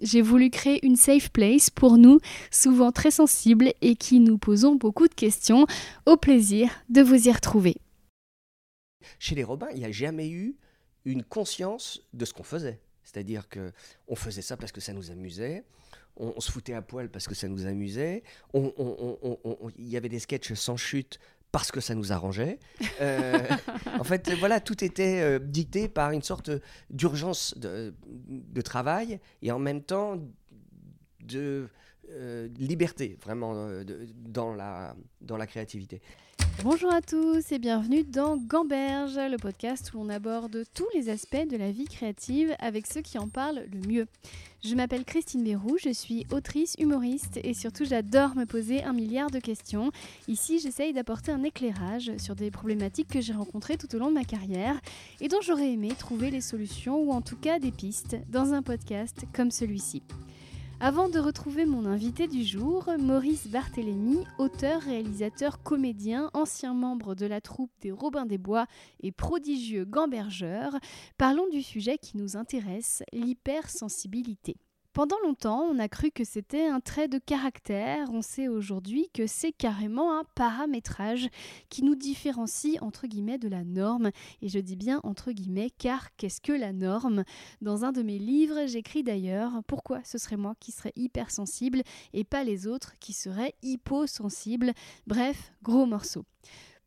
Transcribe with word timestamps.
J'ai 0.00 0.22
voulu 0.22 0.50
créer 0.50 0.84
une 0.86 0.96
safe 0.96 1.30
place 1.30 1.70
pour 1.70 1.98
nous, 1.98 2.20
souvent 2.50 2.92
très 2.92 3.10
sensibles 3.10 3.72
et 3.80 3.96
qui 3.96 4.20
nous 4.20 4.38
posons 4.38 4.76
beaucoup 4.76 5.08
de 5.08 5.14
questions. 5.14 5.66
Au 6.06 6.16
plaisir 6.16 6.70
de 6.88 7.02
vous 7.02 7.28
y 7.28 7.32
retrouver. 7.32 7.76
Chez 9.18 9.34
les 9.34 9.44
Robins, 9.44 9.68
il 9.72 9.80
n'y 9.80 9.84
a 9.84 9.90
jamais 9.90 10.28
eu 10.28 10.56
une 11.04 11.24
conscience 11.24 12.02
de 12.12 12.24
ce 12.24 12.32
qu'on 12.32 12.42
faisait. 12.42 12.80
C'est-à-dire 13.02 13.48
que 13.48 13.72
on 14.06 14.14
faisait 14.14 14.42
ça 14.42 14.56
parce 14.56 14.70
que 14.70 14.80
ça 14.80 14.92
nous 14.92 15.10
amusait, 15.10 15.64
on, 16.16 16.40
se 16.40 16.50
foutait 16.50 16.74
à 16.74 16.82
poil 16.82 17.08
parce 17.08 17.26
que 17.26 17.34
ça 17.34 17.48
nous 17.48 17.66
amusait, 17.66 18.22
il 18.54 19.88
y 19.88 19.96
avait 19.96 20.08
des 20.08 20.18
sketchs 20.18 20.52
sans 20.52 20.76
chute 20.76 21.18
parce 21.52 21.70
que 21.70 21.80
ça 21.80 21.94
nous 21.94 22.12
arrangeait. 22.12 22.58
Euh, 23.00 23.38
en 23.98 24.04
fait, 24.04 24.30
voilà, 24.34 24.60
tout 24.60 24.84
était 24.84 25.20
euh, 25.20 25.38
dicté 25.38 25.88
par 25.88 26.10
une 26.10 26.22
sorte 26.22 26.50
d'urgence 26.90 27.56
de, 27.56 27.92
travail 28.62 29.20
et 29.40 29.52
en 29.52 29.58
même 29.58 29.82
temps 29.82 30.18
de 31.20 31.68
euh, 32.10 32.48
liberté, 32.58 33.16
vraiment, 33.22 33.70
dans, 34.16 34.52
la, 34.52 34.96
dans 35.20 35.36
la 35.36 35.46
créativité. 35.46 36.02
Bonjour 36.64 36.92
à 36.92 37.00
tous 37.00 37.52
et 37.52 37.58
bienvenue 37.60 38.02
dans 38.02 38.36
Gamberge, 38.36 39.16
le 39.16 39.36
podcast 39.36 39.92
où 39.94 40.00
on 40.00 40.08
aborde 40.08 40.64
tous 40.74 40.88
les 40.92 41.08
aspects 41.08 41.46
de 41.48 41.56
la 41.56 41.70
vie 41.70 41.86
créative 41.86 42.54
avec 42.58 42.88
ceux 42.88 43.00
qui 43.00 43.16
en 43.16 43.28
parlent 43.28 43.64
le 43.72 43.86
mieux. 43.86 44.06
Je 44.64 44.74
m'appelle 44.74 45.04
Christine 45.04 45.44
Bérou, 45.44 45.76
je 45.80 45.90
suis 45.90 46.26
autrice, 46.32 46.74
humoriste 46.80 47.38
et 47.44 47.54
surtout 47.54 47.84
j'adore 47.84 48.34
me 48.34 48.44
poser 48.44 48.82
un 48.82 48.92
milliard 48.92 49.30
de 49.30 49.38
questions. 49.38 49.92
Ici, 50.26 50.58
j'essaye 50.58 50.92
d'apporter 50.92 51.30
un 51.30 51.44
éclairage 51.44 52.10
sur 52.18 52.34
des 52.34 52.50
problématiques 52.50 53.08
que 53.08 53.20
j'ai 53.20 53.34
rencontrées 53.34 53.76
tout 53.76 53.94
au 53.94 54.00
long 54.00 54.08
de 54.08 54.14
ma 54.14 54.24
carrière 54.24 54.80
et 55.20 55.28
dont 55.28 55.40
j'aurais 55.42 55.72
aimé 55.72 55.92
trouver 55.96 56.32
les 56.32 56.40
solutions 56.40 57.00
ou 57.00 57.12
en 57.12 57.20
tout 57.20 57.36
cas 57.36 57.60
des 57.60 57.70
pistes 57.70 58.16
dans 58.30 58.52
un 58.52 58.62
podcast 58.62 59.26
comme 59.32 59.52
celui-ci. 59.52 60.02
Avant 60.80 61.08
de 61.08 61.18
retrouver 61.18 61.66
mon 61.66 61.86
invité 61.86 62.28
du 62.28 62.44
jour, 62.44 62.88
Maurice 63.00 63.48
Barthélémy, 63.48 64.24
auteur, 64.38 64.80
réalisateur, 64.80 65.60
comédien, 65.60 66.30
ancien 66.34 66.72
membre 66.72 67.16
de 67.16 67.26
la 67.26 67.40
troupe 67.40 67.72
des 67.80 67.90
Robins 67.90 68.26
des 68.26 68.38
Bois 68.38 68.66
et 69.00 69.10
prodigieux 69.10 69.84
gambergeur, 69.84 70.70
parlons 71.16 71.48
du 71.48 71.62
sujet 71.62 71.98
qui 71.98 72.16
nous 72.16 72.36
intéresse, 72.36 73.02
l'hypersensibilité. 73.12 74.54
Pendant 74.94 75.20
longtemps, 75.22 75.62
on 75.62 75.78
a 75.78 75.88
cru 75.88 76.10
que 76.10 76.24
c'était 76.24 76.66
un 76.66 76.80
trait 76.80 77.08
de 77.08 77.18
caractère, 77.18 78.08
on 78.10 78.22
sait 78.22 78.48
aujourd'hui 78.48 79.08
que 79.14 79.26
c'est 79.26 79.52
carrément 79.52 80.18
un 80.18 80.24
paramétrage 80.34 81.28
qui 81.68 81.84
nous 81.84 81.94
différencie 81.94 82.78
entre 82.80 83.06
guillemets 83.06 83.38
de 83.38 83.48
la 83.48 83.64
norme, 83.64 84.10
et 84.42 84.48
je 84.48 84.58
dis 84.58 84.76
bien 84.76 85.00
entre 85.04 85.30
guillemets 85.30 85.70
car 85.78 86.16
qu'est-ce 86.16 86.40
que 86.40 86.52
la 86.52 86.72
norme? 86.72 87.24
Dans 87.60 87.84
un 87.84 87.92
de 87.92 88.02
mes 88.02 88.18
livres, 88.18 88.66
j'écris 88.66 89.04
d'ailleurs 89.04 89.62
pourquoi 89.66 90.02
ce 90.04 90.18
serait 90.18 90.36
moi 90.36 90.54
qui 90.58 90.72
serais 90.72 90.94
hypersensible 90.96 91.82
et 92.12 92.24
pas 92.24 92.42
les 92.42 92.66
autres 92.66 92.98
qui 92.98 93.12
seraient 93.12 93.54
hyposensibles, 93.62 94.72
bref, 95.06 95.52
gros 95.62 95.86
morceau. 95.86 96.24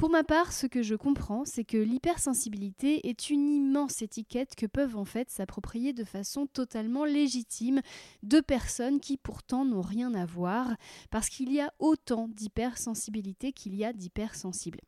Pour 0.02 0.10
ma 0.10 0.24
part, 0.24 0.52
ce 0.52 0.66
que 0.66 0.82
je 0.82 0.96
comprends, 0.96 1.46
c'est 1.46 1.64
que 1.64 1.78
l'hypersensibilité 1.78 3.08
est 3.08 3.30
une 3.30 3.48
immense 3.48 4.02
étiquette 4.02 4.56
que 4.56 4.66
peuvent 4.66 4.98
en 4.98 5.06
fait 5.06 5.30
s'approprier 5.30 5.94
de 5.94 6.04
façon 6.04 6.48
totalement 6.48 7.06
légitime 7.06 7.82
deux 8.24 8.42
personnes 8.42 9.00
qui 9.00 9.16
pourtant 9.18 9.64
n'ont 9.64 9.84
rien 9.84 10.16
à 10.16 10.26
voir, 10.26 10.76
parce 11.12 11.30
qu'il 11.30 11.54
y 11.54 11.62
a 11.62 11.72
autant 11.78 12.28
d'hypersensibilité 12.30 13.52
qu'il 13.52 13.76
y 13.76 13.86
a 13.86 13.94
d'hypersensibles. 13.94 14.80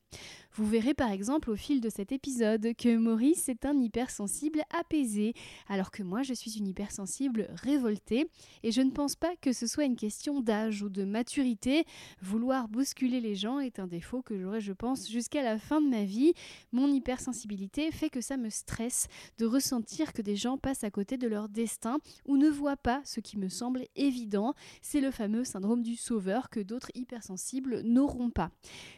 Vous 0.55 0.65
verrez 0.65 0.93
par 0.93 1.11
exemple 1.11 1.49
au 1.49 1.55
fil 1.55 1.81
de 1.81 1.89
cet 1.89 2.11
épisode 2.11 2.75
que 2.75 2.95
Maurice 2.95 3.49
est 3.49 3.65
un 3.65 3.79
hypersensible 3.79 4.61
apaisé, 4.79 5.33
alors 5.67 5.91
que 5.91 6.01
moi 6.01 6.23
je 6.23 6.33
suis 6.33 6.57
une 6.57 6.67
hypersensible 6.67 7.49
révoltée, 7.53 8.29
et 8.63 8.71
je 8.71 8.81
ne 8.81 8.91
pense 8.91 9.15
pas 9.15 9.35
que 9.35 9.53
ce 9.53 9.67
soit 9.67 9.85
une 9.85 9.95
question 9.95 10.41
d'âge 10.41 10.81
ou 10.81 10.89
de 10.89 11.05
maturité. 11.05 11.85
Vouloir 12.19 12.67
bousculer 12.67 13.19
les 13.19 13.35
gens 13.35 13.59
est 13.59 13.77
un 13.77 13.87
défaut 13.87 14.23
que 14.23 14.39
j'aurais, 14.39 14.61
je 14.61 14.73
pense, 14.73 15.02
jusqu'à 15.09 15.43
la 15.43 15.57
fin 15.57 15.81
de 15.81 15.87
ma 15.87 16.03
vie. 16.03 16.33
Mon 16.71 16.87
hypersensibilité 16.87 17.91
fait 17.91 18.09
que 18.09 18.21
ça 18.21 18.37
me 18.37 18.49
stresse 18.49 19.07
de 19.37 19.45
ressentir 19.45 20.13
que 20.13 20.21
des 20.21 20.35
gens 20.35 20.57
passent 20.57 20.83
à 20.83 20.91
côté 20.91 21.17
de 21.17 21.27
leur 21.27 21.49
destin 21.49 21.97
ou 22.25 22.37
ne 22.37 22.49
voient 22.49 22.77
pas 22.77 23.01
ce 23.05 23.19
qui 23.19 23.37
me 23.37 23.49
semble 23.49 23.85
évident. 23.95 24.53
C'est 24.81 25.01
le 25.01 25.11
fameux 25.11 25.43
syndrome 25.43 25.83
du 25.83 25.95
sauveur 25.95 26.49
que 26.49 26.59
d'autres 26.59 26.91
hypersensibles 26.95 27.81
n'auront 27.81 28.29
pas. 28.29 28.51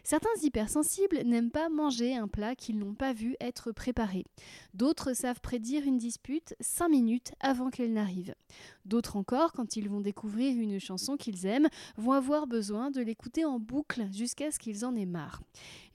Certains 0.03 0.29
hypersensibles 0.41 1.21
n'aiment 1.25 1.51
pas 1.51 1.69
manger 1.69 2.15
un 2.15 2.27
plat 2.27 2.55
qu'ils 2.55 2.77
n'ont 2.77 2.95
pas 2.95 3.13
vu 3.13 3.35
être 3.39 3.71
préparé. 3.71 4.25
D'autres 4.73 5.13
savent 5.13 5.41
prédire 5.41 5.85
une 5.85 5.97
dispute 5.97 6.55
cinq 6.59 6.89
minutes 6.89 7.31
avant 7.39 7.69
qu'elle 7.69 7.93
n'arrive. 7.93 8.35
D'autres 8.85 9.17
encore, 9.17 9.51
quand 9.51 9.75
ils 9.75 9.89
vont 9.89 10.01
découvrir 10.01 10.57
une 10.59 10.79
chanson 10.79 11.17
qu'ils 11.17 11.45
aiment, 11.45 11.67
vont 11.97 12.11
avoir 12.11 12.47
besoin 12.47 12.91
de 12.91 13.01
l'écouter 13.01 13.43
en 13.43 13.59
boucle 13.59 14.05
jusqu'à 14.11 14.51
ce 14.51 14.59
qu'ils 14.59 14.85
en 14.85 14.95
aient 14.95 15.05
marre. 15.05 15.41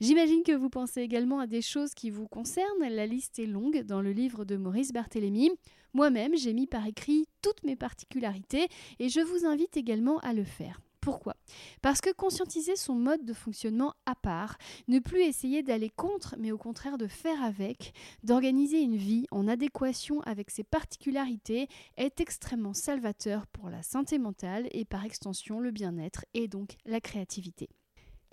J'imagine 0.01 0.43
que 0.43 0.51
vous 0.51 0.69
pensez 0.69 1.01
également 1.01 1.39
à 1.39 1.47
des 1.47 1.61
choses 1.61 1.93
qui 1.93 2.09
vous 2.09 2.27
concernent. 2.27 2.89
La 2.89 3.07
liste 3.07 3.39
est 3.39 3.45
longue 3.45 3.83
dans 3.83 4.01
le 4.01 4.11
livre 4.11 4.45
de 4.45 4.57
Maurice 4.57 4.91
Barthélémy. 4.91 5.51
Moi-même, 5.93 6.35
j'ai 6.35 6.53
mis 6.53 6.67
par 6.67 6.85
écrit 6.85 7.27
toutes 7.41 7.63
mes 7.63 7.75
particularités 7.75 8.67
et 8.99 9.09
je 9.09 9.21
vous 9.21 9.45
invite 9.45 9.77
également 9.77 10.19
à 10.19 10.33
le 10.33 10.43
faire. 10.43 10.81
Pourquoi? 11.01 11.35
Parce 11.81 11.99
que 11.99 12.13
conscientiser 12.13 12.75
son 12.75 12.93
mode 12.93 13.25
de 13.25 13.33
fonctionnement 13.33 13.95
à 14.05 14.13
part, 14.13 14.57
ne 14.87 14.99
plus 14.99 15.21
essayer 15.23 15.63
d'aller 15.63 15.89
contre, 15.89 16.35
mais 16.37 16.51
au 16.51 16.59
contraire 16.59 16.99
de 16.99 17.07
faire 17.07 17.43
avec, 17.43 17.93
d'organiser 18.23 18.81
une 18.81 18.97
vie 18.97 19.25
en 19.31 19.47
adéquation 19.47 20.21
avec 20.21 20.51
ses 20.51 20.63
particularités, 20.63 21.67
est 21.97 22.21
extrêmement 22.21 22.75
salvateur 22.75 23.47
pour 23.47 23.69
la 23.69 23.81
santé 23.81 24.19
mentale 24.19 24.67
et 24.71 24.85
par 24.85 25.03
extension 25.03 25.59
le 25.59 25.71
bien-être 25.71 26.23
et 26.35 26.47
donc 26.47 26.77
la 26.85 27.01
créativité. 27.01 27.67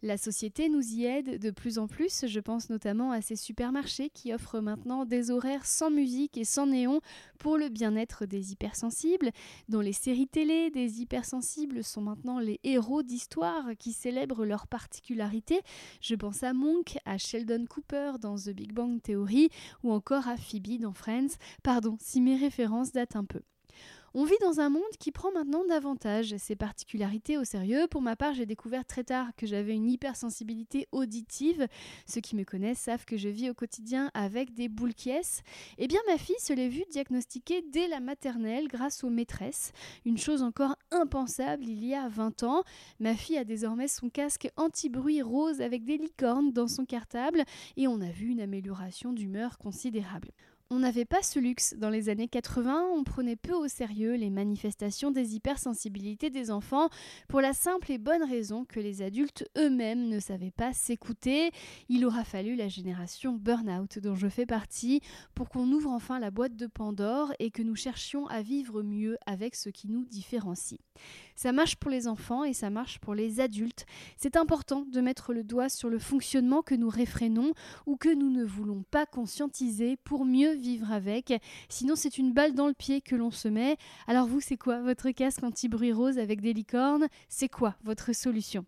La 0.01 0.17
société 0.17 0.69
nous 0.69 0.95
y 0.95 1.07
aide 1.07 1.41
de 1.41 1.51
plus 1.51 1.77
en 1.79 1.89
plus, 1.89 2.25
je 2.25 2.39
pense 2.39 2.71
notamment 2.71 3.11
à 3.11 3.21
ces 3.21 3.35
supermarchés 3.35 4.11
qui 4.11 4.33
offrent 4.33 4.61
maintenant 4.61 5.05
des 5.05 5.33
horaires 5.33 5.67
sans 5.67 5.91
musique 5.91 6.39
et 6.39 6.45
sans 6.45 6.67
néon 6.67 7.01
pour 7.41 7.59
le 7.59 7.69
bien-être 7.69 8.25
des 8.25 8.53
hypersensibles. 8.53 9.33
Dans 9.69 9.81
les 9.81 9.93
séries 9.93 10.29
télé, 10.29 10.71
des 10.71 11.01
hypersensibles 11.01 11.83
sont 11.83 12.01
maintenant 12.01 12.39
les 12.39 12.61
héros 12.63 13.03
d'histoire 13.03 13.71
qui 13.77 13.93
célèbrent 13.93 14.45
leurs 14.45 14.69
particularités. 14.69 15.63
Je 16.01 16.15
pense 16.15 16.45
à 16.45 16.53
Monk, 16.53 16.97
à 17.05 17.19
Sheldon 17.19 17.67
Cooper 17.69 18.13
dans 18.21 18.37
The 18.37 18.51
Big 18.51 18.73
Bang 18.73 19.03
Theory 19.03 19.49
ou 19.83 19.91
encore 19.91 20.29
à 20.29 20.37
Phoebe 20.37 20.79
dans 20.81 20.93
Friends. 20.93 21.39
Pardon 21.65 21.97
si 22.01 22.21
mes 22.21 22.37
références 22.37 22.93
datent 22.93 23.17
un 23.17 23.25
peu. 23.25 23.41
On 24.21 24.25
vit 24.25 24.35
dans 24.41 24.59
un 24.59 24.69
monde 24.69 24.83
qui 24.99 25.13
prend 25.13 25.31
maintenant 25.31 25.65
davantage 25.65 26.35
ses 26.39 26.57
particularités 26.57 27.39
au 27.39 27.45
sérieux. 27.45 27.87
Pour 27.89 28.03
ma 28.03 28.17
part, 28.17 28.35
j'ai 28.35 28.47
découvert 28.47 28.85
très 28.85 29.05
tard 29.05 29.29
que 29.37 29.47
j'avais 29.47 29.75
une 29.75 29.89
hypersensibilité 29.89 30.89
auditive. 30.91 31.69
Ceux 32.05 32.21
qui 32.21 32.35
me 32.35 32.43
connaissent 32.43 32.81
savent 32.81 33.05
que 33.05 33.17
je 33.17 33.29
vis 33.29 33.49
au 33.49 33.55
quotidien 33.55 34.11
avec 34.15 34.55
des 34.55 34.69
boules 34.69 34.95
qui 34.95 35.13
Eh 35.79 35.87
bien, 35.87 36.01
ma 36.09 36.19
fille 36.19 36.35
se 36.41 36.53
l'est 36.53 36.69
vue 36.69 36.83
diagnostiquée 36.91 37.63
dès 37.71 37.87
la 37.87 38.01
maternelle 38.01 38.67
grâce 38.67 39.05
aux 39.05 39.09
maîtresses. 39.09 39.71
Une 40.05 40.19
chose 40.19 40.43
encore 40.43 40.75
impensable 40.91 41.69
il 41.69 41.87
y 41.87 41.95
a 41.95 42.09
20 42.09 42.43
ans. 42.43 42.65
Ma 42.99 43.15
fille 43.15 43.39
a 43.39 43.45
désormais 43.45 43.87
son 43.87 44.11
casque 44.11 44.51
anti-bruit 44.57 45.23
rose 45.23 45.61
avec 45.61 45.85
des 45.85 45.97
licornes 45.97 46.51
dans 46.51 46.67
son 46.67 46.87
cartable 46.87 47.45
et 47.77 47.87
on 47.87 48.01
a 48.01 48.11
vu 48.11 48.31
une 48.31 48.41
amélioration 48.41 49.13
d'humeur 49.13 49.59
considérable. 49.59 50.33
On 50.71 50.81
n'avait 50.81 51.07
pas 51.07 51.23
ce 51.23 51.39
luxe 51.39 51.75
dans 51.79 51.89
les 51.89 52.11
années 52.11 52.29
80, 52.29 52.91
on 52.95 53.03
prenait 53.03 53.37
peu 53.37 53.55
au 53.55 53.69
sérieux 53.69 54.17
les 54.17 54.29
manifestations 54.29 55.11
des 55.11 55.35
hypersensibilités 55.35 56.29
des 56.29 56.51
enfants 56.51 56.91
pour 57.27 57.41
la 57.41 57.55
simple 57.55 57.91
et 57.91 57.97
bonne 57.97 58.23
raison 58.23 58.67
que 58.67 58.79
les 58.79 59.01
adultes 59.01 59.49
eux-mêmes 59.57 60.11
ne 60.11 60.21
savaient 60.21 60.51
pas 60.51 60.75
s'écouter. 60.75 61.53
Il 61.89 62.05
aura 62.05 62.23
fallu 62.23 62.55
la 62.55 62.69
génération 62.69 63.33
burn-out 63.33 63.99
dont 63.99 64.15
je 64.15 64.29
fais 64.29 64.45
partie 64.45 65.01
pour 65.35 65.49
qu'on 65.49 65.73
ouvre 65.73 65.89
enfin 65.89 66.19
la 66.19 66.31
boîte 66.31 66.55
de 66.55 66.67
Pandore 66.67 67.33
et 67.39 67.51
que 67.51 67.63
nous 67.63 67.77
cherchions 67.77 68.27
à 68.27 68.43
vivre 68.43 68.83
mieux 68.83 69.17
avec 69.25 69.55
ce 69.55 69.71
qui 69.71 69.89
nous 69.89 70.05
différencie. 70.05 70.81
Ça 71.39 71.53
marche 71.53 71.77
pour 71.77 71.93
les 71.93 72.09
enfants 72.09 72.43
et 72.43 72.53
ça 72.53 72.69
marche 72.69 72.99
pour 72.99 73.15
les 73.15 73.39
adultes. 73.39 73.87
C'est 74.17 74.35
important 74.35 74.85
de 74.91 75.01
mettre 75.01 75.33
le 75.33 75.45
doigt 75.45 75.69
sur 75.69 75.89
le 75.89 76.01
fonctionnement 76.01 76.63
que 76.63 76.75
nous 76.75 76.89
réfrénons 76.89 77.53
ou 77.87 77.97
que 77.97 78.13
nous 78.13 78.29
ne 78.29 78.43
voulons 78.43 78.83
pas 78.91 79.07
conscientiser 79.07 79.97
pour 79.99 80.25
mieux 80.25 80.55
vivre 80.55 80.91
avec. 80.91 81.33
Sinon, 81.69 81.95
c'est 81.95 82.19
une 82.19 82.33
balle 82.33 82.55
dans 82.55 82.67
le 82.67 82.75
pied 82.75 83.01
que 83.01 83.15
l'on 83.15 83.31
se 83.31 83.47
met. 83.47 83.77
Alors 84.09 84.27
vous, 84.27 84.41
c'est 84.41 84.57
quoi 84.57 84.81
votre 84.81 85.13
casque 85.13 85.45
anti-bruit 85.45 85.93
rose 85.93 86.19
avec 86.19 86.41
des 86.41 86.53
licornes? 86.53 87.07
C'est 87.29 87.49
quoi 87.49 87.77
votre 87.85 88.13
solution? 88.13 88.67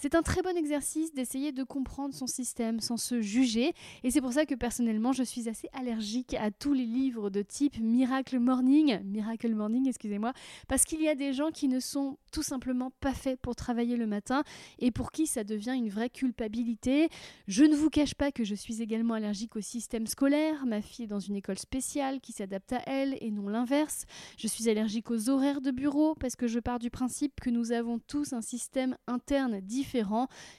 C'est 0.00 0.14
un 0.14 0.22
très 0.22 0.42
bon 0.42 0.56
exercice 0.56 1.12
d'essayer 1.12 1.50
de 1.50 1.64
comprendre 1.64 2.14
son 2.14 2.28
système 2.28 2.78
sans 2.78 2.96
se 2.96 3.20
juger. 3.20 3.72
Et 4.04 4.12
c'est 4.12 4.20
pour 4.20 4.32
ça 4.32 4.46
que 4.46 4.54
personnellement, 4.54 5.12
je 5.12 5.24
suis 5.24 5.48
assez 5.48 5.68
allergique 5.72 6.34
à 6.34 6.52
tous 6.52 6.72
les 6.72 6.84
livres 6.84 7.30
de 7.30 7.42
type 7.42 7.80
Miracle 7.80 8.38
Morning. 8.38 9.00
Miracle 9.02 9.52
Morning, 9.56 9.88
excusez-moi. 9.88 10.32
Parce 10.68 10.84
qu'il 10.84 11.02
y 11.02 11.08
a 11.08 11.16
des 11.16 11.32
gens 11.32 11.50
qui 11.50 11.66
ne 11.66 11.80
sont 11.80 12.16
tout 12.30 12.44
simplement 12.44 12.92
pas 13.00 13.12
faits 13.12 13.40
pour 13.40 13.56
travailler 13.56 13.96
le 13.96 14.06
matin 14.06 14.44
et 14.78 14.92
pour 14.92 15.10
qui 15.10 15.26
ça 15.26 15.42
devient 15.42 15.74
une 15.74 15.88
vraie 15.88 16.10
culpabilité. 16.10 17.08
Je 17.48 17.64
ne 17.64 17.74
vous 17.74 17.90
cache 17.90 18.14
pas 18.14 18.30
que 18.30 18.44
je 18.44 18.54
suis 18.54 18.80
également 18.80 19.14
allergique 19.14 19.56
au 19.56 19.60
système 19.60 20.06
scolaire. 20.06 20.64
Ma 20.64 20.80
fille 20.80 21.06
est 21.06 21.08
dans 21.08 21.18
une 21.18 21.34
école 21.34 21.58
spéciale 21.58 22.20
qui 22.20 22.30
s'adapte 22.30 22.72
à 22.72 22.82
elle 22.86 23.18
et 23.20 23.32
non 23.32 23.48
l'inverse. 23.48 24.04
Je 24.36 24.46
suis 24.46 24.68
allergique 24.68 25.10
aux 25.10 25.28
horaires 25.28 25.60
de 25.60 25.72
bureau 25.72 26.14
parce 26.14 26.36
que 26.36 26.46
je 26.46 26.60
pars 26.60 26.78
du 26.78 26.88
principe 26.88 27.40
que 27.40 27.50
nous 27.50 27.72
avons 27.72 27.98
tous 27.98 28.32
un 28.32 28.42
système 28.42 28.96
interne 29.08 29.60
différent, 29.60 29.87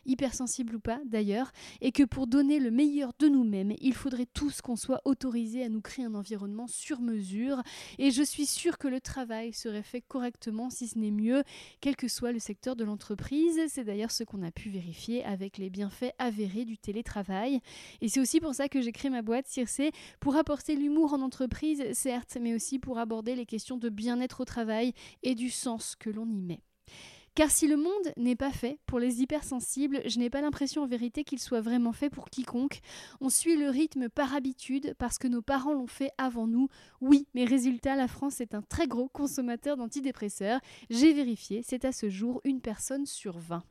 hypersensible 0.06 0.76
ou 0.76 0.80
pas 0.80 1.00
d'ailleurs, 1.06 1.52
et 1.81 1.92
que 1.92 2.04
pour 2.04 2.28
donner 2.28 2.60
le 2.60 2.72
meilleur 2.72 3.12
de 3.20 3.28
nous-mêmes, 3.28 3.74
il 3.80 3.94
faudrait 3.94 4.26
tous 4.26 4.62
qu'on 4.62 4.76
soit 4.76 5.02
autorisés 5.06 5.64
à 5.64 5.70
nous 5.70 5.81
créer 5.81 6.06
un 6.06 6.16
environnement 6.16 6.68
sur 6.68 7.02
mesure. 7.02 7.62
Et 7.98 8.12
je 8.12 8.24
suis 8.24 8.46
sûre 8.46 8.78
que 8.78 8.88
le 8.88 9.02
travail 9.02 9.54
serait 9.54 9.84
fait 9.84 10.02
correctement, 10.02 10.70
si 10.70 10.88
ce 10.88 10.98
n'est 10.98 11.12
mieux, 11.12 11.44
quel 11.81 11.96
que 11.96 12.08
soit 12.08 12.31
le 12.31 12.40
secteur 12.40 12.76
de 12.76 12.84
l'entreprise. 12.84 13.60
C'est 13.68 13.84
d'ailleurs 13.84 14.12
ce 14.12 14.24
qu'on 14.24 14.44
a 14.44 14.52
pu 14.52 14.70
vérifier 14.70 15.24
avec 15.26 15.58
les 15.58 15.70
bienfaits 15.70 16.14
avérés 16.18 16.66
du 16.66 16.78
télétravail. 16.78 17.60
Et 18.02 18.10
c'est 18.10 18.20
aussi 18.20 18.40
pour 18.40 18.54
ça 18.54 18.70
que 18.70 18.81
j'ai 18.81 18.92
créé 18.92 19.10
ma 19.10 19.22
boîte 19.22 19.48
Circe, 19.48 19.81
pour 20.20 20.36
apporter 20.36 20.76
l'humour 20.76 21.14
en 21.14 21.22
entreprise, 21.22 21.84
certes, 21.94 22.38
mais 22.40 22.54
aussi 22.54 22.80
pour 22.80 22.98
aborder 23.00 23.36
les 23.36 23.46
questions 23.46 23.78
de 23.78 23.90
bien-être 23.90 24.42
au 24.42 24.46
travail 24.46 24.94
et 25.24 25.36
du 25.36 25.50
sens 25.50 25.96
que 25.96 26.10
l'on 26.10 26.28
y 26.30 26.42
met. 26.42 26.62
Car 27.39 27.51
si 27.51 27.68
le 27.68 27.77
monde 27.77 28.13
n'est 28.18 28.36
pas 28.36 28.51
fait 28.51 28.80
pour 28.86 29.00
les 29.00 29.21
hypersensibles, 29.21 30.01
je 30.06 30.19
n'ai 30.19 30.30
pas 30.30 30.41
l'impression 30.41 30.83
en 30.83 30.88
vérité 30.88 31.24
qu'il 31.24 31.39
soit 31.39 31.62
vraiment 31.62 31.94
fait 31.94 32.09
pour 32.09 32.30
quiconque. 32.30 32.81
On 33.21 33.30
suit 33.30 33.56
le 33.56 33.69
rythme 33.69 34.09
par 34.09 34.36
habitude 34.36 34.94
parce 35.00 35.18
que 35.18 35.30
nos 35.30 35.41
parents 35.41 35.71
l'ont 35.71 35.88
fait 35.88 36.12
avant 36.18 36.47
nous. 36.47 36.68
Oui, 37.00 37.27
mais 37.33 37.45
résultat, 37.45 37.95
la 37.95 38.09
France 38.09 38.41
est 38.41 38.56
un 38.56 38.62
très 38.62 38.88
gros 38.89 39.07
consommateur 39.07 39.77
d'antidépresseurs. 39.77 40.59
J'ai 40.89 41.13
vérifié, 41.13 41.62
c'est 41.63 41.86
à 41.86 41.94
ce 41.94 42.09
jour 42.09 42.41
une 42.44 42.59
personne 42.59 43.06
sur 43.06 43.38
20. 43.38 43.63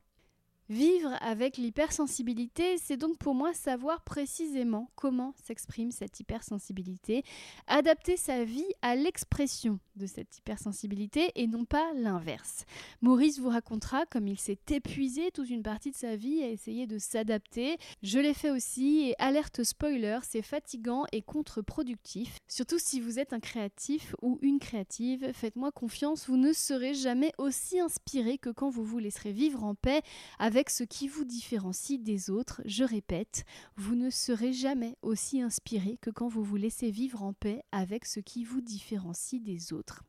Vivre 0.69 1.17
avec 1.23 1.57
l'hypersensibilité, 1.57 2.77
c'est 2.77 2.99
donc 2.99 3.17
pour 3.17 3.35
moi 3.35 3.55
savoir 3.55 4.03
précisément 4.03 4.91
comment 4.97 5.33
s'exprime 5.43 5.91
cette 5.93 6.21
hypersensibilité, 6.21 7.25
adapter 7.69 8.19
sa 8.19 8.45
vie 8.45 8.71
à 8.83 8.95
l'expression 8.95 9.79
de 9.97 10.07
cette 10.07 10.37
hypersensibilité 10.37 11.33
et 11.37 11.47
non 11.47 11.65
pas 11.65 11.93
l'inverse. 11.95 12.67
Maurice 13.01 13.39
vous 13.39 13.49
racontera 13.49 14.05
comme 14.07 14.29
il 14.29 14.39
s'est 14.39 14.59
épuisé 14.69 15.31
toute 15.33 15.49
une 15.49 15.63
partie 15.63 15.91
de 15.91 15.97
sa 15.97 16.17
vie 16.17 16.43
à 16.43 16.51
essayer 16.51 16.87
de 16.87 16.99
s'adapter. 16.99 17.79
Je 18.03 18.19
l'ai 18.19 18.35
fait 18.35 18.51
aussi 18.51 19.09
et 19.09 19.15
alerte 19.19 19.65
spoiler, 19.65 20.19
c'est 20.23 20.43
fatigant 20.43 21.05
et 21.13 21.23
contre-productif. 21.23 22.37
Surtout 22.47 22.79
si 22.79 23.01
vous 23.01 23.19
êtes 23.19 23.33
un 23.33 23.41
créatif 23.41 24.15
ou 24.21 24.39
une 24.43 24.59
créative, 24.59 25.33
faites-moi 25.33 25.73
confiance, 25.73 26.29
vous 26.29 26.37
ne 26.37 26.53
serez 26.53 26.93
jamais 26.93 27.33
aussi 27.39 27.81
inspiré 27.81 28.37
que 28.37 28.51
quand 28.51 28.69
vous 28.69 28.85
vous 28.85 28.99
laisserez 28.99 29.33
vivre 29.33 29.65
en 29.65 29.75
paix 29.75 30.03
avec 30.39 30.58
avec 30.59 30.71
ce 30.71 30.83
qui 30.83 31.07
vous 31.07 31.25
différencie 31.25 32.01
des 32.01 32.31
autres, 32.31 32.63
je 32.65 32.83
répète, 32.83 33.45
vous 33.77 33.95
ne 33.95 34.11
serez 34.11 34.53
jamais 34.53 34.97
aussi 35.03 35.41
inspiré 35.41 35.99
que 36.01 36.11
quand 36.11 36.27
vous 36.27 36.43
vous 36.43 36.57
laissez 36.57 36.91
vivre 36.91 37.23
en 37.23 37.33
paix 37.33 37.63
avec 37.71 38.05
ce 38.05 38.19
qui 38.19 38.43
vous 38.43 38.61
différencie 38.61 39.41
des 39.41 39.73
autres. 39.73 40.03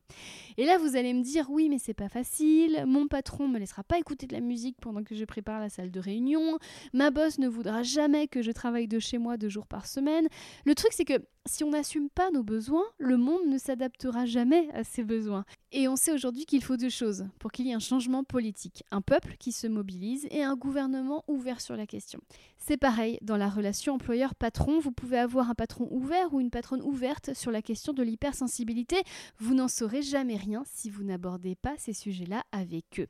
Et 0.56 0.64
là, 0.64 0.76
vous 0.76 0.96
allez 0.96 1.14
me 1.14 1.22
dire, 1.22 1.48
oui, 1.50 1.68
mais 1.68 1.78
c'est 1.78 1.94
pas 1.94 2.08
facile, 2.08 2.82
mon 2.84 3.06
patron 3.06 3.46
me 3.46 3.60
laissera 3.60 3.84
pas 3.84 4.00
écouter 4.00 4.26
de 4.26 4.32
la 4.32 4.40
musique 4.40 4.76
pendant 4.80 5.04
que 5.04 5.14
je 5.14 5.24
prépare 5.24 5.60
la 5.60 5.68
salle 5.68 5.92
de 5.92 6.00
réunion, 6.00 6.58
ma 6.92 7.12
boss 7.12 7.38
ne 7.38 7.46
voudra 7.46 7.84
jamais 7.84 8.26
que 8.26 8.42
je 8.42 8.50
travaille 8.50 8.88
de 8.88 8.98
chez 8.98 9.18
moi 9.18 9.36
deux 9.36 9.48
jours 9.48 9.68
par 9.68 9.86
semaine. 9.86 10.26
Le 10.64 10.74
truc, 10.74 10.90
c'est 10.92 11.04
que 11.04 11.24
si 11.46 11.62
on 11.62 11.70
n'assume 11.70 12.10
pas 12.10 12.32
nos 12.32 12.42
besoins, 12.42 12.84
le 12.98 13.16
monde 13.16 13.46
ne 13.46 13.56
s'adaptera 13.56 14.26
jamais 14.26 14.68
à 14.74 14.82
ses 14.82 15.04
besoins. 15.04 15.44
Et 15.72 15.86
on 15.86 15.94
sait 15.94 16.12
aujourd'hui 16.12 16.46
qu'il 16.46 16.64
faut 16.64 16.76
deux 16.76 16.88
choses 16.88 17.26
pour 17.38 17.52
qu'il 17.52 17.66
y 17.66 17.70
ait 17.70 17.74
un 17.74 17.78
changement 17.78 18.24
politique. 18.24 18.82
Un 18.90 19.02
peuple 19.02 19.36
qui 19.38 19.52
se 19.52 19.68
mobilise 19.68 20.26
et 20.32 20.42
un 20.42 20.56
gouvernement 20.56 21.22
ouvert 21.28 21.60
sur 21.60 21.76
la 21.76 21.86
question. 21.86 22.20
C'est 22.58 22.76
pareil 22.76 23.18
dans 23.22 23.36
la 23.36 23.48
relation 23.48 23.94
employeur-patron. 23.94 24.80
Vous 24.80 24.90
pouvez 24.90 25.18
avoir 25.18 25.48
un 25.48 25.54
patron 25.54 25.86
ouvert 25.92 26.34
ou 26.34 26.40
une 26.40 26.50
patronne 26.50 26.82
ouverte 26.82 27.34
sur 27.34 27.52
la 27.52 27.62
question 27.62 27.92
de 27.92 28.02
l'hypersensibilité. 28.02 28.96
Vous 29.38 29.54
n'en 29.54 29.68
saurez 29.68 30.02
jamais 30.02 30.36
rien 30.36 30.64
si 30.66 30.90
vous 30.90 31.04
n'abordez 31.04 31.54
pas 31.54 31.76
ces 31.78 31.92
sujets-là 31.92 32.42
avec 32.50 32.98
eux. 32.98 33.06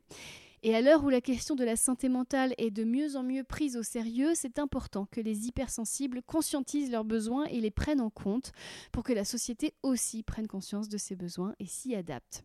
Et 0.63 0.75
à 0.75 0.83
l'heure 0.83 1.03
où 1.05 1.09
la 1.09 1.23
question 1.23 1.55
de 1.55 1.65
la 1.65 1.77
santé 1.77 2.11
mentale 2.11 2.55
est 2.59 2.71
de 2.71 2.85
mieux 2.85 3.17
en 3.17 3.23
mieux 3.23 3.45
prise 3.45 3.79
au 3.79 3.83
sérieux, 3.83 4.33
c'est 4.35 4.59
important 4.59 5.07
que 5.11 5.23
les 5.23 5.47
hypersensibles 5.47 6.21
conscientisent 6.21 6.91
leurs 6.91 7.07
besoins 7.07 7.47
et 7.47 7.61
les 7.63 7.71
prennent 7.71 8.03
en 8.03 8.11
compte 8.11 8.53
pour 8.93 9.03
que 9.03 9.15
la 9.15 9.25
société 9.25 9.73
aussi 9.83 10.23
prenne 10.23 10.47
conscience 10.47 10.91
de 10.91 10.99
ses 10.99 11.17
besoins 11.17 11.55
et 11.61 11.67
s'y 11.67 11.95
adapte. 11.95 12.45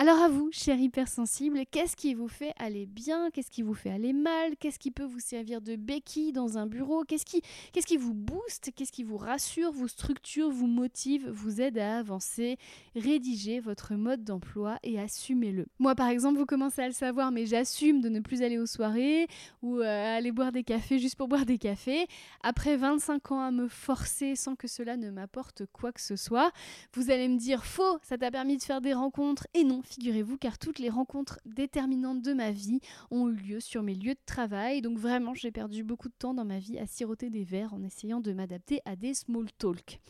Alors 0.00 0.20
à 0.20 0.28
vous, 0.28 0.48
chers 0.52 0.78
hypersensibles, 0.78 1.64
qu'est-ce 1.72 1.96
qui 1.96 2.14
vous 2.14 2.28
fait 2.28 2.52
aller 2.56 2.86
bien? 2.86 3.30
Qu'est-ce 3.32 3.50
qui 3.50 3.62
vous 3.62 3.74
fait 3.74 3.90
aller 3.90 4.12
mal? 4.12 4.56
Qu'est-ce 4.56 4.78
qui 4.78 4.92
peut 4.92 5.02
vous 5.02 5.18
servir 5.18 5.60
de 5.60 5.74
béquille 5.74 6.30
dans 6.30 6.56
un 6.56 6.68
bureau? 6.68 7.02
Qu'est-ce 7.02 7.24
qui, 7.24 7.42
qui 7.72 7.96
vous 7.96 8.14
booste? 8.14 8.70
Qu'est-ce 8.76 8.92
qui 8.92 9.02
vous 9.02 9.16
rassure, 9.16 9.72
vous 9.72 9.88
structure, 9.88 10.50
vous 10.50 10.68
motive, 10.68 11.28
vous 11.28 11.60
aide 11.60 11.78
à 11.78 11.98
avancer? 11.98 12.58
Rédigez 12.94 13.58
votre 13.58 13.96
mode 13.96 14.22
d'emploi 14.22 14.78
et 14.84 15.00
assumez-le. 15.00 15.66
Moi 15.80 15.96
par 15.96 16.06
exemple, 16.10 16.38
vous 16.38 16.46
commencez 16.46 16.80
à 16.80 16.86
le 16.86 16.94
savoir, 16.94 17.32
mais 17.32 17.46
j'assume 17.46 18.00
de 18.00 18.08
ne 18.08 18.20
plus 18.20 18.42
aller 18.42 18.58
aux 18.58 18.66
soirées 18.66 19.26
ou 19.62 19.80
euh, 19.80 20.16
aller 20.16 20.30
boire 20.30 20.52
des 20.52 20.62
cafés 20.62 21.00
juste 21.00 21.16
pour 21.16 21.26
boire 21.26 21.44
des 21.44 21.58
cafés. 21.58 22.06
Après 22.44 22.76
25 22.76 23.32
ans 23.32 23.40
à 23.40 23.50
me 23.50 23.66
forcer 23.66 24.36
sans 24.36 24.54
que 24.54 24.68
cela 24.68 24.96
ne 24.96 25.10
m'apporte 25.10 25.66
quoi 25.72 25.90
que 25.90 26.00
ce 26.00 26.14
soit, 26.14 26.52
vous 26.94 27.10
allez 27.10 27.26
me 27.26 27.36
dire 27.36 27.64
faux, 27.64 27.98
ça 28.04 28.16
t'a 28.16 28.30
permis 28.30 28.58
de 28.58 28.62
faire 28.62 28.80
des 28.80 28.94
rencontres 28.94 29.48
et 29.54 29.64
non 29.64 29.82
figurez-vous, 29.88 30.36
car 30.36 30.58
toutes 30.58 30.78
les 30.78 30.90
rencontres 30.90 31.40
déterminantes 31.46 32.22
de 32.22 32.32
ma 32.32 32.50
vie 32.50 32.80
ont 33.10 33.28
eu 33.28 33.34
lieu 33.34 33.60
sur 33.60 33.82
mes 33.82 33.94
lieux 33.94 34.14
de 34.14 34.26
travail. 34.26 34.82
Donc 34.82 34.98
vraiment, 34.98 35.34
j'ai 35.34 35.50
perdu 35.50 35.82
beaucoup 35.84 36.08
de 36.08 36.14
temps 36.18 36.34
dans 36.34 36.44
ma 36.44 36.58
vie 36.58 36.78
à 36.78 36.86
siroter 36.86 37.30
des 37.30 37.44
verres 37.44 37.74
en 37.74 37.82
essayant 37.82 38.20
de 38.20 38.32
m'adapter 38.32 38.80
à 38.84 38.96
des 38.96 39.14
small 39.14 39.50
talk. 39.58 40.00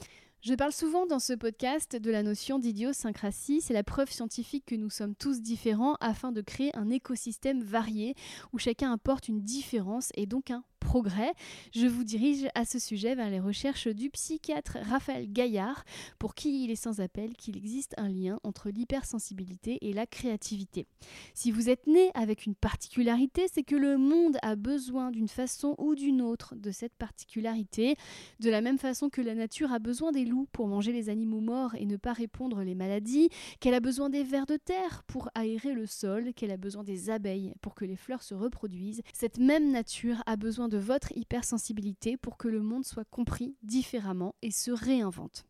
Je 0.40 0.54
parle 0.54 0.72
souvent 0.72 1.04
dans 1.04 1.18
ce 1.18 1.32
podcast 1.32 1.96
de 1.96 2.10
la 2.12 2.22
notion 2.22 2.60
d'idiosyncrasie, 2.60 3.60
c'est 3.60 3.74
la 3.74 3.82
preuve 3.82 4.12
scientifique 4.12 4.66
que 4.66 4.76
nous 4.76 4.88
sommes 4.88 5.16
tous 5.16 5.40
différents 5.42 5.96
afin 6.00 6.30
de 6.30 6.42
créer 6.42 6.70
un 6.76 6.90
écosystème 6.90 7.60
varié 7.60 8.14
où 8.52 8.58
chacun 8.58 8.92
apporte 8.92 9.26
une 9.26 9.42
différence 9.42 10.10
et 10.14 10.26
donc 10.26 10.52
un 10.52 10.62
progrès. 10.78 11.32
Je 11.74 11.86
vous 11.86 12.04
dirige 12.04 12.48
à 12.54 12.64
ce 12.64 12.78
sujet 12.78 13.14
vers 13.14 13.30
les 13.30 13.40
recherches 13.40 13.88
du 13.88 14.10
psychiatre 14.10 14.78
Raphaël 14.82 15.30
Gaillard, 15.30 15.84
pour 16.18 16.34
qui 16.34 16.64
il 16.64 16.70
est 16.70 16.76
sans 16.76 17.00
appel 17.00 17.36
qu'il 17.36 17.56
existe 17.56 17.94
un 17.98 18.08
lien 18.08 18.38
entre 18.42 18.70
l'hypersensibilité 18.70 19.78
et 19.82 19.92
la 19.92 20.06
créativité. 20.06 20.86
Si 21.34 21.50
vous 21.50 21.68
êtes 21.68 21.86
né 21.86 22.10
avec 22.14 22.46
une 22.46 22.54
particularité, 22.54 23.46
c'est 23.52 23.62
que 23.62 23.76
le 23.76 23.98
monde 23.98 24.38
a 24.42 24.56
besoin 24.56 25.10
d'une 25.10 25.28
façon 25.28 25.74
ou 25.78 25.94
d'une 25.94 26.22
autre 26.22 26.54
de 26.54 26.70
cette 26.70 26.94
particularité, 26.94 27.96
de 28.40 28.50
la 28.50 28.60
même 28.60 28.78
façon 28.78 29.08
que 29.08 29.20
la 29.20 29.34
nature 29.34 29.72
a 29.72 29.78
besoin 29.78 30.12
des 30.12 30.24
loups 30.24 30.48
pour 30.52 30.68
manger 30.68 30.92
les 30.92 31.08
animaux 31.08 31.40
morts 31.40 31.74
et 31.74 31.86
ne 31.86 31.96
pas 31.96 32.12
répondre 32.12 32.62
les 32.62 32.74
maladies, 32.74 33.28
qu'elle 33.60 33.74
a 33.74 33.80
besoin 33.80 34.10
des 34.10 34.22
vers 34.22 34.46
de 34.46 34.56
terre 34.56 35.02
pour 35.06 35.28
aérer 35.34 35.74
le 35.74 35.86
sol, 35.86 36.32
qu'elle 36.34 36.50
a 36.50 36.56
besoin 36.56 36.84
des 36.84 37.10
abeilles 37.10 37.52
pour 37.60 37.74
que 37.74 37.84
les 37.84 37.96
fleurs 37.96 38.22
se 38.22 38.34
reproduisent. 38.34 39.02
Cette 39.12 39.38
même 39.38 39.70
nature 39.70 40.22
a 40.26 40.36
besoin 40.36 40.67
de 40.68 40.78
votre 40.78 41.16
hypersensibilité 41.16 42.16
pour 42.16 42.36
que 42.36 42.48
le 42.48 42.62
monde 42.62 42.84
soit 42.84 43.04
compris 43.10 43.56
différemment 43.62 44.34
et 44.42 44.50
se 44.50 44.70
réinvente. 44.70 45.44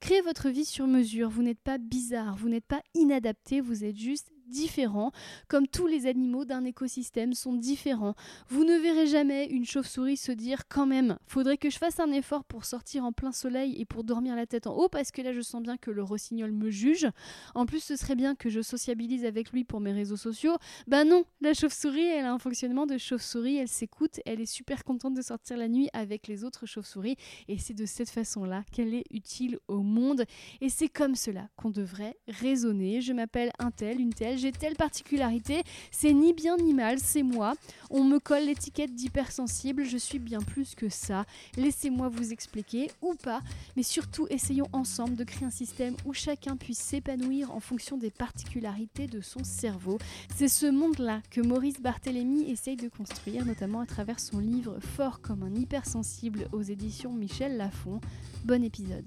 Créez 0.00 0.22
votre 0.22 0.48
vie 0.48 0.64
sur 0.64 0.86
mesure, 0.86 1.28
vous 1.28 1.42
n'êtes 1.42 1.60
pas 1.60 1.78
bizarre, 1.78 2.36
vous 2.36 2.48
n'êtes 2.48 2.66
pas 2.66 2.82
inadapté, 2.94 3.60
vous 3.60 3.84
êtes 3.84 3.98
juste 3.98 4.32
différents, 4.50 5.12
comme 5.48 5.66
tous 5.66 5.86
les 5.86 6.06
animaux 6.06 6.44
d'un 6.44 6.64
écosystème 6.64 7.32
sont 7.32 7.54
différents. 7.54 8.14
Vous 8.48 8.64
ne 8.64 8.76
verrez 8.76 9.06
jamais 9.06 9.46
une 9.46 9.64
chauve-souris 9.64 10.16
se 10.16 10.32
dire 10.32 10.68
quand 10.68 10.86
même, 10.86 11.16
faudrait 11.26 11.56
que 11.56 11.70
je 11.70 11.78
fasse 11.78 12.00
un 12.00 12.12
effort 12.12 12.44
pour 12.44 12.64
sortir 12.64 13.04
en 13.04 13.12
plein 13.12 13.32
soleil 13.32 13.80
et 13.80 13.84
pour 13.84 14.04
dormir 14.04 14.36
la 14.36 14.46
tête 14.46 14.66
en 14.66 14.74
haut 14.74 14.88
parce 14.88 15.10
que 15.10 15.22
là 15.22 15.32
je 15.32 15.40
sens 15.40 15.62
bien 15.62 15.76
que 15.76 15.90
le 15.90 16.02
rossignol 16.02 16.52
me 16.52 16.70
juge. 16.70 17.08
En 17.54 17.66
plus, 17.66 17.82
ce 17.82 17.96
serait 17.96 18.16
bien 18.16 18.34
que 18.34 18.50
je 18.50 18.60
sociabilise 18.60 19.24
avec 19.24 19.52
lui 19.52 19.64
pour 19.64 19.80
mes 19.80 19.92
réseaux 19.92 20.16
sociaux. 20.16 20.56
Ben 20.86 21.04
non, 21.04 21.24
la 21.40 21.54
chauve-souris, 21.54 22.04
elle 22.04 22.26
a 22.26 22.32
un 22.32 22.38
fonctionnement 22.38 22.86
de 22.86 22.98
chauve-souris, 22.98 23.56
elle 23.56 23.68
s'écoute, 23.68 24.20
elle 24.26 24.40
est 24.40 24.46
super 24.46 24.84
contente 24.84 25.14
de 25.14 25.22
sortir 25.22 25.56
la 25.56 25.68
nuit 25.68 25.88
avec 25.92 26.26
les 26.26 26.44
autres 26.44 26.66
chauves-souris 26.66 27.16
et 27.48 27.58
c'est 27.58 27.74
de 27.74 27.86
cette 27.86 28.10
façon-là 28.10 28.64
qu'elle 28.72 28.94
est 28.94 29.04
utile 29.10 29.58
au 29.68 29.82
monde 29.82 30.24
et 30.60 30.68
c'est 30.68 30.88
comme 30.88 31.14
cela 31.14 31.48
qu'on 31.56 31.70
devrait 31.70 32.16
raisonner. 32.28 33.00
Je 33.00 33.12
m'appelle 33.12 33.50
un 33.58 33.70
tel, 33.70 34.00
une 34.00 34.12
telle, 34.12 34.38
j'ai 34.40 34.52
telle 34.52 34.74
particularité, 34.74 35.62
c'est 35.90 36.12
ni 36.12 36.32
bien 36.32 36.56
ni 36.56 36.74
mal, 36.74 36.98
c'est 36.98 37.22
moi. 37.22 37.54
On 37.90 38.04
me 38.04 38.18
colle 38.18 38.44
l'étiquette 38.44 38.94
d'hypersensible, 38.94 39.84
je 39.84 39.96
suis 39.96 40.18
bien 40.18 40.40
plus 40.40 40.74
que 40.74 40.88
ça. 40.88 41.24
Laissez-moi 41.56 42.08
vous 42.08 42.32
expliquer, 42.32 42.90
ou 43.02 43.14
pas, 43.14 43.42
mais 43.76 43.82
surtout 43.82 44.26
essayons 44.30 44.68
ensemble 44.72 45.16
de 45.16 45.24
créer 45.24 45.46
un 45.46 45.50
système 45.50 45.94
où 46.04 46.12
chacun 46.12 46.56
puisse 46.56 46.78
s'épanouir 46.78 47.52
en 47.52 47.60
fonction 47.60 47.96
des 47.96 48.10
particularités 48.10 49.06
de 49.06 49.20
son 49.20 49.44
cerveau. 49.44 49.98
C'est 50.34 50.48
ce 50.48 50.66
monde-là 50.66 51.20
que 51.30 51.40
Maurice 51.40 51.80
Barthélémy 51.80 52.50
essaye 52.50 52.76
de 52.76 52.88
construire, 52.88 53.44
notamment 53.44 53.80
à 53.80 53.86
travers 53.86 54.20
son 54.20 54.38
livre 54.38 54.78
Fort 54.80 55.20
comme 55.20 55.42
un 55.42 55.54
hypersensible 55.54 56.48
aux 56.52 56.62
éditions 56.62 57.12
Michel 57.12 57.56
Lafon. 57.56 58.00
Bon 58.44 58.64
épisode. 58.64 59.04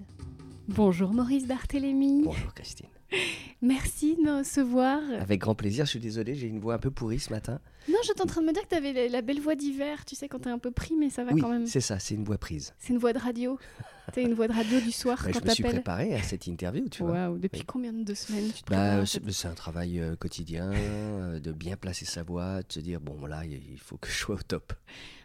Bonjour 0.68 1.14
Maurice 1.14 1.48
Barthélémy. 1.48 2.24
Bonjour 2.24 2.54
Christine. 2.54 2.93
Merci 3.62 4.16
de 4.16 4.22
me 4.22 4.40
recevoir. 4.40 5.00
Avec 5.20 5.40
grand 5.40 5.56
plaisir, 5.56 5.86
je 5.86 5.92
suis 5.92 6.00
désolé, 6.00 6.36
j'ai 6.36 6.48
une 6.48 6.60
voix 6.60 6.76
un 6.76 6.80
peu 6.80 6.92
pourrie 6.92 7.20
ce 7.20 7.32
matin. 7.32 7.60
Non, 7.90 7.98
j'étais 8.06 8.22
en 8.22 8.26
train 8.26 8.42
de 8.42 8.48
me 8.48 8.54
dire 8.54 8.64
que 8.64 8.70
tu 8.70 8.76
avais 8.76 9.08
la, 9.10 9.22
belle 9.22 9.40
voix 9.40 9.56
d'hiver, 9.56 10.06
tu 10.06 10.16
sais, 10.16 10.28
quand 10.28 10.40
t'es 10.40 10.50
un 10.50 10.60
peu 10.60 10.72
pris, 10.72 10.96
mais 10.98 11.10
ça 11.10 11.24
va 11.24 11.32
oui, 11.34 11.42
quand 11.42 11.50
même. 11.50 11.66
c'est 11.66 11.82
ça, 11.82 12.00
c'est 12.00 12.16
une 12.16 12.24
voix 12.24 12.38
prise. 12.38 12.74
C'est 12.80 12.94
une 12.94 13.00
voix 13.00 13.14
de 13.14 13.20
radio. 13.20 13.58
T'as 14.14 14.22
une 14.22 14.34
voix 14.34 14.50
de 14.50 14.54
radio 14.54 14.82
du 14.82 14.92
soir 14.92 15.18
Bah, 15.24 15.32
quand 15.32 15.40
je 15.40 15.46
me 15.46 15.50
suis 15.54 15.64
t'appelles. 15.64 15.82
préparé 15.82 16.14
à 16.14 16.22
cette 16.22 16.46
interview, 16.48 16.90
tu 16.90 17.04
vois. 17.04 17.30
Waouh, 17.30 17.38
depuis 17.38 17.62
Oui. 17.62 17.66
combien 17.66 17.94
de 17.94 18.14
semaines 18.14 18.52
tu 18.54 18.64
te 18.64 18.70
Bah, 18.70 19.06
c'est 19.06 19.48
un 19.48 19.54
travail 19.54 20.00
euh, 20.02 20.18
quotidien, 20.18 20.72
euh, 20.74 21.40
de 21.40 21.52
bien 21.54 21.78
placer 21.78 22.04
sa 22.04 22.22
voix, 22.24 22.64
de 22.64 22.72
se 22.72 22.82
dire, 22.82 23.00
bon, 23.00 23.16
il 23.46 23.62
il 23.72 23.80
faut 23.80 23.96
que 23.98 24.10
je 24.10 24.14
sois 24.18 24.36
au 24.36 24.42
top. 24.42 24.74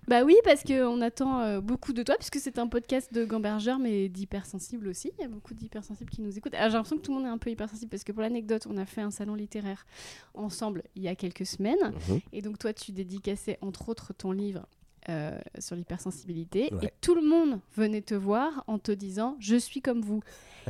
Bah 0.09 0.25
oui, 0.25 0.35
parce 0.43 0.63
qu'on 0.65 1.01
attend 1.03 1.41
euh, 1.41 1.61
beaucoup 1.61 1.93
de 1.93 2.03
toi, 2.03 2.17
puisque 2.17 2.39
c'est 2.39 2.59
un 2.59 2.67
podcast 2.67 3.13
de 3.13 3.25
gambergeurs, 3.27 3.79
mais 3.79 4.09
d'hypersensibles 4.09 4.89
aussi. 4.89 5.13
Il 5.19 5.23
y 5.23 5.25
a 5.25 5.29
beaucoup 5.29 5.53
d'hypersensibles 5.53 6.11
qui 6.11 6.23
nous 6.23 6.37
écoutent. 6.37 6.55
Alors 6.55 6.71
j'ai 6.71 6.77
l'impression 6.77 6.97
que 6.97 7.03
tout 7.03 7.13
le 7.13 7.19
monde 7.19 7.27
est 7.27 7.33
un 7.33 7.39
peu 7.39 7.51
hypersensible, 7.51 7.91
parce 7.91 8.05
que 8.05 8.13
pour 8.13 8.23
l'anecdote, 8.23 8.67
on 8.71 8.77
a 8.79 8.87
fait 8.87 9.03
un 9.03 9.11
salon 9.11 9.35
littéraire 9.35 9.87
ensemble 10.35 10.83
il 10.97 11.03
y 11.03 11.09
a 11.09 11.15
quelques 11.15 11.45
semaines. 11.47 11.93
Mhm. 12.09 12.21
Et 12.33 12.41
donc 12.41 12.59
toi, 12.59 12.73
tu 12.73 12.93
dédicaçais 12.93 13.59
entre 13.61 13.91
autres 13.91 14.15
ton 14.15 14.33
livre 14.33 14.67
euh, 15.11 15.39
sur 15.59 15.77
l'hypersensibilité. 15.77 16.69
Ouais. 16.73 16.87
Et 16.87 16.93
tout 17.01 17.15
le 17.15 17.23
monde 17.23 17.61
venait 17.77 18.03
te 18.03 18.15
voir 18.15 18.65
en 18.67 18.79
te 18.79 18.93
disant 18.93 19.37
«je 19.41 19.57
suis 19.57 19.81
comme 19.81 20.01
vous». 20.01 20.21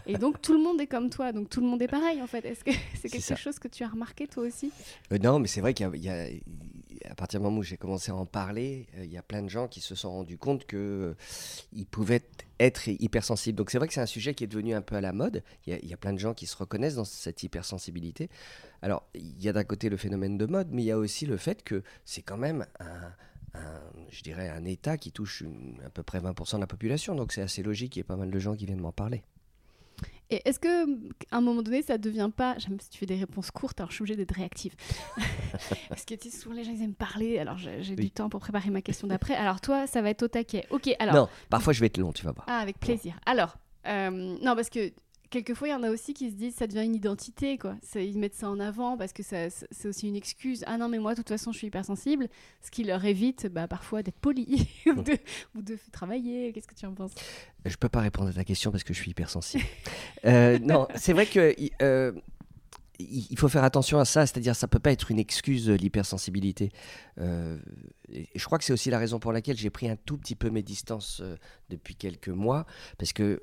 Et 0.07 0.16
donc 0.16 0.40
tout 0.42 0.52
le 0.52 0.61
monde 0.61 0.80
est 0.80 0.87
comme 0.87 1.11
toi, 1.11 1.33
donc 1.33 1.49
tout 1.49 1.61
le 1.61 1.66
monde 1.66 1.83
est 1.83 1.88
pareil 1.88 2.23
en 2.23 2.26
fait. 2.26 2.45
Est-ce 2.45 2.62
que 2.62 2.71
c'est 3.00 3.09
quelque 3.09 3.37
chose 3.37 3.59
que 3.59 3.68
tu 3.68 3.83
as 3.83 3.88
remarqué 3.88 4.26
toi 4.28 4.45
aussi? 4.45 4.71
Euh, 5.12 5.18
non, 5.18 5.38
mais 5.40 5.49
c'est 5.49 5.61
vrai 5.61 5.75
qu'il 5.75 5.88
y 5.97 5.99
y 6.00 6.09
a- 6.09 6.28
à 7.05 7.14
partir 7.14 7.40
du 7.40 7.45
moment 7.45 7.59
où 7.59 7.62
j'ai 7.62 7.76
commencé 7.76 8.11
à 8.11 8.14
en 8.14 8.26
parler, 8.26 8.88
euh, 8.97 9.05
il 9.05 9.12
y 9.12 9.19
a 9.19 9.23
plein 9.23 9.43
de 9.43 9.49
gens 9.49 9.69
qui 9.69 9.81
se 9.81 9.95
sont 9.95 10.11
rendus 10.11 10.38
compte 10.38 10.67
que 10.67 11.14
euh, 11.76 11.85
pouvaient 11.90 12.23
être 12.61 12.88
hypersensibles. 12.88 13.57
Donc 13.57 13.71
c'est 13.71 13.78
vrai 13.78 13.88
que 13.88 13.95
c'est 13.95 14.00
un 14.00 14.07
sujet 14.07 14.35
qui 14.35 14.45
est 14.45 14.49
devenu 14.49 14.75
un 14.75 14.83
peu 14.83 14.97
à 14.97 15.00
la 15.00 15.12
mode. 15.12 15.43
Il 15.67 15.73
y 15.73 15.76
a, 15.76 15.78
il 15.83 15.93
a 15.93 15.97
plein 15.97 16.12
de 16.12 16.19
gens 16.19 16.35
qui 16.35 16.47
se 16.47 16.57
reconnaissent 16.57 16.97
dans 16.97 17.05
cette 17.05 17.43
hypersensibilité. 17.43 18.28
Alors 18.83 19.05
il 19.14 19.43
y 19.43 19.49
a 19.49 19.52
d'un 19.52 19.64
côté 19.64 19.88
le 19.88 19.97
phénomène 19.97 20.38
de 20.38 20.47
mode, 20.47 20.69
mais 20.71 20.83
il 20.83 20.87
y 20.87 20.93
a 20.93 20.99
aussi 20.99 21.26
le 21.26 21.37
fait 21.37 21.62
que 21.62 21.83
c'est 22.05 22.23
quand 22.23 22.37
même 22.37 22.67
un, 22.81 23.12
je 24.11 24.23
dirais 24.23 24.49
un 24.49 24.64
État 24.64 24.97
qui 24.97 25.11
touche 25.11 25.43
à 25.85 25.90
peu 25.90 26.02
près 26.02 26.21
20% 26.21 26.57
de 26.57 26.61
la 26.61 26.67
population. 26.67 27.14
Donc 27.14 27.33
c'est 27.33 27.43
assez 27.43 27.62
logique 27.62 27.93
qu'il 27.93 28.00
y 28.00 28.02
ait 28.02 28.05
pas 28.05 28.17
mal 28.17 28.31
de 28.31 28.38
gens 28.38 28.55
qui 28.55 28.67
viennent 28.67 28.81
m'en 28.81 28.93
parler. 28.93 29.23
Et 30.31 30.43
est-ce 30.47 30.59
que 30.59 30.85
à 31.31 31.38
un 31.38 31.40
moment 31.40 31.62
donné, 31.62 31.83
ça 31.83 31.97
devient 31.97 32.31
pas. 32.35 32.57
J'aime 32.59 32.78
si 32.81 32.90
tu 32.90 32.99
fais 32.99 33.07
des 33.07 33.17
réponses 33.17 33.50
courtes, 33.50 33.81
alors 33.81 33.90
je 33.90 33.95
suis 33.95 34.02
obligée 34.02 34.17
d'être 34.17 34.35
réactive. 34.35 34.75
Parce 35.88 36.05
que 36.05 36.14
tu 36.14 36.31
sais, 36.31 36.38
souvent 36.38 36.55
les 36.55 36.64
gens 36.64 36.73
ils 36.73 36.83
aiment 36.83 36.95
parler, 36.95 37.38
alors 37.38 37.57
j'ai 37.57 37.97
du 37.97 38.11
temps 38.11 38.28
pour 38.28 38.40
préparer 38.40 38.71
ma 38.71 38.83
question 38.83 39.09
d'après. 39.09 39.35
Alors 39.35 39.61
toi, 39.61 39.87
ça 39.87 40.02
va 40.02 40.11
être 40.11 40.23
au 40.23 40.28
taquet. 40.28 40.67
Ok, 40.71 40.95
alors. 40.99 41.14
non, 41.14 41.28
parfois 41.49 41.73
je 41.73 41.81
vais 41.81 41.87
être 41.87 41.99
long, 41.99 42.12
tu 42.12 42.25
vas 42.25 42.33
voir. 42.33 42.47
Ah, 42.49 42.59
avec 42.59 42.78
plaisir. 42.78 43.19
Alors, 43.25 43.57
euh, 43.87 44.11
non, 44.11 44.55
parce 44.55 44.69
que 44.69 44.93
quelquefois, 45.30 45.68
il 45.68 45.70
y 45.70 45.75
en 45.75 45.82
a 45.82 45.90
aussi 45.90 46.14
qui 46.14 46.30
se 46.30 46.35
disent 46.37 46.54
ça 46.54 46.66
devient 46.66 46.85
une 46.85 46.94
identité, 46.94 47.58
quoi. 47.58 47.76
Ils 47.94 48.18
mettent 48.18 48.35
ça 48.35 48.49
en 48.49 48.58
avant 48.61 48.97
parce 48.97 49.12
que 49.12 49.23
ça- 49.23 49.50
c'est 49.50 49.88
aussi 49.88 50.08
une 50.08 50.16
excuse. 50.16 50.64
Ah 50.66 50.78
non, 50.78 50.88
mais 50.88 50.99
moi, 50.99 51.12
de 51.12 51.18
toute 51.18 51.28
façon, 51.28 51.52
je 51.52 51.58
suis 51.58 51.66
hypersensible. 51.66 52.28
Ce 52.62 52.70
qui 52.70 52.85
leur 52.85 53.04
évite 53.04 53.47
bah, 53.47 53.68
parfois 53.68 54.02
d'être 54.02 54.18
poli 54.18 54.68
ou, 54.87 55.02
de, 55.02 55.16
ou 55.54 55.62
de 55.62 55.78
travailler. 55.92 56.52
Qu'est-ce 56.52 56.68
que 56.68 56.75
tu 56.75 56.87
en 56.87 56.94
penses? 56.94 57.12
Je 57.64 57.76
peux 57.76 57.88
pas 57.88 58.00
répondre 58.00 58.28
à 58.28 58.32
ta 58.32 58.44
question 58.44 58.70
parce 58.70 58.85
que 58.85 58.94
je 58.94 59.00
suis 59.00 59.11
hypersensible. 59.11 59.64
Euh, 60.25 60.58
non, 60.61 60.87
c'est 60.94 61.12
vrai 61.12 61.26
que 61.26 61.54
euh, 61.82 62.12
il 62.99 63.38
faut 63.38 63.49
faire 63.49 63.62
attention 63.62 64.00
à 64.00 64.05
ça, 64.05 64.26
c'est-à-dire 64.26 64.57
ça 64.57 64.67
peut 64.67 64.81
pas 64.81 64.90
être 64.90 65.11
une 65.12 65.21
excuse 65.21 65.71
euh, 65.71 65.76
l'hypersensibilité. 65.76 66.73
Euh, 67.21 67.57
je 68.35 68.45
crois 68.45 68.59
que 68.59 68.64
c'est 68.64 68.73
aussi 68.73 68.90
la 68.90 68.99
raison 68.99 69.21
pour 69.21 69.33
laquelle 69.33 69.57
j'ai 69.57 69.71
pris 69.71 69.88
un 69.88 69.95
tout 69.95 70.17
petit 70.17 70.35
peu 70.35 70.50
mes 70.50 70.62
distances 70.62 71.21
euh, 71.23 71.37
depuis 71.69 71.95
quelques 71.95 72.28
mois, 72.28 72.67
parce 72.99 73.12
que 73.12 73.40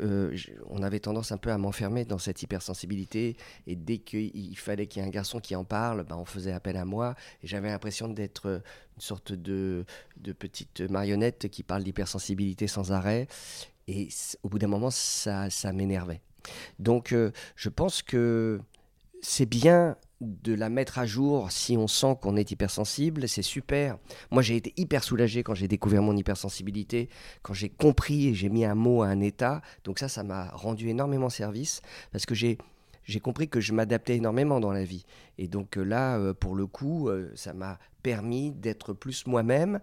on 0.68 0.84
avait 0.84 1.00
tendance 1.00 1.32
un 1.32 1.38
peu 1.38 1.52
à 1.52 1.58
m'enfermer 1.58 2.04
dans 2.04 2.18
cette 2.18 2.42
hypersensibilité, 2.42 3.38
et 3.66 3.76
dès 3.76 4.00
qu'il 4.00 4.58
fallait 4.58 4.88
qu'il 4.88 5.02
y 5.02 5.06
ait 5.06 5.08
un 5.08 5.12
garçon 5.12 5.40
qui 5.40 5.56
en 5.56 5.64
parle, 5.64 6.04
ben, 6.04 6.18
on 6.18 6.26
faisait 6.26 6.52
appel 6.52 6.76
à 6.76 6.84
moi, 6.84 7.16
et 7.42 7.48
j'avais 7.48 7.70
l'impression 7.70 8.10
d'être 8.10 8.62
une 8.96 9.02
sorte 9.02 9.32
de, 9.32 9.86
de 10.18 10.34
petite 10.34 10.82
marionnette 10.82 11.48
qui 11.50 11.64
parle 11.64 11.84
d'hypersensibilité 11.84 12.68
sans 12.68 12.92
arrêt. 12.92 13.28
Et 13.88 14.10
au 14.44 14.50
bout 14.50 14.60
d'un 14.60 14.68
moment, 14.68 14.90
ça, 14.90 15.50
ça 15.50 15.72
m'énervait. 15.72 16.22
Donc, 16.80 17.16
je 17.56 17.70
pense 17.70 18.02
que 18.02 18.60
c'est 19.26 19.48
bien 19.48 19.98
de 20.22 20.54
la 20.54 20.70
mettre 20.70 21.00
à 21.00 21.06
jour 21.06 21.52
si 21.52 21.78
on 21.78 21.88
sent 21.88 22.18
qu'on 22.22 22.38
est 22.38 22.52
hypersensible, 22.52 23.28
c'est 23.28 23.42
super. 23.42 23.98
Moi, 24.32 24.42
j'ai 24.42 24.56
été 24.56 24.74
hyper 24.78 25.04
soulagé 25.04 25.44
quand 25.44 25.56
j'ai 25.56 25.68
découvert 25.68 26.02
mon 26.02 26.16
hypersensibilité, 26.16 27.10
quand 27.42 27.54
j'ai 27.54 27.70
compris 27.70 28.28
et 28.28 28.34
j'ai 28.34 28.50
mis 28.50 28.66
un 28.66 28.76
mot 28.76 29.02
à 29.02 29.08
un 29.08 29.20
état. 29.20 29.62
Donc 29.84 30.00
ça, 30.00 30.08
ça 30.08 30.24
m'a 30.24 30.50
rendu 30.52 30.90
énormément 30.90 31.30
service 31.30 31.82
parce 32.12 32.26
que 32.26 32.36
j'ai 32.36 32.58
j'ai 33.08 33.20
compris 33.20 33.48
que 33.48 33.60
je 33.60 33.72
m'adaptais 33.72 34.16
énormément 34.16 34.60
dans 34.60 34.72
la 34.72 34.84
vie. 34.84 35.06
Et 35.38 35.48
donc 35.48 35.78
euh, 35.78 35.84
là, 35.84 36.18
euh, 36.18 36.34
pour 36.34 36.56
le 36.56 36.66
coup, 36.66 37.08
euh, 37.10 37.32
ça 37.36 37.54
m'a 37.54 37.78
permis 38.02 38.52
d'être 38.52 38.94
plus 38.94 39.28
moi-même, 39.28 39.80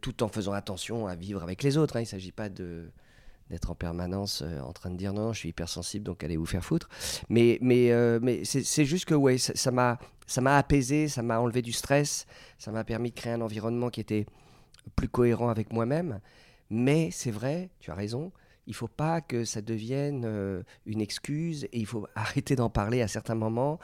tout 0.00 0.22
en 0.22 0.28
faisant 0.28 0.52
attention 0.52 1.06
à 1.06 1.14
vivre 1.14 1.42
avec 1.42 1.62
les 1.62 1.76
autres. 1.76 1.96
hein. 1.96 2.00
Il 2.00 2.04
ne 2.04 2.08
s'agit 2.08 2.32
pas 2.32 2.48
de 2.48 2.90
d'être 3.50 3.70
en 3.70 3.74
permanence 3.74 4.42
euh, 4.42 4.60
en 4.60 4.72
train 4.72 4.90
de 4.90 4.96
dire 4.96 5.12
non, 5.12 5.32
je 5.32 5.40
suis 5.40 5.48
hypersensible, 5.50 6.04
donc 6.04 6.24
allez 6.24 6.36
vous 6.36 6.46
faire 6.46 6.64
foutre. 6.64 6.88
Mais, 7.28 7.58
mais, 7.60 7.90
euh, 7.90 8.18
mais 8.22 8.44
c'est 8.44 8.84
juste 8.84 9.04
que 9.04 9.14
ouais, 9.14 9.38
ça 9.38 9.54
ça 9.54 9.70
m'a 9.70 9.98
ça 10.26 10.40
m'a 10.40 10.56
apaisé, 10.56 11.08
ça 11.08 11.22
m'a 11.22 11.40
enlevé 11.40 11.60
du 11.60 11.72
stress, 11.72 12.26
ça 12.56 12.70
m'a 12.70 12.84
permis 12.84 13.10
de 13.10 13.16
créer 13.16 13.32
un 13.32 13.40
environnement 13.40 13.90
qui 13.90 14.00
était 14.00 14.26
plus 14.94 15.08
cohérent 15.08 15.48
avec 15.48 15.72
moi-même. 15.72 16.20
Mais 16.70 17.10
c'est 17.10 17.32
vrai, 17.32 17.70
tu 17.80 17.90
as 17.90 17.94
raison, 17.96 18.30
il 18.68 18.74
faut 18.74 18.88
pas 18.88 19.20
que 19.20 19.44
ça 19.44 19.60
devienne 19.60 20.22
euh, 20.24 20.62
une 20.86 21.00
excuse 21.00 21.64
et 21.64 21.78
il 21.80 21.86
faut 21.86 22.06
arrêter 22.14 22.54
d'en 22.54 22.70
parler 22.70 23.02
à 23.02 23.08
certains 23.08 23.34
moments 23.34 23.80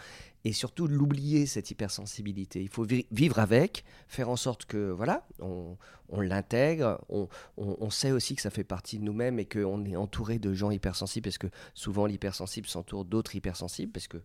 et 0.46 0.52
surtout 0.52 0.86
l'oublier 0.86 1.44
cette 1.44 1.72
hypersensibilité. 1.72 2.62
Il 2.62 2.68
faut 2.68 2.84
vi- 2.84 3.06
vivre 3.10 3.40
avec, 3.40 3.84
faire 4.06 4.28
en 4.30 4.36
sorte 4.36 4.64
que 4.64 4.92
voilà, 4.92 5.26
on, 5.40 5.76
l'intègre, 6.20 7.04
on, 7.08 7.90
sait 7.90 8.12
aussi 8.12 8.36
que 8.36 8.42
ça 8.42 8.50
fait 8.50 8.62
partie 8.62 9.00
de 9.00 9.02
nous-mêmes 9.02 9.40
et 9.40 9.44
qu'on 9.44 9.84
est 9.84 9.96
entouré 9.96 10.38
de 10.38 10.54
gens 10.54 10.70
hypersensibles 10.70 11.24
parce 11.24 11.38
que 11.38 11.48
souvent 11.74 12.06
l'hypersensible 12.06 12.68
s'entoure 12.68 13.04
d'autres 13.04 13.34
hypersensibles 13.34 13.90
parce 13.90 14.06
que 14.06 14.18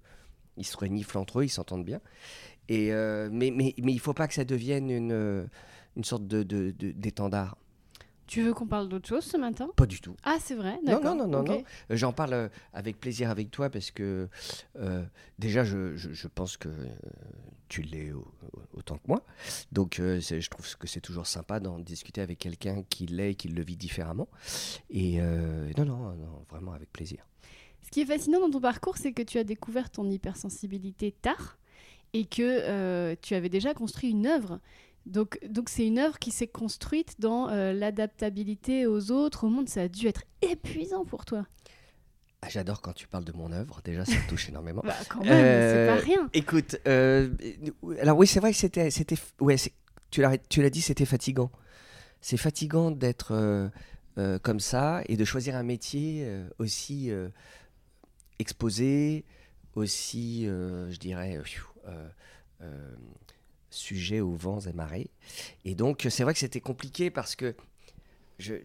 ils 0.58 0.66
se 0.66 0.78
reniflent 0.78 1.18
entre 1.18 1.40
eux, 1.40 1.46
ils 1.46 1.50
s'entendent 1.50 1.86
bien. 1.86 2.02
Et 2.70 2.94
euh, 2.94 3.28
mais, 3.32 3.50
mais, 3.50 3.74
mais 3.82 3.92
il 3.92 4.00
faut 4.00 4.14
pas 4.14 4.28
que 4.28 4.36
ça 4.36 4.44
devienne 4.46 4.92
une, 4.92 5.50
une 5.98 6.04
sorte 6.04 6.28
de, 6.28 6.44
de- 6.44 6.70
d'étendard. 6.92 7.58
Tu 8.32 8.42
veux 8.44 8.54
qu'on 8.54 8.66
parle 8.66 8.88
d'autre 8.88 9.10
chose 9.10 9.26
ce 9.26 9.36
matin? 9.36 9.70
Pas 9.76 9.86
du 9.86 10.00
tout. 10.00 10.16
Ah, 10.24 10.38
c'est 10.40 10.56
vrai? 10.56 10.80
Non, 10.86 11.02
non, 11.04 11.16
non, 11.16 11.28
non, 11.28 11.44
non. 11.44 11.64
J'en 11.90 12.14
parle 12.14 12.34
euh, 12.34 12.48
avec 12.72 12.98
plaisir 12.98 13.30
avec 13.30 13.52
toi 13.52 13.70
parce 13.70 13.92
que 13.92 14.30
euh, 14.78 15.04
déjà, 15.38 15.66
je, 15.66 15.98
je- 15.98 16.14
je 16.14 16.28
pense 16.30 16.56
que 16.56 16.70
euh, 16.70 16.86
tu 17.68 17.82
l'es 17.82 18.14
au- 18.14 18.20
au- 18.54 18.78
autant 18.78 18.96
que 18.96 19.08
moi. 19.10 19.26
Donc, 19.74 20.00
euh, 20.00 20.22
je 20.22 20.50
trouve 20.50 20.78
que 20.78 20.88
c'est 20.88 21.02
toujours 21.02 21.28
sympa 21.28 21.60
d'en 21.60 21.78
discuter 21.78 22.22
avec 22.22 22.40
quelqu'un 22.40 22.84
qui 22.90 23.06
l'est 23.06 23.32
et 23.32 23.36
qui 23.36 23.50
le 23.50 23.62
vit 23.64 23.76
différemment. 23.76 24.30
Et 24.90 25.18
euh, 25.20 25.70
non, 25.78 25.84
non, 25.84 25.98
non, 26.14 26.46
vraiment 26.50 26.72
avec 26.72 26.90
plaisir. 26.94 27.28
Ce 27.84 27.90
qui 27.90 28.00
est 28.00 28.06
fascinant 28.06 28.40
dans 28.40 28.50
ton 28.50 28.62
parcours, 28.62 28.96
c'est 28.98 29.12
que 29.12 29.24
tu 29.24 29.40
as 29.40 29.44
découvert 29.44 29.90
ton 29.90 30.10
hypersensibilité 30.10 31.12
tard 31.12 31.58
et 32.14 32.24
que 32.26 33.14
tu 33.16 33.36
avais 33.36 33.50
déjà 33.50 33.74
construit 33.74 34.12
une 34.12 34.26
œuvre. 34.28 34.62
Donc, 35.06 35.40
donc 35.50 35.70
c'est 35.70 35.86
une 35.86 35.98
œuvre 36.00 36.20
qui 36.20 36.32
s'est 36.32 36.48
construite 36.48 37.16
dans 37.20 37.50
euh, 37.50 37.74
l'adaptabilité 37.74 38.86
aux 38.86 39.12
autres, 39.12 39.46
au 39.46 39.50
monde. 39.50 39.68
Ça 39.68 39.82
a 39.84 39.88
dû 39.88 40.08
être 40.08 40.24
épuisant 40.42 41.06
pour 41.06 41.26
toi. 41.26 41.46
Ah, 42.44 42.50
J'adore 42.50 42.82
quand 42.82 42.94
tu 42.94 43.08
parles 43.08 43.24
de 43.26 43.34
mon 43.34 43.52
œuvre. 43.52 43.82
Déjà, 43.84 44.06
ça 44.06 44.14
me 44.14 44.30
touche 44.30 44.50
énormément. 44.50 44.82
Bah, 44.86 44.96
quand 45.10 45.24
même, 45.24 45.32
Euh, 45.32 45.96
c'est 45.96 46.00
pas 46.02 46.06
rien. 46.06 46.30
Écoute, 46.34 46.78
euh, 46.88 47.30
alors 48.00 48.18
oui, 48.18 48.28
c'est 48.28 48.40
vrai 48.40 48.52
que 48.52 48.58
c'était, 48.58 48.90
c'était, 48.92 49.16
ouais, 49.40 49.56
tu 50.12 50.22
l'as, 50.22 50.38
tu 50.38 50.62
l'as 50.62 50.70
dit, 50.70 50.82
c'était 50.82 51.06
fatigant. 51.06 51.52
C'est 52.20 52.38
fatigant 52.38 52.92
d'être 52.92 53.32
euh, 53.34 53.70
euh, 54.18 54.38
comme 54.40 54.60
ça 54.60 55.02
et 55.08 55.18
de 55.18 55.26
choisir 55.26 55.56
un 55.56 55.64
métier 55.64 56.24
euh, 56.26 56.48
aussi 56.60 57.10
euh, 57.12 57.30
exposé, 58.40 59.26
aussi, 59.76 60.48
euh, 60.48 60.92
je 60.92 60.98
dirais, 60.98 61.38
euh, 61.38 61.44
euh, 61.88 62.10
euh, 62.62 62.96
sujet 63.72 64.20
aux 64.20 64.34
vents 64.36 64.60
et 64.62 64.74
marées. 64.74 65.10
Et 65.66 65.76
donc, 65.76 66.06
c'est 66.10 66.24
vrai 66.24 66.34
que 66.34 66.40
c'était 66.40 66.62
compliqué 66.62 67.10
parce 67.10 67.36
que 67.36 67.56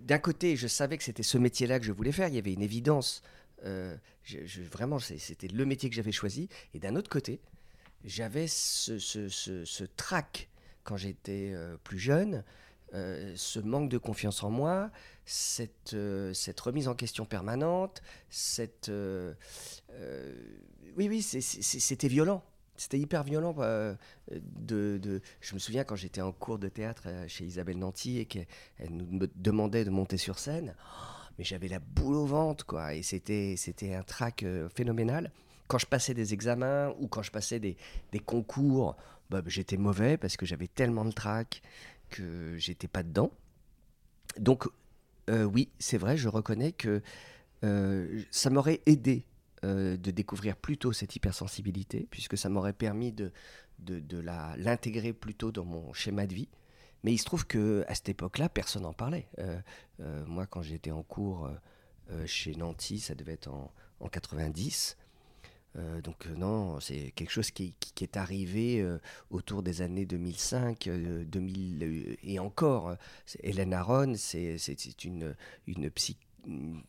d'un 0.00 0.18
côté, 0.18 0.56
je 0.56 0.66
savais 0.66 0.96
que 0.98 1.04
c'était 1.04 1.22
ce 1.22 1.38
métier-là 1.38 1.78
que 1.78 1.84
je 1.84 1.92
voulais 1.92 2.12
faire. 2.12 2.28
Il 2.28 2.34
y 2.34 2.38
avait 2.38 2.52
une 2.52 2.62
évidence. 2.62 3.22
Euh, 3.64 3.96
je- 4.22 4.62
vraiment, 4.62 4.98
c'était 4.98 5.48
le 5.48 5.64
métier 5.66 5.88
que 5.90 5.96
j'avais 5.96 6.12
choisi. 6.12 6.48
Et 6.74 6.78
d'un 6.78 6.96
autre 6.96 7.10
côté, 7.10 7.40
j'avais 8.04 8.46
ce, 8.48 8.98
ce, 8.98 9.28
ce, 9.28 9.84
trac 9.84 10.48
quand 10.84 10.96
j'étais 10.96 11.52
euh, 11.54 11.76
plus 11.82 11.98
jeune, 11.98 12.44
euh, 12.94 13.32
ce 13.36 13.58
manque 13.58 13.88
de 13.90 13.98
confiance 13.98 14.42
en 14.42 14.50
moi, 14.50 14.90
cette, 15.24 15.96
cette 16.32 16.60
remise 16.60 16.88
en 16.88 16.94
question 16.94 17.24
permanente, 17.24 18.02
cette... 18.30 18.90
oui, 20.96 21.08
oui, 21.08 21.22
c'était 21.22 22.08
violent. 22.08 22.42
C'était 22.78 22.98
hyper 22.98 23.22
violent. 23.22 23.54
de, 24.30 25.20
je 25.40 25.54
me 25.54 25.58
souviens 25.58 25.84
quand 25.84 25.96
j'étais 25.96 26.20
en 26.20 26.32
cours 26.32 26.58
de 26.58 26.68
théâtre 26.68 27.08
chez 27.28 27.44
Isabelle 27.44 27.78
Nanty 27.78 28.18
et 28.18 28.26
qu'elle 28.26 28.46
nous 28.90 29.26
demandait 29.36 29.84
de 29.84 29.90
monter 29.90 30.16
sur 30.16 30.38
scène. 30.38 30.74
mais 31.38 31.44
j'avais 31.44 31.68
la 31.68 31.78
boule 31.78 32.16
au 32.16 32.26
ventre, 32.26 32.64
quoi. 32.66 32.94
Et 32.94 33.02
c'était 33.02 33.56
un 33.94 34.02
trac 34.02 34.44
phénoménal 34.74 35.30
quand 35.66 35.78
je 35.78 35.86
passais 35.86 36.14
des 36.14 36.34
examens 36.34 36.94
ou 36.98 37.08
quand 37.08 37.22
je 37.22 37.30
passais 37.30 37.58
des, 37.58 37.76
concours, 38.24 38.96
bah, 39.30 39.42
j'étais 39.46 39.76
mauvais 39.76 40.16
parce 40.16 40.36
que 40.36 40.46
j'avais 40.46 40.68
tellement 40.68 41.04
de 41.04 41.12
trac 41.12 41.62
que 42.10 42.56
j'étais 42.56 42.88
pas 42.88 43.02
dedans. 43.02 43.30
Donc, 44.38 44.66
euh, 45.30 45.44
oui, 45.44 45.68
c'est 45.78 45.98
vrai, 45.98 46.16
je 46.16 46.28
reconnais 46.28 46.72
que 46.72 47.02
euh, 47.64 48.22
ça 48.30 48.50
m'aurait 48.50 48.80
aidé 48.86 49.24
euh, 49.64 49.96
de 49.96 50.10
découvrir 50.10 50.56
plus 50.56 50.78
tôt 50.78 50.92
cette 50.92 51.16
hypersensibilité, 51.16 52.06
puisque 52.10 52.36
ça 52.36 52.48
m'aurait 52.48 52.72
permis 52.72 53.12
de, 53.12 53.32
de, 53.78 54.18
l'intégrer 54.56 55.12
plus 55.12 55.34
tôt 55.34 55.52
dans 55.52 55.64
mon 55.64 55.92
schéma 55.92 56.26
de 56.26 56.34
vie. 56.34 56.48
Mais 57.02 57.12
il 57.12 57.18
se 57.18 57.24
trouve 57.24 57.46
que 57.46 57.84
à 57.88 57.94
cette 57.94 58.08
époque-là, 58.08 58.48
personne 58.48 58.82
n'en 58.82 58.92
parlait. 58.92 59.28
moi, 60.26 60.46
quand 60.46 60.62
j'étais 60.62 60.90
en 60.90 61.02
cours 61.02 61.48
chez 62.24 62.54
Nancy, 62.56 62.98
ça 62.98 63.14
devait 63.14 63.34
être 63.34 63.48
en, 63.48 63.72
en 64.00 64.08
90. 64.08 64.96
Euh, 65.78 66.00
donc 66.00 66.26
euh, 66.26 66.34
non, 66.34 66.80
c'est 66.80 67.12
quelque 67.14 67.30
chose 67.30 67.50
qui, 67.50 67.74
est 68.00 68.16
arrivé 68.16 68.80
euh, 68.80 68.98
autour 69.30 69.62
des 69.62 69.82
années 69.82 70.06
2005, 70.06 70.88
2000 70.88 72.16
et 72.22 72.38
encore. 72.38 72.96
Hélène 73.42 73.74
Aron, 73.74 74.14
c'est 74.16 74.56
une, 75.04 75.34
une, 75.66 75.90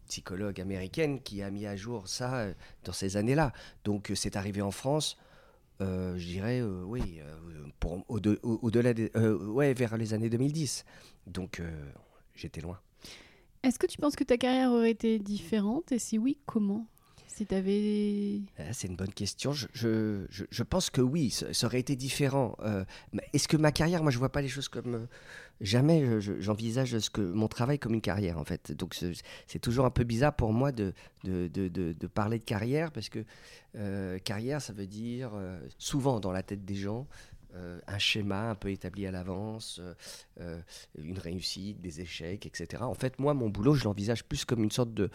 psychologue 0.08 0.62
américaine 0.62 1.22
qui 1.22 1.42
a 1.42 1.50
mis 1.50 1.66
à 1.66 1.76
jour 1.76 2.08
ça 2.08 2.48
dans 2.84 2.94
ces 2.94 3.18
années-là. 3.18 3.54
Donc 3.84 4.12
c'est 4.16 4.36
arrivé 4.36 4.62
en 4.62 4.72
France. 4.72 5.18
je 5.80 6.26
dirais, 6.26 6.62
oui, 6.62 7.22
au-delà 8.08 8.94
ouais, 9.16 9.74
vers 9.74 9.98
les 9.98 10.14
années 10.14 10.30
2010. 10.30 10.86
Donc, 11.26 11.62
j'étais 12.34 12.62
loin. 12.62 12.80
Est-ce 13.64 13.80
que 13.80 13.88
tu 13.88 13.98
penses 13.98 14.16
que 14.16 14.24
ta 14.24 14.38
carrière 14.38 14.72
aurait 14.72 14.92
été 14.92 15.20
différente? 15.20 15.92
Et 15.92 16.00
si 16.00 16.18
oui, 16.18 16.38
comment? 16.46 16.88
Si 17.38 18.44
ah, 18.58 18.74
C'est 18.74 18.88
une 18.88 18.96
bonne 18.96 19.14
question. 19.14 19.52
Je, 19.52 19.68
je, 19.74 20.26
je, 20.50 20.64
pense 20.64 20.90
que 20.90 21.02
oui, 21.02 21.30
ça, 21.30 21.68
aurait 21.68 21.80
été 21.80 21.96
différent. 21.96 22.56
Euh, 22.62 22.84
est-ce 23.34 23.48
que 23.48 23.58
ma 23.58 23.72
carrière, 23.72 24.02
moi 24.02 24.12
je 24.12 24.18
vois 24.18 24.32
pas 24.32 24.42
les 24.42 24.48
choses 24.48 24.68
comme... 24.68 24.96
Euh, 24.96 25.06
jamais 25.60 26.22
j'envisage 26.22 26.98
ce 27.00 27.10
que 27.10 27.22
mon 27.22 27.48
travail 27.48 27.80
comme 27.80 27.94
une 27.96 28.02
carrière 28.02 28.38
en 28.38 28.44
fait. 28.44 28.72
Donc 28.72 28.96
c'est 29.48 29.60
toujours 29.60 29.86
un 29.86 29.90
peu 29.90 30.04
bizarre 30.04 30.36
pour 30.36 30.54
moi 30.54 30.72
de, 30.72 30.94
de, 31.24 31.48
de, 31.48 31.68
de 31.68 32.08
parler 32.08 32.38
de 32.38 32.44
carrière 32.44 32.92
parce 32.92 33.10
que 33.10 33.26
euh, 33.76 34.20
carrière 34.20 34.62
ça 34.62 34.72
veut 34.74 34.86
dire 34.86 35.32
souvent 35.80 36.20
dans 36.20 36.32
la 36.32 36.44
tête 36.44 36.64
des 36.64 36.76
gens 36.76 37.08
un 37.88 37.98
schéma 37.98 38.52
un 38.52 38.56
peu 38.56 38.70
établi 38.70 39.08
à 39.08 39.12
l'avance, 39.12 39.82
une 40.38 41.18
réussite, 41.18 41.82
des 41.82 42.02
échecs, 42.02 42.46
etc. 42.46 42.84
En 42.84 42.94
fait, 42.94 43.18
moi, 43.18 43.34
mon 43.34 43.50
boulot, 43.50 43.74
je 43.74 43.84
l'envisage 43.86 44.24
plus 44.24 44.46
comme 44.46 44.64
une 44.64 44.70
sorte 44.70 44.94
de, 44.94 45.10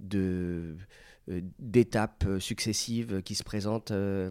de 0.00 0.18
euh, 0.18 0.76
d'étapes 1.28 2.24
euh, 2.26 2.40
successives 2.40 3.22
qui 3.22 3.34
se 3.34 3.42
présentent. 3.42 3.90
Euh, 3.90 4.30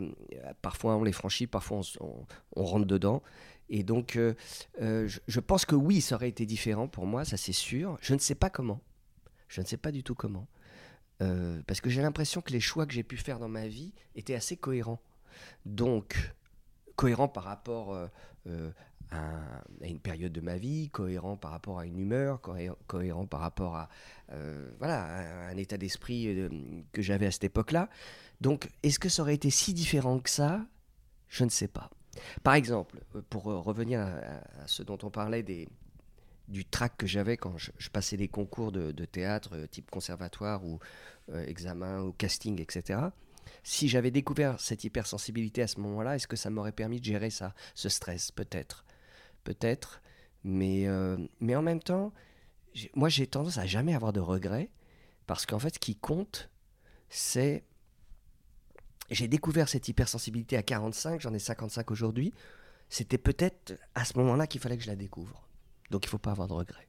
parfois 0.61 0.95
on 0.95 1.03
les 1.03 1.11
franchit, 1.11 1.47
parfois 1.47 1.81
on, 1.99 2.63
rentre 2.63 2.85
dedans. 2.85 3.21
Et 3.69 3.83
donc 3.83 4.19
je, 4.79 5.39
pense 5.39 5.65
que 5.65 5.75
oui, 5.75 5.99
ça 5.99 6.15
aurait 6.15 6.29
été 6.29 6.45
différent 6.45 6.87
pour 6.87 7.05
moi, 7.05 7.25
ça 7.25 7.35
c'est 7.35 7.51
sûr. 7.51 7.97
Je 8.01 8.13
ne 8.13 8.19
sais 8.19 8.35
pas 8.35 8.49
comment. 8.49 8.79
Je 9.47 9.61
ne 9.61 9.65
sais 9.65 9.77
pas 9.77 9.91
du 9.91 10.03
tout 10.03 10.13
comment. 10.13 10.47
parce 11.17 11.81
que 11.81 11.89
j'ai 11.89 12.03
l'impression 12.03 12.41
que 12.41 12.51
les 12.51 12.59
choix 12.59 12.85
que 12.85 12.93
j'ai 12.93 13.03
pu 13.03 13.17
faire 13.17 13.39
dans 13.39 13.49
ma 13.49 13.67
vie 13.67 13.91
étaient 14.13 14.35
assez 14.35 14.55
cohérents. 14.55 15.01
Donc, 15.65 16.35
cohérents 16.95 17.27
par 17.27 17.43
rapport 17.43 17.97
à, 19.15 19.85
une 19.85 19.99
période 19.99 20.31
de 20.31 20.41
ma 20.41 20.57
vie, 20.57 20.89
cohérent 20.89 21.37
par 21.37 21.51
rapport 21.51 21.79
à 21.79 21.85
une 21.85 21.99
humeur, 21.99 22.41
cohérent, 22.87 23.25
par 23.25 23.39
rapport 23.39 23.75
à, 23.75 23.89
euh, 24.31 24.69
voilà, 24.79 25.49
un 25.49 25.57
état 25.57 25.77
d'esprit 25.77 26.27
euh, 26.27 26.49
que 26.91 27.01
j'avais 27.01 27.27
à 27.27 27.31
cette 27.31 27.45
époque-là. 27.45 27.89
Donc, 28.41 28.69
est-ce 28.83 28.99
que 28.99 29.09
ça 29.09 29.21
aurait 29.21 29.35
été 29.35 29.49
si 29.49 29.73
différent 29.73 30.19
que 30.19 30.29
ça? 30.29 30.65
Je 31.27 31.43
ne 31.43 31.49
sais 31.49 31.67
pas. 31.67 31.89
Par 32.43 32.53
exemple, 32.53 32.99
euh, 33.15 33.21
pour 33.29 33.43
revenir 33.43 33.99
à, 34.01 34.67
ce 34.67 34.83
dont 34.83 34.97
on 35.03 35.09
parlait 35.09 35.43
des, 35.43 35.67
du 36.47 36.65
trac 36.65 36.97
que 36.97 37.07
j'avais 37.07 37.37
quand 37.37 37.57
je, 37.57 37.89
passais 37.89 38.17
des 38.17 38.27
concours 38.27 38.71
de, 38.71 39.05
théâtre 39.05 39.57
type 39.71 39.89
conservatoire 39.91 40.65
ou 40.65 40.79
examen 41.33 42.01
ou 42.01 42.11
casting, 42.13 42.61
etc. 42.61 43.09
Si 43.63 43.87
j'avais 43.87 44.11
découvert 44.11 44.59
cette 44.59 44.83
hypersensibilité 44.83 45.61
à 45.61 45.67
ce 45.67 45.79
moment-là, 45.79 46.15
est-ce 46.15 46.27
que 46.27 46.35
ça 46.35 46.49
m'aurait 46.49 46.71
permis 46.71 46.99
de 46.99 47.05
gérer 47.05 47.29
ça, 47.29 47.53
ce 47.73 47.89
stress 47.89 48.31
Peut-être? 48.31 48.84
Peut-être. 49.45 50.01
Mais, 50.43 50.87
euh, 50.87 51.17
mais 51.39 51.55
en 51.55 51.61
même 51.61 51.81
temps, 51.81 52.11
moi 52.93 53.07
j'ai 53.07 53.25
tendance 53.27 53.57
à 53.57 53.65
jamais 53.65 53.95
avoir 53.95 54.11
de 54.11 54.19
regrets, 54.19 54.69
parce 55.25 55.45
qu'en 55.45 55.59
fait, 55.59 55.75
ce 55.75 55.79
qui 55.79 55.95
compte, 55.95 56.49
c'est... 57.07 57.63
J'ai 59.09 59.27
découvert 59.27 59.69
cette 59.69 59.87
hypersensibilité 59.87 60.57
à 60.57 60.63
45, 60.63 61.21
j'en 61.21 61.33
ai 61.33 61.39
55 61.39 61.89
aujourd'hui. 61.91 62.33
C'était 62.89 63.19
peut-être 63.19 63.79
à 63.93 64.03
ce 64.03 64.17
moment-là 64.17 64.47
qu'il 64.47 64.59
fallait 64.59 64.77
que 64.77 64.83
je 64.83 64.89
la 64.89 64.95
découvre. 64.95 65.47
Donc 65.91 66.05
il 66.05 66.07
ne 66.07 66.11
faut 66.11 66.17
pas 66.17 66.31
avoir 66.31 66.47
de 66.47 66.53
regrets. 66.53 66.87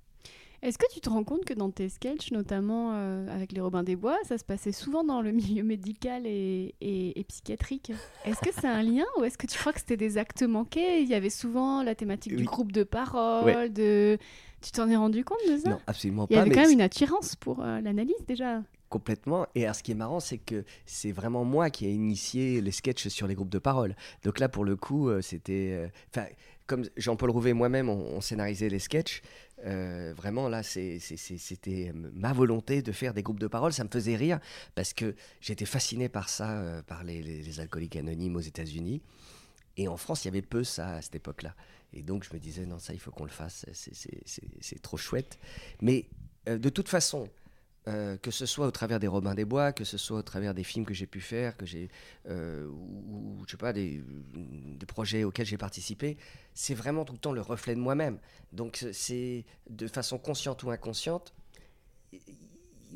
Est-ce 0.62 0.79
que 0.79 0.87
tu 0.92 1.01
te 1.01 1.09
rends 1.09 1.25
compte 1.25 1.45
que 1.45 1.55
dans 1.55 1.71
tes 1.71 1.88
sketchs, 1.88 2.33
notamment 2.33 2.92
euh, 2.95 3.29
avec 3.35 3.53
les 3.53 3.61
Robins 3.61 3.83
des 3.83 3.97
Bois, 3.97 4.19
ça 4.25 4.38
se 4.38 4.45
passait 4.45 4.73
souvent 4.73 5.05
dans 5.05 5.21
le 5.21 5.33
milieu 5.33 5.62
médical 5.62 6.27
et, 6.27 7.25
psychiatrique? 7.29 7.92
Est-ce 8.25 8.40
que 8.40 8.51
c'est 8.53 8.66
un 8.66 8.83
lien 8.83 9.05
ou 9.19 9.25
est-ce 9.25 9.38
que 9.38 9.47
tu 9.47 9.59
crois 9.59 9.73
que 9.73 9.81
c'était 9.81 9.97
des 9.97 10.19
actes 10.19 10.42
manqués? 10.42 11.03
Il 11.03 11.09
y 11.09 11.14
avait 11.14 11.31
souvent 11.31 11.83
la 11.83 11.95
thématique 11.95 12.37
du 12.37 12.45
groupe 12.45 12.73
de 12.73 12.85
parole, 12.85 13.73
de... 13.73 14.19
Tu 14.62 14.73
t'en 14.73 14.88
es 14.88 14.97
rendu 14.97 15.23
compte 15.23 15.38
de 15.49 15.59
ça? 15.59 15.71
Non, 15.71 15.81
absolument 15.87 16.27
pas. 16.27 16.35
Il 16.35 16.38
y 16.38 16.40
avait 16.40 16.51
quand 16.51 16.62
même 16.62 16.73
une 16.73 16.81
attirance 16.81 17.37
pour 17.37 17.62
euh, 17.62 17.81
l'analyse 17.81 18.16
déjà. 18.27 18.62
Complètement. 18.88 19.47
Et 19.55 19.64
alors, 19.64 19.77
ce 19.77 19.83
qui 19.83 19.92
est 19.92 19.97
marrant, 19.97 20.19
c'est 20.19 20.38
que 20.38 20.64
c'est 20.87 21.12
vraiment 21.12 21.45
moi 21.45 21.71
qui 21.71 21.87
ai 21.87 21.92
initié 21.92 22.61
les 22.61 22.71
sketchs 22.73 23.09
sur 23.09 23.27
les 23.27 23.35
groupes 23.35 23.51
de 23.51 23.59
parole. 23.59 23.95
Donc 24.25 24.40
là, 24.40 24.49
pour 24.49 24.64
le 24.64 24.75
coup, 24.75 25.09
euh, 25.09 25.21
c'était. 25.21 25.90
Enfin, 26.11 26.27
comme 26.66 26.85
Jean-Paul 26.97 27.31
Rouvet 27.31 27.53
moi-même, 27.53 27.88
on, 27.88 28.21
scénarisait 28.21 28.69
les 28.69 28.79
sketchs. 28.79 29.23
Euh, 29.64 30.12
vraiment, 30.14 30.49
là, 30.49 30.62
c'était 30.62 31.92
ma 31.95 32.33
volonté 32.33 32.83
de 32.83 32.92
faire 32.92 33.14
des 33.14 33.23
groupes 33.23 33.40
de 33.40 33.47
parole. 33.47 33.73
Ça 33.73 33.85
me 33.85 33.88
faisait 33.88 34.16
rire 34.16 34.38
parce 34.75 34.92
que 34.92 35.14
j'étais 35.40 35.64
fasciné 35.64 36.09
par 36.09 36.29
ça, 36.29 36.59
euh, 36.59 36.83
par 36.83 37.05
les, 37.05 37.61
alcooliques 37.61 37.97
anonymes 37.97 38.37
aux 38.37 38.40
États-Unis. 38.40 39.03
Et 39.77 39.88
en 39.88 39.97
France, 39.97 40.25
il 40.25 40.29
y 40.29 40.31
avait 40.31 40.42
peu 40.42 40.64
ça 40.64 40.97
à 40.97 41.03
cette 41.03 41.16
époque-là. 41.16 41.55
Et 41.92 42.03
donc, 42.03 42.25
je 42.25 42.35
me 42.35 42.38
disais, 42.38 42.66
non, 42.66 42.79
ça, 42.79 42.92
il 42.92 43.01
faut 43.01 43.11
qu'on 43.11 43.25
le 43.25 43.31
fasse. 43.31 43.66
C'est 43.73 44.83
trop 44.83 44.97
chouette. 44.97 45.38
Mais 45.81 46.07
euh, 46.49 46.59
de 46.59 46.69
toute 46.69 46.88
façon, 46.88 47.29
euh, 47.88 48.16
que 48.16 48.33
ce 48.33 48.46
soit 48.46 48.66
au 48.66 48.72
travers 48.72 48.99
des 48.99 49.07
Robins 49.07 49.37
des 49.37 49.44
Bois, 49.44 49.72
que 49.72 49.85
ce 49.85 49.96
soit 49.96 50.18
au 50.18 50.22
travers 50.22 50.55
des 50.55 50.64
films 50.64 50.85
que 50.85 50.92
j'ai 50.92 51.07
pu 51.07 51.20
faire, 51.20 51.57
que 51.57 51.64
j'ai, 51.64 51.88
euh, 52.29 52.66
ou, 52.66 53.44
je 53.46 53.53
sais 53.53 53.57
pas, 53.57 53.72
des, 53.72 54.03
projets 54.88 55.22
auxquels 55.22 55.46
j'ai 55.46 55.57
participé, 55.57 56.16
c'est 56.53 56.75
vraiment 56.75 57.05
tout 57.05 57.12
le 57.12 57.18
temps 57.20 57.33
le 57.33 57.40
reflet 57.40 57.77
de 57.77 57.81
moi-même. 57.81 58.18
Donc 58.53 58.85
c'est 58.92 59.44
de 59.70 59.87
façon 59.87 60.18
consciente 60.18 60.64
ou 60.64 60.70
inconsciente. 60.70 61.33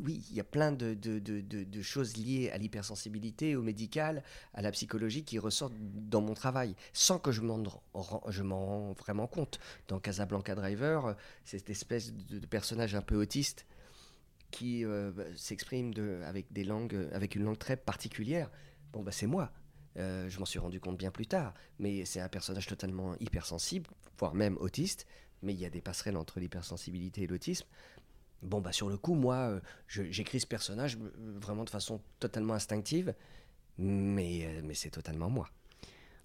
Oui, 0.03 0.25
il 0.31 0.37
y 0.37 0.41
a 0.41 0.45
plein 0.45 0.73
de, 0.73 0.95
de, 0.95 1.83
choses 1.83 2.17
liées 2.17 2.51
à 2.51 2.59
l'hypersensibilité, 2.59 3.55
au 3.55 3.63
médical, 3.63 4.25
à 4.55 4.63
la 4.63 4.73
psychologie 4.73 5.23
qui 5.23 5.39
ressortent 5.39 5.75
dans 5.79 6.21
mon 6.21 6.35
travail, 6.35 6.75
sans 6.93 7.21
que 7.21 7.31
je 7.31 7.43
m'en, 7.43 7.63
rends 7.93 8.93
vraiment 8.95 9.29
compte. 9.29 9.61
Dans 9.87 10.01
Casablanca 10.01 10.57
Driver, 10.57 11.17
cette 11.45 11.71
espèce 11.71 12.13
de 12.13 12.45
personnage 12.47 12.97
un 12.97 13.03
peu 13.03 13.15
autiste 13.15 13.67
qui 14.51 14.85
euh, 14.85 15.13
bah, 15.13 15.25
s'exprime 15.37 15.93
avec, 16.25 16.53
des 16.53 16.65
langues, 16.65 17.09
avec 17.13 17.35
une 17.35 17.45
langue 17.45 17.59
très 17.59 17.77
particulière, 17.77 18.51
bon, 18.93 19.03
bah, 19.03 19.13
c'est 19.13 19.27
moi. 19.27 19.53
Euh, 19.97 20.29
je 20.29 20.39
m'en 20.39 20.45
suis 20.45 20.59
rendu 20.59 20.81
compte 20.81 20.97
bien 20.97 21.11
plus 21.11 21.27
tard, 21.27 21.55
mais 21.79 22.05
c'est 22.05 22.21
un 22.21 22.29
personnage 22.29 22.67
totalement 22.67 23.17
hypersensible, 23.19 23.89
voire 24.19 24.35
même 24.35 24.57
autiste, 24.59 25.07
mais 25.43 25.53
il 25.53 25.61
y 25.61 25.67
a 25.67 25.71
des 25.71 25.81
passerelles 25.81 26.17
entre 26.17 26.39
l'hypersensibilité 26.39 27.23
et 27.23 27.27
l'autisme. 27.27 27.67
Bon, 28.43 28.61
bah, 28.61 28.73
sur 28.73 28.89
le 28.89 28.97
coup, 28.97 29.15
moi, 29.15 29.37
euh, 29.37 29.61
j'écris 29.89 30.41
ce 30.41 30.47
personnage 30.47 30.97
vraiment 30.97 31.65
de 31.65 31.71
façon 31.71 32.01
totalement 32.19 32.55
instinctive, 32.55 33.15
mais, 33.79 34.61
mais 34.65 34.75
c'est 34.75 34.91
totalement 34.91 35.31
moi. 35.31 35.49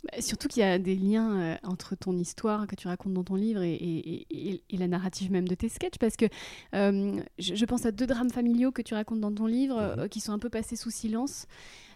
Bah, 0.05 0.21
surtout 0.21 0.47
qu'il 0.47 0.61
y 0.61 0.65
a 0.65 0.77
des 0.77 0.95
liens 0.95 1.39
euh, 1.39 1.55
entre 1.63 1.95
ton 1.95 2.17
histoire 2.17 2.67
que 2.67 2.75
tu 2.75 2.87
racontes 2.87 3.13
dans 3.13 3.23
ton 3.23 3.35
livre 3.35 3.61
et, 3.63 4.61
la 4.71 4.87
narrative 4.87 5.31
même 5.31 5.47
de 5.47 5.55
tes 5.55 5.69
sketchs, 5.69 5.97
parce 5.97 6.17
que 6.17 6.25
euh, 6.73 7.21
je, 7.39 7.65
pense 7.65 7.85
à 7.85 7.91
deux 7.91 8.05
drames 8.05 8.29
familiaux 8.29 8.71
que 8.71 8.81
tu 8.81 8.93
racontes 8.93 9.21
dans 9.21 9.33
ton 9.33 9.45
livre 9.45 9.75
mhm. 9.75 9.99
euh, 9.99 10.07
qui 10.07 10.19
sont 10.19 10.33
un 10.33 10.39
peu 10.39 10.49
passés 10.49 10.75
sous 10.75 10.91
silence. 10.91 11.47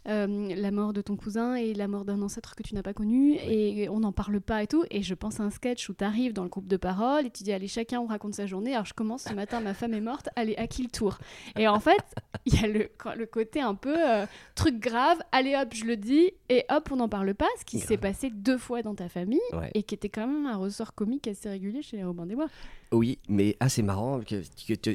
Euh, 0.07 0.53
la 0.55 0.71
mort 0.71 0.93
de 0.93 1.01
ton 1.01 1.15
cousin 1.15 1.55
et 1.55 1.73
la 1.73 1.87
mort 1.87 2.05
d'un 2.05 2.21
ancêtre 2.21 2.55
que 2.55 2.63
tu 2.63 2.75
n'as 2.75 2.81
pas 2.81 2.93
connu, 2.93 3.35
et 3.35 3.89
on 3.89 3.99
n'en 3.99 4.11
parle 4.11 4.39
pas 4.41 4.63
et 4.63 4.67
tout. 4.67 4.83
Et 4.91 5.01
je 5.01 5.13
pense 5.13 5.39
à 5.39 5.43
un 5.43 5.49
sketch 5.49 5.89
où 5.89 5.93
tu 5.93 6.03
arrives 6.03 6.33
dans 6.33 6.43
le 6.43 6.49
groupe 6.49 6.67
de 6.67 6.77
parole 6.77 7.25
et 7.25 7.29
tu 7.29 7.43
dis, 7.43 7.51
allez, 7.51 7.67
chacun, 7.67 7.99
on 7.99 8.05
raconte 8.07 8.33
sa 8.33 8.45
journée. 8.45 8.73
Alors 8.73 8.85
je 8.85 8.93
commence 8.93 9.23
ce 9.23 9.33
matin, 9.33 9.59
ma 9.59 9.73
femme 9.73 9.93
est 9.93 10.01
morte, 10.01 10.29
allez, 10.35 10.55
à 10.55 10.67
qui 10.67 10.83
le 10.83 10.89
tour? 10.89 11.17
Et 11.57 11.67
en 11.67 11.79
fait, 11.79 12.03
il 12.45 12.59
y 12.59 12.63
a 12.63 12.67
le, 12.67 12.89
le 13.15 13.25
côté 13.25 13.61
un 13.61 13.75
peu 13.75 13.95
euh, 13.97 14.25
truc 14.55 14.79
grave, 14.79 15.17
allez 15.31 15.55
hop, 15.55 15.73
je 15.73 15.85
le 15.85 15.97
dis, 15.97 16.31
et 16.49 16.65
hop, 16.69 16.89
on 16.91 16.97
n'en 16.97 17.09
parle 17.09 17.33
pas, 17.35 17.47
ce 17.59 17.65
qui 17.65 17.79
s'est 17.79 17.97
passé 17.97 18.29
deux 18.29 18.57
fois 18.57 18.81
dans 18.81 18.95
ta 18.95 19.09
famille, 19.09 19.39
et 19.73 19.83
qui 19.83 19.95
était 19.95 20.09
quand 20.09 20.27
même 20.27 20.45
un 20.45 20.57
ressort 20.57 20.95
comique 20.95 21.27
assez 21.27 21.49
régulier 21.49 21.81
chez 21.81 21.97
les 21.97 22.03
Robin 22.03 22.25
des 22.25 22.35
Bois. 22.35 22.47
Oui, 22.91 23.19
mais 23.27 23.55
assez 23.59 23.83
marrant, 23.83 24.19
que, 24.21 24.41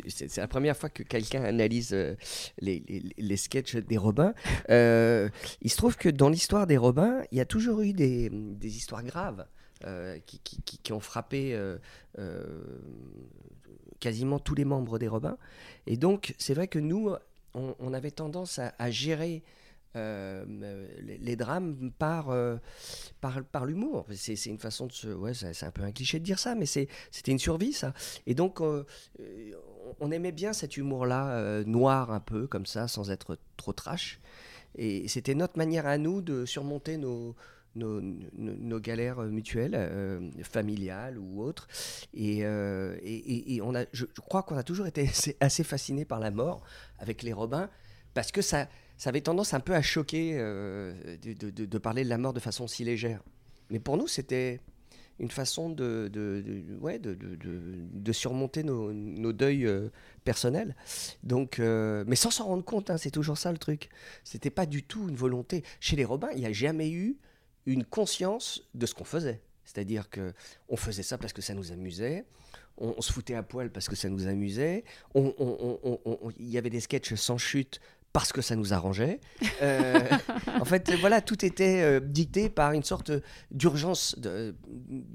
c'est 0.09 0.37
la 0.37 0.49
première 0.49 0.77
fois 0.77 0.89
que 0.89 1.05
quelqu'un 1.05 1.45
analyse 1.45 1.93
euh, 1.93 2.17
les, 2.59 2.83
les, 3.17 3.37
sketchs 3.37 3.77
des 3.77 3.97
Robins. 3.97 4.35
Euh, 4.69 5.29
il 5.63 5.71
se 5.71 5.77
trouve 5.77 5.97
que 5.97 6.09
dans 6.09 6.29
l'histoire 6.29 6.67
des 6.67 6.77
Robins, 6.77 7.23
il 7.31 7.39
y 7.39 7.41
a 7.41 7.45
toujours 7.45 7.83
eu 7.83 7.93
des, 7.93 8.31
des 8.31 8.77
histoires 8.77 9.05
graves. 9.05 9.47
Euh, 9.87 10.19
qui, 10.25 10.41
qui, 10.41 10.93
ont 10.95 11.01
frappé 11.01 11.61
quasiment 14.01 14.39
tous 14.39 14.55
les 14.55 14.65
membres 14.65 14.99
des 14.99 15.09
Robins. 15.09 15.37
Et 15.87 15.99
donc, 15.99 16.35
c'est 16.39 16.55
vrai 16.55 16.69
que 16.69 16.79
nous, 16.79 17.13
on, 17.53 17.93
avait 17.93 18.13
tendance 18.13 18.59
à 18.59 18.91
gérer 18.91 19.43
euh, 19.97 20.45
les, 21.21 21.37
drames 21.37 21.93
par, 21.99 22.31
euh, 22.31 22.57
par, 23.21 23.45
par 23.45 23.65
l'humour. 23.65 24.07
C'est, 24.13 24.47
une 24.47 24.59
façon 24.59 24.87
de 24.87 24.93
se. 24.93 25.07
Ouais, 25.07 25.35
c'est, 25.35 25.63
un 25.63 25.71
peu 25.71 25.83
un 25.83 25.93
cliché 25.93 26.19
de 26.19 26.25
dire 26.25 26.41
ça, 26.41 26.57
mais 26.57 26.67
c'était 26.67 26.89
une 27.29 27.39
survie, 27.39 27.73
ça. 27.73 27.95
Et 28.27 28.35
donc, 28.35 28.61
euh, 28.61 28.85
on 30.01 30.11
aimait 30.11 30.33
bien 30.33 30.53
cet 30.53 30.77
humour-là, 30.77 31.63
noir 31.65 32.11
un 32.11 32.19
peu, 32.19 32.49
comme 32.49 32.67
ça, 32.67 32.89
sans 32.89 33.13
être 33.13 33.39
trop 33.57 33.73
trash. 33.73 34.21
Et 34.77 35.07
c'était 35.07 35.37
notre 35.37 35.59
manière 35.59 35.87
à 35.87 35.97
nous 35.97 36.21
de 36.21 36.45
surmonter 36.45 36.97
nos, 36.97 37.37
nos, 37.77 38.01
nos, 38.01 38.81
galères 38.81 39.21
mutuelles, 39.21 40.33
familiales 40.43 41.19
ou 41.19 41.41
autres. 41.41 41.69
Et, 42.15 42.41
et, 42.41 43.55
et, 43.55 43.63
on 43.63 43.77
a, 43.77 43.85
je, 43.93 44.07
crois 44.27 44.43
qu'on 44.43 44.57
a 44.57 44.65
toujours 44.65 44.89
été 44.89 45.03
assez, 45.09 45.37
assez 45.39 45.63
fascinés 45.63 46.05
par 46.05 46.19
la 46.19 46.33
mort 46.33 46.63
avec 46.99 47.23
les 47.23 47.33
Robins, 47.33 47.71
parce 48.13 48.33
que 48.33 48.43
ça, 48.43 48.67
ça 49.05 49.11
avait 49.11 49.21
tendance 49.21 49.53
un 49.53 49.61
peu 49.61 49.75
à 49.75 49.83
choquer 49.83 50.31
euh, 50.39 50.95
de, 51.19 51.79
parler 51.79 52.05
de 52.05 52.09
la 52.09 52.17
mort 52.17 52.33
de 52.33 52.41
façon 52.41 52.67
si 52.67 52.85
légère. 52.85 53.23
Mais 53.69 53.79
pour 53.79 53.99
nous, 53.99 54.09
c'était 54.09 54.61
une 55.19 55.31
façon 55.31 55.69
de, 55.69 56.11
ouais, 56.81 56.99
de, 56.99 58.13
surmonter 58.13 58.63
nos, 58.63 59.33
deuils 59.35 59.67
euh, 59.67 59.91
personnels. 60.25 60.75
Donc, 61.23 61.59
euh, 61.59 62.05
mais 62.07 62.17
sans 62.17 62.31
s'en 62.31 62.47
rendre 62.47 62.65
compte, 62.65 62.89
hein, 62.89 62.97
c'est 62.97 63.11
toujours 63.11 63.37
ça 63.37 63.53
le 63.53 63.59
truc. 63.59 63.91
C'était 64.25 64.49
pas 64.49 64.65
du 64.65 64.83
tout 64.83 65.07
une 65.11 65.17
volonté. 65.17 65.65
Chez 65.81 65.97
les 65.97 66.07
Robins, 66.07 66.31
il 66.33 66.41
n'y 66.41 66.47
a 66.47 66.53
jamais 66.53 66.91
eu 66.91 67.19
une 67.67 67.85
conscience 67.85 68.67
de 68.73 68.87
ce 68.87 68.95
qu'on 68.95 69.05
faisait. 69.05 69.43
C'est-à-dire 69.67 70.09
que 70.09 70.33
on 70.71 70.77
faisait 70.77 71.03
ça 71.03 71.19
parce 71.19 71.35
que 71.35 71.43
ça 71.43 71.53
nous 71.53 71.73
amusait. 71.73 72.25
On, 72.77 73.01
se 73.03 73.13
foutait 73.13 73.35
à 73.35 73.43
poil 73.45 73.71
parce 73.71 73.89
que 73.89 73.95
ça 73.95 74.09
nous 74.09 74.27
amusait. 74.27 74.83
Il 75.15 75.31
y 76.39 76.59
avait 76.59 76.71
des 76.71 76.81
sketchs 76.81 77.15
sans 77.15 77.39
chute 77.39 77.81
parce 78.15 78.33
que 78.33 78.41
ça 78.41 78.55
nous 78.55 78.73
arrangeait. 78.73 79.21
Euh, 79.61 79.99
en 80.61 80.65
fait, 80.65 80.95
voilà, 81.01 81.21
tout 81.21 81.45
était 81.45 81.83
euh, 81.83 82.01
dicté 82.01 82.49
par 82.49 82.71
une 82.71 82.85
sorte 82.85 83.11
d'urgence 83.51 84.17
de, 84.19 84.55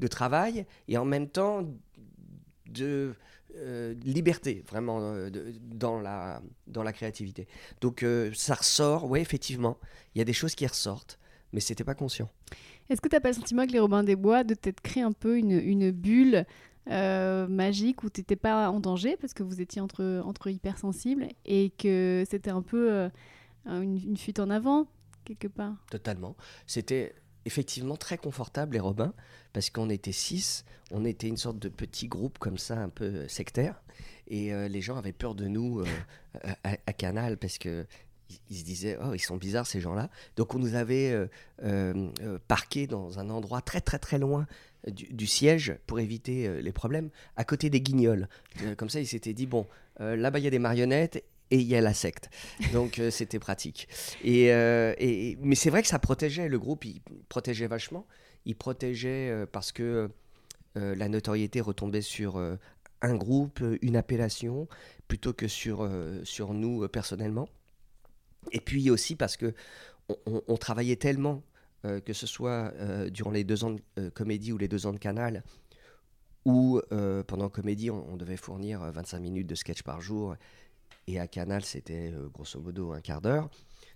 travail 0.07 0.65
et 0.89 0.97
en 0.97 1.05
même 1.05 1.29
temps 1.29 1.65
de 2.69 3.15
euh, 3.55 3.95
liberté, 4.03 4.65
vraiment, 4.67 4.99
dans, 5.62 6.01
la, 6.01 6.41
dans 6.67 6.83
la 6.83 6.91
créativité. 6.91 7.47
Donc, 7.79 8.05
ça 8.33 8.55
ressort, 8.55 9.09
oui, 9.09 9.21
effectivement, 9.21 9.77
il 10.13 10.19
y 10.19 10.21
a 10.21 10.25
des 10.25 10.33
choses 10.33 10.53
qui 10.53 10.67
ressortent, 10.67 11.19
mais 11.53 11.62
c'était 11.62 11.85
pas 11.85 11.95
conscient. 11.95 12.29
Est-ce 12.89 12.99
que 12.99 13.07
tu 13.07 13.15
n'as 13.15 13.21
pas 13.21 13.29
le 13.29 13.35
sentiment 13.35 13.65
que 13.65 13.71
les 13.71 13.79
Robins 13.79 14.03
des 14.03 14.17
Bois 14.17 14.43
de 14.43 14.55
t'être 14.55 14.81
créé 14.81 15.03
un 15.03 15.13
peu 15.13 15.38
une, 15.38 15.51
une 15.51 15.91
bulle 15.91 16.45
euh, 16.89 17.48
magique 17.48 18.04
où 18.04 18.10
tu 18.10 18.22
n'étais 18.22 18.36
pas 18.36 18.70
en 18.70 18.80
danger 18.80 19.15
parce 19.18 19.34
que 19.34 19.44
vous 19.44 19.62
étiez 19.62 19.82
entre, 19.82 20.24
entre 20.26 20.48
hypersensibles 20.50 21.28
et 21.46 21.72
que 21.78 22.24
c'était 22.30 22.50
un 22.50 22.62
peu 22.62 22.92
euh, 22.92 23.10
une, 23.65 24.18
fuite 24.18 24.39
en 24.39 24.50
avant, 24.50 24.88
quelque 25.26 25.48
part. 25.48 25.76
Totalement. 25.92 26.36
C'était 26.65 27.13
effectivement 27.46 27.96
très 27.96 28.18
confortable, 28.18 28.74
les 28.74 28.80
Robins, 28.80 29.13
parce 29.54 29.70
qu'on 29.70 29.89
était 29.89 30.12
six, 30.12 30.65
on 30.92 31.06
était 31.06 31.28
une 31.28 31.38
sorte 31.38 31.60
de 31.60 31.70
petit 31.70 32.08
groupe 32.08 32.39
comme 32.39 32.58
ça, 32.58 32.80
un 32.80 32.89
peu 32.89 33.28
sectaire, 33.28 33.82
et 34.28 34.54
euh, 34.54 34.68
les 34.68 34.82
gens 34.82 34.98
avaient 34.98 35.13
peur 35.13 35.36
de 35.36 35.48
nous 35.48 35.84
à, 36.63 36.94
Canal 36.94 37.38
parce 37.38 37.58
que 37.58 37.86
ils 38.50 38.58
se 38.58 38.63
disaient 38.63 38.98
oh 39.04 39.13
ils 39.15 39.20
sont 39.20 39.38
bizarres 39.38 39.65
ces 39.65 39.82
gens-là 39.82 40.12
donc 40.36 40.54
on 40.54 40.60
nous 40.60 40.76
avait 40.76 41.28
euh, 41.63 42.38
parqués 42.48 42.86
dans 42.86 43.18
un 43.18 43.32
endroit 43.32 43.62
très 43.62 43.82
très 43.82 43.98
très 43.98 44.20
loin 44.20 44.46
du, 44.88 45.28
siège 45.28 45.76
pour 45.86 46.00
éviter 46.00 46.48
euh, 46.48 46.62
les 46.62 46.72
problèmes, 46.72 47.10
à 47.36 47.44
côté 47.44 47.70
des 47.70 47.82
guignols. 47.82 48.28
Euh, 48.63 48.76
comme 48.76 48.89
ça, 48.89 49.00
il 49.00 49.08
s'était 49.08 49.34
dit, 49.34 49.46
bon, 49.46 49.68
euh, 50.02 50.15
là-bas, 50.15 50.39
il 50.39 50.46
y 50.46 50.48
a 50.48 50.52
des 50.52 50.60
marionnettes 50.60 51.24
et 51.52 51.58
il 51.58 51.68
y 51.68 51.76
a 51.76 51.82
la 51.82 51.94
secte. 51.94 52.30
Donc 52.74 53.02
c'était 53.10 53.39
pratique. 53.39 53.88
Et, 54.24 54.50
et 54.50 55.36
mais 55.42 55.56
c'est 55.56 55.72
vrai 55.72 55.82
que 55.82 55.88
ça 55.88 55.98
protégeait, 55.98 56.48
le 56.48 56.60
groupe, 56.60 56.86
il 56.86 57.02
protégeait 57.28 57.65
vachement. 57.65 58.06
Il 58.46 58.56
protégeait 58.56 59.48
parce 59.52 59.72
que 59.72 60.12
la 60.76 61.10
notoriété 61.10 61.60
retombait 61.60 62.04
sur 62.04 62.38
un 63.02 63.15
groupe, 63.15 63.63
une 63.82 63.96
appellation, 63.96 64.68
plutôt 65.08 65.34
que 65.34 65.48
sur, 65.48 65.89
sur 66.24 66.54
nous 66.54 66.88
personnellement. 66.88 67.50
Et 68.52 68.60
puis 68.60 68.92
aussi 68.92 69.15
parce 69.15 69.36
que 69.36 69.56
on 70.28 70.56
travaillait 70.56 70.98
tellement 70.98 71.42
euh, 71.86 72.02
que 72.02 72.12
ce 72.12 72.28
soit 72.28 72.74
euh, 72.76 73.10
durant 73.10 73.32
les 73.32 73.46
deux 73.46 73.63
ans 73.63 73.72
de 73.72 73.82
euh, 73.98 74.10
comédie 74.10 74.52
ou 74.52 74.58
les 74.58 74.68
deux 74.68 74.86
ans 74.86 74.92
de 74.92 74.98
canal, 74.98 75.44
où 76.44 76.82
pendant 77.28 77.48
comédie, 77.50 77.92
on, 77.92 78.18
devait 78.18 78.38
fournir 78.38 78.80
25 78.80 79.20
minutes 79.20 79.46
de 79.46 79.54
sketch 79.54 79.84
par 79.84 80.02
jour, 80.02 80.36
et 81.06 81.20
à 81.20 81.28
canal, 81.28 81.63
c'était 81.63 82.12
grosso 82.34 82.60
modo 82.60 82.92
un 82.92 83.02
quart 83.02 83.22
d'heure. 83.22 83.50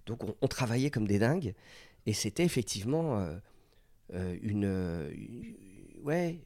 Donc 0.05 0.19
on, 0.39 0.47
travaillait 0.47 0.91
comme 0.91 1.07
des 1.07 1.17
dingues, 1.17 1.55
et 2.05 2.13
c'était 2.13 2.43
effectivement 2.43 3.25
une, 4.11 5.15
Ouais. 6.03 6.41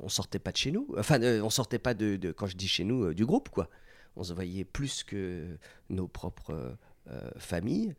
On 0.00 0.08
sortait 0.08 0.38
pas 0.38 0.52
de 0.52 0.56
chez 0.56 0.70
nous. 0.70 0.88
Enfin, 0.96 1.20
on 1.42 1.50
sortait 1.50 1.80
pas 1.80 1.92
de, 1.92 2.32
quand 2.32 2.46
je 2.46 2.56
dis 2.56 2.68
chez 2.68 2.84
nous, 2.84 3.12
du 3.12 3.26
groupe, 3.26 3.50
quoi. 3.50 3.68
On 4.16 4.22
se 4.22 4.32
voyait 4.32 4.64
plus 4.64 5.04
que 5.04 5.58
nos 5.90 6.08
propres 6.08 6.78
familles. 7.36 7.94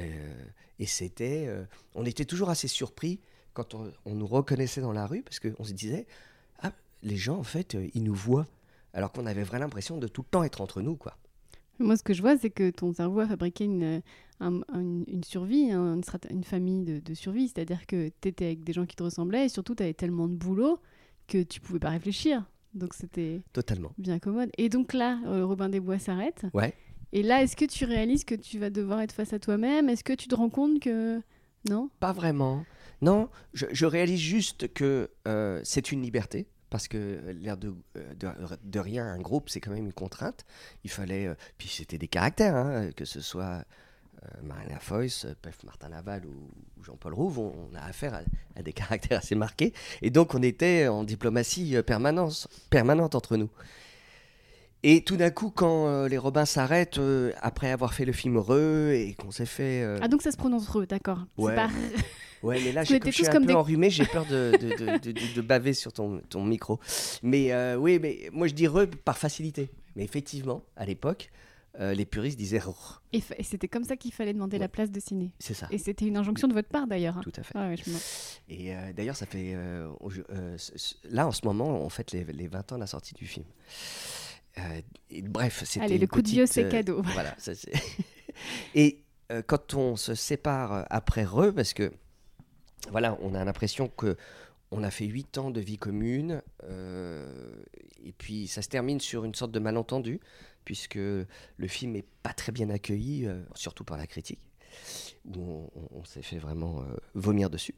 Euh, 0.00 0.44
et 0.78 0.86
c'était, 0.86 1.46
euh, 1.48 1.64
on 1.94 2.04
était 2.04 2.24
toujours 2.24 2.50
assez 2.50 2.68
surpris 2.68 3.20
quand 3.52 3.74
on, 3.74 4.14
nous 4.14 4.26
reconnaissait 4.26 4.80
dans 4.80 4.92
la 4.92 5.06
rue 5.06 5.22
parce 5.22 5.40
qu'on 5.40 5.64
se 5.64 5.72
disait, 5.72 6.06
ah, 6.60 6.72
les 7.02 7.16
gens 7.16 7.38
en 7.38 7.42
fait, 7.42 7.74
euh, 7.74 7.88
ils 7.94 8.04
nous 8.04 8.14
voient, 8.14 8.46
alors 8.92 9.12
qu'on 9.12 9.26
avait 9.26 9.42
vraiment 9.42 9.64
l'impression 9.64 9.98
de 9.98 10.06
tout 10.06 10.22
le 10.22 10.28
temps 10.30 10.44
être 10.44 10.60
entre 10.60 10.80
nous, 10.82 10.96
quoi. 10.96 11.16
Moi, 11.80 11.96
ce 11.96 12.02
que 12.02 12.12
je 12.12 12.22
vois, 12.22 12.36
c'est 12.36 12.50
que 12.50 12.70
ton 12.70 12.92
cerveau 12.92 13.20
a 13.20 13.28
fabriqué 13.28 13.64
une, 13.64 14.02
une, 14.40 15.22
survie, 15.24 15.70
une, 15.70 16.02
une, 16.28 16.44
famille 16.44 16.82
de, 16.82 16.98
de 16.98 17.14
survie. 17.14 17.46
C'est-à-dire 17.46 17.86
que 17.86 18.10
tu 18.20 18.28
étais 18.28 18.46
avec 18.46 18.64
des 18.64 18.72
gens 18.72 18.84
qui 18.84 18.96
te 18.96 19.04
ressemblaient 19.04 19.44
et 19.44 19.48
surtout, 19.48 19.76
tu 19.76 19.84
avais 19.84 19.94
tellement 19.94 20.26
de 20.26 20.34
boulot 20.34 20.80
que 21.28 21.40
tu 21.44 21.60
pouvais 21.60 21.78
pas 21.78 21.90
réfléchir. 21.90 22.44
Donc, 22.74 22.94
c'était 22.94 23.42
totalement 23.52 23.92
bien 23.96 24.18
commode. 24.18 24.50
Et 24.58 24.68
donc 24.68 24.92
là, 24.92 25.20
Robin 25.24 25.68
des 25.68 25.78
Bois 25.78 26.00
s'arrête. 26.00 26.46
Ouais. 26.52 26.74
Et 27.12 27.22
là, 27.22 27.42
est-ce 27.42 27.56
que 27.56 27.64
tu 27.64 27.84
réalises 27.84 28.24
que 28.24 28.34
tu 28.34 28.58
vas 28.58 28.70
devoir 28.70 29.00
être 29.00 29.12
face 29.12 29.32
à 29.32 29.38
toi-même? 29.38 29.88
Est-ce 29.88 30.04
que 30.04 30.12
tu 30.12 30.28
te 30.28 30.34
rends 30.34 30.50
compte 30.50 30.80
que... 30.80 31.20
Non? 31.68 31.90
Pas 32.00 32.12
vraiment. 32.12 32.64
Non, 33.00 33.28
je, 33.52 33.86
réalise 33.86 34.20
juste 34.20 34.72
que 34.72 35.10
euh, 35.26 35.60
c'est 35.64 35.92
une 35.92 36.02
liberté. 36.02 36.46
Parce 36.70 36.86
que 36.86 37.34
l'air 37.40 37.56
de, 37.56 37.74
euh, 37.96 38.56
de, 38.62 38.78
rien, 38.78 39.06
un 39.06 39.20
groupe, 39.20 39.48
c'est 39.48 39.60
quand 39.60 39.70
même 39.70 39.86
une 39.86 39.92
contrainte. 39.92 40.44
Il 40.84 40.90
fallait. 40.90 41.26
Euh, 41.26 41.34
puis 41.56 41.68
c'était 41.68 41.96
des 41.96 42.08
caractères, 42.08 42.54
hein, 42.54 42.90
que 42.94 43.06
ce 43.06 43.22
soit 43.22 43.64
Marina 44.42 44.78
Foyce, 44.78 45.26
Pef 45.40 45.62
Martin 45.64 45.88
Laval 45.88 46.26
ou, 46.26 46.50
Jean-Paul 46.82 47.14
Rouve, 47.14 47.38
on, 47.38 47.74
a 47.74 47.80
affaire 47.80 48.20
à, 48.56 48.62
des 48.62 48.72
caractères 48.74 49.18
assez 49.18 49.34
marqués. 49.34 49.72
Et 50.02 50.10
donc 50.10 50.34
on 50.34 50.42
était 50.42 50.88
en 50.88 51.04
diplomatie 51.04 51.76
permanente 51.82 53.14
entre 53.14 53.36
nous. 53.38 53.48
Et 54.84 55.02
tout 55.02 55.16
d'un 55.16 55.30
coup, 55.30 55.50
quand 55.50 55.88
euh, 55.88 56.08
les 56.08 56.18
Robins 56.18 56.46
s'arrêtent, 56.46 56.98
euh, 56.98 57.32
après 57.40 57.70
avoir 57.70 57.94
fait 57.94 58.04
le 58.04 58.12
film 58.12 58.38
Re 58.38 58.90
et 58.90 59.16
qu'on 59.18 59.32
s'est 59.32 59.46
fait. 59.46 59.82
Euh, 59.82 59.98
ah, 60.00 60.08
donc 60.08 60.22
ça 60.22 60.30
se 60.30 60.36
prononce 60.36 60.68
Re, 60.68 60.86
d'accord. 60.86 61.26
Ouais. 61.36 61.56
Pas... 61.56 61.68
ouais, 62.44 62.60
mais 62.64 62.72
là, 62.72 62.84
je 62.84 62.94
suis 63.10 63.26
un 63.26 63.42
peu 63.42 63.54
enrhumé, 63.54 63.90
j'ai 63.90 64.06
peur 64.12 64.24
de, 64.26 64.52
de, 64.56 64.98
de, 64.98 65.34
de, 65.34 65.40
baver 65.40 65.72
sur 65.72 65.92
ton, 65.92 66.20
ton 66.28 66.44
micro. 66.44 66.78
Mais 67.22 67.74
oui, 67.74 67.98
mais 68.00 68.30
moi 68.32 68.46
je 68.46 68.54
dis 68.54 68.68
Re 68.68 68.86
par 69.04 69.18
facilité. 69.18 69.70
Mais 69.96 70.04
effectivement, 70.04 70.62
à 70.76 70.86
l'époque, 70.86 71.32
les 71.80 72.04
puristes 72.04 72.38
disaient 72.38 72.60
Re. 72.60 73.02
Et, 73.12 73.20
c'était 73.42 73.66
comme 73.66 73.82
ça 73.82 73.96
qu'il 73.96 74.12
fallait 74.12 74.32
demander 74.32 74.58
la 74.58 74.68
place 74.68 74.92
de 74.92 75.00
ciné. 75.00 75.32
C'est 75.40 75.54
ça. 75.54 75.66
Et 75.72 75.78
c'était 75.78 76.06
une 76.06 76.16
injonction 76.16 76.46
de 76.46 76.52
votre 76.52 76.68
part 76.68 76.86
d'ailleurs. 76.86 77.18
Hein. 77.18 77.22
Tout 77.24 77.32
à 77.36 77.42
fait. 77.42 77.58
Ouais, 77.58 77.74
et 78.48 78.72
d'ailleurs, 78.96 79.16
ça 79.16 79.26
fait. 79.26 79.56
là, 81.10 81.26
en 81.26 81.32
ce 81.32 81.44
moment, 81.44 81.66
on 81.84 81.88
fête 81.88 82.12
les, 82.12 82.22
les 82.22 82.46
20 82.46 82.72
ans 82.72 82.74
de 82.76 82.80
la 82.80 82.86
sortie 82.86 83.14
du 83.14 83.26
film. 83.26 83.44
Euh, 84.58 84.80
bref, 85.24 85.62
c'était. 85.64 85.84
Allez, 85.84 85.98
le 85.98 86.06
coup 86.06 86.22
de 86.22 86.28
vieux, 86.28 86.46
c'est 86.46 86.64
euh, 86.64 86.70
cadeau. 86.70 87.02
Voilà, 87.14 87.34
Et 88.74 89.02
euh, 89.32 89.42
quand 89.46 89.74
on 89.74 89.96
se 89.96 90.14
sépare 90.14 90.86
après 90.90 91.24
Re, 91.24 91.52
parce 91.54 91.72
que 91.74 91.92
voilà, 92.90 93.18
on 93.20 93.34
a 93.34 93.44
l'impression 93.44 93.88
que 93.88 94.16
on 94.70 94.82
a 94.84 94.90
fait 94.90 95.06
huit 95.06 95.38
ans 95.38 95.50
de 95.50 95.60
vie 95.60 95.78
commune, 95.78 96.42
euh, 96.64 97.62
et 98.04 98.12
puis 98.12 98.46
ça 98.48 98.60
se 98.62 98.68
termine 98.68 99.00
sur 99.00 99.24
une 99.24 99.34
sorte 99.34 99.50
de 99.50 99.58
malentendu, 99.58 100.20
puisque 100.64 100.96
le 100.96 101.26
film 101.68 101.92
n'est 101.92 102.04
pas 102.22 102.34
très 102.34 102.52
bien 102.52 102.68
accueilli, 102.68 103.26
euh, 103.26 103.42
surtout 103.54 103.84
par 103.84 103.96
la 103.96 104.06
critique, 104.06 104.40
où 105.24 105.40
on, 105.40 105.70
on- 105.74 105.88
on 106.00 106.04
s'est 106.04 106.22
fait 106.22 106.38
vraiment 106.38 106.82
euh, 106.82 106.84
vomir 107.14 107.48
dessus. 107.48 107.74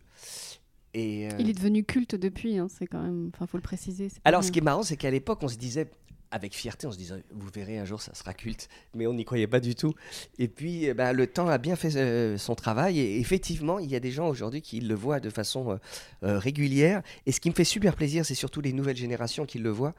Et, 0.95 1.29
euh, 1.29 1.37
Il 1.39 1.49
est 1.49 1.53
devenu 1.55 1.85
culte 1.85 2.15
depuis, 2.17 2.59
hein, 2.59 2.67
c'est 2.69 2.87
quand 2.87 3.03
même. 3.03 3.31
Enfin, 3.35 3.47
faut 3.47 3.57
le 3.59 3.63
préciser. 3.63 4.09
alors, 4.25 4.43
ce 4.45 4.51
qui 4.51 4.59
est 4.59 4.63
marrant, 4.63 4.83
c'est 4.83 4.97
qu'à 4.97 5.11
l'époque, 5.11 5.39
on 5.43 5.49
se 5.49 5.57
disait, 5.57 5.89
avec 6.33 6.55
fierté, 6.55 6.87
on 6.87 6.93
se 6.93 6.97
disait, 6.99 7.23
vous 7.33 7.49
verrez, 7.55 7.79
un 7.79 7.85
jour, 7.85 8.01
ça 8.03 8.15
sera 8.15 8.33
culte. 8.35 8.69
Mais 8.95 9.07
on 9.07 9.15
n'y 9.15 9.25
croyait 9.25 9.47
pas 9.47 9.61
du 9.61 9.75
tout. 9.75 9.95
Et 10.39 10.49
puis, 10.49 10.85
eh 10.87 10.95
ben, 10.95 11.13
le 11.13 11.27
temps 11.27 11.49
a 11.49 11.59
bien 11.59 11.77
fait 11.77 11.95
euh, 11.97 12.39
son 12.39 12.55
travail. 12.55 12.99
Et 13.01 13.19
effectivement, 13.21 13.79
il 13.79 13.91
y 13.91 13.97
a 13.97 14.01
des 14.01 14.11
gens 14.13 14.29
aujourd'hui 14.29 14.63
qui 14.63 14.81
le 14.81 14.95
voient 14.95 15.21
de 15.21 15.31
façon 15.31 15.79
euh, 16.25 16.39
régulière. 16.39 17.03
Et 17.27 17.33
ce 17.33 17.41
qui 17.41 17.51
me 17.51 17.55
fait 17.55 17.65
super 17.65 17.95
plaisir, 17.97 18.25
c'est 18.27 18.35
surtout 18.35 18.61
les 18.61 18.73
nouvelles 18.73 18.97
générations 18.97 19.45
qui 19.47 19.59
le 19.59 19.71
voient. 19.71 19.95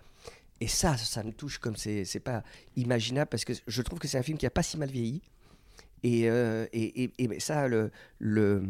Et 0.62 0.68
ça, 0.68 0.96
ça 0.98 1.24
me 1.24 1.32
touche 1.32 1.58
comme 1.58 1.76
c'est 1.76 2.06
pas 2.24 2.44
imaginable, 2.76 3.30
parce 3.30 3.44
que 3.46 3.54
je 3.66 3.82
trouve 3.82 3.98
que 4.00 4.08
c'est 4.08 4.18
un 4.20 4.24
film 4.24 4.38
qui 4.38 4.46
a 4.46 4.52
pas 4.52 4.62
si 4.64 4.78
mal 4.78 4.92
vieilli. 4.92 5.22
Et, 6.04 6.22
et, 6.22 7.04
et- 7.04 7.12
et 7.18 7.40
ça, 7.40 7.68
le, 7.68 7.92
le, 8.20 8.64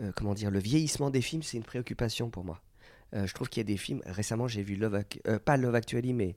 euh, 0.00 0.12
comment 0.16 0.34
dire, 0.34 0.50
le 0.50 0.58
vieillissement 0.58 1.10
des 1.10 1.20
films, 1.22 1.42
c'est 1.42 1.56
une 1.56 1.62
préoccupation 1.64 2.30
pour 2.30 2.44
moi. 2.44 2.60
Euh, 3.14 3.26
je 3.26 3.34
trouve 3.34 3.48
qu'il 3.48 3.60
y 3.60 3.64
a 3.64 3.64
des 3.64 3.76
films. 3.76 4.02
Récemment, 4.06 4.48
j'ai 4.48 4.62
vu 4.62 4.76
Love, 4.76 5.02
euh, 5.28 5.38
pas 5.38 5.56
Love 5.56 5.74
Actually, 5.74 6.12
mais 6.12 6.34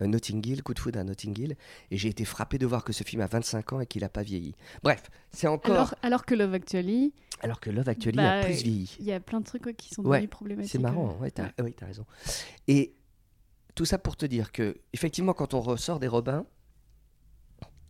euh, 0.00 0.06
Notting 0.06 0.46
Hill, 0.46 0.62
Coup 0.62 0.74
de 0.74 0.78
foudre 0.78 1.00
à 1.00 1.04
Notting 1.04 1.36
Hill, 1.38 1.56
et 1.90 1.96
j'ai 1.96 2.08
été 2.08 2.24
frappé 2.24 2.56
de 2.58 2.66
voir 2.66 2.84
que 2.84 2.92
ce 2.92 3.02
film 3.02 3.20
a 3.22 3.26
25 3.26 3.72
ans 3.72 3.80
et 3.80 3.86
qu'il 3.86 4.02
n'a 4.02 4.08
pas 4.08 4.22
vieilli. 4.22 4.54
Bref, 4.82 5.10
c'est 5.32 5.48
encore. 5.48 5.72
Alors, 5.74 5.86
Alors, 5.88 5.98
alors 6.02 6.24
que 6.26 6.34
Love 6.36 6.54
Actually, 6.54 7.12
que 7.60 7.70
Love 7.70 7.88
Actually 7.88 8.16
Bah, 8.16 8.38
a 8.40 8.44
plus 8.44 8.62
vieilli. 8.62 8.96
il 9.00 9.06
y 9.06 9.12
a 9.12 9.18
plein 9.20 9.40
de 9.40 9.44
trucs 9.44 9.76
qui 9.76 9.92
sont 9.94 10.02
Ouais, 10.04 10.18
devenus 10.18 10.30
problématiques. 10.30 10.70
C'est 10.72 10.78
marrant, 10.78 11.16
ouais, 11.20 11.32
Ouais. 11.36 11.52
oui, 11.62 11.72
t'as 11.76 11.86
raison. 11.86 12.04
Et 12.68 12.94
tout 13.74 13.84
ça 13.84 13.98
pour 13.98 14.16
te 14.16 14.26
dire 14.26 14.52
que, 14.52 14.76
effectivement, 14.92 15.32
quand 15.34 15.54
on 15.54 15.60
ressort 15.60 15.98
des 15.98 16.08
Robins, 16.08 16.46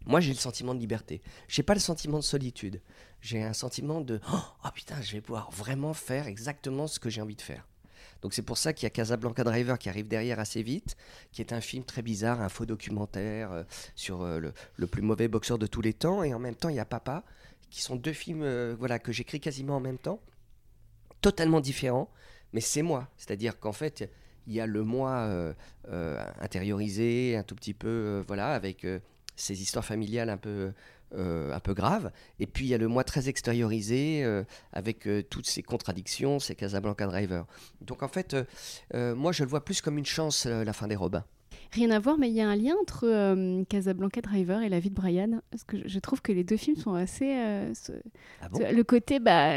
moi 0.08 0.20
j'ai 0.20 0.32
le 0.32 0.38
sentiment 0.38 0.74
de 0.74 0.80
liberté. 0.80 1.22
J'ai 1.46 1.62
pas 1.62 1.74
le 1.74 1.80
sentiment 1.80 2.18
de 2.18 2.24
solitude. 2.24 2.80
J'ai 3.20 3.42
un 3.42 3.52
sentiment 3.52 4.00
de 4.00 4.20
oh, 4.32 4.38
oh, 4.64 4.68
putain, 4.74 5.00
je 5.02 5.12
vais 5.12 5.20
pouvoir 5.20 5.50
vraiment 5.52 5.94
faire 5.94 6.26
exactement 6.26 6.88
ce 6.88 6.98
que 6.98 7.10
j'ai 7.10 7.20
envie 7.20 7.36
de 7.36 7.42
faire. 7.42 7.68
Donc 8.22 8.34
c'est 8.34 8.42
pour 8.42 8.58
ça 8.58 8.72
qu'il 8.72 8.84
y 8.84 8.86
a 8.86 8.90
Casablanca 8.90 9.44
Driver 9.44 9.78
qui 9.78 9.88
arrive 9.88 10.08
derrière 10.08 10.40
assez 10.40 10.62
vite, 10.62 10.96
qui 11.30 11.40
est 11.40 11.52
un 11.52 11.60
film 11.60 11.84
très 11.84 12.02
bizarre, 12.02 12.40
un 12.40 12.48
faux 12.48 12.66
documentaire 12.66 13.52
euh, 13.52 13.62
sur 13.94 14.22
euh, 14.22 14.40
le, 14.40 14.52
le 14.76 14.86
plus 14.86 15.02
mauvais 15.02 15.28
boxeur 15.28 15.58
de 15.58 15.66
tous 15.66 15.82
les 15.82 15.92
temps, 15.92 16.22
et 16.22 16.34
en 16.34 16.38
même 16.38 16.56
temps 16.56 16.68
il 16.68 16.76
y 16.76 16.80
a 16.80 16.84
Papa, 16.84 17.22
qui 17.70 17.80
sont 17.80 17.96
deux 17.96 18.12
films 18.12 18.42
euh, 18.42 18.74
voilà 18.78 18.98
que 18.98 19.12
j'écris 19.12 19.40
quasiment 19.40 19.76
en 19.76 19.80
même 19.80 19.98
temps, 19.98 20.20
totalement 21.20 21.60
différents, 21.60 22.10
mais 22.52 22.60
c'est 22.60 22.82
moi. 22.82 23.08
C'est-à-dire 23.18 23.60
qu'en 23.60 23.72
fait 23.72 24.10
il 24.46 24.54
y 24.54 24.60
a 24.60 24.66
le 24.66 24.82
moi 24.82 25.54
intériorisé, 26.40 27.36
un 27.36 27.42
tout 27.42 27.54
petit 27.54 27.74
peu 27.74 28.24
voilà 28.26 28.54
avec 28.54 28.86
ces 29.38 29.62
histoires 29.62 29.84
familiales 29.84 30.30
un 30.30 30.36
peu 30.36 30.72
euh, 31.14 31.54
un 31.54 31.60
peu 31.60 31.72
graves, 31.72 32.10
et 32.38 32.46
puis 32.46 32.66
il 32.66 32.68
y 32.68 32.74
a 32.74 32.78
le 32.78 32.86
moi 32.86 33.02
très 33.02 33.30
extériorisé 33.30 34.22
euh, 34.24 34.44
avec 34.74 35.06
euh, 35.08 35.22
toutes 35.22 35.46
ces 35.46 35.62
contradictions, 35.62 36.38
ces 36.38 36.54
Casablanca 36.54 37.06
Driver. 37.06 37.46
Donc 37.80 38.02
en 38.02 38.08
fait, 38.08 38.36
moi 38.92 39.32
je 39.32 39.42
le 39.44 39.48
vois 39.48 39.64
plus 39.64 39.80
comme 39.80 39.96
une 39.96 40.04
chance 40.04 40.44
la 40.44 40.72
fin 40.74 40.86
des 40.86 40.96
Robins. 40.96 41.24
Rien 41.72 41.90
à 41.90 41.98
voir, 41.98 42.18
mais 42.18 42.28
il 42.28 42.34
y 42.34 42.40
a 42.40 42.48
un 42.48 42.56
lien 42.56 42.74
entre 42.80 43.64
Casablanca 43.64 44.20
Driver 44.20 44.60
et 44.62 44.68
La 44.68 44.80
vie 44.80 44.90
de 44.90 44.94
Brian. 44.94 45.40
Parce 45.50 45.64
que 45.64 45.86
je, 45.86 45.98
trouve 45.98 46.20
que 46.22 46.32
les 46.32 46.44
deux 46.44 46.56
films 46.56 46.76
sont 46.76 46.94
assez. 46.94 47.34
ce- 47.74 47.92
Ah 48.40 48.48
bon? 48.48 48.58
ce- 48.60 48.74
le 48.74 48.84
côté, 48.84 49.18
bah, 49.18 49.52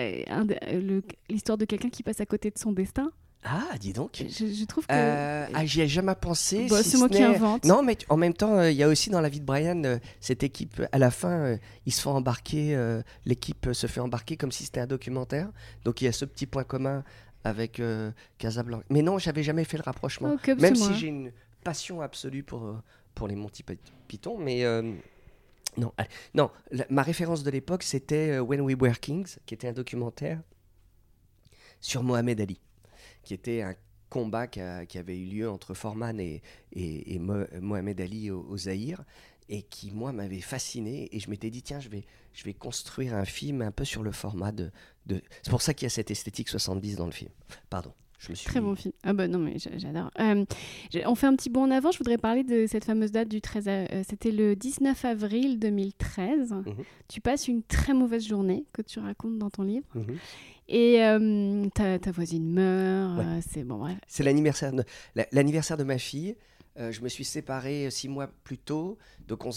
l'histoire 1.29 1.57
de 1.57 1.65
quelqu'un 1.65 1.89
qui 1.89 2.03
passe 2.03 2.19
à 2.21 2.25
côté 2.25 2.49
de 2.51 2.57
son 2.57 2.71
destin. 2.71 3.11
Ah, 3.43 3.69
dis 3.79 3.91
donc. 3.91 4.23
Je, 4.29 4.45
je 4.45 4.65
trouve 4.65 4.85
que. 4.85 4.93
Euh, 4.93 5.47
ah, 5.53 5.65
j'y 5.65 5.81
ai 5.81 5.87
jamais 5.87 6.13
pensé. 6.13 6.67
Bah, 6.69 6.83
si 6.83 6.91
c'est 6.91 6.97
moi 6.97 7.09
qui 7.09 7.23
invente. 7.23 7.65
Non, 7.65 7.81
mais 7.81 7.97
en 8.09 8.15
même 8.17 8.33
temps, 8.35 8.55
euh, 8.59 8.69
il 8.69 8.77
y 8.77 8.83
a 8.83 8.87
aussi 8.87 9.09
dans 9.09 9.19
la 9.21 9.29
vie 9.29 9.39
de 9.39 9.45
Brian 9.45 9.83
euh, 9.83 9.97
cette 10.19 10.43
équipe. 10.43 10.81
À 10.91 10.99
la 10.99 11.09
fin, 11.09 11.57
ils 11.87 11.91
se 11.91 12.01
font 12.01 12.11
embarquer. 12.11 12.77
L'équipe 13.25 13.69
se 13.73 13.87
fait 13.87 13.99
embarquer 13.99 14.37
comme 14.37 14.51
si 14.51 14.63
c'était 14.65 14.79
un 14.81 14.87
documentaire. 14.87 15.49
Donc 15.85 16.01
il 16.01 16.05
y 16.05 16.07
a 16.07 16.11
ce 16.11 16.25
petit 16.25 16.45
point 16.45 16.63
commun 16.63 17.03
avec 17.43 17.81
Casablanca. 18.37 18.85
Mais 18.91 19.01
non, 19.01 19.17
j'avais 19.17 19.41
jamais 19.43 19.63
fait 19.63 19.77
le 19.77 19.83
rapprochement. 19.83 20.37
Comme 20.45 20.59
Même 20.59 20.75
si 20.75 20.93
j'ai 20.95 21.07
une 21.07 21.31
passion 21.63 22.01
absolue 22.01 22.43
pour, 22.43 22.75
pour 23.15 23.27
les 23.27 23.35
Monty 23.35 23.63
Py- 23.63 23.79
Python, 24.07 24.37
mais 24.37 24.63
non, 25.77 25.91
non 26.35 26.51
la- 26.69 26.85
ma 26.91 27.01
référence 27.01 27.43
de 27.43 27.49
l'époque, 27.49 27.81
c'était 27.81 28.37
When 28.37 28.61
We 28.61 28.75
Were 28.79 28.99
Kings, 28.99 29.37
qui 29.47 29.55
était 29.55 29.67
un 29.69 29.73
documentaire 29.73 30.39
sur 31.79 32.03
Mohamed 32.03 32.39
Ali, 32.41 32.59
qui 33.23 33.33
était 33.33 33.61
un 33.61 33.75
combat 34.09 34.47
qui, 34.47 34.59
avait 34.59 35.17
eu 35.17 35.25
lieu 35.25 35.49
entre 35.49 35.73
Forman 35.73 36.19
et, 36.19 36.41
et, 36.73 37.15
et 37.15 37.19
Mo- 37.19 37.45
Mohamed 37.61 37.99
Ali 38.01 38.29
au, 38.29 38.41
au 38.41 38.57
Zaïre, 38.57 39.03
et 39.47 39.63
qui, 39.63 39.91
moi, 39.91 40.11
m'avait 40.11 40.41
fasciné, 40.41 41.09
et 41.15 41.19
je 41.19 41.29
m'étais 41.29 41.49
dit, 41.49 41.61
tiens, 41.61 41.79
je 41.79 41.89
vais, 41.89 42.05
je 42.33 42.43
vais 42.43 42.53
construire 42.53 43.15
un 43.15 43.25
film 43.25 43.61
un 43.61 43.71
peu 43.71 43.85
sur 43.85 44.03
le 44.03 44.11
format 44.11 44.51
de... 44.51 44.71
de... 45.05 45.21
C'est 45.43 45.49
pour 45.49 45.61
ça 45.61 45.73
qu'il 45.73 45.85
y 45.85 45.87
a 45.87 45.89
cette 45.89 46.11
esthétique 46.11 46.49
70 46.49 46.95
dans 46.95 47.05
le 47.05 47.11
film. 47.11 47.31
Pardon. 47.69 47.93
Je 48.23 48.29
me 48.29 48.35
suis 48.35 48.45
Très 48.45 48.61
bon 48.61 48.75
film. 48.75 48.93
Ah 49.03 49.13
bah 49.13 49.27
non, 49.27 49.39
mais 49.39 49.57
j'a- 49.57 49.75
j'adore. 49.79 50.11
Euh, 50.19 50.45
on 51.07 51.15
fait 51.15 51.25
un 51.25 51.35
petit 51.35 51.49
bond 51.49 51.63
en 51.63 51.71
avant. 51.71 51.91
Je 51.91 51.97
voudrais 51.97 52.19
parler 52.19 52.43
de 52.43 52.67
cette 52.67 52.85
fameuse 52.85 53.11
date 53.11 53.27
du 53.29 53.41
13. 53.41 53.67
a- 53.67 53.71
euh, 53.91 54.03
C'était 54.07 54.31
le 54.31 54.55
19 54.55 55.03
avril 55.05 55.57
2013. 55.57 56.51
Mhm. 56.51 56.75
Tu 57.07 57.19
passes 57.19 57.47
une 57.47 57.63
très 57.63 57.93
mauvaise 57.95 58.27
journée 58.27 58.65
que 58.73 58.83
tu 58.83 58.99
racontes 58.99 59.39
dans 59.39 59.49
ton 59.49 59.63
livre. 59.63 59.85
Mhm. 59.95 60.17
Et 60.69 61.03
euh, 61.03 61.65
ta, 61.73 61.97
ta 61.97 62.11
voisine 62.11 62.47
meurt. 62.47 63.17
Ouais. 63.17 63.41
c'est 63.49 63.63
bon. 63.63 63.87
C'est 64.07 64.23
l'anniversaire 64.23 64.71
de, 64.71 64.83
l'anniversaire 65.31 65.77
de 65.77 65.83
ma 65.83 65.97
fille. 65.97 66.35
Euh, 66.79 66.91
je 66.91 67.01
me 67.01 67.09
suis 67.09 67.25
séparé 67.25 67.89
six 67.89 68.07
mois 68.07 68.27
plus 68.43 68.57
tôt. 68.59 68.97
Donc 69.27 69.45
on, 69.45 69.49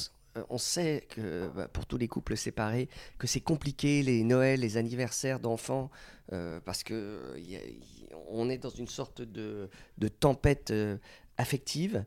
on 0.49 0.59
sait 0.59 1.07
que 1.11 1.49
bah, 1.55 1.69
pour 1.69 1.87
tous 1.87 1.99
les 1.99 2.09
couples 2.09 2.37
séparés, 2.37 2.89
que 3.19 3.27
c'est 3.27 3.41
compliqué 3.41 4.03
les 4.03 4.25
Noëls, 4.25 4.59
les 4.61 4.77
anniversaires 4.77 5.39
d'enfants, 5.39 5.91
euh, 6.33 6.59
parce 6.65 6.83
que 6.83 7.21
y- 7.39 7.94
on 8.29 8.49
est 8.49 8.59
dans 8.59 8.71
une 8.71 8.89
sorte 8.89 9.23
de, 9.23 9.69
de 9.99 10.09
tempête 10.09 10.71
euh, 10.71 10.97
affective. 11.39 12.05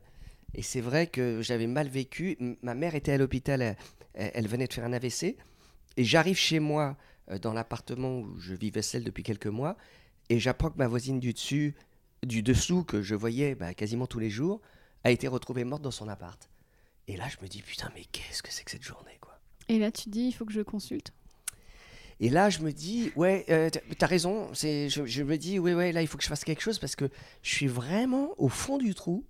Et 0.54 0.62
c'est 0.62 0.80
vrai 0.80 1.06
que 1.06 1.42
j'avais 1.42 1.66
mal 1.66 1.88
vécu. 1.88 2.36
Ma 2.62 2.74
mère 2.74 2.94
était 2.94 3.12
à 3.12 3.18
l'hôpital, 3.18 3.76
elle, 4.14 4.48
venait 4.48 4.66
de 4.66 4.72
faire 4.72 4.84
un 4.84 4.92
AVC. 4.92 5.36
Et 5.96 6.04
j'arrive 6.04 6.36
chez 6.36 6.60
moi, 6.60 6.96
euh, 7.30 7.38
dans 7.38 7.52
l'appartement 7.52 8.20
où 8.20 8.38
je 8.38 8.54
vivais 8.54 8.82
seul 8.82 9.04
depuis 9.04 9.22
quelques 9.22 9.46
mois, 9.46 9.76
et 10.30 10.38
j'apprends 10.38 10.70
que 10.70 10.78
ma 10.78 10.88
voisine 10.88 11.20
du 11.20 11.32
dessus, 11.32 11.74
du 12.22 12.42
dessous, 12.42 12.84
que 12.84 13.02
je 13.02 13.14
voyais 13.14 13.54
bah, 13.54 13.74
quasiment 13.74 14.06
tous 14.06 14.18
les 14.18 14.30
jours, 14.30 14.60
a 15.04 15.10
été 15.10 15.28
retrouvée 15.28 15.64
morte 15.64 15.82
dans 15.82 15.90
son 15.90 16.08
appart. 16.08 16.48
Et 17.06 17.16
là, 17.16 17.24
je 17.28 17.42
me 17.42 17.48
dis, 17.48 17.62
putain, 17.62 17.90
mais 17.94 18.04
qu'est-ce 18.12 18.42
que 18.42 18.52
c'est 18.52 18.64
que 18.64 18.70
cette 18.70 18.82
journée, 18.82 19.16
quoi? 19.20 19.38
Et 19.68 19.78
là, 19.78 19.90
tu 19.90 20.08
dis, 20.08 20.26
il 20.26 20.32
faut 20.32 20.44
que 20.44 20.52
je 20.52 20.60
consulte? 20.60 21.12
Et 22.20 22.30
là, 22.30 22.50
je 22.50 22.60
me 22.60 22.72
dis, 22.72 23.12
ouais, 23.14 23.44
euh, 23.48 23.70
t'as- 23.70 24.06
raison. 24.06 24.48
Je, 24.52 25.22
me 25.22 25.36
dis, 25.36 25.58
ouais, 25.58 25.74
ouais, 25.74 25.92
là, 25.92 26.02
il 26.02 26.08
faut 26.08 26.18
que 26.18 26.24
je 26.24 26.28
fasse 26.28 26.44
quelque 26.44 26.62
chose 26.62 26.78
parce 26.78 26.96
que 26.96 27.08
je 27.42 27.54
suis 27.54 27.68
vraiment 27.68 28.34
au 28.38 28.48
fond 28.48 28.78
du 28.78 28.94
trou. 28.94 29.24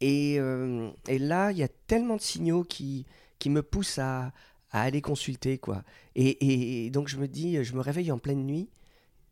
Et, 0.00 0.36
euh, 0.38 0.90
là, 1.08 1.50
il 1.52 1.58
y 1.58 1.62
a 1.62 1.68
tellement 1.68 2.16
de 2.16 2.20
signaux 2.20 2.64
qui, 2.64 3.06
me 3.46 3.62
poussent 3.62 3.98
à, 3.98 4.32
aller 4.70 5.00
consulter, 5.00 5.56
quoi. 5.56 5.82
Et, 6.14 6.90
donc, 6.90 7.08
je 7.08 7.16
me 7.16 7.26
dis, 7.26 7.62
je 7.64 7.74
me 7.74 7.80
réveille 7.80 8.12
en 8.12 8.18
pleine 8.18 8.44
nuit 8.44 8.68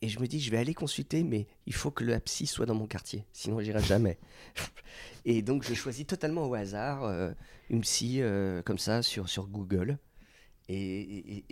et 0.03 0.09
je 0.09 0.19
me 0.21 0.27
dis, 0.27 0.41
je 0.41 0.51
vais 0.51 0.59
aller 0.59 0.75
consulter, 0.75 1.23
mais 1.23 1.47
il 1.67 1.75
faut 1.75 1.91
que 1.91 2.05
le 2.05 2.19
psy 2.21 2.47
soit 2.47 2.67
dans 2.67 2.75
mon 2.75 2.87
quartier, 2.87 3.25
sinon 3.33 3.61
j'irai 3.61 3.83
jamais. 3.83 4.19
et 5.27 5.43
donc, 5.43 5.65
je 5.65 5.75
choisis 5.75 6.07
totalement 6.07 6.47
au 6.47 6.55
hasard 6.55 7.05
euh, 7.05 7.31
une 7.69 7.83
psy 7.83 8.23
comme 8.65 8.79
ça 8.79 9.03
sur, 9.03 9.49
Google. 9.49 9.99
Et 10.69 11.45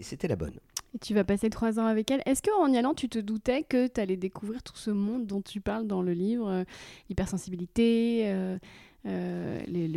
c'était 0.00 0.28
la 0.28 0.36
bonne. 0.36 0.58
Et 0.96 0.98
tu 0.98 1.12
vas 1.12 1.24
passer 1.24 1.50
trois 1.50 1.78
ans 1.78 1.84
avec 1.84 2.10
elle. 2.10 2.22
Est-ce 2.24 2.40
qu'en 2.40 2.72
y 2.72 2.78
allant, 2.78 2.94
tu 2.94 3.10
te 3.10 3.18
doutais 3.18 3.64
que 3.64 3.86
tu 3.86 4.00
allais 4.00 4.16
découvrir 4.16 4.62
tout 4.62 4.76
ce 4.76 4.90
monde 4.90 5.26
dont 5.26 5.42
tu 5.42 5.60
parles 5.60 5.86
dans 5.86 6.00
le 6.00 6.14
livre 6.14 6.48
euh, 6.48 6.64
L'hypersensibilité, 7.10 8.22
euh, 8.28 8.56
euh, 9.04 9.60
les, 9.66 9.92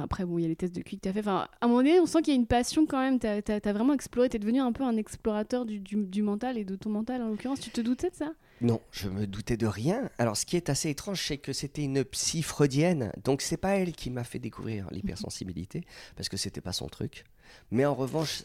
après, 0.00 0.24
bon, 0.24 0.38
il 0.38 0.42
y 0.42 0.44
a 0.44 0.48
les 0.48 0.54
tests 0.54 0.76
de 0.76 0.80
QI 0.80 0.98
que 0.98 1.02
tu 1.02 1.08
as 1.08 1.12
fait. 1.12 1.18
Enfin, 1.18 1.48
à 1.60 1.64
un 1.64 1.66
moment 1.66 1.80
donné, 1.80 1.98
on 1.98 2.06
sent 2.06 2.22
qu'il 2.22 2.34
y 2.34 2.36
a 2.36 2.38
une 2.38 2.46
passion 2.46 2.86
quand 2.86 3.00
même. 3.00 3.18
Tu 3.18 3.26
as, 3.26 3.72
vraiment 3.72 3.94
exploré. 3.94 4.28
Tu 4.28 4.36
es 4.36 4.38
devenu 4.38 4.60
un 4.60 4.70
peu 4.70 4.84
un 4.84 4.96
explorateur 4.96 5.64
du, 5.64 5.80
du- 5.80 6.04
du 6.04 6.22
mental 6.22 6.56
et 6.56 6.64
de 6.64 6.76
ton 6.76 6.88
mental 6.90 7.20
en 7.20 7.30
l'occurrence. 7.30 7.58
Tu 7.58 7.70
te 7.70 7.80
doutais 7.80 8.10
de 8.10 8.14
ça? 8.14 8.32
Non, 8.60 8.80
je 8.92 9.08
me 9.08 9.26
doutais 9.26 9.56
de 9.56 9.66
rien. 9.66 10.08
Alors, 10.18 10.36
ce 10.36 10.46
qui 10.46 10.54
est 10.54 10.70
assez 10.70 10.88
étrange, 10.88 11.20
c'est 11.26 11.38
que 11.38 11.52
c'était 11.52 11.82
une 11.82 12.04
psy 12.04 12.42
freudienne. 12.42 13.10
Donc, 13.24 13.42
c'est 13.42 13.56
pas 13.56 13.70
elle 13.70 13.90
qui 13.90 14.08
m'a 14.08 14.22
fait 14.22 14.38
découvrir 14.38 14.86
l'hypersensibilité, 14.92 15.84
parce 16.14 16.28
que 16.28 16.36
c'était 16.36 16.60
pas 16.60 16.72
son 16.72 16.86
truc. 16.86 17.24
Mais 17.72 17.84
en 17.84 17.94
revanche, 17.94 18.44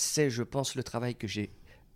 c'est, 0.00 0.30
je 0.30 0.42
pense, 0.42 0.74
le 0.74 0.82
travail 0.82 1.14
que 1.14 1.26
j'ai 1.26 1.50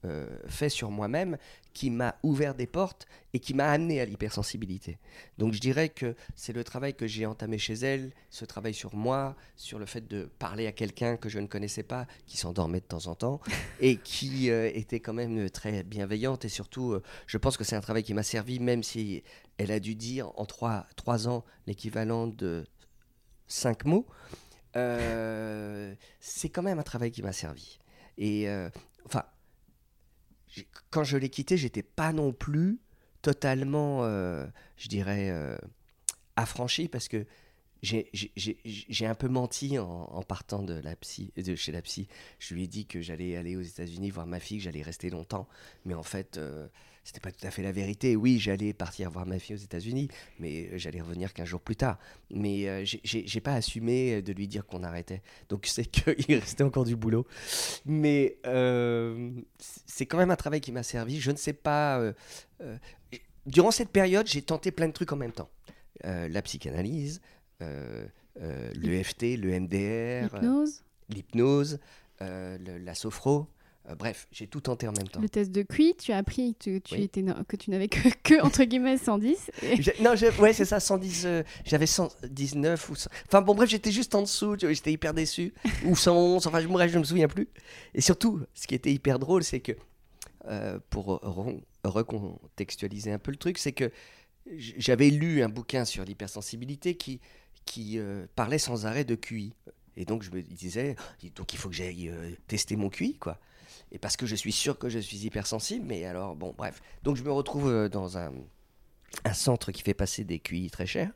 euh, 0.05 0.27
fait 0.49 0.69
sur 0.69 0.91
moi-même 0.91 1.39
qui 1.73 1.89
m'a 1.89 2.17
ouvert 2.23 2.55
des 2.55 2.67
portes 2.67 3.07
et 3.33 3.41
qui 3.41 3.55
m'a 3.55 3.71
amené 3.71 4.01
à 4.01 4.05
l'hypersensibilité. 4.05 4.99
Donc 5.39 5.55
je 5.55 5.61
dirais 5.61 5.89
que 5.89 6.15
c'est 6.37 6.53
le 6.53 6.63
travail 6.63 6.95
que 6.95 7.07
j'ai 7.07 7.25
entamé 7.25 7.57
chez 7.57 7.73
elle, 7.73 8.13
ce 8.29 8.45
travail 8.45 8.75
sur 8.75 8.95
moi, 8.95 9.35
sur 9.57 9.79
le 9.79 9.87
fait 9.87 10.07
de 10.07 10.31
parler 10.39 10.67
à 10.67 10.73
quelqu'un 10.73 11.17
que 11.17 11.31
je 11.31 11.39
ne 11.39 11.47
connaissais 11.47 11.83
pas, 11.83 12.07
qui 12.27 12.37
s'endormait 12.37 12.81
de 12.81 12.85
temps 12.85 13.07
en 13.07 13.15
temps 13.15 13.41
et 13.81 13.97
qui 13.97 14.51
euh, 14.51 14.71
était 14.75 15.01
quand 15.01 15.15
même 15.15 15.49
très 15.49 15.83
bienveillante 15.83 16.45
et 16.45 16.51
surtout, 16.51 16.93
euh, 16.93 17.03
je 17.27 17.39
pense 17.39 17.57
que 17.57 17.65
c'est 17.65 17.77
un 17.77 17.81
travail 17.81 18.03
qui 18.03 18.13
m'a 18.13 18.23
servi, 18.23 18.61
même 18.61 18.83
si 18.83 19.23
elle 19.57 19.71
a 19.71 19.81
dû 19.81 19.95
dire 19.95 20.31
en 20.39 20.45
trois, 20.45 20.87
trois 20.97 21.29
ans 21.29 21.45
l'équivalent 21.67 22.27
de 22.27 22.67
cinq 23.49 23.87
mots. 23.87 24.07
c'est 24.75 26.49
quand 26.51 26.63
même 26.63 26.79
un 26.79 26.83
travail 26.83 27.11
qui 27.11 27.23
m'a 27.23 27.33
servi. 27.33 27.79
Et 28.19 28.49
enfin, 29.07 29.25
quand 30.91 31.05
je 31.05 31.17
l'ai 31.17 31.31
quitté, 31.31 31.57
j'étais 31.57 31.83
pas 31.83 32.13
non 32.13 32.33
plus 32.33 32.79
totalement, 33.23 34.05
euh, 34.05 34.47
je 34.77 34.89
dirais, 34.89 35.31
euh, 35.31 35.57
affranchi 36.37 36.89
parce 36.89 37.09
que 37.09 37.27
j'ai 37.83 39.07
un 39.07 39.15
peu 39.15 39.29
menti 39.29 39.79
en, 39.79 40.23
partant 40.23 40.63
de, 40.63 40.75
la 40.75 40.97
psy, 40.97 41.33
de 41.37 41.55
chez 41.55 41.71
la 41.71 41.83
psy. 41.83 42.09
Je 42.39 42.55
lui 42.55 42.65
ai 42.65 42.67
dit 42.67 42.87
que 42.87 43.03
j'allais 43.03 43.37
aller 43.37 43.57
aux 43.57 43.63
États-Unis 43.63 44.11
voir 44.11 44.27
ma 44.27 44.41
fille, 44.41 44.59
que 44.59 44.65
j'allais 44.65 44.83
rester 44.83 45.11
longtemps. 45.11 45.49
Mais 45.85 45.93
en 45.93 46.03
fait, 46.03 46.39
euh, 46.39 46.67
c'était 47.05 47.21
pas 47.21 47.31
tout 47.31 47.47
à 47.47 47.51
fait 47.51 47.63
la 47.63 47.71
vérité. 47.71 48.17
Oui, 48.17 48.39
j'allais 48.39 48.73
partir 48.73 49.11
voir 49.11 49.27
ma 49.27 49.39
fille 49.39 49.55
aux 49.55 49.59
États-Unis, 49.59 50.09
mais 50.39 50.71
euh, 50.73 50.79
j'allais 50.79 51.03
revenir 51.03 51.35
15 51.35 51.47
jours 51.47 51.61
plus 51.61 51.77
tard. 51.77 51.99
Mais 52.31 52.67
euh, 52.67 52.83
j'ai 53.05 53.41
pas 53.41 53.53
assumé 53.53 54.23
de 54.23 54.33
lui 54.33 54.49
dire 54.49 54.67
qu'on 54.67 54.83
arrêtait. 54.83 55.23
Donc 55.51 55.67
c'est 55.67 55.85
qu'il 55.91 56.39
restait 56.39 56.65
encore 56.65 56.85
du 56.85 56.97
boulot. 56.97 57.27
Mais 57.85 58.39
euh, 58.47 59.31
c'est 59.59 60.07
quand 60.07 60.17
même 60.17 60.31
un 60.31 60.37
travail 60.37 60.63
qui 60.63 60.73
m'a 60.73 60.83
servi. 60.83 61.21
Je 61.21 61.31
ne 61.31 61.37
sais 61.37 61.53
pas. 61.53 62.01
durant 63.45 63.71
cette 63.71 63.91
période, 63.91 64.27
j'ai 64.27 64.43
tenté 64.43 64.71
plein 64.71 64.89
de 64.89 64.93
trucs 64.93 65.13
en 65.13 65.17
même 65.17 65.33
temps. 65.33 65.51
la 66.03 66.41
psychanalyse, 66.41 67.21
l'EFT, 67.61 69.37
le 69.37 69.61
MDR, 69.61 70.35
l'hypnose, 71.11 71.79
la 72.21 72.95
sophro. 72.95 73.47
Euh, 73.91 73.95
bref, 73.95 74.27
j'ai 74.33 74.47
tout 74.47 74.61
tenté 74.61 74.89
en 74.89 74.93
même 74.93 75.09
temps. 75.09 75.21
Le 75.21 75.29
test 75.29 75.51
de 75.51 75.63
QI, 75.63 75.95
tu 75.97 76.13
as 76.13 76.17
appris 76.17 76.55
que 76.55 76.79
tu, 76.79 76.95
étais, 77.03 77.23
que 77.47 77.57
tu 77.57 77.71
n'avais 77.71 77.89
que, 77.89 78.09
que, 78.23 78.43
entre 78.43 78.65
guillemets 78.65 78.97
110. 78.97 79.51
Non, 80.01 80.15
ouais, 80.41 80.53
c'est 80.53 80.65
ça, 80.65 80.81
110. 80.81 81.23
Euh, 81.27 81.43
j'avais 81.65 81.87
119 81.87 82.91
ou 82.91 82.95
Enfin 83.27 83.43
bon, 83.43 83.55
bref, 83.55 83.69
j'étais 83.69 83.93
juste 83.93 84.15
en 84.15 84.23
dessous, 84.23 84.57
j'étais 84.59 84.93
hyper 84.93 85.13
déçu. 85.13 85.53
ou 85.85 85.97
111, 85.97 86.47
enfin, 86.47 86.61
je, 86.61 86.69
bref, 86.69 86.91
je 86.91 86.99
me 86.99 87.05
souviens 87.05 87.29
plus. 87.29 87.49
Et 87.95 88.01
surtout, 88.01 88.41
ce 88.55 88.67
qui 88.67 88.75
était 88.75 88.93
hyper 88.93 89.19
drôle, 89.19 89.45
c'est 89.45 89.61
que, 89.61 89.73
euh, 90.47 90.79
pour 90.89 91.21
recontextualiser 91.85 93.13
un 93.13 93.19
peu 93.19 93.33
le 93.33 93.37
truc, 93.37 93.59
c'est 93.59 93.73
que 93.73 93.91
j'avais 94.57 95.11
lu 95.11 95.43
un 95.43 95.49
bouquin 95.49 95.85
sur 95.85 96.05
l'hypersensibilité 96.05 96.97
qui, 96.97 97.21
qui 97.67 97.99
parlait 98.35 98.59
sans 98.59 98.87
arrêt 98.87 99.05
de 99.05 99.15
QI. 99.15 99.55
Et 99.97 100.05
donc 100.05 100.23
je 100.23 100.31
me 100.31 100.43
disais, 100.43 100.97
donc 101.37 101.53
il 101.53 101.59
faut 101.59 101.69
que 101.69 101.75
j'aille 101.75 102.11
tester 102.47 102.77
mon 102.77 102.91
QI, 102.91 103.17
quoi 103.17 103.39
et 103.95 103.99
parce 103.99 104.17
que 104.17 104.27
je 104.27 104.35
suis 104.35 104.53
sûr 104.53 104.77
que 104.77 104.89
je 104.89 104.99
suis 104.99 105.25
hypersensible. 105.25 105.87
Mais 105.87 106.05
alors, 106.05 106.35
bon, 106.35 106.53
bref. 106.59 106.83
Donc 107.05 107.17
je 107.17 107.23
me 107.23 107.31
retrouve 107.31 107.71
euh, 107.71 107.89
dans 107.89 108.19
un, 108.19 108.33
centre 109.33 109.71
qui 109.71 109.83
fait 109.83 109.95
passer 109.95 110.25
des 110.25 110.41
QI 110.41 110.69
très 110.69 110.85
chers. 110.85 111.13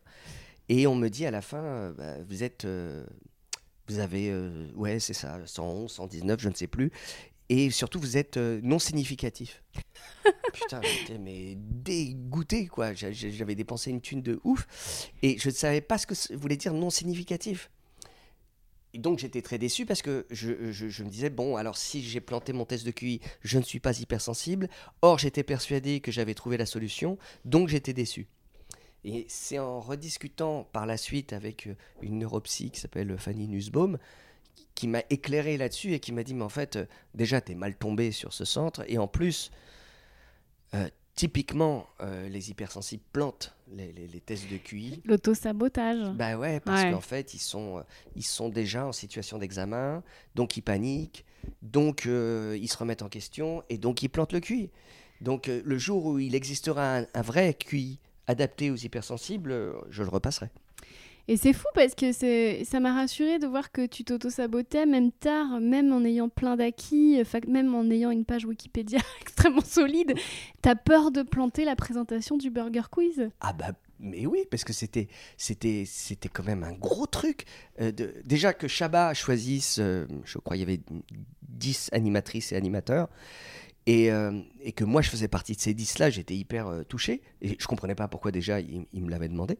Et 0.69 0.87
on 0.87 0.95
me 0.95 1.09
dit 1.09 1.27
à 1.27 1.33
la 1.33 1.43
fin, 1.43 1.59
euh, 1.59 1.93
bah, 1.93 2.23
vous 2.29 2.45
êtes. 2.45 2.65
Euh, 2.65 3.05
vous 3.89 3.99
avez. 3.99 4.33
ouais, 4.77 5.01
c'est 5.01 5.15
ça, 5.15 5.41
111, 5.45 5.91
119, 5.91 6.41
je 6.41 6.49
ne 6.49 6.55
sais 6.55 6.67
plus. 6.67 6.93
Et 7.49 7.71
surtout, 7.71 7.99
vous 7.99 8.19
êtes 8.19 8.37
non 8.37 8.79
significatif. 8.79 9.63
Putain, 10.53 10.83
j'étais 10.83 11.19
mais 11.19 11.55
dégoûté, 11.57 12.67
quoi. 12.67 12.93
J'avais 12.93 13.55
dépensé 13.55 13.91
une 13.91 14.03
thune 14.03 14.21
de 14.21 14.39
ouf. 14.45 14.67
Et 15.23 15.39
je 15.39 15.49
ne 15.49 15.55
savais 15.55 15.81
pas 15.81 15.97
ce 15.97 16.07
que 16.07 16.37
voulait 16.37 16.59
dire 16.59 16.75
non 16.75 16.91
significatif 16.91 17.71
donc 18.95 19.19
j'étais 19.19 19.43
très 19.43 19.59
déçu 19.59 19.85
parce 19.85 20.01
que 20.01 20.27
je, 20.31 20.49
me 21.03 21.09
disais, 21.09 21.31
bon, 21.31 21.57
alors 21.57 21.77
si 21.77 22.03
j'ai 22.03 22.21
planté 22.21 22.53
mon 22.53 22.65
test 22.65 22.87
de 22.87 22.91
QI, 22.91 23.21
je 23.43 23.59
ne 23.59 23.63
suis 23.63 23.81
pas 23.81 23.99
hypersensible. 24.01 24.69
Or, 25.03 25.19
j'étais 25.19 25.43
persuadé 25.43 26.01
que 26.01 26.11
j'avais 26.11 26.35
trouvé 26.35 26.57
la 26.57 26.67
solution, 26.67 27.19
donc 27.45 27.69
j'étais 27.69 27.93
déçu. 27.93 28.27
Et 29.05 29.27
c'est 29.29 29.59
en 29.59 29.81
rediscutant 29.81 30.65
par 30.73 30.87
la 30.87 30.97
suite 30.97 31.33
avec 31.33 31.67
euh, 31.67 31.77
une 32.03 32.19
neuropsy 32.19 32.71
qui 32.71 32.81
s'appelle 32.81 33.17
Fanny 33.17 33.47
Nussbaum, 33.47 33.99
qui 34.75 34.89
m'a 34.89 35.03
éclairé 35.11 35.57
là-dessus 35.57 35.93
et 35.93 36.01
qui 36.01 36.13
m'a 36.13 36.25
dit, 36.25 36.35
mais 36.35 36.45
en 36.45 36.49
fait, 36.49 36.77
euh, 36.77 36.87
déjà, 37.15 37.41
tu 37.41 37.53
es 37.53 37.55
mal 37.55 37.77
tombé 37.77 38.11
sur 38.11 38.33
ce 38.33 38.45
centre, 38.45 38.85
et 38.89 38.99
en 38.99 39.07
plus, 39.07 39.51
euh, 40.75 40.89
typiquement, 41.15 41.89
les 42.29 42.51
hypersensibles 42.51 43.03
plantent 43.13 43.57
les, 43.73 44.21
tests 44.21 44.51
de 44.51 44.57
QI. 44.57 45.03
L'autosabotage. 45.05 46.15
Bah 46.15 46.37
ouais, 46.37 46.61
parce 46.61 46.85
qu'en 46.85 47.01
fait, 47.01 47.35
ils 47.35 47.41
sont, 47.41 47.79
euh, 47.79 47.83
ils 48.17 48.25
sont 48.25 48.49
déjà 48.49 48.87
en 48.87 48.93
situation 48.93 49.39
d'examen, 49.39 50.03
donc 50.35 50.57
ils 50.57 50.63
paniquent, 50.63 51.25
donc 51.63 52.07
euh, 52.07 52.57
ils 52.61 52.69
se 52.69 52.77
remettent 52.77 53.03
en 53.03 53.09
question, 53.09 53.63
et 53.69 53.79
donc 53.79 54.03
ils 54.03 54.09
plantent 54.09 54.33
le 54.33 54.41
QI. 54.41 54.71
Donc 55.21 55.49
le 55.49 55.79
jour 55.79 56.07
où 56.07 56.19
il 56.19 56.35
existera 56.35 56.99
un, 56.99 57.07
un 57.13 57.23
vrai 57.23 57.55
QI 57.55 57.99
adapté 58.27 58.71
aux 58.71 58.77
hypersensibles, 58.77 59.75
je 59.91 60.03
le 60.03 60.09
repasserai. 60.09 60.51
Et 61.31 61.37
c'est 61.37 61.53
fou 61.53 61.67
parce 61.75 61.95
que 61.95 62.13
ça 62.65 62.81
m'a 62.81 62.95
rassuré 62.95 63.39
de 63.39 63.47
voir 63.47 63.71
que 63.71 63.85
tu 63.85 64.03
t'auto-sabotais, 64.03 64.87
même 64.87 65.13
tard, 65.13 65.61
même 65.61 65.93
en 65.93 66.03
ayant 66.03 66.31
plein 66.31 66.57
d'acquis, 66.57 67.23
même 67.47 67.75
en 67.75 67.91
ayant 67.91 68.11
une 68.11 68.25
page 68.25 68.47
Wikipédia 68.47 68.99
extrêmement 69.21 69.61
solide. 69.61 70.15
T'as 70.63 70.75
peur 70.75 71.11
de 71.11 71.23
planter 71.23 71.67
la 71.67 71.77
présentation 71.77 72.39
du 72.39 72.51
Burger 72.51 72.85
Quiz? 72.91 73.29
Ah 73.41 73.53
bah 73.53 73.73
mais 74.01 74.27
oui, 74.27 74.45
parce 74.51 74.65
que 74.65 74.73
c'était, 74.73 75.09
c'était, 75.37 75.85
c'était 75.85 76.29
quand 76.29 76.45
même 76.45 76.63
un 76.63 76.73
gros 76.73 77.07
truc. 77.07 77.45
Euh, 77.81 77.93
déjà 78.25 78.55
que 78.55 78.69
Chabat 78.69 79.13
choisisse, 79.13 79.79
euh, 79.81 80.07
je 80.25 80.39
crois 80.39 80.57
il 80.57 80.61
y 80.61 80.63
avait 80.63 80.81
10 81.49 81.91
animatrices 81.93 82.53
et 82.53 82.57
animateurs, 82.57 83.09
euh, 83.89 84.43
et, 84.61 84.73
que 84.73 84.85
moi 84.85 85.03
je 85.03 85.09
faisais 85.09 85.29
partie 85.29 85.55
de 85.55 85.61
ces 85.61 85.73
10-là, 85.73 86.11
j'étais 86.11 86.35
hyper 86.35 86.67
euh, 86.67 86.83
touché. 86.83 87.23
Et 87.41 87.57
je 87.59 87.67
comprenais 87.67 87.95
pas 87.95 88.09
pourquoi 88.09 88.31
déjà 88.31 88.61
il, 88.61 88.87
me 88.93 89.11
l'avait 89.11 89.29
demandé. 89.29 89.59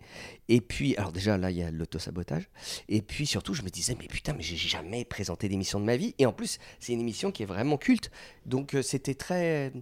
Et 0.49 0.61
puis, 0.61 0.97
alors 0.97 1.13
déjà 1.13 1.39
là, 1.39 1.51
il 1.51 1.57
y 1.57 1.63
a 1.63 1.71
l'autosabotage. 1.71 2.49
Et 2.89 3.01
puis 3.01 3.27
surtout, 3.27 3.55
je 3.55 3.63
me 3.63 3.71
disais, 3.71 3.97
mais 3.99 4.07
putain, 4.07 4.35
mais 4.35 4.43
j'ai 4.43 4.57
jamais 4.57 5.05
présenté 5.05 5.49
d'émission 5.49 5.81
de 5.81 5.85
ma 5.85 5.97
vie. 5.97 6.15
Et 6.19 6.27
en 6.27 6.33
plus, 6.33 6.59
c'est 6.79 6.93
une 6.93 7.01
émission 7.01 7.33
qui 7.33 7.43
est 7.43 7.47
vraiment 7.47 7.79
culte. 7.79 8.11
Donc 8.45 8.75
euh, 8.75 8.83
c'était 8.83 9.15
très, 9.15 9.73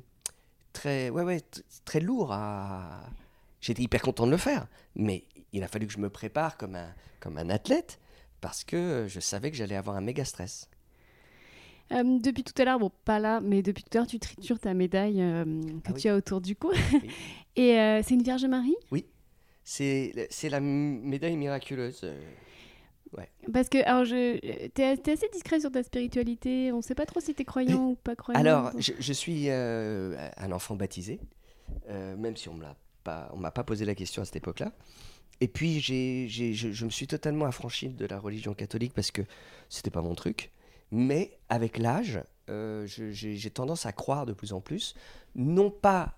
très, 0.73 1.11
ouais, 1.11 1.23
ouais, 1.23 1.41
très 1.85 2.01
lourd 2.01 2.33
à. 2.33 3.03
J'étais 3.61 3.83
hyper 3.83 4.03
content 4.03 4.27
de 4.27 4.31
le 4.31 4.37
faire. 4.37 4.69
Mais 4.95 5.25
il 5.53 5.65
a 5.65 5.69
fallu 5.69 5.87
que 5.87 5.93
je 5.93 5.99
me 5.99 6.11
prépare 6.11 6.57
comme 6.57 6.77
un, 6.77 6.95
comme 7.21 7.39
un 7.39 7.51
athlète 7.51 7.99
parce 8.41 8.63
que 8.63 9.07
je 9.09 9.19
savais 9.19 9.51
que 9.51 9.57
j'allais 9.57 9.77
avoir 9.77 9.97
un 9.97 10.03
méga 10.03 10.25
stress. 10.25 10.69
Euh, 11.93 12.19
depuis 12.21 12.43
tout 12.43 12.61
à 12.61 12.65
l'heure, 12.65 12.79
bon, 12.79 12.91
pas 13.05 13.19
là, 13.19 13.41
mais 13.41 13.63
depuis 13.63 13.85
tout 13.85 13.97
à 13.97 14.01
l'heure, 14.01 14.07
tu 14.07 14.19
tritures 14.19 14.59
ta 14.59 14.75
médaille 14.75 15.21
euh, 15.21 15.45
que 15.85 15.91
ah 15.91 15.93
tu 15.93 16.09
as 16.09 16.17
autour 16.17 16.41
du 16.41 16.57
cou. 16.57 16.73
Et 17.57 17.79
euh, 17.79 18.03
c'est 18.03 18.15
une 18.15 18.23
Vierge 18.23 18.45
Marie? 18.45 18.77
Oui, 18.91 19.07
c'est 19.65 20.13
la 20.51 20.61
médaille 20.61 21.37
miraculeuse. 21.37 22.05
Ouais. 23.17 23.29
Parce 23.53 23.69
que, 23.69 23.79
alors, 23.87 24.05
je, 24.05 24.39
es, 24.43 24.83
assez 24.83 25.29
discret 25.33 25.61
sur 25.61 25.71
ta 25.71 25.83
spiritualité. 25.83 26.73
On 26.73 26.79
ne 26.79 26.83
sait 26.83 26.97
pas 26.97 27.07
trop 27.07 27.21
si 27.21 27.35
tu 27.35 27.43
es 27.43 27.45
croyant 27.45 27.91
ou 27.91 27.95
pas 27.95 28.17
croyant. 28.17 28.41
Alors, 28.41 28.73
je, 28.79 28.93
je 28.99 29.13
suis 29.13 29.49
un 29.51 30.53
enfant 30.53 30.75
baptisé, 30.75 31.21
même 31.89 32.37
si 32.37 32.49
on 32.49 32.55
ne 32.55 32.65
m'a 33.41 33.51
pas 33.51 33.65
posé 33.65 33.85
la 33.85 33.95
question 33.95 34.23
à 34.23 34.25
cette 34.25 34.37
époque-là. 34.37 34.73
Et 35.41 35.49
puis, 35.49 35.81
j'ai 35.81 36.29
je, 36.29 36.73
je, 36.73 36.85
me 36.85 36.91
suis 36.91 37.07
totalement 37.07 37.45
affranchi 37.45 37.89
de 37.89 38.07
la 38.07 38.19
religion 38.19 38.55
catholique 38.55 38.93
parce 38.95 39.11
que 39.11 39.23
c'était 39.69 39.91
pas 39.91 40.03
mon 40.03 40.15
truc. 40.15 40.51
Mais 40.91 41.39
avec 41.49 41.79
l'âge, 41.79 42.21
euh, 42.49 42.87
j'ai 42.87 43.51
tendance 43.51 43.87
à 43.87 43.93
croire 43.93 44.27
de 44.27 44.33
plus 44.33 44.53
en 44.53 44.61
plus, 44.61 44.95
non 45.35 45.71
pas 45.71 46.17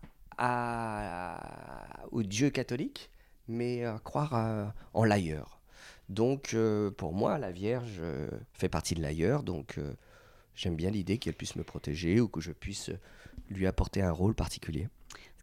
au 2.12 2.22
Dieu 2.22 2.50
catholique, 2.50 3.10
mais 3.48 3.84
à 3.84 3.98
croire 3.98 4.72
en 4.94 5.04
l'ailleurs. 5.04 5.58
Donc 6.08 6.54
euh, 6.54 6.90
pour 6.90 7.12
moi, 7.12 7.38
la 7.38 7.50
Vierge 7.50 8.00
fait 8.52 8.68
partie 8.68 8.94
de 8.94 9.02
l'ailleurs, 9.02 9.42
donc 9.42 9.78
euh, 9.78 9.92
j'aime 10.54 10.76
bien 10.76 10.90
l'idée 10.90 11.18
qu'elle 11.18 11.34
puisse 11.34 11.56
me 11.56 11.64
protéger 11.64 12.20
ou 12.20 12.28
que 12.28 12.40
je 12.40 12.52
puisse 12.52 12.90
lui 13.50 13.66
apporter 13.66 14.02
un 14.02 14.12
rôle 14.12 14.34
particulier. 14.34 14.88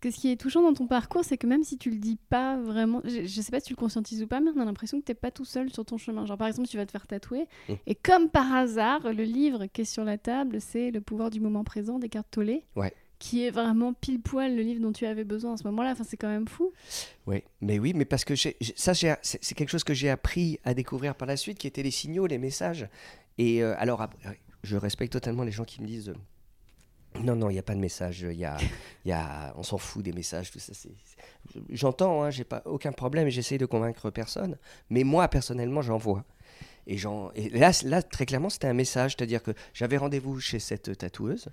Que 0.06 0.12
ce 0.12 0.20
qui 0.20 0.32
est 0.32 0.36
touchant 0.36 0.62
dans 0.62 0.76
ton 0.76 0.86
parcours, 0.86 1.24
c'est 1.26 1.36
que 1.36 1.48
même 1.48 1.64
si 1.64 1.80
tu 1.80 1.90
le 1.90 1.96
dis 1.96 2.20
pas 2.30 2.58
vraiment, 2.58 3.02
je, 3.06 3.22
ne 3.22 3.26
sais 3.26 3.50
pas 3.50 3.60
si 3.60 3.66
tu 3.66 3.74
le 3.74 3.78
conscientises 3.78 4.22
ou 4.22 4.28
pas, 4.28 4.40
mais 4.40 4.52
on 4.56 4.60
a 4.60 4.66
l'impression 4.66 5.00
que 5.00 5.04
tu 5.04 5.10
n'es 5.10 5.16
pas 5.16 5.32
tout 5.32 5.46
seul 5.46 5.74
sur 5.74 5.84
ton 5.84 5.98
chemin. 5.98 6.28
Genre 6.28 6.38
par 6.38 6.48
exemple, 6.48 6.68
tu 6.68 6.78
vas 6.78 6.86
te 6.86 6.92
faire 6.92 7.08
tatouer, 7.08 7.48
mmh. 7.68 7.74
et 7.88 7.96
comme 7.96 8.30
par 8.30 8.54
hasard, 8.54 9.12
le 9.12 9.24
livre 9.24 9.66
qui 9.66 9.82
est 9.82 9.86
sur 9.86 10.04
la 10.04 10.20
table, 10.20 10.62
c'est 10.62 10.92
Le 10.92 11.02
pouvoir 11.02 11.32
du 11.32 11.40
moment 11.40 11.64
présent 11.64 11.98
d'Eckhart 11.98 12.26
Tolle. 12.30 12.60
Ouais 12.76 12.94
qui 13.18 13.44
est 13.44 13.50
vraiment 13.50 13.94
pile 13.94 14.22
poil 14.22 14.56
le 14.56 14.62
livre 14.62 14.82
dont 14.82 14.92
tu 14.92 15.08
avais 15.08 15.24
besoin 15.24 15.54
à 15.54 15.58
ce 15.58 15.64
moment-là. 15.64 15.94
Enfin, 15.94 16.04
c'est 16.04 16.18
quand 16.18 16.28
même 16.28 16.48
fou. 16.48 16.72
Oui, 17.26 17.44
mais 17.62 17.80
oui, 17.80 17.94
mais 17.96 18.06
parce 18.06 18.26
que 18.26 18.36
ça, 18.36 18.94
c'est 18.94 19.56
quelque 19.56 19.70
chose 19.70 19.86
que 19.86 19.94
j'ai 19.94 20.10
appris 20.10 20.60
à 20.66 20.74
découvrir 20.74 21.16
par 21.16 21.28
la 21.28 21.38
suite, 21.38 21.58
qui 21.58 21.66
étaient 21.66 21.82
les 21.82 21.92
signaux, 21.92 22.28
les 22.28 22.38
messages. 22.38 22.88
Et 23.38 23.64
euh, 23.64 23.74
alors, 23.78 24.06
je 24.64 24.76
respecte 24.76 25.14
totalement 25.14 25.44
les 25.44 25.52
gens 25.52 25.64
qui 25.64 25.82
me 25.82 25.88
disent 25.88 26.14
Non, 27.24 27.36
non, 27.36 27.50
il 27.50 27.54
n'y 27.54 27.60
a 27.60 27.64
pas 27.64 27.76
de 27.76 27.80
message. 27.80 28.22
Y 28.22 28.46
a, 28.46 28.58
y 29.06 29.12
a, 29.12 29.54
on 29.58 29.64
s'en 29.64 29.78
fout 29.78 30.04
des 30.04 30.14
messages, 30.14 30.52
tout 30.52 30.60
ça. 30.60 30.74
J'entends, 31.70 32.24
hein, 32.24 32.30
j'ai 32.30 32.44
pas 32.44 32.62
aucun 32.66 32.92
problème, 32.92 33.30
j'essaie 33.30 33.58
de 33.58 33.66
convaincre 33.66 34.10
personne. 34.10 34.58
Mais 34.90 35.04
moi, 35.04 35.28
personnellement, 35.28 35.82
j'en 35.82 35.98
vois. 35.98 36.24
Et, 36.88 36.98
et 37.36 37.50
là, 37.50 37.72
là, 37.84 38.04
très 38.04 38.26
clairement, 38.26 38.50
c'était 38.50 38.68
un 38.68 38.74
message, 38.74 39.16
c'est-à-dire 39.18 39.42
que 39.42 39.52
j'avais 39.74 39.98
rendez-vous 39.98 40.40
chez 40.40 40.60
cette 40.60 40.98
tatoueuse. 40.98 41.50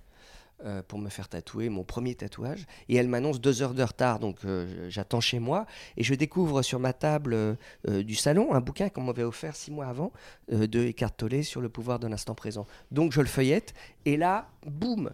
Euh, 0.64 0.80
pour 0.86 1.00
me 1.00 1.08
faire 1.08 1.28
tatouer 1.28 1.68
mon 1.70 1.82
premier 1.82 2.14
tatouage. 2.14 2.66
Et 2.88 2.94
elle 2.94 3.08
m'annonce 3.08 3.40
deux 3.40 3.62
heures 3.62 3.74
de 3.74 3.82
retard, 3.82 4.20
donc 4.20 4.44
euh, 4.44 4.88
j'attends 4.88 5.20
chez 5.20 5.40
moi. 5.40 5.66
Et 5.96 6.04
je 6.04 6.14
découvre 6.14 6.62
sur 6.62 6.78
ma 6.78 6.92
table 6.92 7.34
euh, 7.34 7.56
du 8.04 8.14
salon 8.14 8.54
un 8.54 8.60
bouquin 8.60 8.88
qu'on 8.88 9.02
m'avait 9.02 9.24
offert 9.24 9.56
six 9.56 9.72
mois 9.72 9.86
avant 9.86 10.12
de 10.48 10.84
Eckhart 10.84 11.16
Tolle 11.16 11.42
sur 11.42 11.60
le 11.60 11.68
pouvoir 11.68 11.98
de 11.98 12.06
l'instant 12.06 12.36
présent. 12.36 12.68
Donc 12.92 13.10
je 13.10 13.20
le 13.20 13.26
feuillette. 13.26 13.74
Et 14.04 14.16
là, 14.16 14.50
boum, 14.64 15.10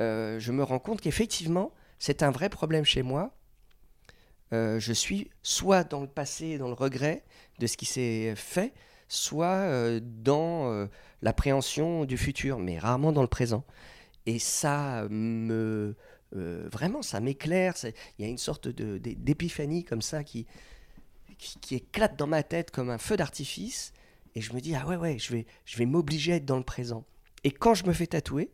je 0.00 0.52
me 0.52 0.62
rends 0.62 0.78
compte 0.78 1.00
qu'effectivement, 1.00 1.72
c'est 1.98 2.22
un 2.22 2.30
vrai 2.30 2.48
problème 2.48 2.84
chez 2.84 3.02
moi. 3.02 3.34
je 4.50 4.92
suis 4.92 5.30
soit 5.42 5.84
dans 5.84 6.00
le 6.00 6.08
passé, 6.08 6.58
dans 6.58 6.68
le 6.68 6.74
regret 6.74 7.24
de 7.58 7.66
ce 7.66 7.76
qui 7.76 7.86
s'est 7.86 8.34
fait, 8.36 8.72
soit 9.08 10.00
dans 10.00 10.88
l'appréhension 11.22 12.04
du 12.04 12.18
futur, 12.18 12.58
mais 12.58 12.78
rarement 12.78 13.12
dans 13.12 13.22
le 13.22 13.28
présent. 13.28 13.64
Et 14.26 14.38
ça 14.38 15.06
me. 15.10 15.96
Euh, 16.34 16.68
vraiment, 16.70 17.02
ça 17.02 17.20
m'éclaire. 17.20 17.74
Il 18.18 18.24
y 18.24 18.28
a 18.28 18.30
une 18.30 18.38
sorte 18.38 18.68
d'épiphanie 18.68 19.84
comme 19.84 20.02
ça 20.02 20.24
qui, 20.24 20.46
qui, 21.38 21.74
éclate 21.74 22.16
dans 22.18 22.26
ma 22.26 22.42
tête 22.42 22.70
comme 22.70 22.90
un 22.90 22.98
feu 22.98 23.16
d'artifice. 23.16 23.92
Et 24.34 24.40
je 24.40 24.52
me 24.54 24.60
dis, 24.60 24.74
ah 24.74 24.86
ouais, 24.86 24.96
ouais, 24.96 25.18
je 25.18 25.32
vais, 25.32 25.46
je 25.66 25.76
vais 25.76 25.86
m'obliger 25.86 26.32
à 26.32 26.36
être 26.36 26.46
dans 26.46 26.56
le 26.56 26.62
présent. 26.62 27.04
Et 27.44 27.50
quand 27.50 27.74
je 27.74 27.84
me 27.84 27.92
fais 27.92 28.06
tatouer, 28.06 28.50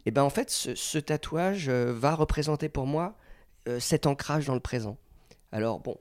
et 0.00 0.02
eh 0.06 0.10
ben 0.12 0.22
en 0.22 0.30
fait, 0.30 0.50
ce, 0.50 0.98
tatouage 0.98 1.68
euh, 1.68 1.92
va 1.92 2.14
représenter 2.14 2.70
pour 2.70 2.86
moi 2.86 3.16
euh, 3.68 3.78
cet 3.78 4.06
ancrage 4.06 4.46
dans 4.46 4.54
le 4.54 4.60
présent. 4.60 4.96
Alors, 5.52 5.80
bon, 5.80 5.98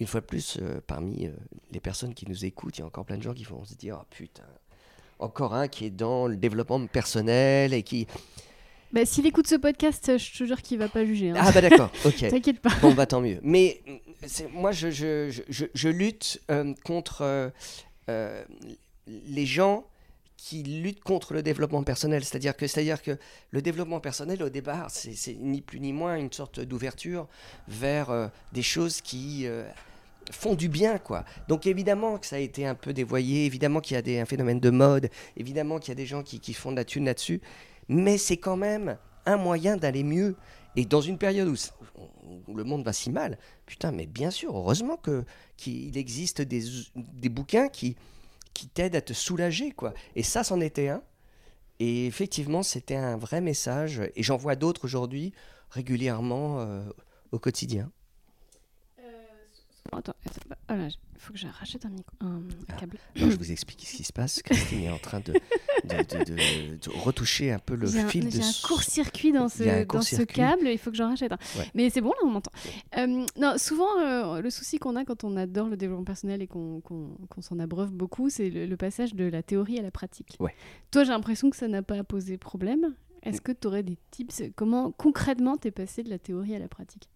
une 0.00 0.06
fois 0.06 0.20
de 0.20 0.26
plus, 0.26 0.58
parmi 0.86 1.30
les 1.70 1.80
personnes 1.80 2.14
qui 2.14 2.26
nous 2.28 2.44
écoutent, 2.44 2.78
il 2.78 2.80
y 2.80 2.84
a 2.84 2.86
encore 2.86 3.04
plein 3.04 3.18
de 3.18 3.22
gens 3.22 3.34
qui 3.34 3.44
vont 3.44 3.64
se 3.64 3.74
dire, 3.74 3.98
oh 4.00 4.06
putain, 4.10 4.44
encore 5.18 5.54
un 5.54 5.68
qui 5.68 5.86
est 5.86 5.90
dans 5.90 6.26
le 6.26 6.36
développement 6.36 6.84
personnel 6.86 7.72
et 7.74 7.82
qui. 7.82 8.06
Bah, 8.92 9.06
S'il 9.06 9.26
écoute 9.26 9.46
ce 9.46 9.54
podcast, 9.54 10.18
je 10.18 10.38
te 10.38 10.44
jure 10.44 10.60
qu'il 10.60 10.78
va 10.78 10.88
pas 10.88 11.04
juger. 11.04 11.30
Hein. 11.30 11.36
Ah 11.38 11.50
bah 11.52 11.62
d'accord, 11.62 11.90
ok. 12.04 12.28
T'inquiète 12.28 12.60
pas. 12.60 12.72
Bon 12.82 12.92
bah 12.92 13.06
tant 13.06 13.20
mieux. 13.20 13.38
Mais 13.42 13.82
moi 14.52 14.72
je, 14.72 14.90
je, 14.90 15.42
je, 15.48 15.66
je 15.72 15.88
lutte 15.88 16.40
euh, 16.50 16.74
contre 16.84 17.22
euh, 17.22 17.48
euh, 18.10 18.44
les 19.06 19.46
gens 19.46 19.86
qui 20.44 20.64
luttent 20.64 21.04
contre 21.04 21.34
le 21.34 21.42
développement 21.42 21.84
personnel. 21.84 22.24
C'est-à-dire 22.24 22.56
que, 22.56 22.66
c'est-à-dire 22.66 23.00
que 23.00 23.16
le 23.52 23.62
développement 23.62 24.00
personnel, 24.00 24.42
au 24.42 24.48
départ, 24.48 24.90
c'est 24.90 25.36
ni 25.38 25.60
plus 25.60 25.78
ni 25.78 25.92
moins 25.92 26.16
une 26.16 26.32
sorte 26.32 26.58
d'ouverture 26.58 27.28
vers 27.68 28.30
des 28.52 28.62
choses 28.62 29.00
qui 29.00 29.46
font 30.32 30.54
du 30.54 30.68
bien, 30.68 30.98
quoi. 30.98 31.24
Donc 31.46 31.66
évidemment 31.66 32.18
que 32.18 32.26
ça 32.26 32.36
a 32.36 32.40
été 32.40 32.66
un 32.66 32.74
peu 32.74 32.92
dévoyé, 32.92 33.46
évidemment 33.46 33.80
qu'il 33.80 33.96
y 33.96 34.18
a 34.18 34.20
un 34.20 34.24
phénomène 34.24 34.58
de 34.58 34.70
mode, 34.70 35.10
évidemment 35.36 35.78
qu'il 35.78 35.90
y 35.90 35.92
a 35.92 35.96
des 35.96 36.06
gens 36.06 36.24
qui, 36.24 36.54
font 36.54 36.72
de 36.72 36.76
la 36.76 36.84
thune 36.84 37.04
là-dessus, 37.04 37.40
mais 37.88 38.18
c'est 38.18 38.36
quand 38.36 38.56
même 38.56 38.98
un 39.26 39.36
moyen 39.36 39.76
d'aller 39.76 40.02
mieux. 40.02 40.36
Et 40.74 40.86
dans 40.86 41.00
une 41.00 41.18
période 41.18 41.48
où, 41.48 42.52
le 42.52 42.64
monde 42.64 42.84
va 42.84 42.92
si 42.92 43.10
mal, 43.10 43.38
putain, 43.66 43.92
mais 43.92 44.06
bien 44.06 44.30
sûr, 44.30 44.56
heureusement 44.56 44.96
que 44.96 45.24
qu'il 45.56 45.96
existe 45.96 46.42
des, 46.42 46.64
des, 46.96 47.28
bouquins 47.28 47.68
qui, 47.68 47.94
qui 48.54 48.68
t'aident 48.68 48.96
à 48.96 49.00
te 49.00 49.12
soulager, 49.12 49.72
quoi. 49.72 49.94
Et 50.16 50.22
ça, 50.22 50.44
c'en 50.44 50.60
était 50.60 50.88
un. 50.88 51.02
Et 51.78 52.06
effectivement, 52.06 52.62
c'était 52.62 52.96
un 52.96 53.16
vrai 53.16 53.40
message. 53.40 54.02
Et 54.14 54.22
j'en 54.22 54.36
vois 54.36 54.56
d'autres 54.56 54.84
aujourd'hui 54.84 55.32
régulièrement 55.70 56.60
euh, 56.60 56.84
au 57.32 57.38
quotidien. 57.38 57.90
Attends, 59.90 60.14
oh 60.70 60.74
il 60.74 61.20
faut 61.20 61.32
que 61.32 61.38
je 61.38 61.46
rachète 61.46 61.84
un, 61.84 61.90
ah. 62.20 62.72
câble. 62.78 62.98
je 63.14 63.26
vous 63.26 63.52
explique 63.52 63.86
ce 63.86 63.96
qui 63.96 64.04
se 64.04 64.12
passe. 64.12 64.42
Christine 64.42 64.84
est 64.84 64.90
en 64.90 64.98
train 64.98 65.20
de, 65.20 65.32
de, 65.84 66.90
retoucher 66.98 67.52
un 67.52 67.58
peu 67.58 67.74
le 67.74 67.86
fil 67.86 68.26
de. 68.26 68.30
J'ai 68.30 68.42
un 68.42 68.66
court-circuit 68.66 69.32
dans, 69.32 69.48
ce, 69.48 69.84
dans 69.84 70.02
ce 70.02 70.22
câble, 70.22 70.68
il 70.68 70.78
faut 70.78 70.90
que 70.90 70.96
j'en 70.96 71.10
rachète 71.10 71.32
un. 71.32 71.38
Mais 71.74 71.90
c'est 71.90 72.00
bon, 72.00 72.10
là, 72.10 72.16
on 72.24 72.30
m'entend. 72.30 72.52
Euh, 72.96 73.26
non, 73.36 73.54
souvent, 73.58 74.00
euh, 74.00 74.40
le 74.40 74.50
souci 74.50 74.78
qu'on 74.78 74.96
a 74.96 75.04
quand 75.04 75.24
on 75.24 75.36
adore 75.36 75.68
le 75.68 75.76
développement 75.76 76.04
personnel 76.04 76.42
et 76.42 76.46
qu'on 76.46 76.82
s'en 77.40 77.58
abreuve 77.58 77.92
beaucoup, 77.92 78.30
c'est 78.30 78.48
le, 78.50 78.76
passage 78.76 79.14
de 79.14 79.24
la 79.24 79.42
théorie 79.42 79.78
à 79.78 79.82
la 79.82 79.90
pratique. 79.90 80.36
Ouais. 80.40 80.54
Toi, 80.90 81.04
j'ai 81.04 81.10
l'impression 81.10 81.50
que 81.50 81.56
ça 81.56 81.68
n'a 81.68 81.82
pas 81.82 82.02
posé 82.02 82.38
problème. 82.38 82.94
Est-ce 83.22 83.38
mm. 83.38 83.42
que 83.42 83.52
tu 83.52 83.66
aurais 83.68 83.82
des 83.82 83.98
tips? 84.10 84.42
Comment 84.56 84.90
concrètement 84.90 85.56
t'es 85.56 85.70
passé 85.70 86.02
de 86.02 86.10
la 86.10 86.18
théorie 86.18 86.56
à 86.56 86.58
la 86.58 86.68
pratique? 86.68 87.08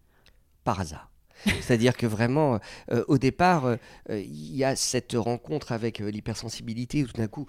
Par 0.63 0.79
hasard. 0.79 1.11
C'est-à-dire 1.45 1.95
que 1.95 2.05
vraiment, 2.05 2.59
euh, 2.91 3.03
au 3.07 3.17
départ, 3.17 3.65
euh, 3.65 3.77
il 4.09 4.55
y 4.55 4.63
a 4.63 4.75
cette 4.75 5.13
rencontre 5.13 5.71
avec 5.71 6.01
euh, 6.01 6.09
l'hypersensibilité 6.09 7.03
où 7.03 7.07
tout 7.07 7.17
d'un 7.17 7.27
coup, 7.27 7.47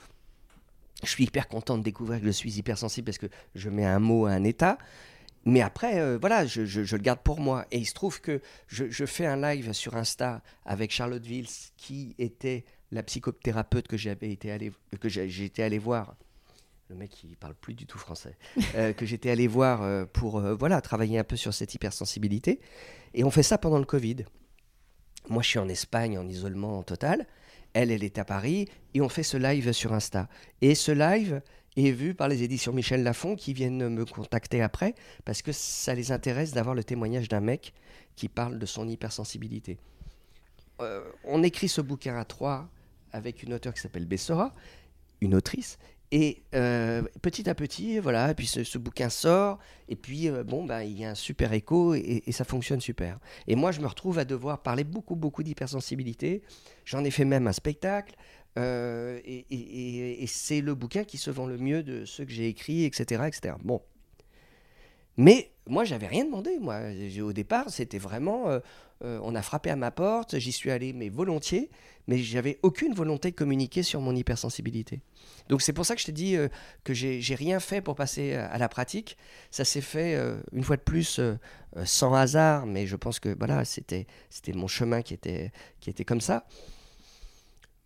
je 1.03 1.09
suis 1.09 1.25
hyper 1.25 1.49
content 1.49 1.79
de 1.79 1.83
découvrir 1.83 2.21
que 2.21 2.27
je 2.27 2.31
suis 2.31 2.59
hypersensible 2.59 3.07
parce 3.07 3.19
que 3.19 3.29
je 3.55 3.69
mets 3.71 3.85
un 3.85 4.01
mot 4.01 4.27
à 4.27 4.33
un 4.33 4.45
état. 4.45 4.79
Mais 5.45 5.63
après, 5.63 6.19
voilà, 6.19 6.45
je, 6.45 6.81
le 6.81 7.03
garde 7.03 7.21
pour 7.21 7.41
moi. 7.41 7.65
Et 7.71 7.79
il 7.79 7.87
se 7.87 7.95
trouve 7.95 8.21
que 8.21 8.43
je, 8.67 9.07
fais 9.07 9.25
un 9.25 9.41
live 9.41 9.73
sur 9.73 9.97
Insta 9.97 10.43
avec 10.67 10.91
Charlotte 10.91 11.25
Vils, 11.25 11.49
qui 11.77 12.15
était 12.19 12.65
la 12.91 13.03
psychothérapeute 13.05 13.87
que 13.87 13.97
allé, 14.09 14.73
été 15.45 15.63
allé 15.63 15.79
voir 15.79 16.17
le 16.89 16.97
mec 16.97 17.23
il 17.23 17.37
parle 17.37 17.55
plus 17.55 17.75
du 17.75 17.87
tout 17.87 17.99
français, 17.99 18.37
que 18.97 19.05
j'étais 19.05 19.31
allé 19.31 19.47
voir 19.47 20.07
pour 20.09 20.41
voilà 20.41 20.81
travailler 20.81 21.19
un 21.19 21.25
peu 21.25 21.37
sur 21.37 21.53
cette 21.53 21.75
hypersensibilité. 21.75 22.61
Et 23.15 23.25
on 23.25 23.31
fait 23.31 23.43
ça 23.43 23.59
pendant 23.59 23.79
le 23.79 23.85
Covid. 23.85 24.25
Moi, 25.29 25.43
je 25.43 25.49
suis 25.49 25.59
en 25.59 25.69
Espagne 25.69 26.19
en 26.19 26.27
isolement 26.27 26.83
total. 26.83 27.27
Elle, 27.75 27.91
elle 27.91 28.03
est 28.03 28.19
à 28.19 28.25
Paris. 28.25 28.69
Et 28.95 29.01
on 29.01 29.09
fait 29.09 29.23
ce 29.23 29.37
live 29.37 29.73
sur 29.73 29.93
Insta. 29.93 30.29
Et 30.63 30.75
ce 30.75 30.93
live 30.93 31.43
est 31.77 31.91
vu 31.91 32.15
par 32.15 32.29
les 32.29 32.43
éditions 32.43 32.73
Michel 32.73 33.03
Lafon 33.03 33.37
qui 33.37 33.53
viennent 33.53 33.89
me 33.89 34.05
contacter 34.05 34.63
après 34.63 34.95
parce 35.25 35.43
que 35.43 35.53
ça 35.53 35.95
les 35.95 36.11
intéresse 36.11 36.53
d'avoir 36.53 36.75
le 36.75 36.83
témoignage 36.83 37.29
d'un 37.29 37.41
mec 37.41 37.73
qui 38.17 38.29
parle 38.29 38.59
de 38.59 38.67
son 38.67 38.89
hypersensibilité. 38.89 39.79
Euh, 40.81 41.05
on 41.25 41.43
écrit 41.43 41.69
ce 41.69 41.81
bouquin 41.81 42.17
à 42.17 42.25
trois 42.25 42.69
avec 43.13 43.43
une 43.43 43.55
auteure 43.55 43.75
qui 43.75 43.81
s'appelle 43.81 44.07
Bessora, 44.07 44.55
une 45.21 45.35
autrice, 45.35 45.79
et 46.11 46.43
euh, 46.55 47.03
petit 47.21 47.51
à 47.51 47.55
petit, 47.55 47.99
voilà, 47.99 48.33
puis 48.35 48.47
ce, 48.47 48.79
bouquin 48.79 49.11
sort, 49.11 49.59
et 49.89 49.97
puis 49.97 50.29
euh, 50.29 50.43
bon, 50.43 50.65
bah, 50.65 50.83
il 50.85 50.99
y 50.99 51.05
a 51.05 51.11
un 51.11 51.15
super 51.15 51.53
écho 51.53 51.95
et, 51.95 52.23
ça 52.31 52.45
fonctionne 52.45 52.81
super. 52.81 53.19
Et 53.47 53.57
moi, 53.57 53.73
je 53.73 53.81
me 53.81 53.87
retrouve 53.87 54.19
à 54.19 54.25
devoir 54.25 54.63
parler 54.63 54.85
beaucoup, 54.85 55.17
beaucoup 55.17 55.43
d'hypersensibilité. 55.43 56.43
J'en 56.87 57.05
ai 57.05 57.11
fait 57.11 57.27
même 57.27 57.47
un 57.47 57.53
spectacle, 57.53 58.15
euh, 58.59 59.21
et, 59.25 60.25
c'est 60.27 60.63
le 60.63 60.75
bouquin 60.75 61.05
qui 61.05 61.19
se 61.19 61.31
vend 61.31 61.47
le 61.47 61.59
mieux 61.59 61.83
de 61.83 62.07
ceux 62.07 62.25
que 62.25 62.33
j'ai 62.33 62.49
écrits, 62.49 62.85
etc., 62.85 63.25
etc. 63.27 63.57
Bon. 63.63 63.83
Mais 65.19 65.51
moi, 65.67 65.85
j'avais 65.85 66.07
rien 66.07 66.25
demandé. 66.25 66.59
Moi, 66.59 66.81
au 67.23 67.33
départ, 67.35 67.69
c'était 67.69 67.99
vraiment, 67.99 68.47
on 69.03 69.35
a 69.35 69.43
frappé 69.43 69.69
à 69.69 69.77
ma 69.77 69.91
porte, 69.91 70.39
j'y 70.39 70.53
suis 70.53 70.71
allé, 70.71 70.93
mais 70.93 71.09
volontiers, 71.09 71.71
mais 72.09 72.19
j'avais 72.19 72.59
aucune 72.63 72.95
volonté 72.95 73.31
de 73.31 73.37
communiquer 73.37 73.85
sur 73.85 74.01
mon 74.01 74.17
hypersensibilité. 74.17 75.01
Donc 75.49 75.63
c'est 75.63 75.75
pour 75.75 75.87
ça 75.87 75.95
que 75.95 76.01
je 76.01 76.07
t'ai 76.07 76.13
dit 76.13 76.37
euh, 76.37 76.49
que 76.83 76.95
j'ai 76.95 77.35
rien 77.35 77.61
fait 77.61 77.81
pour 77.81 77.95
passer 77.95 78.35
à 78.35 78.59
la 78.59 78.69
pratique. 78.69 79.17
Ça 79.51 79.65
s'est 79.65 79.83
fait 79.83 80.15
euh, 80.15 80.41
une 80.53 80.65
fois 80.65 80.77
de 80.77 80.83
plus 80.83 81.21
euh, 81.21 81.37
sans 81.85 82.15
hasard, 82.15 82.67
mais 82.67 82.87
je 82.87 82.97
pense 82.97 83.21
que 83.21 83.37
voilà, 83.39 83.65
c'était 83.65 84.07
mon 84.55 84.67
chemin 84.67 85.03
qui 85.03 85.15
était, 85.15 85.53
qui 85.81 85.91
était 85.91 86.05
comme 86.05 86.23
ça. 86.23 86.47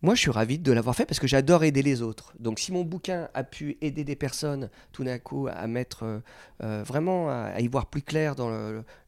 Moi, 0.01 0.15
je 0.15 0.19
suis 0.19 0.31
ravi 0.31 0.59
de 0.59 0.71
l'avoir 0.73 0.97
fait 0.97 1.05
parce 1.05 1.19
que 1.19 1.27
j'adore 1.27 1.63
aider 1.63 1.81
les 1.81 2.01
autres. 2.01 2.33
Donc, 2.37 2.59
si 2.59 2.73
mon 2.73 2.83
bouquin 2.83 3.29
a 3.33 3.45
pu 3.45 3.77
aider 3.79 4.03
des 4.03 4.17
personnes 4.17 4.69
tout 4.91 5.05
d'un 5.05 5.17
coup 5.17 5.47
à 5.49 5.65
mettre 5.65 6.21
vraiment 6.59 7.29
à, 7.29 7.61
y 7.61 7.69
voir 7.69 7.85
plus 7.85 8.01
clair 8.01 8.35
dans 8.35 8.51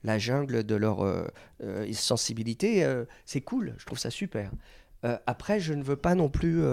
la 0.05 0.19
jungle 0.19 0.63
de 0.63 0.75
leur 0.75 1.05
sensibilité, 1.91 2.87
c'est 3.25 3.41
cool. 3.41 3.75
Je 3.77 3.85
trouve 3.85 3.99
ça 3.99 4.09
super. 4.09 4.51
Après, 5.27 5.59
je 5.59 5.73
ne 5.73 5.83
veux 5.83 5.95
pas 5.95 6.15
non 6.15 6.29
plus 6.29 6.63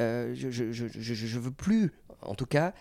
euh, 0.00 0.34
je, 0.34 0.50
je, 0.50 0.72
je, 0.72 1.38
veux 1.38 1.50
plus, 1.50 1.92
en 2.22 2.34
tout 2.34 2.46
cas, 2.46 2.74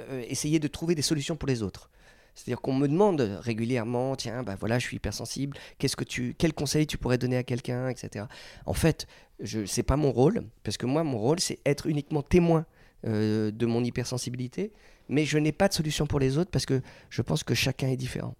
euh, 0.00 0.22
essayer 0.28 0.58
de 0.58 0.68
trouver 0.68 0.94
des 0.94 1.02
solutions 1.02 1.36
pour 1.36 1.48
les 1.48 1.62
autres. 1.62 1.90
C'est-à-dire 2.34 2.60
qu'on 2.60 2.74
me 2.74 2.86
demande 2.86 3.20
régulièrement, 3.40 4.14
tiens, 4.14 4.42
bah 4.42 4.56
voilà, 4.60 4.78
je 4.78 4.86
suis 4.86 4.96
hypersensible, 4.98 5.56
qu'est-ce 5.78 5.96
que 5.96 6.04
tu, 6.04 6.34
quel 6.36 6.52
conseil 6.52 6.86
tu 6.86 6.98
pourrais 6.98 7.18
donner 7.18 7.38
à 7.38 7.42
quelqu'un, 7.42 7.88
etc. 7.88 8.26
En 8.66 8.74
fait, 8.74 9.06
je, 9.40 9.64
c'est 9.64 9.82
pas 9.82 9.96
mon 9.96 10.12
rôle, 10.12 10.44
parce 10.62 10.76
que 10.76 10.86
moi, 10.86 11.02
mon 11.02 11.18
rôle, 11.18 11.40
c'est 11.40 11.58
être 11.64 11.86
uniquement 11.86 12.22
témoin 12.22 12.66
euh, 13.06 13.50
de 13.50 13.66
mon 13.66 13.82
hypersensibilité, 13.82 14.72
mais 15.08 15.24
je 15.24 15.38
n'ai 15.38 15.52
pas 15.52 15.68
de 15.68 15.74
solution 15.74 16.06
pour 16.06 16.20
les 16.20 16.36
autres 16.36 16.50
parce 16.50 16.66
que 16.66 16.82
je 17.10 17.22
pense 17.22 17.42
que 17.42 17.54
chacun 17.54 17.88
est 17.88 17.96
différent. 17.96 18.34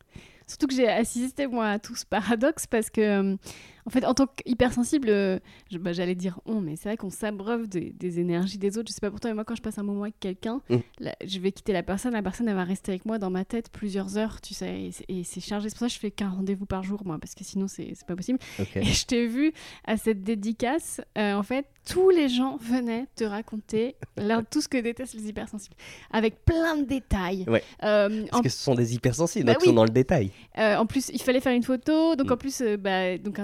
Surtout 0.47 0.67
que 0.67 0.75
j'ai 0.75 0.89
assisté 0.89 1.47
moi 1.47 1.71
à 1.71 1.79
tout 1.79 1.97
ce 1.97 2.05
paradoxe 2.07 2.67
parce 2.67 2.91
que 2.91 3.37
En 3.87 3.91
fait, 3.91 4.05
en 4.05 4.14
tant 4.14 4.26
qu'hypersensible, 4.26 5.09
euh, 5.11 5.39
bah, 5.80 5.93
j'allais 5.93 6.14
dire 6.16 6.41
on, 6.45 6.61
mais 6.61 6.74
c'est 6.76 6.89
vrai 6.89 6.97
qu'on 6.97 7.11
s'abreuve 7.11 7.68
des, 7.68 7.93
des 7.93 8.18
énergies 8.20 8.59
des 8.59 8.78
autres. 8.78 8.89
Je 8.89 8.95
sais 8.95 9.01
pas 9.01 9.11
pour 9.11 9.20
toi, 9.20 9.30
mais 9.30 9.34
moi, 9.37 9.45
quand 9.45 9.55
je 9.55 9.62
passe 9.62 9.78
un 9.78 9.82
moment 9.84 10.03
avec 10.03 10.18
quelqu'un, 10.18 10.61
Mm. 10.68 10.76
je 11.24 11.39
vais 11.39 11.53
quitter 11.53 11.72
la 11.72 11.82
personne, 11.82 12.12
la 12.12 12.22
personne, 12.22 12.49
elle 12.49 12.55
va 12.57 12.64
rester 12.64 12.93
avec 12.93 13.05
moi 13.07 13.18
dans 13.18 13.30
ma 13.30 13.45
tête 13.45 13.70
plusieurs 13.70 14.18
heures, 14.18 14.41
tu 14.41 14.55
sais, 14.55 14.91
et 15.09 15.22
c'est- 15.24 15.41
chargé. 15.41 15.68
C'est 15.68 15.74
pour 15.76 15.80
ça 15.80 15.87
que 15.87 15.93
je 15.93 15.99
fais 15.99 16.11
qu'un 16.11 16.30
rendez-vous 16.30 16.66
par 16.66 16.82
jour, 16.82 17.03
moi, 17.05 17.18
parce 17.20 17.34
que 17.34 17.45
sinon, 17.45 17.68
c'est 17.68 17.93
pas 18.07 18.16
possible. 18.16 18.39
Et 18.74 18.84
je 18.84 19.07
t'ai 19.07 19.26
vu 19.26 19.53
à 19.84 19.97
cette 19.97 20.22
dédicace, 20.24 21.01
euh, 21.18 21.34
en 21.34 21.43
fait, 21.43 21.66
tous 21.89 22.11
les 22.11 22.28
gens 22.28 22.57
venaient 22.57 23.07
te 23.14 23.22
raconter 23.24 23.95
leur- 24.16 24.45
tout 24.45 24.61
ce 24.61 24.68
que 24.68 24.78
détestent 24.78 25.14
les 25.14 25.28
hypersensibles, 25.28 25.76
avec 26.11 26.45
plein 26.45 26.76
de 26.78 26.84
détails. 26.84 27.45
Ouais. 27.47 27.62
Euh, 27.84 28.24
en 28.24 28.26
Parce 28.30 28.43
que 28.43 28.49
ce 28.49 28.59
sont 28.64 28.74
des 28.74 28.95
hypersensibles, 28.95 29.47
Bah 29.47 29.53
donc 29.53 29.62
ils 29.62 29.66
oui. 29.66 29.68
sont 29.70 29.74
dans 29.76 29.84
le 29.84 29.91
détail. 29.91 30.30
en 30.57 30.87
plus, 30.87 31.11
il 31.12 31.22
fallait 31.22 31.41
faire 31.41 31.53
une 31.55 31.62
photo, 31.62 32.16
donc 32.16 32.28
Mm. 32.30 32.32
en 32.32 32.37
plus, 32.37 32.62
bah, 32.80 33.16
donc, 33.18 33.39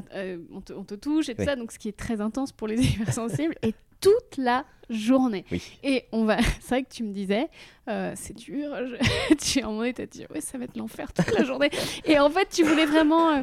on, 0.52 0.60
te, 0.60 0.72
on 0.72 0.84
te 0.84 0.94
touche 0.94 1.28
et 1.28 1.34
tout 1.34 1.40
Oui. 1.42 1.46
ça, 1.46 1.56
donc 1.56 1.72
ce 1.72 1.78
qui 1.78 1.88
est 1.88 1.96
très 1.96 2.20
intense 2.20 2.52
pour 2.52 2.68
les 2.68 2.80
hypersensibles, 2.94 3.54
et 3.62 3.74
toute 4.00 4.36
la 4.36 4.64
journée. 4.90 5.44
Oui. 5.52 5.62
Et 5.82 6.04
on 6.12 6.24
va, 6.24 6.38
c'est 6.60 6.68
vrai 6.68 6.82
que 6.82 6.90
tu 6.90 7.02
me 7.04 7.12
disais, 7.12 7.48
euh, 7.88 8.12
c'est 8.16 8.36
dur, 8.36 8.74
je... 8.86 9.34
tu 9.34 9.60
es 9.60 9.64
en 9.64 9.72
mode, 9.72 9.94
t'as 9.94 10.06
dit, 10.06 10.26
ouais, 10.32 10.40
ça 10.40 10.58
va 10.58 10.64
être 10.64 10.76
l'enfer 10.76 11.12
toute 11.12 11.32
la 11.32 11.44
journée. 11.44 11.70
Et 12.04 12.18
en 12.18 12.28
fait, 12.30 12.48
tu 12.50 12.64
voulais 12.64 12.86
vraiment, 12.86 13.30
euh, 13.30 13.42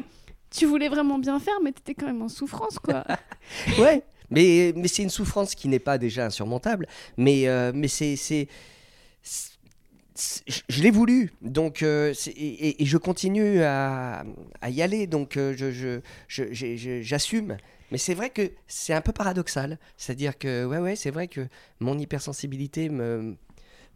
tu 0.50 0.66
voulais 0.66 0.88
vraiment 0.88 1.18
bien 1.18 1.38
faire, 1.40 1.60
mais 1.62 1.72
t'étais 1.72 1.94
quand 1.94 2.06
même 2.06 2.22
en 2.22 2.28
souffrance, 2.28 2.78
quoi. 2.78 3.04
Ouais, 3.78 4.02
mais, 4.30 4.72
mais 4.76 4.88
c'est 4.88 5.02
une 5.02 5.10
souffrance 5.10 5.54
qui 5.54 5.68
n'est 5.68 5.78
pas 5.78 5.98
déjà 5.98 6.26
insurmontable, 6.26 6.86
mais, 7.16 7.48
euh, 7.48 7.72
mais 7.74 7.88
c'est. 7.88 8.48
Je, 10.68 10.82
l'ai 10.82 10.90
voulu, 10.90 11.32
donc 11.40 11.82
euh, 11.82 12.12
et, 12.36 12.84
je 12.84 12.96
continue 12.98 13.62
à, 13.62 14.24
y 14.68 14.82
aller, 14.82 15.06
donc 15.06 15.36
euh, 15.36 16.00
j'assume. 16.28 17.56
Mais 17.90 17.98
c'est 17.98 18.14
vrai 18.14 18.30
que 18.30 18.52
c'est 18.66 18.92
un 18.92 19.00
peu 19.00 19.12
paradoxal, 19.12 19.78
c'est-à-dire 19.96 20.38
que 20.38 20.64
ouais 20.64 20.78
ouais 20.78 20.96
c'est 20.96 21.10
vrai 21.10 21.26
que 21.26 21.48
mon 21.80 21.98
hypersensibilité 21.98 22.88
me, 22.88 23.36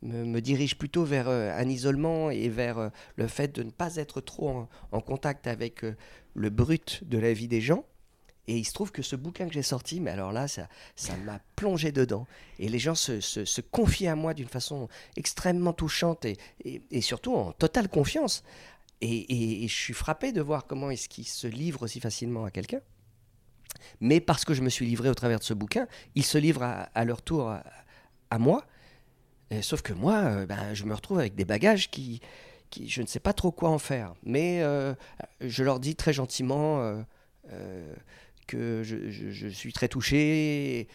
me, 0.02 0.40
dirige 0.40 0.76
plutôt 0.76 1.04
vers 1.04 1.28
euh, 1.28 1.52
un 1.56 1.68
isolement 1.68 2.30
et 2.30 2.48
vers 2.48 2.90
le 3.16 3.26
fait 3.28 3.54
de 3.54 3.62
ne 3.62 3.70
pas 3.70 3.96
être 3.96 4.20
trop 4.20 4.48
en, 4.48 4.68
en 4.92 5.00
contact 5.00 5.46
avec 5.46 5.84
le 6.34 6.50
brut 6.50 7.02
de 7.04 7.18
la 7.18 7.32
vie 7.32 7.48
des 7.48 7.60
gens. 7.60 7.84
Et 8.46 8.58
il 8.58 8.64
se 8.64 8.72
trouve 8.72 8.92
que 8.92 9.02
ce 9.02 9.16
bouquin 9.16 9.46
que 9.46 9.54
j'ai 9.54 9.62
sorti, 9.62 10.00
mais 10.00 10.10
alors 10.10 10.32
là, 10.32 10.48
ça 10.48 10.68
ça 10.96 11.16
m'a 11.16 11.40
plongé 11.56 11.92
dedans. 11.92 12.26
Et 12.58 12.68
les 12.68 12.78
gens 12.78 12.94
se, 12.94 13.20
se, 13.20 13.60
confient 13.60 14.08
à 14.08 14.16
moi 14.16 14.34
d'une 14.34 14.48
façon 14.48 14.88
extrêmement 15.16 15.72
touchante 15.72 16.26
et, 16.26 17.00
surtout 17.00 17.34
en 17.34 17.52
totale 17.52 17.88
confiance. 17.88 18.44
Et, 19.00 19.66
je 19.66 19.74
suis 19.74 19.94
frappé 19.94 20.32
de 20.32 20.40
voir 20.40 20.66
comment 20.66 20.90
est-ce 20.90 21.08
qu'ils 21.08 21.26
se 21.26 21.46
livrent 21.46 21.82
aussi 21.82 22.00
facilement 22.00 22.44
à 22.44 22.50
quelqu'un. 22.50 22.80
Mais 24.00 24.20
parce 24.20 24.44
que 24.44 24.54
je 24.54 24.62
me 24.62 24.68
suis 24.68 24.86
livré 24.86 25.08
au 25.08 25.14
travers 25.14 25.38
de 25.38 25.44
ce 25.44 25.54
bouquin, 25.54 25.86
ils 26.14 26.24
se 26.24 26.38
livrent 26.38 26.62
à, 26.62 27.04
leur 27.04 27.22
tour 27.22 27.50
à, 28.30 28.38
moi. 28.38 28.66
Sauf 29.62 29.82
que 29.82 29.92
moi, 29.92 30.16
euh, 30.16 30.46
ben, 30.46 30.74
je 30.74 30.84
me 30.84 30.94
retrouve 30.94 31.20
avec 31.20 31.36
des 31.36 31.44
bagages 31.44 31.88
qui, 31.90 32.20
je 32.84 33.02
ne 33.02 33.06
sais 33.06 33.20
pas 33.20 33.32
trop 33.32 33.52
quoi 33.52 33.70
en 33.70 33.78
faire. 33.78 34.14
Mais 34.24 34.62
euh, 34.62 34.94
je 35.40 35.62
leur 35.62 35.78
dis 35.78 35.94
très 35.94 36.12
gentiment 36.12 36.80
euh, 37.52 37.94
que 38.46 38.82
je, 38.82 39.10
je- 39.10 39.28
je 39.30 39.48
suis 39.48 39.72
très 39.72 39.88
touché. 39.88 40.80
Et, 40.80 40.88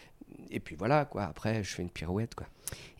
et 0.50 0.60
puis 0.60 0.76
voilà, 0.76 1.04
quoi. 1.04 1.24
Après, 1.24 1.62
je 1.62 1.70
fais 1.70 1.82
une 1.82 1.90
pirouette, 1.90 2.34
quoi. 2.34 2.46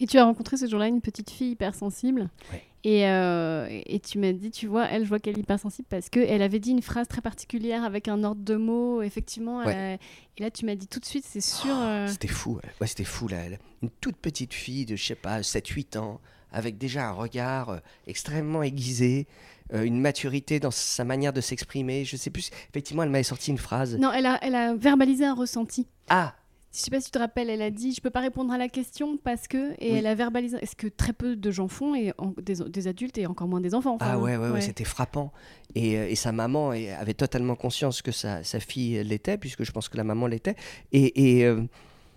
Et 0.01 0.07
tu 0.07 0.19
as 0.19 0.25
rencontré 0.25 0.57
ce 0.57 0.67
jour-là 0.69 0.87
une 0.89 1.01
petite 1.01 1.31
fille 1.31 1.53
hypersensible. 1.53 2.29
Ouais. 2.53 2.63
Et, 2.83 3.07
euh, 3.07 3.67
et 3.71 4.01
tu 4.01 4.19
m'as 4.19 4.33
dit, 4.33 4.51
tu 4.51 4.67
vois, 4.67 4.87
elle, 4.89 5.05
je 5.05 5.09
vois 5.09 5.19
qu'elle 5.21 5.37
est 5.39 5.43
hypersensible 5.43 5.87
parce 5.91 6.09
qu'elle 6.09 6.41
avait 6.43 6.59
dit 6.59 6.71
une 6.71 6.81
phrase 6.83 7.07
très 7.09 7.21
particulière 7.21 7.85
avec 7.85 8.09
un 8.09 8.25
ordre 8.25 8.43
de 8.43 8.57
mots, 8.57 9.03
effectivement. 9.03 9.61
elle 9.63 9.69
Ouais. 9.69 9.75
a- 9.75 9.99
Et 10.39 10.43
là, 10.43 10.51
tu 10.51 10.65
m'as 10.65 10.75
dit 10.75 10.87
tout 10.89 10.99
de 10.99 11.05
suite, 11.05 11.25
c'est 11.29 11.43
sûr. 11.43 11.77
euh, 11.77 12.07
C'était 12.09 12.27
fou, 12.29 12.55
ouais. 12.55 12.63
Ouais, 12.81 12.87
c'était 12.87 13.05
fou. 13.05 13.29
Là. 13.29 13.37
Une 13.83 13.91
toute 14.01 14.17
petite 14.17 14.55
fille 14.55 14.87
de, 14.87 14.97
je 14.97 15.05
sais 15.05 15.15
pas, 15.15 15.43
7-8 15.43 15.97
ans, 15.99 16.21
avec 16.53 16.79
déjà 16.79 17.09
un 17.09 17.13
regard 17.13 17.69
euh, 17.69 17.79
extrêmement 18.07 18.63
aiguisé, 18.63 19.27
euh, 19.75 19.83
une 19.85 20.01
maturité 20.01 20.61
dans 20.61 20.71
sa 20.71 21.05
manière 21.05 21.33
de 21.33 21.41
s'exprimer. 21.41 22.05
Je 22.05 22.17
sais 22.17 22.31
plus, 22.31 22.51
effectivement, 22.71 23.03
elle 23.03 23.11
m'avait 23.11 23.23
sorti 23.25 23.51
une 23.51 23.59
phrase. 23.59 23.97
Non, 23.99 24.13
elle 24.13 24.27
a, 24.27 24.39
elle 24.43 24.55
a 24.55 24.75
verbalisé 24.75 25.25
un 25.25 25.35
ressenti. 25.35 25.87
Ah, 26.09 26.35
Je 26.73 26.79
sais 26.79 26.91
pas 26.91 27.01
si 27.01 27.07
tu 27.07 27.11
te 27.13 27.19
rappelles, 27.19 27.51
elle 27.51 27.63
a 27.63 27.71
dit 27.71 27.93
Je 27.93 28.01
peux 28.01 28.11
pas 28.11 28.21
répondre 28.21 28.53
à 28.53 28.59
la 28.59 28.69
question 28.69 29.17
parce 29.17 29.49
que. 29.49 29.73
Et 29.83 29.93
Oui. 29.93 29.99
elle 29.99 30.07
a 30.07 30.15
verbalisé. 30.15 30.59
Ce 30.65 30.75
que 30.77 30.87
très 30.87 31.13
peu 31.13 31.35
de 31.37 31.51
gens 31.51 31.69
font, 31.69 31.95
et 31.95 32.13
en- 32.19 32.35
des, 32.41 32.55
des 32.69 32.87
adultes 32.89 33.19
et 33.19 33.27
encore 33.27 33.49
moins 33.49 33.61
des 33.61 33.75
enfants. 33.75 33.95
enfin, 33.95 34.07
ah 34.13 34.19
ouais, 34.19 34.37
ouais, 34.37 34.49
ouais, 34.51 34.61
c'était 34.61 34.85
frappant. 34.85 35.33
Et, 35.75 35.97
euh, 35.99 36.09
et 36.09 36.15
sa 36.17 36.33
maman 36.33 36.71
avait 36.71 37.15
totalement 37.15 37.55
conscience 37.57 38.03
que 38.03 38.13
sa, 38.13 38.43
sa 38.45 38.61
fille 38.61 39.03
l'était, 39.05 39.39
puisque 39.39 39.65
je 39.65 39.73
pense 39.73 39.89
que 39.89 39.97
la 39.97 40.05
maman 40.05 40.27
l'était. 40.27 40.57
Et, 40.93 41.39
et, 41.39 41.45
euh, 41.45 41.63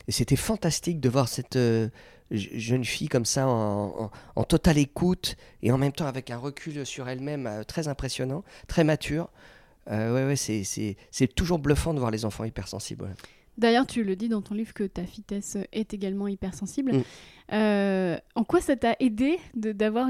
c'était 0.09 0.35
fantastique 0.35 0.99
de 0.99 1.07
voir 1.09 1.27
cette 1.29 1.55
euh, 1.55 1.87
jeune 2.31 2.83
fille 2.85 3.07
comme 3.09 3.25
ça 3.25 3.47
en, 3.47 4.05
en- 4.05 4.11
en 4.35 4.43
totale 4.43 4.77
écoute 4.77 5.35
et 5.61 5.71
en 5.71 5.77
même 5.77 5.91
temps 5.91 6.07
avec 6.07 6.31
un 6.31 6.37
recul 6.37 6.85
sur 6.85 7.07
elle-même 7.09 7.47
euh, 7.47 7.63
très 7.63 7.87
impressionnant, 7.87 8.43
très 8.67 8.83
mature. 8.83 9.29
Euh, 9.91 10.13
ouais, 10.13 10.25
ouais, 10.25 10.35
c'est- 10.35 11.27
toujours 11.35 11.59
bluffant 11.59 11.93
de 11.93 11.99
voir 11.99 12.11
les 12.11 12.25
enfants 12.25 12.43
hypersensibles. 12.45 13.03
ouais. 13.05 13.11
D'ailleurs, 13.57 13.85
tu 13.85 14.03
le 14.03 14.15
dis 14.15 14.29
dans 14.29 14.41
ton 14.41 14.55
livre 14.55 14.73
que 14.73 14.83
ta 14.83 15.03
fille 15.05 15.23
Tess 15.23 15.57
est 15.73 15.93
également 15.93 16.27
hypersensible. 16.27 16.93
Mm. 16.97 17.03
Euh, 17.53 18.17
en 18.35 18.43
quoi 18.43 18.61
ça 18.61 18.75
t'a 18.75 18.95
aidé 18.99 19.37
de- 19.55 19.71
d'avoir 19.73 20.07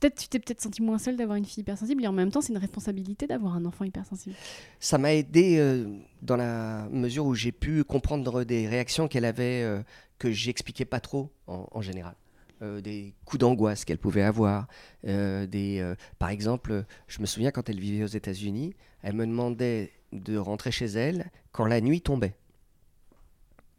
Peut-être 0.00 0.16
tu 0.20 0.28
t'es 0.28 0.38
peut-être 0.40 0.60
senti 0.60 0.82
moins 0.82 0.98
seule 0.98 1.16
d'avoir 1.16 1.36
une 1.38 1.46
fille 1.46 1.62
hypersensible 1.62 2.04
et 2.04 2.06
en 2.06 2.12
même 2.12 2.30
temps 2.30 2.42
c'est 2.42 2.52
une 2.52 2.58
responsabilité 2.58 3.26
d'avoir 3.26 3.54
un 3.54 3.64
enfant 3.64 3.84
hypersensible. 3.84 4.34
Ça 4.78 4.98
m'a 4.98 5.14
aidé 5.14 5.56
euh, 5.58 5.86
dans 6.20 6.36
la 6.36 6.86
mesure 6.90 7.24
où 7.24 7.34
j'ai 7.34 7.52
pu 7.52 7.82
comprendre 7.82 8.44
des 8.44 8.68
réactions 8.68 9.08
qu'elle 9.08 9.24
avait 9.24 9.62
euh, 9.62 9.80
que 10.18 10.30
j'expliquais 10.32 10.84
pas 10.84 11.00
trop 11.00 11.30
en, 11.46 11.80
général. 11.80 12.14
Euh, 12.62 12.80
des 12.80 13.14
coups 13.24 13.40
d'angoisse 13.40 13.84
qu'elle 13.84 13.98
pouvait 13.98 14.22
avoir. 14.22 14.66
euh, 15.06 15.46
des, 15.46 15.78
euh, 15.80 15.94
par 16.18 16.30
exemple, 16.30 16.84
je 17.06 17.20
me 17.20 17.26
souviens 17.26 17.50
quand 17.50 17.68
elle 17.68 17.78
vivait 17.78 18.04
aux 18.04 18.08
États-Unis, 18.08 18.74
elle 19.02 19.14
me 19.14 19.26
demandait 19.26 19.92
de 20.12 20.36
rentrer 20.38 20.70
chez 20.70 20.86
elle 20.86 21.30
quand 21.52 21.66
la 21.66 21.80
nuit 21.80 22.00
tombait. 22.00 22.34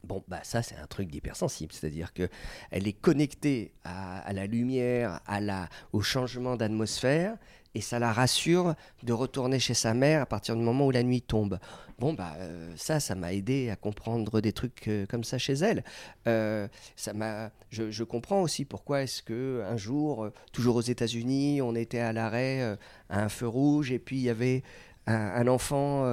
Bon, 0.03 0.23
bah 0.27 0.39
ça 0.43 0.61
c'est 0.61 0.75
un 0.77 0.85
truc 0.87 1.09
d'hypersensible, 1.09 1.73
c'est-à-dire 1.73 2.13
que 2.13 2.29
elle 2.71 2.87
est 2.87 2.93
connectée 2.93 3.73
à, 3.83 4.19
à 4.19 4.31
la 4.31 4.45
lumière, 4.45 5.19
à 5.25 5.41
la, 5.41 5.67
au 5.91 6.01
changement 6.01 6.55
d'atmosphère, 6.55 7.35
et 7.77 7.81
ça 7.81 7.99
la 7.99 8.11
rassure 8.11 8.73
de 9.03 9.13
retourner 9.13 9.59
chez 9.59 9.75
sa 9.75 9.93
mère 9.93 10.23
à 10.23 10.25
partir 10.25 10.55
du 10.55 10.63
moment 10.63 10.87
où 10.87 10.91
la 10.91 11.03
nuit 11.03 11.21
tombe. 11.21 11.59
Bon, 11.99 12.13
bah 12.13 12.33
euh, 12.39 12.73
ça, 12.75 12.99
ça 12.99 13.13
m'a 13.13 13.33
aidé 13.33 13.69
à 13.69 13.75
comprendre 13.75 14.41
des 14.41 14.51
trucs 14.51 14.87
euh, 14.87 15.05
comme 15.05 15.23
ça 15.23 15.37
chez 15.37 15.53
elle. 15.53 15.83
Euh, 16.25 16.67
ça 16.95 17.13
m'a, 17.13 17.51
je, 17.69 18.03
comprends 18.03 18.41
aussi 18.41 18.65
pourquoi 18.65 19.03
est-ce 19.03 19.21
que 19.21 19.63
un 19.69 19.77
jour, 19.77 20.29
toujours 20.51 20.77
aux 20.77 20.81
États-Unis, 20.81 21.61
on 21.61 21.75
était 21.75 21.99
à 21.99 22.13
l'arrêt 22.13 22.77
à 23.09 23.23
un 23.23 23.29
feu 23.29 23.47
rouge 23.47 23.91
et 23.91 23.99
puis 23.99 24.17
il 24.17 24.23
y 24.23 24.29
avait 24.29 24.63
un, 25.05 25.47
enfant 25.47 26.05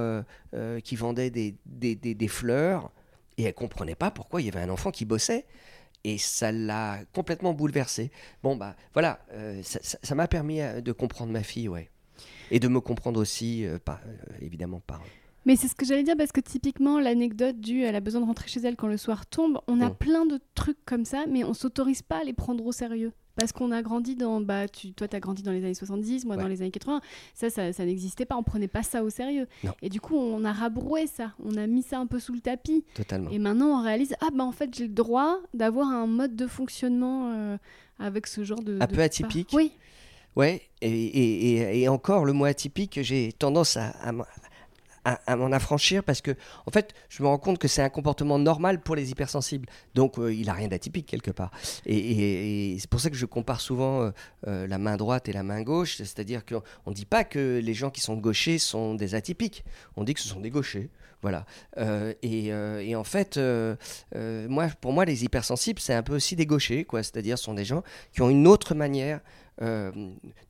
qui 0.83 0.95
vendait 0.95 1.31
des, 1.31 1.55
des, 1.65 1.95
des- 1.95 2.13
des 2.13 2.27
fleurs 2.27 2.91
et 3.37 3.43
elle 3.43 3.53
comprenait 3.53 3.95
pas 3.95 4.11
pourquoi 4.11 4.41
il 4.41 4.45
y 4.45 4.49
avait 4.49 4.61
un 4.61 4.69
enfant 4.69 4.91
qui 4.91 5.05
bossait. 5.05 5.45
Et 6.07 6.19
ça 6.19 6.51
l'a 6.51 6.99
complètement 7.13 7.53
bouleversée. 7.53 8.11
Bon, 8.43 8.55
bah 8.55 8.75
voilà, 8.93 9.25
euh, 9.31 9.59
ça- 9.63 10.15
m'a 10.15 10.27
permis 10.27 10.61
euh, 10.61 10.79
de 10.81 10.91
comprendre 10.91 11.31
ma 11.31 11.41
fille, 11.41 11.67
ouais. 11.67 11.89
Et 12.51 12.59
de 12.59 12.67
me 12.67 12.79
comprendre 12.79 13.19
aussi, 13.19 13.65
euh, 13.65 13.79
euh, 14.05 14.33
évidemment, 14.39 14.81
par. 14.85 15.01
Mais 15.47 15.55
c'est 15.55 15.67
ce 15.67 15.73
que 15.73 15.83
j'allais 15.85 16.03
dire 16.03 16.15
parce 16.15 16.31
que 16.31 16.41
typiquement 16.41 16.99
l'anecdote 16.99 17.59
du 17.59 17.81
elle 17.83 17.95
a 17.95 17.99
besoin 18.01 18.21
de 18.21 18.25
rentrer 18.27 18.47
chez 18.47 18.59
elle 18.61 18.75
quand 18.75 18.87
le 18.87 18.97
soir 18.97 19.25
tombe, 19.25 19.59
on 19.67 19.81
a 19.81 19.89
Mm. 19.89 19.95
plein 19.95 20.25
de 20.27 20.39
trucs 20.55 20.83
comme 20.85 21.05
ça 21.05 21.25
mais 21.29 21.43
on 21.43 21.53
s'autorise 21.53 22.01
pas 22.03 22.19
à 22.19 22.23
les 22.23 22.33
prendre 22.33 22.65
au 22.65 22.71
sérieux. 22.71 23.11
Parce 23.35 23.51
qu'on 23.51 23.71
a 23.71 23.81
grandi 23.81 24.15
dans, 24.15 24.39
bah, 24.41 24.67
tu, 24.67 24.93
toi 24.93 25.07
tu 25.07 25.15
as 25.15 25.19
grandi 25.19 25.43
dans 25.43 25.51
les 25.51 25.63
années 25.63 25.73
70, 25.73 26.25
moi 26.25 26.37
dans 26.37 26.47
les 26.47 26.61
années 26.61 26.71
80, 26.71 27.01
ça, 27.33 27.49
ça, 27.49 27.73
ça 27.73 27.85
n'existait 27.85 28.25
pas, 28.25 28.37
on 28.37 28.43
prenait 28.43 28.67
pas 28.69 28.83
ça 28.83 29.03
au 29.03 29.09
sérieux. 29.09 29.47
Non. 29.63 29.73
Et 29.81 29.89
du 29.89 29.99
coup 29.99 30.15
on 30.15 30.43
a 30.45 30.53
rabroué 30.53 31.05
ça, 31.07 31.33
on 31.43 31.55
a 31.57 31.67
mis 31.67 31.83
ça 31.83 31.99
un 31.99 32.05
peu 32.07 32.19
sous 32.19 32.33
le 32.33 32.39
tapis. 32.39 32.83
Totalement. 32.93 33.29
Et 33.31 33.39
maintenant, 33.39 33.79
on 33.79 33.83
réalise, 33.83 34.15
ah 34.21 34.29
bah 34.33 34.43
en 34.43 34.51
fait, 34.51 34.73
j'ai 34.73 34.87
le 34.87 34.93
droit 34.93 35.39
d'avoir 35.53 35.87
un 35.89 36.07
mode 36.07 36.35
de 36.35 36.47
fonctionnement 36.47 37.31
euh, 37.33 37.57
avec 37.99 38.27
ce 38.27 38.43
genre 38.43 38.61
de... 38.63 38.77
Un 38.81 38.85
de 38.87 38.95
peu 38.95 39.01
atypique. 39.01 39.49
Oui, 39.53 39.71
Ouais, 40.37 40.61
et, 40.81 40.89
et- 40.91 41.53
et- 41.55 41.81
et 41.83 41.87
encore, 41.87 42.25
le 42.25 42.33
mot 42.33 42.43
atypique, 42.43 42.99
j'ai 43.01 43.31
tendance 43.31 43.77
à, 43.77 43.93
à- 45.05 45.19
à 45.31 45.35
m'en 45.35 45.51
affranchir 45.51 46.03
parce 46.03 46.21
que, 46.21 46.31
en 46.65 46.71
fait, 46.71 46.93
je 47.09 47.23
me 47.23 47.27
rends 47.27 47.37
compte 47.37 47.59
que 47.59 47.67
c'est 47.67 47.81
un 47.81 47.89
comportement 47.89 48.37
normal 48.39 48.81
pour 48.81 48.95
les 48.95 49.11
hypersensibles. 49.11 49.67
Donc, 49.93 50.17
euh, 50.19 50.33
il 50.33 50.49
a 50.49 50.53
rien 50.53 50.67
d'atypique 50.67 51.05
quelque 51.05 51.31
part. 51.31 51.51
Et, 51.85 52.75
c'est 52.79 52.89
pour 52.89 52.99
ça 52.99 53.09
que 53.09 53.15
je 53.15 53.25
compare 53.25 53.61
souvent 53.61 54.01
euh, 54.01 54.11
euh, 54.47 54.67
la 54.67 54.77
main 54.77 54.97
droite 54.97 55.29
et 55.29 55.33
la 55.33 55.43
main 55.43 55.61
gauche. 55.61 55.97
C'est-à-dire 55.97 56.43
qu'on 56.45 56.89
ne 56.89 56.93
dit 56.95 57.05
pas 57.05 57.23
que 57.23 57.61
les 57.63 57.73
gens 57.73 57.89
qui 57.91 58.01
sont 58.01 58.15
gauchers 58.17 58.57
sont 58.57 58.95
des 58.95 59.15
atypiques. 59.15 59.63
On 59.95 60.03
dit 60.03 60.13
que 60.13 60.19
ce 60.19 60.27
sont 60.27 60.41
des 60.41 60.49
gauchers. 60.49 60.89
Voilà. 61.21 61.45
Euh, 61.77 62.13
et, 62.21 62.95
en 62.95 63.03
fait, 63.03 63.39
moi, 64.49 64.67
pour 64.81 64.91
moi, 64.91 65.05
les 65.05 65.23
hypersensibles, 65.23 65.79
c'est 65.79 65.93
un 65.93 66.03
peu 66.03 66.15
aussi 66.15 66.35
des 66.35 66.45
gauchers. 66.45 66.85
C'est-à-dire, 66.91 67.37
ce 67.37 67.45
sont 67.45 67.53
des 67.53 67.65
gens 67.65 67.83
qui 68.11 68.21
ont 68.21 68.29
une 68.29 68.47
autre 68.47 68.75
manière. 68.75 69.21
Euh, 69.61 69.91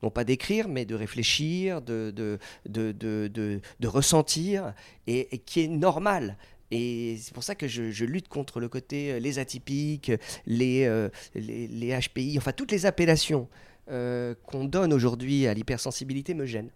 non 0.02 0.10
pas 0.10 0.24
d'écrire, 0.24 0.68
mais 0.68 0.84
de 0.84 0.94
réfléchir, 0.94 1.80
de, 1.82 2.10
de, 2.10 2.38
de, 2.66 3.60
de, 3.78 3.88
ressentir, 3.88 4.74
et, 5.06 5.38
qui 5.46 5.60
est 5.60 5.68
normal. 5.68 6.36
Et 6.72 7.16
c'est 7.20 7.32
pour 7.32 7.44
ça 7.44 7.54
que 7.54 7.68
je, 7.68 8.04
lutte 8.04 8.28
contre 8.28 8.58
le 8.58 8.68
côté 8.68 9.12
euh, 9.12 9.18
les 9.20 9.38
atypiques, 9.38 10.10
les, 10.46 10.84
euh, 10.84 11.08
les, 11.34 11.96
HPI, 11.96 12.36
enfin 12.38 12.52
toutes 12.52 12.72
les 12.72 12.86
appellations 12.86 13.48
qu'on 13.88 14.64
donne 14.64 14.92
aujourd'hui 14.92 15.46
à 15.46 15.54
l'hypersensibilité 15.54 16.34
me 16.34 16.44
gênent. 16.44 16.72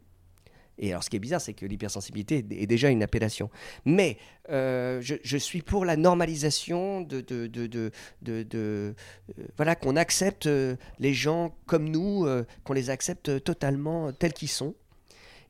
Et 0.83 0.91
alors, 0.91 1.05
ce 1.05 1.11
qui 1.11 1.17
est 1.17 1.21
bizarre, 1.21 1.41
c'est 1.43 1.53
que 1.53 1.67
l'hypersensibilité 1.67 2.39
est- 2.39 2.63
est 2.63 2.67
déjà 2.67 2.89
une 2.89 3.03
appellation. 3.03 3.51
Mais 3.85 4.17
euh, 4.49 5.01
je, 5.03 5.15
je 5.23 5.37
suis 5.37 5.61
pour 5.63 5.85
la 5.85 5.97
normalisation 5.97 7.03
de, 7.03 7.21
de, 7.21 7.47
de, 7.47 7.67
de- 7.67 7.91
de- 8.23 8.43
de- 8.43 8.95
euh, 9.39 9.45
voilà, 9.57 9.77
qu'on 9.77 9.95
accepte 9.97 10.47
euh, 10.47 10.77
les 10.99 11.13
gens 11.13 11.55
comme 11.67 11.89
nous, 11.89 12.25
euh, 12.27 12.45
qu'on 12.65 12.73
les 12.73 12.89
accepte 12.91 13.45
totalement 13.45 14.13
tels 14.13 14.33
qu'ils 14.33 14.49
sont. 14.49 14.75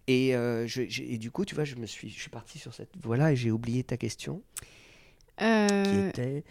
Et, 0.09 0.35
euh, 0.35 0.67
je- 0.67 0.89
j'ai- 0.89 1.15
et 1.15 1.19
du 1.19 1.31
coup, 1.31 1.45
tu 1.45 1.55
vois, 1.55 1.63
je 1.65 1.77
me 1.77 1.87
suis, 1.87 2.11
je 2.11 2.19
suis 2.21 2.31
parti 2.31 2.59
sur 2.59 2.75
cette 2.75 2.91
voie-là 3.01 3.31
et 3.33 3.37
j'ai 3.37 3.53
oublié 3.53 3.85
ta 3.85 3.97
question, 3.97 4.43
qui 5.39 5.45
était. 6.09 6.45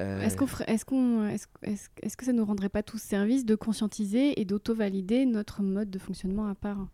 euh, 0.00 0.20
Est-ce 0.20 0.36
qu'on 0.36 0.46
est-ce 0.66 0.84
qu'on- 0.84 1.26
est-ce- 1.26 2.16
que 2.16 2.24
ça 2.24 2.32
nous 2.32 2.44
rendrait 2.44 2.68
pas 2.68 2.82
tous 2.82 2.98
service 3.00 3.44
de 3.46 3.54
conscientiser 3.54 4.38
et 4.40 4.44
d'auto-valider 4.44 5.24
notre 5.24 5.62
mode 5.62 5.88
de 5.90 5.98
fonctionnement 5.98 6.46
à 6.46 6.54
part? 6.54 6.86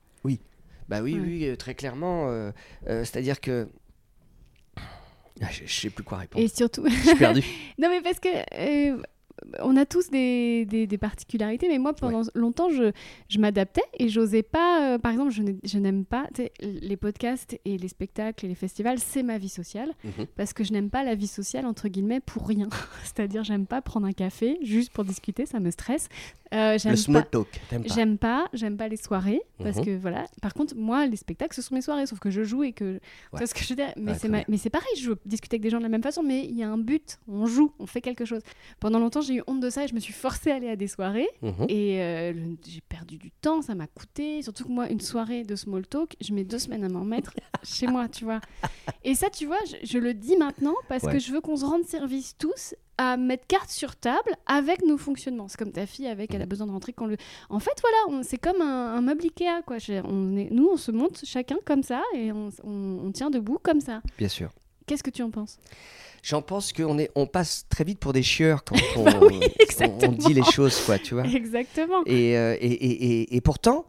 Bah 0.89 1.01
oui, 1.03 1.15
Ouais. 1.15 1.21
oui, 1.51 1.57
très 1.57 1.75
clairement. 1.75 2.29
euh, 2.31 2.51
euh, 2.89 3.01
C'est-à-dire 3.05 3.41
que. 3.41 3.69
Ah, 5.43 5.47
je, 5.51 5.65
je 5.67 5.73
sais 5.81 5.91
plus 5.91 6.05
quoi 6.05 6.19
répondre. 6.19 6.45
Et 6.45 6.49
surtout, 6.49 6.85
Je 6.89 7.09
suis 7.09 7.17
perdu. 7.17 7.41
non 7.79 7.89
mais 7.89 8.01
parce 8.03 8.21
que 8.21 8.29
euh, 8.93 9.03
on 9.61 9.77
a 9.77 9.85
tous 9.85 10.09
des, 10.11 10.65
des- 10.65 10.87
des 10.87 10.97
particularités, 10.99 11.67
mais 11.69 11.79
moi 11.79 11.93
pendant 11.93 12.23
longtemps 12.37 12.71
je, 12.71 12.93
je 13.29 13.39
m'adaptais 13.41 13.83
et 13.99 14.09
j'osais 14.09 14.45
pas. 14.45 14.97
par 15.01 15.11
exemple, 15.11 15.33
je 15.33 15.43
n'ai- 15.43 15.57
je 15.65 15.79
n'aime 15.79 16.05
pas 16.05 16.29
les 16.61 16.97
podcasts 16.97 17.59
et 17.65 17.77
les 17.77 17.89
spectacles 17.89 18.45
et 18.47 18.49
les 18.49 18.55
festivals, 18.55 19.01
c'est 19.01 19.25
ma 19.25 19.37
vie 19.39 19.49
sociale 19.49 19.91
Mhm. 20.05 20.27
parce 20.37 20.53
que 20.53 20.63
je 20.63 20.73
n'aime 20.73 20.89
pas 20.89 21.03
la 21.03 21.17
vie 21.17 21.27
sociale 21.27 21.67
entre 21.67 21.89
guillemets 21.89 22.21
pour 22.21 22.47
rien. 22.47 22.69
C'est-à-dire 23.03 23.43
j'aime 23.43 23.67
pas 23.67 23.83
prendre 23.83 24.07
un 24.07 24.13
café 24.13 24.57
juste 24.63 24.93
pour 24.93 25.05
discuter, 25.05 25.47
ça 25.47 25.59
me 25.59 25.71
stresse. 25.73 26.09
Euh, 26.55 26.79
j'aime 26.79 26.93
Le 26.93 26.97
pas- 26.97 27.03
small 27.03 27.27
talk, 27.31 27.49
t'aimes 27.69 27.83
pas 27.85 27.95
J'aime 27.95 28.19
pas, 28.19 28.49
j'aime 28.53 28.77
pas 28.77 28.89
les 28.89 28.97
soirées 28.97 29.43
parce 29.59 29.79
Mhm. 29.79 29.85
que 29.85 29.97
voilà. 29.97 30.25
Par 30.41 30.55
contre, 30.55 30.77
moi, 30.77 31.07
les 31.07 31.17
spectacles, 31.17 31.55
ce 31.55 31.63
sont 31.63 31.75
mes 31.75 31.81
soirées, 31.83 32.07
sauf 32.07 32.21
que 32.21 32.31
je 32.31 32.45
joue 32.45 32.63
et 32.63 32.73
que. 32.73 33.01
Ouais. 33.33 33.45
ce 33.47 33.53
que 33.55 33.61
je 33.61 33.69
veux 33.71 33.75
dire 33.77 33.93
Mais 33.97 34.13
Ouais, 34.13 34.19
c'est 34.19 34.29
ma- 34.29 34.45
pareil, 34.71 34.97
je 34.97 35.11
veux 35.11 35.19
discuter 35.27 35.55
avec 35.57 35.63
des 35.63 35.71
gens 35.71 35.79
de 35.79 35.83
la 35.83 35.89
même 35.89 36.03
façon, 36.03 36.23
mais 36.23 36.45
il 36.45 36.57
y 36.57 36.63
a 36.63 36.69
un 36.71 36.79
but. 36.79 37.19
On 37.29 37.47
joue, 37.47 37.73
on 37.79 37.87
fait 37.87 38.01
quelque 38.01 38.25
chose. 38.25 38.41
Pendant 38.81 38.99
longtemps, 38.99 39.21
j'ai 39.21 39.35
eu 39.37 39.43
honte 39.47 39.61
de 39.61 39.71
ça 39.71 39.85
et 39.85 39.89
je 39.89 39.95
me 39.95 40.01
suis 40.01 40.13
forcée 40.13 40.51
à 40.53 40.57
aller 40.57 40.69
à 40.69 40.77
des 40.77 40.87
soirées 40.89 41.29
Mhm. 41.43 41.67
et 41.69 42.01
euh, 42.03 42.33
le- 42.33 42.57
j'ai 42.67 42.81
perdu 42.83 43.19
du 43.19 43.31
temps, 43.33 43.61
ça 43.63 43.75
m'a 43.75 43.87
coûté. 43.87 44.43
Surtout 44.43 44.65
que 44.65 44.71
moi, 44.73 44.89
une 44.89 45.01
soirée 45.01 45.43
de 45.43 45.57
small 45.57 45.87
talk, 45.87 46.15
je 46.21 46.33
mets 46.33 46.45
deux 46.45 46.59
semaines 46.59 46.85
à 46.85 46.89
m'en 46.89 47.05
mettre 47.05 47.33
chez 47.65 47.87
moi, 47.89 48.09
tu 48.09 48.25
vois. 48.25 48.41
Et 49.03 49.15
ça, 49.15 49.29
tu 49.31 49.47
vois, 49.47 49.59
je, 49.67 49.87
je 49.87 49.99
le 49.99 50.15
dis 50.15 50.37
maintenant 50.37 50.75
parce 50.89 51.03
Ouais. 51.05 51.13
que 51.15 51.19
je 51.19 51.33
veux 51.33 51.41
qu'on 51.41 51.57
se 51.57 51.65
rende 51.65 51.85
service 51.85 52.37
tous 52.39 52.75
à 52.99 53.17
mettre 53.17 53.47
carte 53.47 53.71
sur 53.71 53.97
table 53.97 54.37
avec 54.47 54.85
nos 54.85 54.97
fonctionnements. 54.99 55.49
C'est 55.49 55.59
comme 55.59 55.73
ta 55.73 55.87
fille 55.87 56.07
avec, 56.07 56.33
elle 56.35 56.43
a 56.43 56.47
besoin 56.47 56.67
de 56.67 56.73
rentrer 56.73 56.93
quand 56.93 57.07
le. 57.07 57.17
En 57.51 57.59
fait, 57.61 57.73
voilà, 57.81 58.23
c'est 58.23 58.39
comme 58.39 58.61
un, 58.63 58.95
un 58.95 59.01
meuble 59.01 59.23
Ikea, 59.25 59.63
quoi. 59.67 59.77
On 60.05 60.37
est, 60.37 60.49
nous, 60.51 60.69
on 60.73 60.77
se 60.77 60.91
monte 60.93 61.21
chacun 61.25 61.57
comme 61.65 61.83
ça 61.83 62.03
et 62.15 62.31
on, 62.33 62.51
on- 62.65 63.01
on 63.07 63.11
tient 63.13 63.31
debout 63.31 63.59
comme 63.63 63.81
ça. 63.81 64.01
Bien 64.19 64.29
sûr. 64.29 64.51
Qu'est-ce 64.87 65.03
que 65.03 65.11
tu 65.11 65.23
en 65.23 65.31
penses? 65.31 65.59
J'en 66.23 66.43
pense 66.43 66.73
qu'on 66.73 66.99
est, 66.99 67.11
on 67.15 67.27
passe 67.27 67.67
très 67.69 67.85
vite 67.85 67.99
pour 67.99 68.13
des 68.13 68.23
chieurs 68.23 68.65
quand 68.65 68.77
on, 68.97 69.05
Bah 69.05 69.19
oui, 69.23 69.41
on- 69.81 70.13
dit 70.13 70.33
les 70.35 70.43
choses, 70.45 70.81
quoi, 70.85 70.99
tu 70.99 71.15
vois. 71.15 71.25
Exactement. 71.25 72.03
Et, 72.07 72.37
euh, 72.37 72.57
et, 72.61 72.67
et, 72.73 73.21
et- 73.23 73.37
et 73.37 73.41
pourtant, 73.41 73.87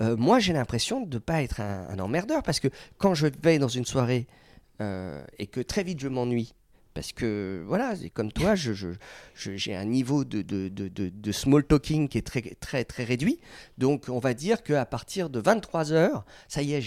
euh, 0.00 0.16
moi, 0.16 0.38
j'ai 0.38 0.52
l'impression 0.52 1.00
de 1.00 1.14
ne 1.16 1.18
pas 1.18 1.42
être 1.42 1.60
un, 1.60 1.86
un 1.90 1.98
emmerdeur 1.98 2.42
parce 2.42 2.60
que 2.60 2.68
quand 2.98 3.14
je 3.14 3.26
vais 3.42 3.58
dans 3.58 3.68
une 3.68 3.84
soirée 3.84 4.26
euh, 4.80 5.22
et 5.38 5.46
que 5.46 5.60
très 5.60 5.82
vite 5.82 6.00
je 6.00 6.08
m'ennuie, 6.08 6.54
parce 6.94 7.12
que 7.12 7.62
voilà, 7.66 7.94
comme 8.14 8.32
toi, 8.32 8.54
je, 8.54 8.72
je- 8.72 8.88
je- 9.34 9.56
j'ai 9.56 9.74
un 9.76 9.84
niveau 9.84 10.24
de, 10.24 10.42
de, 10.42 10.68
de, 10.68 10.88
de- 10.88 11.08
de 11.10 11.32
small 11.32 11.64
talking 11.64 12.08
qui 12.08 12.18
est 12.18 12.22
très, 12.26 12.42
très, 12.60 12.84
très 12.84 13.04
réduit. 13.04 13.38
Donc, 13.78 14.06
on 14.08 14.18
va 14.18 14.34
dire 14.34 14.62
qu'à 14.62 14.84
partir 14.86 15.30
de 15.30 15.38
23 15.40 15.92
heures, 15.92 16.24
ça 16.48 16.62
y 16.62 16.74
est, 16.74 16.80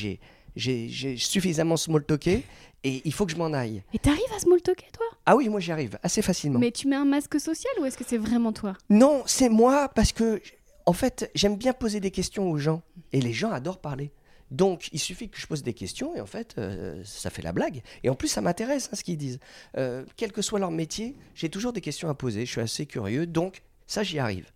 j'ai 0.55 1.17
suffisamment 1.17 1.77
small 1.77 2.03
talké 2.03 2.43
et 2.83 3.01
il 3.05 3.13
faut 3.13 3.25
que 3.25 3.31
je 3.31 3.37
m'en 3.37 3.53
aille. 3.53 3.83
Et 3.93 3.99
t'arrives 3.99 4.21
à 4.35 4.39
small 4.39 4.61
talker, 4.61 4.87
toi? 4.91 5.05
Ah 5.25 5.35
oui, 5.35 5.47
moi, 5.49 5.59
j'y 5.59 5.71
arrive 5.71 5.97
assez 6.03 6.21
facilement. 6.21 6.59
Mais 6.59 6.71
tu 6.71 6.87
mets 6.87 6.95
un 6.95 7.05
masque 7.05 7.39
social 7.39 7.71
ou 7.79 7.85
est-ce 7.85 7.97
que 7.97 8.03
c'est 8.05 8.17
vraiment 8.17 8.51
toi? 8.51 8.73
Non, 8.89 9.23
c'est 9.27 9.49
moi 9.49 9.87
parce 9.89 10.11
que, 10.11 10.41
en 10.85 10.93
fait, 10.93 11.29
j'aime 11.35 11.55
bien 11.57 11.73
poser 11.73 11.99
des 11.99 12.11
questions 12.11 12.49
aux 12.49 12.57
gens 12.57 12.81
et 13.13 13.21
les 13.21 13.33
gens 13.33 13.51
adorent 13.51 13.79
parler. 13.79 14.11
Donc, 14.51 14.89
il 14.91 14.99
suffit 14.99 15.29
que 15.29 15.39
je 15.39 15.47
pose 15.47 15.63
des 15.63 15.73
questions 15.73 16.13
et 16.13 16.21
en 16.21 16.25
fait, 16.25 16.55
euh, 16.57 17.01
ça 17.05 17.29
fait 17.29 17.41
la 17.41 17.53
blague. 17.53 17.81
Et 18.03 18.09
en 18.09 18.15
plus, 18.15 18.27
ça 18.27 18.41
m'intéresse 18.41 18.89
hein, 18.91 18.95
ce 18.95 19.03
qu'ils 19.03 19.17
disent. 19.17 19.39
Euh, 19.77 20.05
quel 20.17 20.33
que 20.33 20.41
soit 20.41 20.59
leur 20.59 20.71
métier, 20.71 21.15
j'ai 21.33 21.49
toujours 21.49 21.71
des 21.71 21.81
questions 21.81 22.09
à 22.09 22.13
poser. 22.13 22.45
Je 22.45 22.51
suis 22.51 22.61
assez 22.61 22.85
curieux, 22.85 23.25
donc 23.25 23.63
ça, 23.87 24.03
j'y 24.03 24.19
arrive. 24.19 24.51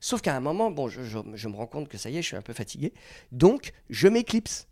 Sauf 0.00 0.20
qu'à 0.20 0.36
un 0.36 0.40
moment, 0.40 0.70
bon, 0.70 0.88
je, 0.88 1.18
me 1.18 1.56
rends 1.56 1.66
compte 1.66 1.88
que 1.88 1.98
ça 1.98 2.08
y 2.08 2.16
est, 2.16 2.22
je 2.22 2.28
suis 2.28 2.36
un 2.36 2.42
peu 2.42 2.52
fatigué. 2.52 2.92
Donc, 3.32 3.72
je 3.90 4.08
m'éclipse. 4.08 4.68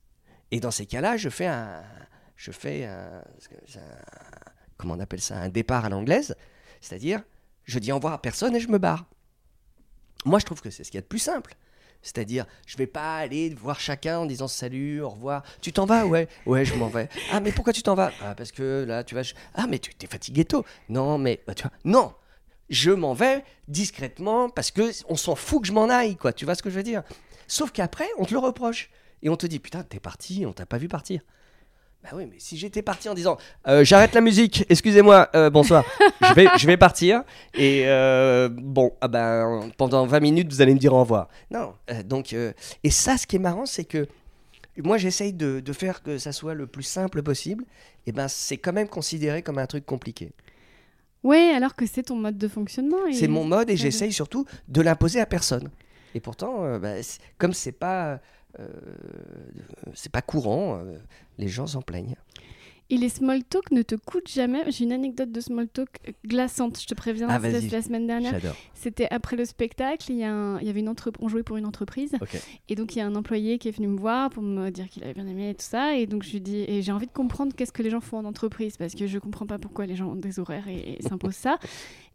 Et 0.52 0.60
dans 0.60 0.70
ces 0.70 0.86
cas-là, 0.86 1.16
je 1.16 1.28
fais 1.28 1.46
un, 1.46 1.82
je 2.36 2.52
fais 2.52 2.84
un- 2.84 3.22
comment 4.76 4.94
on 4.94 5.00
appelle 5.00 5.20
ça, 5.20 5.36
un 5.36 5.48
départ 5.48 5.84
à 5.84 5.88
l'anglaise, 5.88 6.34
c'est-à-dire, 6.80 7.22
je 7.64 7.78
dis 7.78 7.92
au 7.92 7.96
revoir 7.96 8.14
à 8.14 8.22
personne 8.22 8.56
et 8.56 8.60
je 8.60 8.68
me 8.68 8.78
barre. 8.78 9.06
Moi, 10.24 10.38
je 10.38 10.44
trouve 10.44 10.60
que 10.60 10.70
c'est 10.70 10.84
ce 10.84 10.90
qu'il 10.90 10.98
y 10.98 11.02
a 11.02 11.02
de 11.02 11.06
plus 11.06 11.18
simple. 11.18 11.56
C'est-à-dire, 12.02 12.46
je 12.66 12.76
vais 12.76 12.86
pas 12.86 13.16
aller 13.16 13.50
voir 13.50 13.78
chacun 13.78 14.18
en 14.18 14.26
disant 14.26 14.48
salut, 14.48 15.00
au 15.02 15.10
revoir. 15.10 15.42
Tu 15.60 15.72
t'en 15.72 15.84
vas? 15.86 16.06
Ouais, 16.06 16.28
ouais, 16.46 16.64
je 16.64 16.74
m'en 16.74 16.88
vais. 16.88 17.08
Ah, 17.32 17.40
mais 17.40 17.52
pourquoi 17.52 17.72
tu 17.72 17.82
t'en 17.82 17.94
vas? 17.94 18.12
Ah, 18.22 18.34
parce 18.34 18.52
que 18.52 18.84
là, 18.86 19.04
tu 19.04 19.14
vas. 19.14 19.22
Ah, 19.54 19.66
mais 19.68 19.78
tu 19.78 19.94
t'es 19.94 20.06
fatigué 20.06 20.44
tôt. 20.44 20.64
Non, 20.88 21.18
mais 21.18 21.40
bah, 21.46 21.54
tu 21.54 21.62
vois, 21.62 21.72
non. 21.84 22.14
Je 22.70 22.92
m'en 22.92 23.14
vais 23.14 23.44
discrètement 23.66 24.48
parce 24.48 24.70
que 24.70 24.92
on 25.08 25.16
s'en 25.16 25.34
fout 25.34 25.62
que 25.62 25.66
je 25.66 25.72
m'en 25.72 25.88
aille, 25.88 26.16
quoi. 26.16 26.32
Tu 26.32 26.44
vois 26.44 26.54
ce 26.54 26.62
que 26.62 26.70
je 26.70 26.76
veux 26.76 26.82
dire? 26.84 27.02
Sauf 27.48 27.72
qu'après, 27.72 28.08
on 28.18 28.24
te 28.24 28.32
le 28.32 28.38
reproche 28.38 28.90
et 29.22 29.28
on 29.28 29.36
te 29.36 29.46
dit 29.46 29.58
putain, 29.58 29.82
t'es 29.82 29.98
parti, 30.00 30.44
on 30.46 30.52
t'a 30.52 30.66
pas 30.66 30.78
vu 30.78 30.88
partir. 30.88 31.20
Bah 32.02 32.10
oui, 32.14 32.24
mais 32.30 32.36
si 32.38 32.56
j'étais 32.56 32.80
parti 32.80 33.10
en 33.10 33.14
disant 33.14 33.36
euh, 33.68 33.84
j'arrête 33.84 34.14
la 34.14 34.22
musique, 34.22 34.64
excusez-moi, 34.70 35.28
euh, 35.34 35.50
bonsoir, 35.50 35.84
je 36.22 36.32
vais, 36.32 36.46
je 36.58 36.66
vais 36.66 36.78
partir 36.78 37.24
et 37.52 37.82
euh, 37.86 38.48
bon, 38.50 38.92
ah 39.02 39.08
ben, 39.08 39.70
pendant 39.76 40.06
20 40.06 40.20
minutes 40.20 40.50
vous 40.50 40.62
allez 40.62 40.72
me 40.72 40.78
dire 40.78 40.94
au 40.94 41.00
revoir. 41.00 41.28
Non, 41.50 41.74
donc, 42.06 42.32
et 42.32 42.90
ça, 42.90 43.18
ce 43.18 43.26
qui 43.26 43.36
est 43.36 43.40
marrant, 43.40 43.66
c'est 43.66 43.84
que 43.84 44.08
moi 44.78 44.96
j'essaye 44.96 45.34
de, 45.34 45.60
de 45.60 45.72
faire 45.74 46.02
que 46.02 46.16
ça 46.16 46.32
soit 46.32 46.54
le 46.54 46.66
plus 46.66 46.84
simple 46.84 47.22
possible, 47.22 47.64
et 48.06 48.12
ben 48.12 48.28
c'est 48.28 48.56
quand 48.56 48.72
même 48.72 48.88
considéré 48.88 49.42
comme 49.42 49.58
un 49.58 49.66
truc 49.66 49.84
compliqué. 49.84 50.32
Ouais, 51.22 51.52
alors 51.54 51.74
que 51.76 51.84
c'est 51.84 52.04
ton 52.04 52.16
mode 52.16 52.38
de 52.38 52.48
fonctionnement. 52.48 53.06
et- 53.06 53.12
C'est 53.12 53.28
mon 53.28 53.44
mode 53.44 53.68
et 53.68 53.76
j'essaye 53.76 54.10
surtout 54.12 54.46
de 54.68 54.80
l'imposer 54.80 55.20
à 55.20 55.26
personne. 55.26 55.68
Et 56.14 56.20
pourtant, 56.20 56.78
bah, 56.78 56.94
comme 57.36 57.52
c'est 57.52 57.72
pas, 57.72 58.20
c'est 59.94 60.12
pas 60.12 60.22
courant, 60.22 60.78
euh, 60.78 60.98
les 61.38 61.48
gens 61.48 61.66
s'en 61.66 61.82
plaignent. 61.82 62.16
Et 62.92 62.96
les 62.96 63.08
small 63.08 63.44
talk 63.44 63.70
ne 63.70 63.82
te 63.82 63.94
coûtent 63.94 64.28
jamais. 64.28 64.68
J'ai 64.68 64.82
une 64.82 64.90
anecdote 64.90 65.30
de 65.30 65.40
small 65.40 65.68
talk 65.68 66.12
glaçante, 66.26 66.80
je 66.80 66.86
te 66.86 66.94
préviens. 66.94 67.28
Ah, 67.30 67.38
c'était 67.60 67.76
la 67.76 67.82
semaine 67.82 68.06
dernière. 68.08 68.32
C'était 68.74 69.06
après 69.12 69.36
le 69.36 69.44
spectacle. 69.44 70.10
Il 70.10 70.16
y, 70.18 70.24
a 70.24 70.32
un- 70.34 70.58
il 70.58 70.66
y 70.66 70.70
avait 70.70 70.80
une 70.80 70.88
entre... 70.88 71.12
On 71.20 71.28
jouait 71.28 71.44
pour 71.44 71.56
une 71.56 71.66
entreprise. 71.66 72.16
Ok. 72.20 72.36
Et 72.68 72.74
donc, 72.74 72.96
il 72.96 72.98
y 72.98 73.02
a 73.02 73.06
un 73.06 73.14
employé 73.14 73.58
qui 73.58 73.68
est 73.68 73.70
venu 73.70 73.86
me 73.86 73.96
voir 73.96 74.28
pour 74.30 74.42
me 74.42 74.70
dire 74.70 74.88
qu'il 74.88 75.04
avait 75.04 75.14
bien 75.14 75.28
aimé 75.28 75.50
et 75.50 75.54
tout 75.54 75.64
ça. 75.64 75.94
Et 75.96 76.06
donc, 76.06 76.24
je 76.24 76.32
lui 76.32 76.40
dis, 76.40 76.64
et 76.66 76.82
j'ai 76.82 76.90
envie 76.90 77.06
de 77.06 77.12
comprendre 77.12 77.54
qu'est-ce 77.54 77.70
que 77.70 77.84
les 77.84 77.90
gens 77.90 78.00
font 78.00 78.18
en 78.18 78.24
entreprise 78.24 78.76
parce 78.76 78.96
que 78.96 79.06
je 79.06 79.20
comprends 79.20 79.46
pas 79.46 79.60
pourquoi 79.60 79.86
les 79.86 79.94
gens 79.94 80.08
ont 80.08 80.16
des 80.16 80.40
horaires 80.40 80.66
et, 80.66 80.96
et 80.98 81.02
s'imposent 81.02 81.36
ça. 81.36 81.58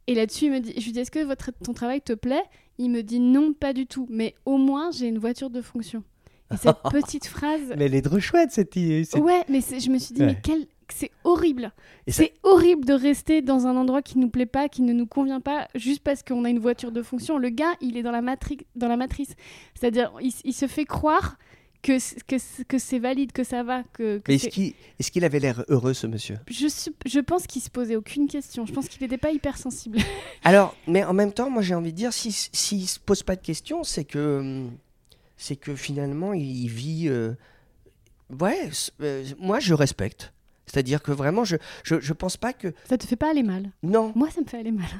Et 0.08 0.14
là-dessus, 0.14 0.46
il 0.46 0.52
me 0.52 0.60
dit, 0.60 0.72
je 0.78 0.86
lui 0.86 0.92
dis, 0.92 1.00
est-ce 1.00 1.10
que 1.10 1.24
votre, 1.24 1.50
ton 1.64 1.74
travail 1.74 2.00
te 2.00 2.14
plaît? 2.14 2.44
Il 2.78 2.92
me 2.92 3.02
dit, 3.02 3.20
non, 3.20 3.54
pas 3.54 3.74
du 3.74 3.88
tout. 3.88 4.06
Mais 4.12 4.36
au 4.46 4.58
moins, 4.58 4.92
j'ai 4.92 5.08
une 5.08 5.18
voiture 5.18 5.50
de 5.50 5.62
fonction. 5.64 6.04
Et 6.54 6.58
cette 6.58 6.78
petite 6.92 7.26
phrase. 7.28 7.74
Mais 7.78 7.86
elle 7.86 7.96
est 7.96 8.02
trop 8.02 8.20
chouette 8.20 8.52
cette. 8.52 8.74
cette- 8.76 9.16
Ouais, 9.16 9.44
mais 9.50 9.62
je 9.62 9.90
me 9.90 9.98
suis 9.98 10.14
dit, 10.14 10.22
Ouais. 10.22 10.28
mais 10.28 10.38
quel... 10.44 10.66
c'est 10.94 11.12
horrible. 11.24 11.72
Ça- 12.08 12.14
C'est 12.24 12.34
horrible 12.44 12.86
de 12.86 12.94
rester 12.94 13.42
dans 13.42 13.66
un 13.68 13.76
endroit 13.76 14.02
qui 14.02 14.20
nous 14.20 14.30
plaît 14.30 14.46
pas, 14.46 14.70
qui 14.70 14.82
ne 14.84 14.94
nous 14.94 15.08
convient 15.08 15.42
pas, 15.42 15.68
juste 15.76 16.02
parce 16.04 16.22
qu'on 16.24 16.46
a 16.46 16.50
une 16.50 16.60
voiture 16.60 16.92
de 16.92 17.02
fonction. 17.02 17.38
Le 17.40 17.50
gars, 17.50 17.74
il 17.82 17.98
est 17.98 18.04
dans 18.04 18.12
la, 18.12 18.22
matri- 18.22 18.66
dans 18.76 18.88
la 18.88 18.98
matrice. 18.98 19.34
C'est-à-dire, 19.74 20.12
il, 20.22 20.54
se 20.54 20.68
fait 20.68 20.86
croire 20.86 21.38
que, 21.82 21.98
que, 22.26 22.36
que 22.64 22.78
c'est 22.78 23.00
valide, 23.00 23.32
que 23.32 23.44
ça 23.44 23.64
va. 23.64 23.84
Que, 23.94 24.22
est-ce 24.28 25.12
qu'il 25.12 25.24
avait 25.26 25.40
l'air 25.40 25.64
heureux 25.70 25.94
ce 25.94 26.06
monsieur? 26.08 26.38
Je, 26.48 26.68
je 27.06 27.20
pense 27.20 27.48
qu'il 27.48 27.62
se 27.64 27.70
posait 27.72 27.96
aucune 27.96 28.28
question. 28.28 28.66
Je 28.68 28.72
pense 28.74 28.88
qu'il 28.88 29.02
n'était 29.02 29.18
pas 29.20 29.32
hypersensible. 29.32 29.98
Alors, 30.44 30.76
mais 30.88 31.04
en 31.04 31.14
même 31.14 31.32
temps, 31.34 31.50
moi 31.50 31.62
j'ai 31.64 31.76
envie 31.76 31.92
de 31.92 31.98
dire, 31.98 32.14
s'il 32.14 32.32
si, 32.34 32.50
s'il 32.54 32.88
se 32.88 33.00
pose 33.00 33.24
pas 33.24 33.36
de 33.36 33.42
questions, 33.42 33.84
c'est 33.84 34.04
que 34.06 34.40
hum, 34.40 34.72
c'est 35.38 35.56
que 35.56 35.76
finalement 35.76 36.34
il 36.34 36.68
vit. 36.68 37.08
euh, 37.10 37.34
Ouais, 38.40 38.70
euh, 39.02 39.24
moi 39.40 39.60
je 39.60 39.74
respecte. 39.74 40.34
C'est-à-dire 40.66 41.04
que 41.04 41.12
vraiment, 41.12 41.44
je, 41.46 41.58
je, 41.84 42.00
je 42.02 42.12
pense 42.14 42.38
pas 42.38 42.52
que. 42.52 42.74
Ça 42.90 42.98
te 42.98 43.06
fait 43.06 43.16
pas 43.16 43.30
aller 43.30 43.44
mal? 43.44 43.70
Non. 43.84 44.12
Moi, 44.16 44.32
ça 44.32 44.42
me 44.42 44.48
fait 44.48 44.58
aller 44.60 44.72
mal. 44.72 44.88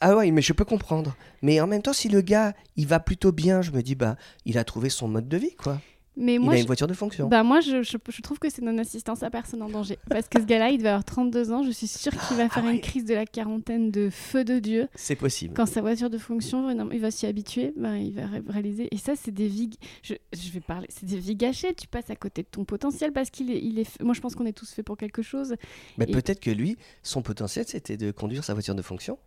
Ah 0.00 0.16
ouais, 0.16 0.30
mais 0.30 0.42
je 0.42 0.52
peux 0.52 0.64
comprendre. 0.64 1.16
Mais 1.42 1.60
en 1.60 1.66
même 1.66 1.82
temps, 1.82 1.92
si 1.92 2.08
le 2.08 2.20
gars, 2.20 2.54
il 2.76 2.86
va 2.86 3.00
plutôt 3.00 3.32
bien, 3.32 3.62
je 3.62 3.72
me 3.72 3.82
dis, 3.82 3.96
bah, 3.96 4.14
il 4.44 4.56
a 4.56 4.62
trouvé 4.62 4.90
son 4.90 5.08
mode 5.08 5.26
de 5.28 5.36
vie, 5.36 5.56
quoi. 5.56 5.80
Mais 6.20 6.34
il 6.34 6.48
a 6.48 6.54
je... 6.56 6.60
une 6.60 6.66
voiture 6.66 6.86
de 6.88 6.94
fonction. 6.94 7.28
Bah 7.28 7.42
moi, 7.44 7.60
je, 7.60 7.82
je, 7.82 7.96
je 8.08 8.22
trouve 8.22 8.38
que 8.38 8.50
c'est 8.50 8.60
non-assistance 8.62 9.22
à 9.22 9.30
personne 9.30 9.62
en 9.62 9.68
danger. 9.68 9.98
Parce 10.10 10.28
que 10.28 10.40
ce 10.40 10.46
gars-là, 10.46 10.70
il 10.70 10.78
devait 10.78 10.88
avoir 10.88 11.04
32 11.04 11.52
ans. 11.52 11.62
Je 11.62 11.70
suis 11.70 11.86
sûre 11.86 12.12
qu'il 12.12 12.36
va 12.36 12.48
faire 12.48 12.62
Ah 12.64 12.66
ouais. 12.66 12.74
une 12.74 12.80
crise 12.80 13.04
de 13.04 13.14
la 13.14 13.24
quarantaine 13.24 13.90
de 13.90 14.10
feu 14.10 14.44
de 14.44 14.58
Dieu. 14.58 14.88
C'est 14.96 15.14
possible. 15.16 15.54
Quand 15.54 15.66
sa 15.66 15.80
voiture 15.80 16.10
de 16.10 16.18
fonction, 16.18 16.68
il 16.92 17.00
va 17.00 17.10
s'y 17.10 17.26
habituer, 17.26 17.72
bah, 17.76 17.96
il 17.98 18.12
va 18.12 18.26
ré- 18.26 18.42
réaliser. 18.48 18.88
Et 18.92 18.98
ça, 18.98 19.14
c'est 19.16 19.30
des 19.30 19.46
vies. 19.48 19.70
Je, 20.02 20.14
je 20.32 20.50
vais 20.50 20.60
parler. 20.60 20.88
C'est 20.90 21.06
des 21.06 21.18
vies 21.18 21.36
gâchées. 21.36 21.72
Tu 21.74 21.86
passes 21.86 22.10
à 22.10 22.16
côté 22.16 22.42
de 22.42 22.48
ton 22.50 22.64
potentiel 22.64 23.12
parce 23.12 23.30
qu'il 23.30 23.50
est, 23.50 23.62
il 23.62 23.78
est. 23.78 24.02
Moi, 24.02 24.14
je 24.14 24.20
pense 24.20 24.34
qu'on 24.34 24.46
est 24.46 24.52
tous 24.52 24.70
faits 24.72 24.84
pour 24.84 24.96
quelque 24.96 25.22
chose. 25.22 25.54
Mais 25.98 26.06
Et- 26.08 26.12
peut-être 26.12 26.40
que 26.40 26.50
lui, 26.50 26.76
son 27.02 27.22
potentiel, 27.22 27.64
c'était 27.68 27.96
de 27.96 28.10
conduire 28.10 28.42
sa 28.44 28.54
voiture 28.54 28.74
de 28.74 28.82
fonction. 28.82 29.18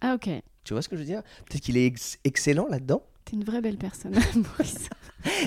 Ah 0.00 0.14
ok. 0.14 0.30
Tu 0.64 0.74
vois 0.74 0.82
ce 0.82 0.88
que 0.88 0.96
je 0.96 1.00
veux 1.00 1.06
dire? 1.06 1.22
Peut-être 1.48 1.62
qu'il 1.62 1.76
est 1.76 1.86
ex- 1.86 2.18
excellent 2.24 2.66
là-dedans. 2.68 3.02
T'es 3.28 3.36
une 3.36 3.44
vraie 3.44 3.60
belle 3.60 3.76
personne, 3.76 4.14
Maurice. 4.36 4.88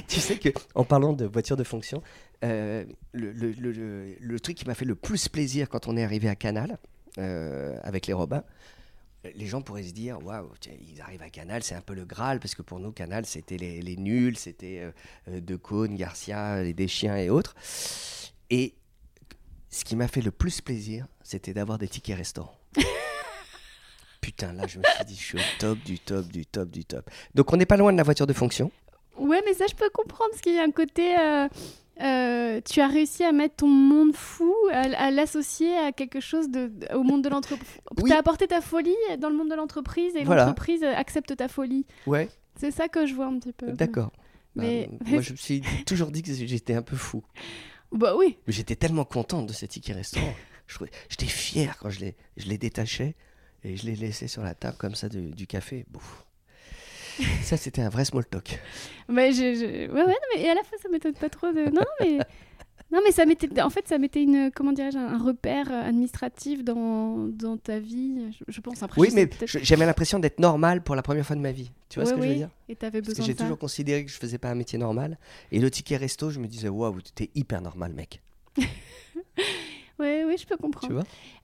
tu 0.07 0.19
sais 0.19 0.37
que 0.37 0.49
en 0.75 0.83
parlant 0.83 1.13
de 1.13 1.25
voiture 1.25 1.57
de 1.57 1.63
fonction, 1.63 2.03
euh, 2.43 2.85
le, 3.13 3.31
le- 3.31 3.51
le- 3.53 3.71
le- 3.71 4.15
le 4.19 4.39
truc 4.39 4.55
qui 4.57 4.67
m'a 4.67 4.75
fait 4.75 4.85
le 4.85 4.95
plus 4.95 5.27
plaisir 5.29 5.67
quand 5.69 5.87
on 5.87 5.97
est 5.97 6.03
arrivé 6.03 6.27
à 6.29 6.35
Canal 6.35 6.77
euh, 7.17 7.75
avec 7.83 8.05
les 8.07 8.13
Robins, 8.13 8.43
les 9.35 9.45
gens 9.47 9.61
pourraient 9.61 9.83
se 9.83 9.93
dire 9.93 10.23
waouh, 10.23 10.49
ils 10.93 11.01
arrivent 11.01 11.21
à 11.23 11.29
Canal, 11.29 11.63
c'est 11.63 11.75
un 11.75 11.81
peu 11.81 11.93
le 11.95 12.05
Graal 12.05 12.39
parce 12.39 12.53
que 12.55 12.61
pour 12.61 12.79
nous 12.79 12.91
Canal 12.91 13.25
c'était 13.25 13.57
les, 13.57 13.81
les 13.81 13.95
nuls, 13.97 14.37
c'était 14.37 14.91
euh, 15.27 15.39
De 15.39 15.55
Caunes, 15.55 15.95
Garcia, 15.95 16.61
les 16.63 16.73
Deschiens 16.73 17.17
et 17.17 17.29
autres. 17.29 17.55
Et 18.51 18.75
ce 19.69 19.83
qui 19.85 19.95
m'a 19.95 20.07
fait 20.07 20.21
le 20.21 20.31
plus 20.31 20.59
plaisir, 20.61 21.07
c'était 21.23 21.53
d'avoir 21.53 21.77
des 21.79 21.87
tickets 21.87 22.17
restaurants. 22.17 22.57
Putain, 24.21 24.53
là, 24.53 24.67
je 24.67 24.77
me 24.79 24.83
suis 24.83 25.05
dit, 25.05 25.15
je 25.15 25.23
suis 25.23 25.37
au 25.37 25.41
top 25.59 25.79
du 25.79 25.99
top 25.99 26.27
du 26.27 26.45
top 26.45 26.69
du 26.69 26.85
top. 26.85 27.09
Donc, 27.35 27.51
on 27.51 27.57
n'est 27.57 27.65
pas 27.65 27.77
loin 27.77 27.91
de 27.91 27.97
la 27.97 28.03
voiture 28.03 28.27
de 28.27 28.33
fonction. 28.33 28.71
Ouais, 29.17 29.41
mais 29.45 29.53
ça, 29.53 29.65
je 29.69 29.75
peux 29.75 29.89
comprendre 29.89 30.29
parce 30.31 30.41
qu'il 30.41 30.53
y 30.55 30.59
a 30.59 30.63
un 30.63 30.71
côté. 30.71 31.17
euh, 31.19 31.47
euh, 32.01 32.61
tu 32.67 32.81
as 32.81 32.87
réussi 32.87 33.23
à 33.23 33.31
mettre 33.31 33.57
ton 33.57 33.67
monde 33.67 34.15
fou, 34.15 34.55
à, 34.71 34.81
à 34.97 35.11
l'associer 35.11 35.75
à 35.77 35.91
quelque 35.91 36.19
chose 36.19 36.49
de, 36.49 36.71
au 36.95 37.03
monde 37.03 37.23
de 37.23 37.29
l'entreprise. 37.29 37.67
Oui. 37.97 38.09
Tu 38.09 38.15
as 38.15 38.19
apporté 38.19 38.47
ta 38.47 38.61
folie 38.61 38.95
dans 39.19 39.29
le 39.29 39.35
monde 39.35 39.49
de 39.49 39.55
l'entreprise 39.55 40.15
et 40.15 40.23
Voilà. 40.23 40.45
l'entreprise 40.45 40.83
accepte 40.83 41.35
ta 41.35 41.47
folie. 41.47 41.85
Ouais, 42.07 42.29
C'est 42.55 42.71
ça 42.71 42.87
que 42.87 43.05
je 43.05 43.13
vois 43.13 43.25
un 43.25 43.37
petit 43.39 43.53
peu. 43.53 43.71
d'accord. 43.73 44.11
Mais- 44.55 44.87
Bah, 44.91 44.97
moi, 45.11 45.21
je 45.21 45.31
me 45.33 45.37
suis 45.37 45.61
toujours 45.85 46.11
dit 46.11 46.23
que 46.23 46.33
j'étais 46.33 46.73
un 46.73 46.81
peu 46.81 46.95
fou. 46.95 47.23
Bah 47.91 48.15
oui. 48.15 48.37
Mais 48.47 48.53
j'étais 48.53 48.75
tellement 48.75 49.05
contente 49.05 49.47
de 49.47 49.53
ces 49.53 49.67
tickets 49.67 49.95
restaurant. 49.95 50.33
J'étais 51.09 51.25
fier 51.25 51.77
quand 51.77 51.89
je 51.89 51.99
les, 51.99 52.15
je 52.37 52.47
les 52.47 52.57
détachais 52.57 53.15
et 53.63 53.77
je 53.77 53.85
les 53.85 53.95
laissais 53.95 54.27
sur 54.27 54.43
la 54.43 54.53
table 54.55 54.77
comme 54.77 54.95
ça 54.95 55.09
du 55.09 55.47
café. 55.47 55.85
Bouf. 55.89 56.25
Ça, 57.43 57.57
c'était 57.57 57.81
un 57.81 57.89
vrai 57.89 58.05
small 58.05 58.25
talk. 58.25 58.59
Mais 59.09 59.31
je, 59.31 59.53
je- 59.53 59.91
Ouais, 59.91 60.01
ouais, 60.03 60.05
non, 60.07 60.27
mais 60.35 60.41
et 60.43 60.49
à 60.49 60.55
la 60.55 60.63
fois, 60.63 60.77
ça 60.81 60.89
m'étonne 60.89 61.13
pas 61.13 61.29
trop 61.29 61.51
de. 61.51 61.69
Non, 61.69 61.83
mais. 61.99 62.19
Non, 62.93 62.99
mais 63.05 63.13
ça 63.13 63.25
mettait, 63.25 63.61
en 63.61 63.69
fait, 63.69 63.87
ça 63.87 63.97
mettait 63.97 64.21
une, 64.21 64.51
comment 64.53 64.73
dirais-je, 64.73 64.97
un 64.97 65.17
repère 65.17 65.71
euh, 65.71 65.81
administratif 65.87 66.61
dans, 66.61 67.19
dans 67.29 67.55
ta 67.55 67.79
vie, 67.79 68.33
je, 68.37 68.43
je 68.49 68.59
pense. 68.59 68.83
Après, 68.83 68.99
Oui, 68.99 69.07
je 69.11 69.15
mais 69.15 69.29
j'avais 69.45 69.85
l'impression 69.85 70.19
d'être 70.19 70.41
normal 70.41 70.83
pour 70.83 70.95
la 70.95 71.01
première 71.01 71.25
fois 71.25 71.37
de 71.37 71.41
ma 71.41 71.53
vie. 71.53 71.71
Tu 71.87 71.99
vois 71.99 72.05
ce 72.05 72.09
Ouais, 72.11 72.17
que 72.17 72.21
je 72.23 72.27
veux 72.27 72.33
oui, 72.33 72.39
dire? 72.39 72.49
Et 72.67 72.75
t'avais 72.75 72.99
Parce 72.99 73.13
que 73.13 73.19
besoin 73.19 73.25
j'ai 73.27 73.35
toujours 73.35 73.57
considéré 73.57 74.03
que 74.03 74.11
je 74.11 74.17
faisais 74.17 74.37
pas 74.37 74.49
un 74.49 74.55
métier 74.55 74.77
normal. 74.77 75.17
Et 75.53 75.59
le 75.59 75.71
ticket 75.71 75.95
resto, 75.95 76.31
je 76.31 76.39
me 76.41 76.47
disais, 76.49 76.67
waouh, 76.67 76.99
t'es 77.15 77.29
hyper 77.33 77.61
normal, 77.61 77.93
mec. 77.93 78.21
Oui, 80.01 80.23
oui, 80.27 80.35
je 80.37 80.45
peux 80.47 80.57
comprendre. 80.57 80.87
Tu 80.87 80.93
vois 80.93 81.03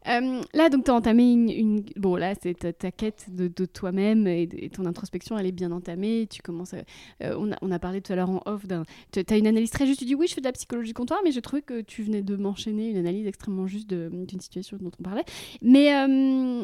Euh, 0.10 0.42
là, 0.54 0.70
donc, 0.70 0.86
tu 0.86 0.92
as 0.92 0.94
entamé 0.96 1.32
une, 1.32 1.50
une- 1.50 1.86
Bon, 1.96 2.16
là, 2.16 2.34
c'est 2.42 2.54
ta, 2.58 2.74
ta 2.74 2.92
quête 2.92 3.28
de, 3.30 3.48
de 3.48 3.66
toi-même 3.66 4.26
et, 4.28 4.48
ton 4.74 4.86
introspection, 4.86 5.38
elle 5.38 5.46
est 5.46 5.52
bien 5.52 5.72
entamée. 5.72 6.28
Tu 6.30 6.42
commences 6.42 6.74
à- 6.74 6.78
euh, 7.24 7.36
on, 7.38 7.52
a, 7.52 7.56
on 7.62 7.72
a 7.72 7.80
parlé 7.80 8.02
tout 8.02 8.14
à 8.14 8.16
l'heure 8.16 8.30
en 8.30 8.42
off 8.46 8.66
d'un... 8.66 8.84
Tu 9.12 9.22
as 9.30 9.38
une 9.38 9.48
analyse 9.48 9.70
très 9.70 9.86
juste. 9.86 10.00
Tu 10.00 10.06
dis, 10.06 10.16
oui, 10.16 10.28
je 10.28 10.34
fais 10.34 10.42
de 10.42 10.46
la 10.48 10.54
psychologie 10.54 10.94
comptoir, 10.94 11.20
mais 11.24 11.32
j'ai 11.32 11.42
trouvé 11.42 11.62
que 11.62 11.82
tu 11.82 12.04
venais 12.04 12.22
de 12.22 12.36
m'enchaîner 12.36 12.90
une 12.90 12.98
analyse 12.98 13.28
extrêmement 13.28 13.68
juste 13.68 13.88
d'une 13.90 14.40
situation 14.42 14.78
dont 14.82 14.92
on 15.00 15.04
parlait. 15.04 15.26
Mais... 15.62 15.94
euh, 15.94 16.62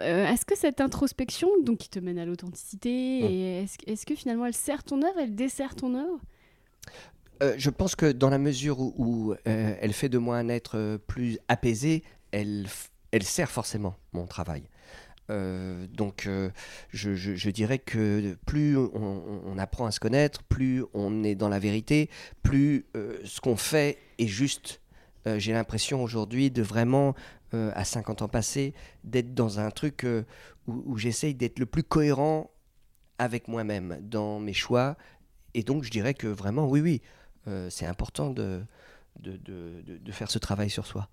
est-ce 0.00 0.44
que 0.46 0.56
cette 0.56 0.80
introspection, 0.80 1.48
donc 1.64 1.78
qui 1.78 1.88
te 1.90 1.98
mène 1.98 2.18
à 2.18 2.24
l'authenticité, 2.24 3.22
Mm. 3.22 3.64
est-ce, 3.64 3.76
est-ce 3.88 4.06
que 4.06 4.14
finalement 4.14 4.46
elle 4.46 4.54
sert 4.54 4.84
ton 4.84 5.02
œuvre, 5.02 5.18
elle 5.18 5.34
dessert 5.34 5.74
ton 5.74 5.94
œuvre? 5.96 6.20
Euh, 7.42 7.54
je 7.58 7.70
pense 7.70 7.96
que 7.96 8.12
dans 8.12 8.30
la 8.30 8.38
mesure 8.38 8.80
où, 8.80 9.32
euh, 9.32 9.76
elle 9.80 9.92
fait 9.92 10.08
de 10.08 10.18
moi 10.18 10.36
un 10.36 10.48
être 10.48 10.78
euh, 10.78 10.98
plus 10.98 11.38
apaisé, 11.48 12.02
elle, 12.32 12.66
elle 13.10 13.24
sert 13.24 13.50
forcément 13.50 13.96
mon 14.12 14.26
travail. 14.26 14.64
Donc 15.28 16.28
je, 16.90 17.50
dirais 17.50 17.78
que 17.78 18.36
plus 18.44 18.76
on, 18.76 19.56
apprend 19.56 19.86
à 19.86 19.90
se 19.90 19.98
connaître, 19.98 20.42
plus 20.42 20.84
on 20.92 21.24
est 21.24 21.34
dans 21.34 21.48
la 21.48 21.58
vérité, 21.58 22.10
plus 22.42 22.84
ce 23.24 23.40
qu'on 23.40 23.56
fait 23.56 23.96
est 24.18 24.26
juste. 24.26 24.82
J'ai 25.24 25.54
l'impression 25.54 26.02
aujourd'hui 26.02 26.50
de 26.50 26.60
vraiment, 26.60 27.14
à 27.52 27.84
50 27.86 28.20
ans 28.20 28.28
passés, 28.28 28.74
d'être 29.02 29.32
dans 29.32 29.60
un 29.60 29.70
truc 29.70 30.04
où, 30.66 30.82
où 30.84 30.98
j'essaye 30.98 31.34
d'être 31.34 31.58
le 31.58 31.66
plus 31.66 31.84
cohérent 31.84 32.50
avec 33.18 33.48
moi-même 33.48 33.98
dans 34.02 34.40
mes 34.40 34.52
choix. 34.52 34.94
Et 35.54 35.62
donc 35.62 35.84
je 35.84 35.90
dirais 35.90 36.12
que 36.12 36.26
vraiment, 36.26 36.68
oui, 36.68 36.82
oui, 36.82 37.00
euh, 37.48 37.68
c'est 37.70 37.86
important 37.86 38.30
de, 38.30 38.60
de, 39.20 39.36
de- 39.36 39.98
de- 39.98 40.12
faire 40.12 40.30
ce 40.30 40.38
travail 40.38 40.70
sur 40.70 40.86
soi. 40.86 41.08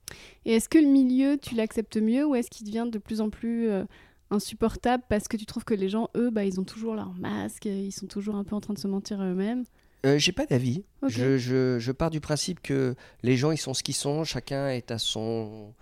Et 0.45 0.53
est-ce 0.53 0.69
que 0.69 0.77
le 0.77 0.87
milieu, 0.87 1.37
tu 1.37 1.55
l'acceptes 1.55 1.97
mieux 1.97 2.25
ou 2.25 2.35
est-ce 2.35 2.49
qu'il 2.49 2.65
devient 2.65 2.87
de 2.91 2.97
plus 2.99 3.21
en 3.21 3.29
plus 3.29 3.69
euh, 3.69 3.83
insupportable 4.31 5.03
parce 5.09 5.27
que 5.27 5.37
tu 5.37 5.45
trouves 5.45 5.65
que 5.65 5.73
les 5.73 5.89
gens, 5.89 6.09
eux, 6.15 6.29
bah, 6.29 6.45
ils 6.45 6.59
ont 6.59 6.63
toujours 6.63 6.95
leur 6.95 7.13
masque, 7.13 7.65
ils 7.65 7.91
sont 7.91 8.07
toujours 8.07 8.35
un 8.35 8.43
peu 8.43 8.55
en 8.55 8.61
train 8.61 8.73
de 8.73 8.79
se 8.79 8.87
mentir 8.87 9.19
à 9.21 9.25
eux-mêmes? 9.29 9.63
Euh, 10.05 10.17
J'ai 10.17 10.31
pas 10.31 10.45
d'avis. 10.45 10.83
Je, 11.07 11.37
je- 11.37 11.77
je 11.79 11.91
pars 11.91 12.09
du 12.09 12.21
principe 12.21 12.59
que 12.61 12.95
les 13.23 13.37
gens, 13.37 13.51
ils 13.51 13.57
sont 13.57 13.73
ce 13.73 13.83
qu'ils 13.83 13.95
sont, 13.95 14.23
chacun 14.23 14.69
est 14.69 14.89
à 14.91 14.97
son 14.97 15.73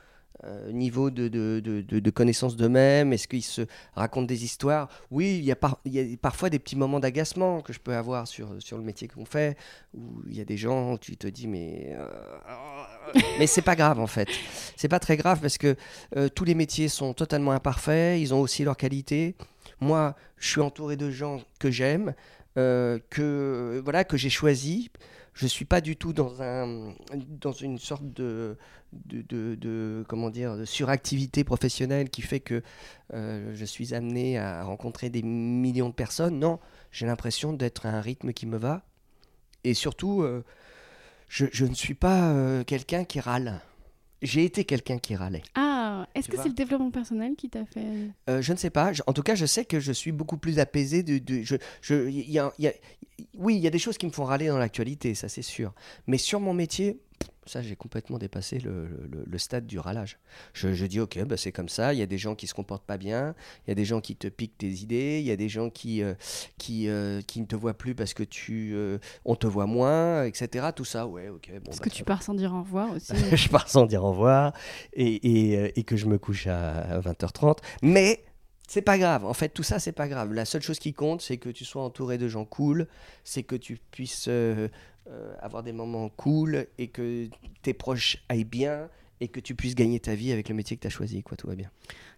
euh, 0.44 0.72
niveau 0.72 1.10
de, 1.10 1.28
de, 1.28 1.60
de- 1.60 2.10
connaissance 2.10 2.56
d'eux-mêmes. 2.56 3.14
Est-ce 3.14 3.28
qu'ils 3.28 3.44
se 3.44 3.64
racontent 3.94 4.26
des 4.26 4.44
histoires? 4.44 4.90
Oui, 5.12 5.38
il 5.38 5.46
y, 5.46 5.52
a 5.52 5.56
par- 5.56 5.80
il 5.86 5.94
y 5.94 6.14
a 6.14 6.18
parfois 6.18 6.50
des 6.50 6.60
petits 6.60 6.76
moments 6.76 7.00
d'agacement 7.00 7.62
que 7.62 7.74
je 7.74 7.80
peux 7.80 7.94
avoir 7.94 8.28
sur, 8.28 8.50
sur 8.60 8.78
le 8.78 8.84
métier 8.84 9.08
qu'on 9.08 9.26
fait, 9.26 9.58
où 9.94 10.22
il 10.28 10.38
y 10.38 10.42
a 10.42 10.46
des 10.46 10.58
gens, 10.58 10.98
tu 10.98 11.18
te 11.18 11.28
dis, 11.28 11.48
mais... 11.48 11.96
euh, 11.98 12.08
mais 13.38 13.48
c'est 13.48 13.62
pas 13.62 13.76
grave 13.76 14.00
en 14.00 14.08
fait. 14.08 14.30
C'est 14.76 14.88
pas 14.88 15.00
très 15.00 15.18
grave 15.18 15.40
parce 15.42 15.58
que 15.58 15.76
euh, 16.16 16.30
tous 16.30 16.44
les 16.46 16.56
métiers 16.56 16.88
sont 16.88 17.14
totalement 17.14 17.52
imparfaits, 17.52 18.20
ils 18.20 18.34
ont 18.34 18.42
aussi 18.42 18.64
leurs 18.64 18.78
qualités. 18.78 19.36
Moi, 19.82 20.16
je 20.38 20.50
suis 20.50 20.62
entouré 20.62 20.96
de 20.98 21.10
gens 21.10 21.42
que 21.60 21.72
j'aime, 21.72 22.14
que 22.56 23.82
voilà 23.84 24.04
que 24.04 24.18
j'ai 24.18 24.30
choisi. 24.30 24.92
Je 25.34 25.48
suis 25.48 25.66
pas 25.66 25.80
du 25.82 25.96
tout 25.96 26.12
dans 26.14 26.42
un 26.42 26.94
dans 27.42 27.52
une 27.52 27.78
sorte 27.80 28.04
de 28.14 28.58
de, 28.94 29.22
de- 29.22 29.56
de- 29.56 30.04
comment 30.08 30.30
dire 30.30 30.58
de 30.58 30.66
suractivité 30.66 31.44
professionnelle 31.44 32.10
qui 32.10 32.22
fait 32.22 32.40
que 32.40 32.62
euh, 33.14 33.52
je 33.56 33.66
suis 33.66 33.94
amené 33.94 34.38
à 34.38 34.64
rencontrer 34.64 35.10
des 35.10 35.22
millions 35.22 35.90
de 35.90 35.94
personnes. 35.94 36.40
Non, 36.40 36.60
j'ai 36.92 37.06
l'impression 37.06 37.54
d'être 37.54 37.86
à 37.86 37.90
un 37.90 38.02
rythme 38.02 38.34
qui 38.34 38.46
me 38.48 38.58
va. 38.58 38.84
Et 39.64 39.74
surtout, 39.74 40.24
euh, 40.24 40.44
je, 41.28 41.46
je 41.52 41.66
ne 41.66 41.74
suis 41.76 41.94
pas 41.94 42.30
euh, 42.32 42.64
quelqu'un 42.64 43.04
qui 43.04 43.20
râle. 43.20 43.62
J'ai 44.22 44.44
été 44.44 44.66
quelqu'un 44.66 44.98
qui 44.98 45.16
râlait. 45.16 45.44
Ah, 45.56 45.79
est-ce 46.16 46.26
Tu 46.30 46.32
que 46.36 46.42
c'est 46.42 46.50
le 46.50 46.54
développement 46.54 46.92
personnel 46.92 47.36
qui 47.36 47.50
t'a 47.50 47.66
fait... 47.66 47.86
Euh, 48.30 48.42
je 48.42 48.52
ne 48.54 48.58
sais 48.58 48.70
pas. 48.70 48.94
Je- 48.94 49.02
en 49.08 49.14
tout 49.14 49.24
cas, 49.24 49.36
je 49.36 49.46
sais 49.46 49.66
que 49.66 49.80
je 49.80 49.92
suis 49.92 50.12
beaucoup 50.12 50.38
plus 50.38 50.60
apaisé. 50.60 51.04
De, 51.04 51.18
de- 51.18 51.42
je, 51.44 51.56
y 52.10 52.40
a- 52.40 52.52
il 52.58 52.64
y 52.66 52.68
a- 52.68 52.74
oui, 53.38 53.56
il 53.56 53.62
y 53.62 53.68
a 53.68 53.70
des 53.70 53.80
choses 53.80 53.98
qui 53.98 54.06
me 54.06 54.12
font 54.12 54.24
râler 54.26 54.48
dans 54.48 54.58
l'actualité, 54.58 55.14
ça 55.16 55.28
c'est 55.30 55.42
sûr. 55.42 55.74
Mais 56.08 56.18
sur 56.18 56.40
mon 56.40 56.54
métier, 56.54 56.98
ça 57.50 57.62
j'ai 57.62 57.76
complètement 57.76 58.18
dépassé 58.18 58.60
le, 58.60 58.88
le- 59.12 59.24
le 59.26 59.38
stade 59.38 59.66
du 59.66 59.80
râlage. 59.80 60.20
Je, 60.54 60.74
je 60.74 60.86
dis 60.86 61.00
ok, 61.00 61.24
bah, 61.26 61.36
c'est 61.38 61.52
comme 61.52 61.70
ça. 61.70 61.94
Il 61.94 62.00
y 62.00 62.02
a 62.02 62.06
des 62.06 62.18
gens 62.18 62.36
qui 62.36 62.48
se 62.48 62.54
comportent 62.54 62.86
pas 62.86 62.98
bien. 62.98 63.36
Il 63.66 63.70
y 63.70 63.72
a 63.72 63.76
des 63.76 63.86
gens 63.86 64.00
qui 64.02 64.16
te 64.16 64.28
piquent 64.28 64.58
tes 64.58 64.70
idées. 64.70 65.20
Il 65.20 65.26
y 65.26 65.32
a 65.32 65.36
des 65.36 65.50
gens 65.50 65.70
qui 65.70 66.02
euh, 66.04 66.14
qui, 66.58 66.88
euh, 66.88 67.22
qui 67.22 67.42
ne 67.42 67.46
te 67.46 67.56
voient 67.56 67.74
plus 67.78 67.96
parce 67.96 68.14
que 68.14 68.24
tu 68.24 68.72
euh, 68.74 68.98
on 69.26 69.36
te 69.36 69.48
voit 69.48 69.66
moins, 69.66 70.24
etc. 70.24 70.68
Tout 70.76 70.86
ça, 70.86 71.08
ouais, 71.08 71.30
ok. 71.30 71.50
Bon, 71.56 71.62
Parce 71.66 71.80
bah, 71.80 71.86
que 71.86 71.90
tu 71.90 72.04
pars 72.04 72.24
sans 72.24 72.34
dire 72.36 72.54
au 72.54 72.60
revoir 72.62 72.92
aussi. 72.94 73.14
je 73.36 73.50
pars 73.50 73.68
sans 73.68 73.86
dire 73.86 74.04
au 74.04 74.12
revoir 74.12 74.54
et, 74.94 75.08
et, 75.54 75.80
et 75.80 75.84
que 75.84 75.98
je 75.98 76.06
me 76.06 76.18
couche 76.18 76.48
à 76.48 77.00
20h30. 77.02 77.58
Mais 77.82 78.24
c'est 78.68 78.84
pas 78.84 79.00
grave. 79.00 79.26
En 79.26 79.34
fait, 79.34 79.50
tout 79.50 79.64
ça, 79.64 79.80
c'est 79.80 79.92
pas 79.94 80.08
grave. 80.08 80.32
La 80.32 80.46
seule 80.46 80.62
chose 80.62 80.78
qui 80.78 80.94
compte, 80.94 81.22
c'est 81.24 81.38
que 81.38 81.50
tu 81.50 81.66
sois 81.66 81.82
entouré 81.84 82.20
de 82.20 82.28
gens 82.28 82.46
cool, 82.46 82.88
c'est 83.24 83.42
que 83.42 83.56
tu 83.56 83.80
puisses 83.90 84.28
euh, 84.28 84.68
euh, 85.10 85.34
avoir 85.42 85.64
des 85.64 85.72
moments 85.74 86.10
cool 86.10 86.68
et 86.78 86.88
que 86.88 87.28
tes 87.62 87.74
proches 87.74 88.18
aillent 88.30 88.44
bien 88.44 88.90
et 89.22 89.28
que 89.28 89.40
tu 89.40 89.54
puisses 89.56 89.76
gagner 89.76 90.00
ta 90.00 90.16
vie 90.16 90.32
avec 90.32 90.48
le 90.50 90.56
métier 90.56 90.78
que 90.78 90.82
tu 90.82 90.88
as 90.88 90.92
choisi. 90.92 91.24
Quoi, 91.24 91.36
tout 91.36 91.48
va 91.48 91.56
bien. 91.56 91.70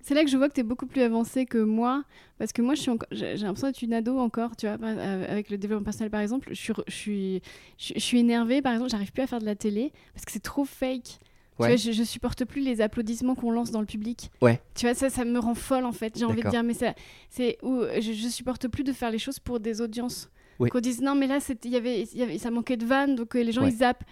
C'est 0.01 0.13
là 0.13 0.23
que 0.23 0.29
je 0.29 0.37
vois 0.37 0.49
que 0.49 0.53
tu 0.53 0.59
es 0.59 0.63
beaucoup 0.63 0.85
plus 0.85 1.01
avancé 1.01 1.45
que 1.45 1.57
moi, 1.57 2.03
parce 2.37 2.53
que 2.53 2.61
moi, 2.61 2.75
encore- 2.87 3.07
j'ai 3.11 3.35
l'impression 3.37 3.67
d'être 3.67 3.81
une 3.81 3.93
ado 3.93 4.17
encore, 4.19 4.55
tu 4.55 4.67
vois, 4.67 4.77
euh, 4.83 5.25
avec 5.31 5.49
le 5.49 5.57
développement 5.57 5.83
personnel, 5.85 6.11
par 6.11 6.21
exemple. 6.21 6.49
Je 6.51 6.55
suis, 6.61 6.73
je 6.87 6.93
suis, 6.93 7.41
je, 7.77 7.99
suis 7.99 8.19
énervée, 8.19 8.61
par 8.61 8.73
exemple, 8.73 8.91
j'arrive 8.91 9.11
plus 9.11 9.23
à 9.23 9.27
faire 9.27 9.39
de 9.39 9.45
la 9.45 9.55
télé, 9.55 9.91
parce 10.13 10.25
que 10.25 10.31
c'est 10.31 10.43
trop 10.43 10.65
fake. 10.65 11.19
Tu 11.59 11.67
vois, 11.67 11.75
je, 11.75 11.91
je 11.91 12.03
supporte 12.03 12.43
plus 12.45 12.61
les 12.61 12.81
applaudissements 12.81 13.35
qu'on 13.35 13.51
lance 13.51 13.69
dans 13.69 13.81
le 13.81 13.85
public. 13.85 14.31
Ouais. 14.41 14.59
Tu 14.73 14.85
vois, 14.87 14.95
ça, 14.95 15.11
ça 15.11 15.25
me 15.25 15.37
rend 15.37 15.53
folle 15.53 15.85
en 15.85 15.91
fait. 15.91 16.17
J'ai 16.17 16.25
envie 16.25 16.41
de 16.41 16.49
dire, 16.49 16.63
mais 16.63 16.73
ça, 16.73 16.95
c'est 17.29 17.57
où 17.61 17.83
je, 17.99 18.13
je 18.13 18.27
supporte 18.29 18.67
plus 18.67 18.83
de 18.83 18.91
faire 18.93 19.11
les 19.11 19.19
choses 19.19 19.37
pour 19.37 19.59
des 19.59 19.79
audiences. 19.79 20.29
Qu'on 20.69 20.79
dise 20.79 21.01
non, 21.01 21.15
mais 21.15 21.27
là, 21.27 21.39
y 21.65 21.75
avait, 21.75 22.03
y 22.13 22.21
avait, 22.23 22.37
ça 22.37 22.51
manquait 22.51 22.77
de 22.77 22.85
vannes, 22.85 23.15
donc 23.15 23.35
euh, 23.35 23.41
les 23.43 23.51
gens 23.51 23.63
Ouais. 23.63 23.69
ils 23.71 23.77
zappent. 23.77 24.03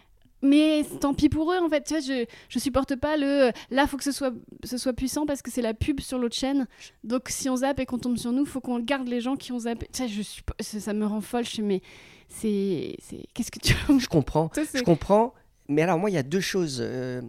Mais 0.41 0.85
tant 1.01 1.13
pis 1.13 1.27
pour 1.27 1.51
eux 1.51 1.57
en 1.57 1.67
fait. 1.67 1.83
Tu 1.83 1.93
vois, 1.93 2.01
je, 2.01 2.25
je 2.47 2.59
supporte 2.59 2.95
pas 2.95 3.17
le. 3.17 3.47
euh, 3.47 3.51
Là, 3.71 3.87
faut 3.87 3.97
que 3.97 4.05
ce 4.05 4.13
soit, 4.13 4.33
ce 4.63 4.77
soit 4.77 4.93
puissant 4.93 5.25
parce 5.25 5.41
que 5.41 5.51
c'est 5.51 5.61
la 5.61 5.73
pub 5.73 5.99
sur 5.99 6.17
l'autre 6.17 6.35
chaîne. 6.35 6.65
Donc 7.03 7.23
si 7.27 7.49
on 7.49 7.57
zappe 7.57 7.79
et 7.81 7.85
qu'on 7.85 7.97
tombe 7.99 8.17
sur 8.17 8.31
nous, 8.31 8.45
faut 8.45 8.61
qu'on 8.61 8.79
garde 8.79 9.09
les 9.09 9.19
gens 9.19 9.35
qui 9.35 9.51
ont 9.51 9.59
zappé. 9.59 9.87
Tu 9.91 9.97
sais, 10.03 10.07
je 10.07 10.21
suis, 10.21 10.41
ça, 10.61 10.93
me 10.93 11.05
rend 11.05 11.19
folle. 11.19 11.43
Je 11.43 11.49
suis 11.49 11.61
mais 11.61 11.81
c'est, 12.29 12.95
c'est, 13.01 13.25
qu'est-ce 13.33 13.51
que 13.51 13.59
tu. 13.59 13.73
Je 13.99 14.07
comprends. 14.07 14.49
Ça, 14.55 14.61
Je 14.73 14.81
comprends. 14.81 15.33
Mais 15.67 15.81
alors, 15.81 15.99
moi, 15.99 16.09
il 16.09 16.13
y 16.13 16.17
a 16.17 16.23
deux 16.23 16.39
choses 16.39 16.79
euh, 16.81 17.21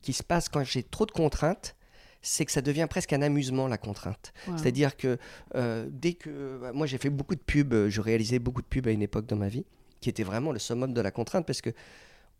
qui 0.00 0.12
se 0.12 0.22
passent 0.22 0.48
quand 0.48 0.62
j'ai 0.62 0.84
trop 0.84 1.04
de 1.04 1.10
contraintes. 1.10 1.74
C'est 2.22 2.44
que 2.44 2.52
ça 2.52 2.62
devient 2.62 2.86
presque 2.88 3.12
un 3.12 3.22
amusement, 3.22 3.66
la 3.66 3.78
contrainte. 3.78 4.32
Wow. 4.46 4.56
C'est-à-dire 4.56 4.96
que 4.96 5.18
euh, 5.54 5.86
dès 5.90 6.14
que. 6.14 6.58
bah, 6.60 6.72
Moi, 6.72 6.86
j'ai 6.86 6.98
fait 6.98 7.10
beaucoup 7.10 7.34
de 7.34 7.40
pubs, 7.40 7.72
euh, 7.72 7.90
je 7.90 8.00
réalisais 8.00 8.38
beaucoup 8.38 8.62
de 8.62 8.66
pubs 8.66 8.86
à 8.86 8.92
une 8.92 9.02
époque 9.02 9.26
dans 9.26 9.36
ma 9.36 9.48
vie, 9.48 9.64
qui 10.00 10.08
était 10.08 10.22
vraiment 10.22 10.52
le 10.52 10.58
summum 10.58 10.94
de 10.94 11.00
la 11.00 11.10
contrainte, 11.10 11.46
parce 11.46 11.60
que 11.60 11.70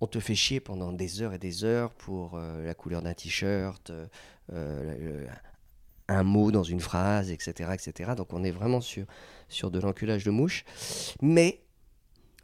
on 0.01 0.07
te 0.07 0.19
fait 0.19 0.35
chier 0.35 0.59
pendant 0.59 0.93
des 0.93 1.23
heures 1.23 1.33
et 1.33 1.39
des 1.39 1.63
heures 1.63 1.93
pour 1.93 2.35
euh, 2.35 2.65
la 2.65 2.75
couleur 2.75 3.03
d'un 3.03 3.15
t-shirt, 3.15 3.93
euh, 4.53 5.27
un 6.09 6.23
mot 6.25 6.51
dans 6.51 6.65
une 6.65 6.81
phrase, 6.81 7.31
etc., 7.31 7.71
etc. 7.73 8.13
Donc, 8.17 8.33
on 8.33 8.43
est 8.43 8.51
vraiment 8.51 8.81
sur, 8.81 9.07
sur 9.49 9.71
de 9.71 9.79
l'enculage 9.79 10.25
de 10.25 10.31
mouche. 10.31 10.65
Mais 11.21 11.62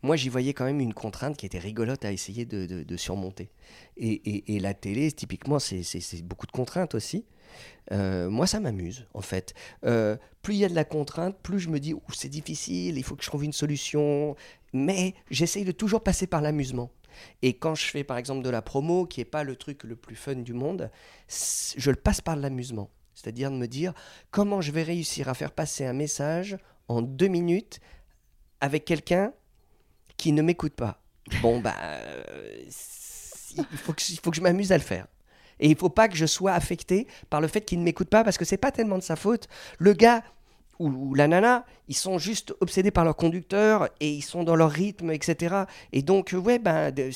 moi, 0.03 0.17
j'y 0.17 0.29
voyais 0.29 0.55
quand 0.55 0.65
même 0.65 0.81
une 0.81 0.95
contrainte 0.95 1.37
qui 1.37 1.47
était 1.47 1.59
rigolote 1.59 2.05
à 2.05 2.13
essayer 2.13 2.45
de, 2.45 2.97
surmonter. 2.97 3.51
Et, 3.97 4.59
la 4.61 4.75
télé, 4.75 5.11
typiquement, 5.13 5.59
c'est- 5.59 6.23
beaucoup 6.23 6.47
de 6.47 6.53
contraintes 6.53 6.95
aussi. 6.95 7.25
Euh, 7.93 8.29
moi, 8.29 8.47
ça 8.47 8.61
m'amuse, 8.61 9.07
en 9.15 9.23
fait. 9.23 9.55
Euh, 9.85 10.17
plus 10.43 10.55
il 10.55 10.59
y 10.59 10.65
a 10.65 10.69
de 10.69 10.75
la 10.75 10.85
contrainte, 10.85 11.37
plus 11.43 11.59
je 11.59 11.71
me 11.71 11.81
dis, 11.81 11.95
c'est 12.13 12.29
difficile, 12.29 12.99
il 12.99 13.03
faut 13.03 13.17
que 13.17 13.25
je 13.25 13.29
trouve 13.29 13.45
une 13.45 13.53
solution. 13.53 14.37
Mais 14.73 15.15
j'essaye 15.31 15.65
de 15.65 15.73
toujours 15.73 16.03
passer 16.03 16.27
par 16.27 16.41
l'amusement. 16.41 16.91
Et 17.43 17.55
quand 17.55 17.75
je 17.75 17.87
fais, 17.87 18.05
par 18.05 18.19
exemple, 18.19 18.45
de 18.45 18.51
la 18.51 18.63
promo, 18.63 19.07
qui 19.07 19.21
n'est 19.21 19.25
pas 19.25 19.43
le 19.43 19.57
truc 19.57 19.83
le 19.85 19.97
plus 19.97 20.15
fun 20.15 20.37
du 20.37 20.53
monde, 20.53 20.91
je 21.29 21.91
le 21.91 21.97
passe 21.97 22.21
par 22.21 22.37
l'amusement. 22.37 22.91
C'est-à-dire 23.15 23.51
de 23.51 23.57
me 23.57 23.67
dire, 23.67 23.95
comment 24.31 24.61
je 24.61 24.71
vais 24.71 24.85
réussir 24.85 25.29
à 25.29 25.35
faire 25.35 25.51
passer 25.51 25.85
un 25.85 25.93
message 25.93 26.57
en 26.87 27.03
deux 27.03 27.27
minutes 27.27 27.81
avec 28.61 28.85
quelqu'un 28.85 29.33
qui 30.19 30.33
ne 30.33 30.43
m'écoute 30.43 30.75
pas. 30.75 31.01
Bon, 31.41 31.61
bah, 31.61 31.75
euh, 31.81 32.23
il 33.57 33.79
faut 33.79 33.93
que, 33.93 34.03
je 34.37 34.41
m'amuse 34.43 34.73
à 34.73 34.77
le 34.77 34.83
faire. 34.83 35.07
Et 35.61 35.69
il 35.71 35.77
faut 35.77 35.89
pas 35.89 36.09
que 36.09 36.17
je 36.17 36.27
sois 36.27 36.53
affecté 36.53 37.07
par 37.31 37.41
le 37.41 37.49
fait 37.49 37.63
qu'il 37.63 37.79
ne 37.79 37.85
m'écoute 37.85 38.09
pas, 38.09 38.23
parce 38.23 38.37
que 38.39 38.45
c'est 38.45 38.59
pas 38.59 38.71
tellement 38.71 38.99
de 38.99 39.03
sa 39.03 39.17
faute. 39.17 39.49
Le 39.79 39.93
gars 39.93 40.23
ou, 40.79 41.15
la 41.15 41.27
nana, 41.27 41.65
ils 41.89 41.97
sont 41.97 42.19
juste 42.19 42.55
obsédés 42.61 42.93
par 42.93 43.05
leur 43.05 43.17
conducteur 43.17 43.89
et 43.99 44.13
ils 44.13 44.23
sont 44.23 44.45
dans 44.45 44.55
leur 44.55 44.71
rythme, 44.71 45.11
etc. 45.11 45.65
Et 45.93 46.03
donc, 46.03 46.33
euh, 46.33 46.37
ouais, 46.37 46.61
ben, 46.61 46.95
tu 46.95 47.11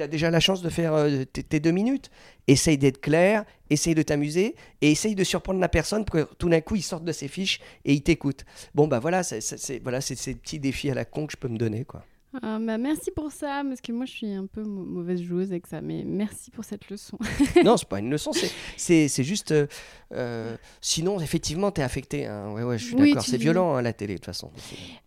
as 0.00 0.08
déjà 0.08 0.30
la 0.30 0.40
chance 0.40 0.62
de 0.62 0.68
faire 0.68 0.94
euh, 0.94 1.24
tes, 1.24 1.60
deux 1.60 1.70
minutes. 1.70 2.10
Essaye 2.48 2.76
d'être 2.76 3.00
clair, 3.00 3.44
essaye 3.70 3.94
de 3.94 4.02
t'amuser 4.02 4.56
et 4.80 4.90
essaye 4.90 5.14
de 5.14 5.22
surprendre 5.22 5.60
la 5.60 5.68
personne 5.68 6.04
pour 6.04 6.14
que 6.14 6.34
tout 6.34 6.48
d'un 6.48 6.60
coup, 6.60 6.74
il 6.74 6.82
sorte 6.82 7.04
de 7.04 7.12
ses 7.12 7.28
fiches 7.28 7.60
et 7.84 7.92
il 7.94 8.02
t'écoute. 8.02 8.44
Bon, 8.74 8.88
c'est- 9.22 9.80
voilà, 9.82 10.00
c'est 10.00 10.16
ces 10.16 10.34
petits 10.34 10.58
défis 10.58 10.90
à 10.90 10.94
la 10.94 11.04
con 11.04 11.26
que 11.26 11.32
je 11.32 11.36
peux 11.36 11.48
me 11.48 11.58
donner, 11.58 11.84
quoi. 11.84 12.04
Ah, 12.42 12.58
bah, 12.60 12.78
merci 12.78 13.10
pour 13.12 13.30
ça, 13.30 13.62
parce 13.66 13.80
que 13.80 13.92
moi 13.92 14.06
je 14.06 14.10
suis 14.12 14.26
un 14.32 14.46
peu 14.46 14.62
mau- 14.64 14.84
mauvaise 14.84 15.22
joueuse 15.22 15.50
avec 15.52 15.66
ça, 15.66 15.80
mais 15.80 16.02
merci 16.04 16.50
pour 16.50 16.64
cette 16.64 16.88
leçon. 16.90 17.16
non, 17.64 17.76
c'est 17.76 17.88
pas 17.88 18.00
une 18.00 18.10
leçon, 18.10 18.32
c'est- 18.32 19.22
juste. 19.22 19.52
euh, 19.52 19.66
euh, 20.12 20.56
sinon, 20.80 21.20
effectivement, 21.20 21.70
t'es 21.70 21.82
affecté. 21.82 22.26
hein. 22.26 22.50
Ouais, 22.52 22.62
ouais, 22.62 22.78
je 22.78 22.86
suis 22.86 22.94
Oui, 22.96 23.10
d'accord. 23.10 23.24
C'est 23.24 23.36
violent, 23.36 23.74
hein, 23.74 23.82
la 23.82 23.92
télé, 23.92 24.14
de 24.14 24.18
toute 24.18 24.26
façon. 24.26 24.50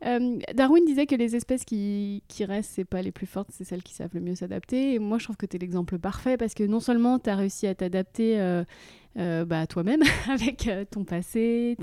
Euh, 0.06 0.38
Darwin 0.54 0.86
disait 0.86 1.06
que 1.06 1.16
les 1.16 1.36
espèces 1.36 1.66
qui, 1.66 2.24
qui 2.28 2.46
restent, 2.46 2.72
c'est 2.76 2.86
pas 2.86 3.02
les 3.02 3.12
plus 3.12 3.28
fortes, 3.28 3.50
c'est 3.52 3.64
celles 3.64 3.84
qui 3.84 3.94
savent 3.94 4.12
le 4.14 4.22
mieux 4.22 4.36
s'adapter. 4.36 4.94
Et 4.94 5.00
moi 5.00 5.18
je 5.18 5.26
trouve 5.26 5.38
que 5.38 5.46
tu 5.46 5.58
es 5.58 5.60
l'exemple 5.60 5.98
parfait, 6.00 6.38
parce 6.38 6.54
que 6.54 6.64
non 6.64 6.80
seulement 6.80 7.20
tu 7.20 7.30
as 7.30 7.36
réussi 7.36 7.68
à 7.68 7.76
t'adapter 7.76 8.64
euh, 9.18 9.46
bah, 9.46 9.66
toi-même 9.66 10.02
avec 10.30 10.68
euh, 10.68 10.86
ton 10.86 11.04
passé, 11.04 11.76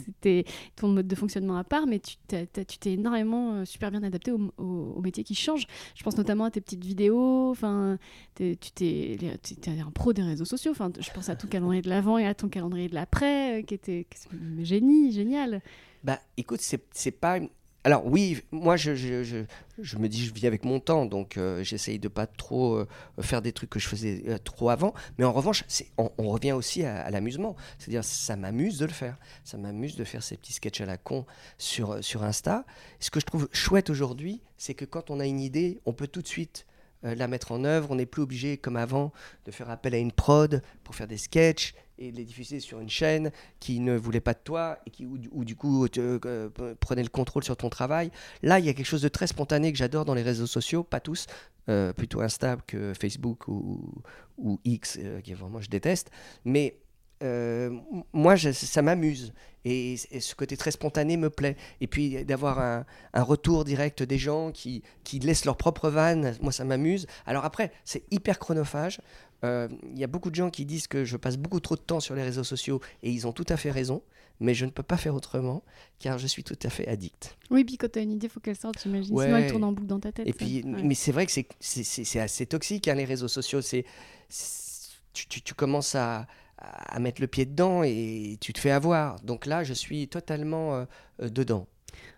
ton 0.76 0.88
mode 0.88 1.08
de 1.08 1.14
fonctionnement 1.16 1.56
à 1.56 1.64
part, 1.64 1.86
mais 1.86 1.98
tu 1.98 2.16
t'es 2.26 2.92
énormément 2.92 3.54
euh, 3.54 3.64
super 3.64 3.90
bien 3.90 4.02
adapté 4.02 4.30
au, 4.30 5.00
métier 5.02 5.24
qui 5.24 5.34
change. 5.34 5.66
Je 5.94 6.02
pense 6.04 6.16
notamment 6.16 6.44
à 6.44 6.50
tes 6.50 6.60
petites 6.60 6.84
vidéos, 6.84 7.50
enfin, 7.50 7.98
tu 8.36 8.56
t'es 8.56 9.18
un 9.66 9.90
pro 9.90 10.12
des 10.12 10.22
réseaux 10.22 10.44
sociaux. 10.44 10.74
Je 10.74 11.10
pense 11.10 11.28
à 11.28 11.36
ton 11.36 11.48
calendrier 11.48 11.82
de 11.82 11.88
l'avant 11.88 12.18
et 12.18 12.26
à 12.26 12.34
ton 12.34 12.48
calendrier 12.48 12.88
de 12.88 12.94
l'après, 12.94 13.64
qui 13.66 13.74
était 13.74 14.06
qui 14.08 14.60
est 14.60 14.64
génie, 14.64 15.12
génial. 15.12 15.60
Bah, 16.04 16.20
écoute, 16.36 16.60
c'est 16.60 17.10
pas. 17.10 17.40
Alors, 17.86 18.06
oui, 18.06 18.40
moi, 18.50 18.78
je, 18.78 18.94
je, 18.94 19.44
je, 19.78 19.98
me 19.98 20.08
dis, 20.08 20.24
je 20.24 20.32
vis 20.32 20.46
avec 20.46 20.64
mon 20.64 20.80
temps, 20.80 21.04
donc 21.04 21.36
euh, 21.36 21.62
j'essaye 21.62 21.98
de 21.98 22.08
pas 22.08 22.26
trop 22.26 22.76
euh, 22.76 22.88
faire 23.20 23.42
des 23.42 23.52
trucs 23.52 23.68
que 23.68 23.78
je 23.78 23.88
faisais 23.88 24.22
euh, 24.26 24.38
trop 24.38 24.70
avant. 24.70 24.94
Mais 25.18 25.26
en 25.26 25.32
revanche, 25.34 25.64
on, 25.98 26.28
revient 26.30 26.52
aussi 26.52 26.82
à, 26.82 27.02
à 27.02 27.10
l'amusement. 27.10 27.56
C'est-à-dire, 27.78 28.02
ça 28.02 28.36
m'amuse 28.36 28.78
de 28.78 28.86
le 28.86 28.92
faire. 28.92 29.18
Ça 29.44 29.58
m'amuse 29.58 29.96
de 29.96 30.04
faire 30.04 30.22
ces 30.22 30.38
petits 30.38 30.54
sketchs 30.54 30.80
à 30.80 30.86
la 30.86 30.96
con 30.96 31.26
sur, 31.58 32.02
sur 32.02 32.22
Insta. 32.22 32.64
Ce 33.00 33.10
que 33.10 33.20
je 33.20 33.26
trouve 33.26 33.50
chouette 33.52 33.90
aujourd'hui, 33.90 34.40
c'est 34.56 34.72
que 34.72 34.86
quand 34.86 35.10
on 35.10 35.20
a 35.20 35.26
une 35.26 35.40
idée, 35.40 35.82
on 35.84 35.92
peut 35.92 36.08
tout 36.08 36.22
de 36.22 36.26
suite 36.26 36.66
la 37.02 37.28
mettre 37.28 37.52
en 37.52 37.64
œuvre. 37.64 37.90
On 37.90 37.96
n'est 37.96 38.06
plus 38.06 38.22
obligé, 38.22 38.56
comme 38.56 38.76
avant, 38.76 39.12
de 39.44 39.50
faire 39.50 39.68
appel 39.68 39.94
à 39.94 39.98
une 39.98 40.12
prod 40.12 40.62
pour 40.84 40.94
faire 40.94 41.06
des 41.06 41.18
sketchs 41.18 41.74
et 41.98 42.10
de 42.12 42.16
les 42.16 42.24
diffuser 42.24 42.60
sur 42.60 42.80
une 42.80 42.88
chaîne 42.88 43.30
qui 43.60 43.80
ne 43.80 43.96
voulait 43.96 44.20
pas 44.20 44.34
de 44.34 44.40
toi 44.42 44.78
et 44.86 44.90
qui, 44.90 45.06
ou, 45.06 45.18
du- 45.18 45.28
ou 45.32 45.44
du 45.44 45.56
coup 45.56 45.86
euh, 45.96 46.50
prenait 46.80 47.02
le 47.02 47.08
contrôle 47.08 47.44
sur 47.44 47.56
ton 47.56 47.70
travail. 47.70 48.10
Là, 48.42 48.58
il 48.58 48.64
y 48.64 48.68
a 48.68 48.74
quelque 48.74 48.86
chose 48.86 49.02
de 49.02 49.08
très 49.08 49.26
spontané 49.26 49.72
que 49.72 49.78
j'adore 49.78 50.04
dans 50.04 50.14
les 50.14 50.22
réseaux 50.22 50.46
sociaux, 50.46 50.82
pas 50.82 51.00
tous, 51.00 51.26
euh, 51.68 51.92
plutôt 51.92 52.20
Insta 52.20 52.56
que 52.66 52.92
Facebook 52.94 53.48
ou, 53.48 53.92
ou 54.38 54.60
X, 54.64 54.98
euh, 55.00 55.20
qui 55.20 55.32
vraiment 55.34 55.60
je 55.60 55.70
déteste. 55.70 56.10
Mais 56.44 56.78
euh, 57.22 57.70
moi, 58.12 58.36
ça 58.36 58.82
m'amuse. 58.82 59.32
Et, 59.64 59.96
ce 59.96 60.34
côté 60.34 60.58
très 60.58 60.72
spontané 60.72 61.16
me 61.16 61.30
plaît. 61.30 61.56
Et 61.80 61.86
puis 61.86 62.22
d'avoir 62.26 62.58
un, 62.58 62.84
un 63.14 63.22
retour 63.22 63.64
direct 63.64 64.02
des 64.02 64.18
gens 64.18 64.50
qui, 64.52 64.82
qui 65.04 65.20
laissent 65.20 65.46
leur 65.46 65.56
propre 65.56 65.88
vanne, 65.88 66.36
moi 66.42 66.52
ça 66.52 66.64
m'amuse. 66.64 67.06
Alors 67.24 67.46
après, 67.46 67.72
c'est 67.84 68.02
hyper 68.10 68.38
chronophage. 68.38 69.00
Euh, 69.44 69.68
Il 69.92 69.98
y 69.98 70.04
a 70.04 70.06
beaucoup 70.06 70.30
de 70.30 70.34
gens 70.34 70.50
qui 70.50 70.64
disent 70.64 70.86
que 70.86 71.04
je 71.04 71.16
passe 71.16 71.36
beaucoup 71.36 71.60
trop 71.60 71.76
de 71.76 71.80
temps 71.80 72.00
sur 72.00 72.14
les 72.14 72.22
réseaux 72.22 72.44
sociaux 72.44 72.80
et 73.02 73.10
ils 73.10 73.26
ont 73.26 73.32
tout 73.32 73.46
à 73.48 73.56
fait 73.56 73.70
raison. 73.70 74.02
Mais 74.40 74.52
je 74.52 74.64
ne 74.64 74.70
peux 74.70 74.82
pas 74.82 74.96
faire 74.96 75.14
autrement 75.14 75.62
car 76.00 76.18
je 76.18 76.26
suis 76.26 76.42
tout 76.42 76.58
à 76.64 76.68
fait 76.68 76.88
addict. 76.88 77.36
Oui, 77.50 77.62
puis 77.64 77.76
quand 77.76 77.92
tu 77.92 78.00
as 78.00 78.02
une 78.02 78.10
idée, 78.10 78.28
faut 78.28 78.40
qu'elle 78.40 78.56
sorte, 78.56 78.82
j'imagine. 78.82 79.14
Ouais. 79.14 79.26
Sinon, 79.26 79.36
elle 79.36 79.50
tourne 79.50 79.64
en 79.64 79.70
boucle 79.72 79.86
dans 79.86 80.00
ta 80.00 80.10
tête. 80.10 80.26
Et 80.26 80.32
ça. 80.32 80.36
puis, 80.38 80.62
Ouais. 80.64 80.82
mais 80.82 80.94
c'est 80.96 81.12
vrai 81.12 81.24
que 81.26 81.30
c'est- 81.60 82.18
assez 82.18 82.46
toxique, 82.46 82.88
hein, 82.88 82.94
les 82.96 83.04
réseaux 83.04 83.28
sociaux. 83.28 83.60
C'est, 83.60 83.84
c'est- 84.28 84.90
tu, 85.12 85.28
tu- 85.28 85.40
tu 85.42 85.54
commences 85.54 85.94
à, 85.94 86.26
à 86.58 86.98
mettre 86.98 87.20
le 87.20 87.28
pied 87.28 87.44
dedans 87.46 87.82
et 87.84 88.36
tu 88.40 88.52
te 88.52 88.58
fais 88.58 88.70
avoir. 88.72 89.20
Donc 89.20 89.46
là, 89.46 89.62
je 89.62 89.72
suis 89.74 90.08
totalement 90.08 90.74
euh, 90.74 90.84
euh, 91.22 91.28
dedans. 91.28 91.68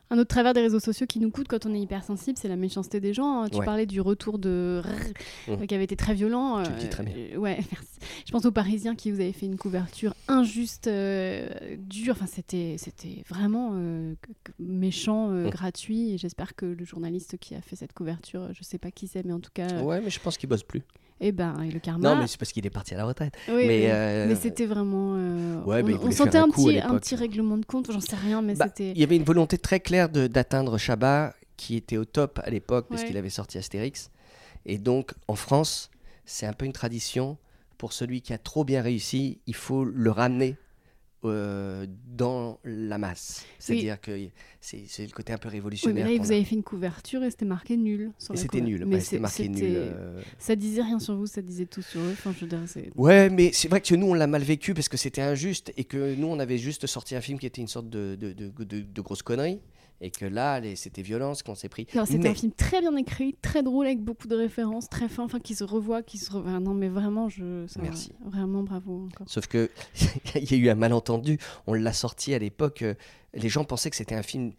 Un 0.09 0.18
autre 0.18 0.28
travers 0.28 0.54
des 0.54 0.61
réseaux 0.61 0.78
sociaux 0.78 1.07
qui 1.07 1.18
nous 1.18 1.30
coûte 1.30 1.48
quand 1.48 1.66
on 1.66 1.74
est 1.74 1.80
hypersensible, 1.80 2.38
c'est 2.40 2.46
la 2.46 2.54
méchanceté 2.57 3.00
des 3.00 3.12
gens. 3.12 3.42
hein. 3.42 3.48
Tu 3.48 3.59
Ouais. 3.59 3.64
parlais 3.64 3.86
du 3.86 4.00
retour 4.00 4.38
de 4.38 4.80
Rrr, 4.84 4.92
Mhm. 5.48 5.62
euh, 5.62 5.66
qui 5.66 5.74
avait 5.74 5.82
été 5.82 5.96
très 5.96 6.14
violent. 6.14 6.62
Tu 6.62 6.70
le 6.70 6.76
dis 6.78 6.88
très 6.88 7.02
bien. 7.02 7.12
euh, 7.16 7.36
ouais, 7.38 7.57
merci. 7.72 7.98
Je 8.24 8.30
pense 8.30 8.44
aux 8.44 8.52
Parisiens 8.52 8.94
qui 8.94 9.11
vous 9.11 9.20
avaient 9.20 9.32
fait 9.32 9.46
une 9.46 9.57
couverture 9.57 10.14
injuste, 10.28 10.86
euh, 10.86 11.48
dure. 11.78 12.14
Enfin, 12.14 12.26
c'était 12.26 12.76
c'était 12.78 13.24
vraiment 13.28 13.72
euh, 13.74 14.14
méchant, 14.61 15.30
euh, 15.30 15.44
Mhm. 15.44 15.50
gratuit. 15.50 16.12
Et 16.12 16.18
j'espère 16.18 16.54
que 16.54 16.66
le 16.66 16.84
journaliste 16.84 17.36
qui 17.38 17.54
a 17.57 17.61
fait 17.61 17.74
cette 17.76 17.92
couverture, 17.92 18.50
je 18.52 18.62
sais 18.62 18.78
pas 18.78 18.92
qui 18.92 19.09
c'est, 19.09 19.24
mais 19.24 19.32
en 19.32 19.40
tout 19.40 19.50
cas, 19.52 19.82
Ouais, 19.82 20.00
mais 20.00 20.11
je 20.11 20.20
pense 20.20 20.36
qu'il 20.38 20.48
bosse 20.48 20.62
plus. 20.62 20.82
Eh 21.21 21.33
ben, 21.33 21.61
et 21.62 21.71
le 21.71 21.79
karma. 21.79 22.11
Non, 22.14 22.21
mais 22.21 22.27
c'est 22.27 22.39
parce 22.39 22.53
qu'il 22.53 22.67
est 22.67 22.71
parti 22.71 22.95
à 22.95 22.99
la 22.99 23.05
retraite. 23.07 23.35
Oui, 23.49 23.55
mais, 23.67 23.67
oui. 23.67 23.87
euh, 23.87 24.27
Mais 24.29 24.35
c'était 24.37 24.67
vraiment. 24.67 25.14
euh, 25.17 25.62
Ouais, 25.64 25.83
on, 25.83 26.07
on 26.07 26.11
sentait 26.11 26.39
un 26.39 26.49
petit, 26.49 26.79
un 26.79 26.97
petit 26.99 27.14
règlement 27.17 27.57
de 27.57 27.64
compte, 27.64 27.91
j'en 27.91 28.01
sais 28.01 28.17
rien, 28.17 28.43
mais 28.43 28.55
Bah, 28.55 28.67
c'était. 28.67 28.93
Il 28.93 28.99
y 28.99 29.03
avait 29.05 29.17
une 29.17 29.25
volonté 29.25 29.59
très 29.59 29.81
claire 29.81 30.09
d'atteindre 30.09 30.77
Chabat, 30.79 31.35
qui 31.57 31.77
était 31.77 31.97
au 31.97 32.05
top 32.05 32.41
à 32.45 32.51
l'époque, 32.51 32.87
parce 32.91 33.03
qu'il 33.05 33.17
avait 33.17 33.31
sorti 33.31 33.57
Astérix. 33.59 34.11
Et 34.67 34.79
donc, 34.79 35.12
en 35.29 35.37
France, 35.37 35.91
c'est 36.25 36.47
un 36.47 36.53
peu 36.53 36.67
une 36.67 36.73
tradition. 36.73 37.39
Pour 37.79 37.93
celui 37.93 38.23
qui 38.23 38.33
a 38.33 38.39
trop 38.39 38.64
bien 38.64 38.81
réussi, 38.83 39.39
il 39.47 39.55
faut 39.55 39.85
le 39.85 40.11
ramener 40.11 40.57
euh, 41.29 41.87
dans 42.16 42.59
la 42.64 42.99
masse. 42.99 43.45
C'est-à-dire 43.59 44.01
que 44.01 44.18
c'est 44.61 45.07
le 45.07 45.12
côté 45.12 45.33
un 45.33 45.39
peu 45.39 45.49
Oui, 45.49 45.53
mais 45.53 45.59
révolutionnaire. 45.59 46.07
là, 46.09 46.16
qu'on 46.16 46.22
vous 46.22 46.33
a. 46.33 46.35
avez 46.35 46.45
fait 46.45 46.55
une 46.57 46.62
couverture 46.62 47.22
et 47.22 47.31
c'était 47.31 47.45
marqué 47.45 47.77
nul. 47.77 48.11
c'était 48.18 48.61
nul, 48.61 48.85
Mais 48.87 48.97
ouais, 48.97 49.01
c'était 49.01 49.16
c'est- 49.16 49.20
marqué 49.20 49.49
nul. 49.49 49.59
c'était- 49.59 49.72
euh. 49.77 50.20
Ça 50.39 50.57
disait 50.57 50.83
rien 50.83 50.99
sur 50.99 51.14
vous, 51.16 51.27
ça 51.27 51.43
disait 51.43 51.66
tout 51.66 51.83
sur 51.83 52.01
eux. 52.01 52.11
Enfin, 52.12 52.33
je 52.39 52.45
veux 52.45 52.49
dire. 52.49 52.61
Ouais, 52.97 53.29
mais 53.31 53.51
c'est 53.53 53.68
vrai 53.68 53.81
que 53.81 53.95
nous, 53.95 54.07
on 54.07 54.14
l'a 54.14 54.27
mal 54.27 54.43
vécu 54.43 54.74
parce 54.74 54.89
que 54.89 54.97
c'était 54.97 55.22
injuste 55.22 55.72
et 55.77 55.85
que 55.85 56.14
nous, 56.14 56.27
on 56.27 56.39
avait 56.39 56.59
juste 56.59 56.87
sorti 56.87 57.14
un 57.14 57.20
film 57.20 57.39
qui 57.39 57.47
était 57.47 57.61
une 57.61 57.68
sorte 57.68 57.89
de, 57.91 58.16
de, 58.18 58.33
de, 58.33 58.51
de- 58.64 58.81
de 58.81 59.01
grosse 59.01 59.22
connerie. 59.22 59.61
Et 60.03 60.11
que 60.11 60.26
là, 60.26 60.61
c'était 60.74 61.01
violence 61.03 61.42
qu'on 61.42 61.55
s'est 61.55 61.70
pris. 61.70 61.86
C'était 61.90 62.18
Mais- 62.18 62.28
un 62.28 62.34
film 62.34 62.53
très 62.53 62.80
bien 62.80 62.94
écrit, 62.97 63.34
très 63.40 63.62
drôle, 63.62 63.86
avec 63.86 64.01
beaucoup 64.03 64.28
de 64.28 64.36
références, 64.36 64.90
très 64.90 65.09
fin, 65.09 65.24
enfin, 65.24 65.40
qui 65.40 65.55
se 65.55 65.64
revoit, 65.64 66.03
qui 66.03 66.18
se 66.18 66.30
revoit. 66.30 66.61
Non, 66.61 66.74
mais 66.74 66.88
vraiment, 66.88 67.28
je. 67.30 67.66
ça- 67.66 67.80
Merci. 67.80 68.12
Vraiment, 68.24 68.62
bravo 68.62 69.07
encore. 69.07 69.26
Sauf 69.28 69.47
que 69.47 69.70
il 70.34 70.51
y 70.51 70.55
a 70.55 70.59
eu 70.59 70.68
un 70.68 70.74
malentendu. 70.74 71.38
On 71.66 71.72
l'a 71.74 71.92
sorti 71.94 72.34
à 72.34 72.38
l'époque. 72.38 72.82
euh, 72.82 72.94
Les 73.32 73.49
gens 73.49 73.64
pensaient 73.64 73.88
que 73.90 73.97
c'était 73.97 74.14
un 74.14 74.22
film 74.22 74.53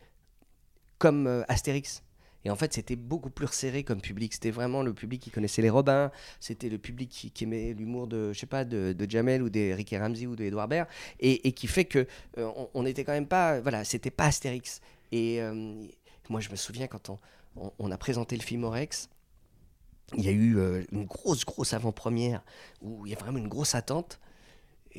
comme 0.98 1.28
euh, 1.28 1.44
Astérix. 1.48 2.04
Et 2.46 2.50
en 2.50 2.56
fait, 2.56 2.74
c'était 2.74 2.96
beaucoup 2.96 3.30
plus 3.30 3.46
resserré 3.46 3.84
comme 3.84 4.00
public. 4.00 4.34
C'était 4.34 4.52
vraiment 4.52 4.82
le 4.82 4.94
public 4.94 5.22
qui 5.22 5.32
connaissait 5.32 5.62
les 5.62 5.70
Robins. 5.70 6.12
C'était 6.40 6.70
le 6.70 6.78
public 6.78 7.10
qui, 7.10 7.30
qui 7.32 7.44
aimait 7.44 7.74
l'humour 7.74 8.08
de, 8.08 8.32
je 8.32 8.40
sais 8.40 8.46
pas, 8.46 8.64
de, 8.64 8.94
de 8.94 9.10
Jamel 9.10 9.42
ou 9.44 9.50
d'Eric 9.50 9.92
et 9.92 9.98
Ramsey 10.00 10.28
ou 10.28 10.36
de 10.36 10.44
Edouard 10.46 10.68
Baird. 10.68 10.88
Et, 11.20 11.48
et 11.48 11.52
qui 11.52 11.68
fait 11.68 11.86
que 11.86 12.08
euh, 12.38 12.50
on 12.74 12.84
n'était 12.84 13.04
quand 13.04 13.12
même 13.12 13.28
pas, 13.28 13.60
voilà, 13.60 13.84
c'était 13.84 14.12
pas 14.12 14.26
Astérix. 14.26 14.80
Et 15.12 15.42
euh, 15.42 15.86
moi, 16.30 16.42
je 16.42 16.50
me 16.50 16.56
souviens 16.56 16.88
quand 16.88 17.12
on, 17.80 17.92
a 17.92 17.98
présenté 17.98 18.36
le 18.36 18.44
film 18.44 18.64
au 18.64 18.70
Rex, 18.70 19.10
il 20.16 20.24
y 20.24 20.28
a 20.30 20.32
eu 20.32 20.58
euh, 20.58 20.84
une 20.92 21.06
grosse, 21.06 21.46
grosse 21.46 21.74
avant-première 21.74 22.44
où 22.82 23.06
il 23.06 23.12
y 23.12 23.16
a 23.16 23.18
vraiment 23.18 23.40
une 23.40 23.48
grosse 23.48 23.76
attente. 23.76 24.20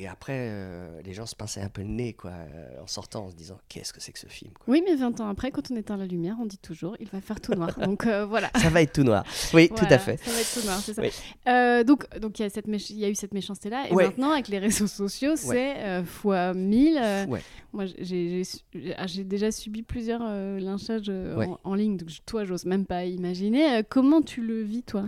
Et 0.01 0.07
après, 0.07 0.47
euh, 0.49 1.01
les 1.03 1.11
gens 1.11 1.25
se 1.25 1.35
pinçaient 1.35 1.59
un 1.61 1.67
peu 1.67 1.81
le 1.81 1.89
nez, 1.89 2.13
quoi, 2.13 2.31
euh, 2.31 2.81
en 2.81 2.87
sortant, 2.87 3.25
en 3.25 3.29
se 3.31 3.35
disant 3.35 3.59
qu'est-ce 3.67 3.91
que 3.91 3.99
c'est 3.99 4.13
que 4.13 4.19
ce 4.19 4.27
film 4.27 4.53
quoi. 4.53 4.63
Oui, 4.69 4.81
mais 4.87 4.95
20 4.95 5.19
ans 5.19 5.27
après, 5.27 5.51
quand 5.51 5.69
on 5.71 5.75
éteint 5.75 5.97
la 5.97 6.05
lumière, 6.05 6.37
on 6.41 6.45
dit 6.45 6.57
toujours 6.57 6.95
il 7.01 7.07
va 7.09 7.19
faire 7.19 7.41
tout 7.41 7.53
noir. 7.53 7.77
donc 7.83 8.05
euh, 8.07 8.25
voilà. 8.25 8.49
Ça 8.61 8.69
va 8.69 8.81
être 8.81 8.93
tout 8.93 9.03
noir. 9.03 9.25
Oui, 9.53 9.67
tout 9.67 9.83
à 9.89 9.97
fait. 9.99 10.15
Ça 10.23 10.31
va 10.31 10.39
être 10.39 10.53
tout 10.53 10.65
noir, 10.65 10.79
c'est 10.79 10.93
ça. 10.93 11.01
Oui. 11.01 11.83
Donc, 11.85 12.17
donc 12.17 12.39
il 12.39 12.43
y, 12.43 12.45
a 12.45 12.49
cette 12.49 12.67
y 12.91 13.03
a 13.05 13.09
eu 13.09 13.15
cette 13.15 13.33
méchanceté-là. 13.33 13.89
Et 13.89 13.93
Ouais. 13.93 14.05
maintenant, 14.05 14.31
avec 14.31 14.47
les 14.47 14.59
réseaux 14.59 14.87
sociaux, 14.87 15.35
c'est 15.35 16.03
fois 16.05 16.53
1000. 16.53 16.97
euh, 16.97 17.25
Ouais. 17.25 17.41
Moi, 17.73 17.85
j'ai- 17.85 18.43
ah, 18.97 19.05
j'ai 19.05 19.25
déjà 19.25 19.51
subi 19.51 19.83
plusieurs 19.83 20.21
lynchages 20.21 21.09
en, 21.09 21.59
en 21.61 21.73
ligne. 21.75 21.97
Donc, 21.97 22.07
toi, 22.25 22.45
j'ose 22.45 22.63
même 22.63 22.85
pas 22.85 23.03
imaginer. 23.03 23.81
Comment 23.89 24.21
tu 24.21 24.41
le 24.41 24.61
vis, 24.61 24.83
toi? 24.83 25.03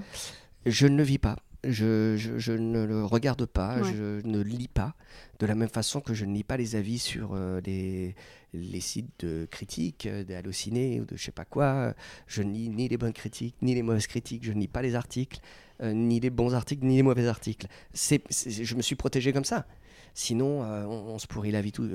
Je 0.65 0.85
ne 0.87 0.97
le 0.97 1.03
vis 1.03 1.17
pas. 1.17 1.37
Je, 1.63 2.15
je- 2.17 2.39
je 2.39 2.53
ne 2.53 2.83
le 2.85 3.05
regarde 3.05 3.45
pas, 3.45 3.77
Ouais. 3.81 3.93
je 3.93 4.25
ne 4.27 4.41
lis 4.41 4.67
pas, 4.67 4.95
de 5.39 5.45
la 5.45 5.53
même 5.53 5.69
façon 5.69 6.01
que 6.01 6.13
je 6.15 6.25
ne 6.25 6.33
lis 6.33 6.43
pas 6.43 6.57
les 6.57 6.75
avis 6.75 6.97
sur 6.97 7.33
euh, 7.35 7.61
les, 7.65 8.15
les 8.53 8.79
sites 8.79 9.11
de 9.25 9.45
critiques, 9.49 10.07
euh, 10.07 10.23
des 10.23 10.33
Allociné 10.33 10.99
ou 11.01 11.05
de 11.05 11.15
je 11.15 11.23
sais 11.23 11.31
pas 11.31 11.45
quoi. 11.45 11.93
Je 12.25 12.41
ne 12.41 12.51
lis 12.51 12.69
ni 12.69 12.87
les 12.87 12.97
bonnes 12.97 13.13
critiques, 13.13 13.55
ni 13.61 13.75
les 13.75 13.83
mauvaises 13.83 14.07
critiques, 14.07 14.43
je 14.43 14.53
ne 14.53 14.59
lis 14.59 14.67
pas 14.67 14.81
les 14.81 14.95
articles, 14.95 15.39
euh, 15.83 15.93
ni 15.93 16.19
les 16.19 16.31
bons 16.31 16.55
articles, 16.55 16.83
ni 16.83 16.95
les 16.95 17.03
mauvais 17.03 17.27
articles. 17.27 17.67
Je 17.93 18.75
me 18.75 18.81
suis 18.81 18.95
protégé 18.95 19.31
comme 19.31 19.45
ça. 19.45 19.67
Sinon, 20.15 20.63
euh, 20.63 20.85
on, 20.85 21.13
on 21.13 21.19
se 21.19 21.27
pourrit 21.27 21.51
la 21.51 21.61
vie 21.61 21.71
tout. 21.71 21.87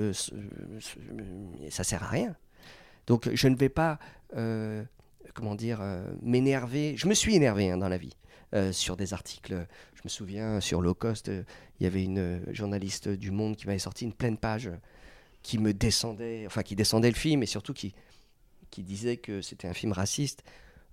ça 1.70 1.84
sert 1.84 2.02
à 2.04 2.08
rien. 2.08 2.36
Donc, 3.06 3.28
je 3.32 3.48
ne 3.48 3.56
vais 3.56 3.68
pas, 3.68 3.98
comment 5.34 5.54
dire, 5.54 5.80
m'énerver. 6.22 6.94
Je 6.96 7.08
me 7.08 7.14
suis 7.14 7.34
énervé 7.34 7.70
hein, 7.70 7.78
dans 7.78 7.88
la 7.88 7.98
vie 7.98 8.16
euh, 8.54 8.72
sur 8.72 8.96
des 8.96 9.12
articles. 9.12 9.66
Je 9.94 10.00
me 10.04 10.08
souviens, 10.08 10.60
sur 10.60 10.80
Low 10.82 10.94
Cost, 10.94 11.28
euh, 11.28 11.42
il 11.80 11.84
y 11.84 11.86
avait 11.86 12.02
une 12.04 12.18
euh, 12.18 12.38
journaliste 12.52 13.08
du 13.08 13.30
Monde 13.30 13.56
qui 13.56 13.66
m'avait 13.66 13.78
sorti 13.78 14.04
une 14.04 14.12
pleine 14.12 14.36
page 14.38 14.70
qui 15.42 15.58
me 15.58 15.72
descendait, 15.72 16.44
enfin 16.46 16.62
qui 16.62 16.74
descendait 16.76 17.08
le 17.10 17.16
film 17.16 17.42
et 17.42 17.46
surtout 17.46 17.72
qui, 17.74 17.94
qui 18.70 18.82
disait 18.82 19.16
que 19.16 19.40
c'était 19.42 19.68
un 19.68 19.74
film 19.74 19.92
raciste. 19.92 20.42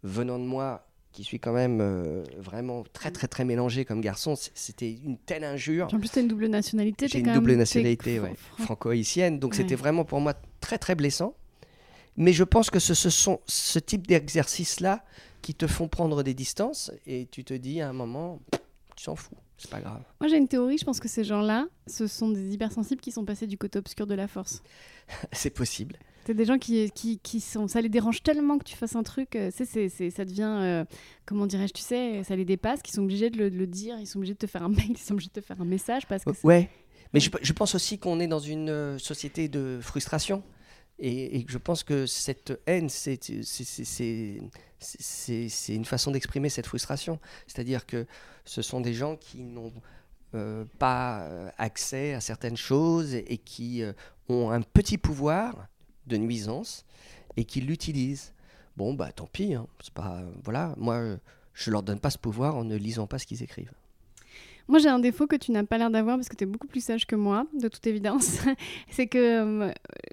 Venant 0.03 0.37
de 0.39 0.43
moi, 0.45 0.87
qui 1.11 1.23
suis 1.23 1.39
quand 1.39 1.53
même 1.53 1.79
euh, 1.79 2.23
vraiment 2.37 2.83
très 2.91 3.11
très 3.11 3.27
très 3.27 3.45
mélangé 3.45 3.85
comme 3.85 4.01
garçon, 4.01 4.35
c'était 4.55 4.91
une 4.91 5.17
telle 5.17 5.43
injure. 5.43 5.85
En 5.93 5.99
plus, 5.99 6.09
tu 6.09 6.19
as 6.19 6.21
une 6.23 6.27
double 6.27 6.47
nationalité. 6.47 7.07
J'ai 7.07 7.19
une 7.19 7.25
quand 7.25 7.35
double 7.35 7.51
même- 7.51 7.59
nationalité 7.59 8.19
ouais, 8.19 8.33
franco-haïtienne, 8.59 9.39
donc 9.39 9.51
Ouais. 9.51 9.57
c'était 9.57 9.75
vraiment 9.75 10.05
pour 10.05 10.19
moi 10.21 10.33
très 10.59 10.77
très 10.79 10.95
blessant. 10.95 11.35
Mais 12.17 12.33
je 12.33 12.43
pense 12.43 12.69
que 12.69 12.79
ce, 12.79 12.93
ce 12.93 13.09
sont 13.09 13.39
ce 13.47 13.79
type 13.79 14.05
d'exercices-là 14.07 15.03
qui 15.43 15.53
te 15.53 15.67
font 15.67 15.87
prendre 15.87 16.23
des 16.23 16.33
distances 16.33 16.91
et 17.05 17.27
tu 17.29 17.43
te 17.43 17.53
dis 17.53 17.81
à 17.81 17.89
un 17.89 17.93
moment, 17.93 18.39
tu 18.95 19.03
s'en 19.03 19.15
fous, 19.15 19.35
c'est 19.57 19.69
pas 19.69 19.81
grave. 19.81 20.01
Moi, 20.19 20.27
j'ai 20.29 20.37
une 20.37 20.47
théorie. 20.47 20.77
Je 20.79 20.85
pense 20.85 20.99
que 20.99 21.07
ces 21.07 21.23
gens-là, 21.23 21.67
ce 21.85 22.07
sont 22.07 22.29
des 22.29 22.53
hypersensibles 22.53 23.01
qui 23.01 23.11
sont 23.11 23.25
passés 23.25 23.45
du 23.45 23.57
côté 23.57 23.77
obscur 23.77 24.07
de 24.07 24.15
la 24.15 24.27
force. 24.27 24.63
c'est 25.31 25.49
possible. 25.51 25.97
C'est 26.25 26.33
des 26.33 26.45
gens 26.45 26.57
qui, 26.57 26.89
qui, 26.91 27.19
qui 27.19 27.41
sont. 27.41 27.67
Ça 27.67 27.81
les 27.81 27.89
dérange 27.89 28.23
tellement 28.23 28.57
que 28.57 28.63
tu 28.63 28.77
fasses 28.77 28.95
un 28.95 29.03
truc. 29.03 29.35
euh, 29.35 29.51
c'est, 29.53 29.65
c'est, 29.89 30.09
ça 30.09 30.23
devient. 30.23 30.43
euh, 30.61 30.85
comment 31.25 31.45
dirais-je 31.45 31.73
Tu 31.73 31.81
sais, 31.81 32.23
ça 32.23 32.35
les 32.37 32.45
dépasse, 32.45 32.81
qu'ils 32.81 32.93
sont 32.93 33.03
obligés 33.03 33.29
de 33.29 33.37
le, 33.37 33.51
de 33.51 33.57
le 33.57 33.67
dire. 33.67 33.97
Ils 33.99 34.07
sont 34.07 34.19
obligés 34.19 34.33
de 34.33 34.37
te 34.39 34.47
faire 34.47 34.63
un 34.63 34.69
mail. 34.69 34.91
Ils 34.91 34.97
sont 34.97 35.13
obligés 35.13 35.29
de 35.35 35.41
te 35.41 35.45
faire 35.45 35.59
un 35.59 35.65
message 35.65 36.07
parce 36.07 36.23
que. 36.23 36.31
Ouais, 36.43 36.69
mais 37.13 37.19
je, 37.19 37.29
je 37.41 37.51
pense 37.53 37.75
aussi 37.75 37.99
qu'on 37.99 38.21
est 38.21 38.27
dans 38.27 38.39
une 38.39 38.69
euh, 38.69 38.97
société 38.97 39.49
de 39.49 39.79
frustration. 39.81 40.43
Et, 40.99 41.45
je 41.47 41.57
pense 41.57 41.83
que 41.83 42.05
cette 42.05 42.53
haine, 42.65 42.89
c'est 42.89 43.19
une 45.69 45.85
façon 45.85 46.11
d'exprimer 46.11 46.49
cette 46.49 46.67
frustration. 46.67 47.19
C'est-à-dire 47.47 47.85
que 47.85 48.05
ce 48.45 48.61
sont 48.61 48.81
des 48.81 48.93
gens 48.93 49.15
qui 49.15 49.41
n'ont 49.41 49.73
euh, 50.35 50.65
pas 50.79 51.21
euh, 51.21 51.49
accès 51.57 52.13
à 52.13 52.21
certaines 52.21 52.57
choses 52.57 53.13
et, 53.13 53.37
qui 53.37 53.83
euh, 53.83 53.93
ont 54.29 54.51
un 54.51 54.61
petit 54.61 54.97
pouvoir 54.97 55.67
de 56.07 56.17
nuisance 56.17 56.85
et 57.37 57.45
qui 57.45 57.61
l'utilisent. 57.61 58.33
Bon, 58.77 58.93
bah 58.93 59.11
tant 59.11 59.27
pis. 59.27 59.53
hein, 59.53 59.67
pas, 59.93 60.23
voilà, 60.43 60.73
moi, 60.77 61.17
je 61.53 61.71
leur 61.71 61.83
donne 61.83 61.99
pas 61.99 62.09
ce 62.09 62.17
pouvoir 62.17 62.55
en 62.55 62.63
ne 62.63 62.75
lisant 62.75 63.07
pas 63.07 63.19
ce 63.19 63.25
qu'ils 63.27 63.43
écrivent. 63.43 63.73
Moi, 64.67 64.79
j'ai 64.79 64.89
un 64.89 64.99
défaut 64.99 65.27
que 65.27 65.35
tu 65.35 65.51
n'as 65.51 65.63
pas 65.63 65.77
l'air 65.77 65.91
d'avoir 65.91 66.15
parce 66.17 66.29
que 66.29 66.35
tu 66.35 66.43
es 66.43 66.47
beaucoup 66.47 66.67
plus 66.67 66.83
sage 66.83 67.05
que 67.05 67.15
moi, 67.15 67.45
de 67.53 67.67
toute 67.67 67.85
évidence. 67.85 68.39
c'est 68.89 69.07
que 69.07 69.17
euh, 69.67 69.71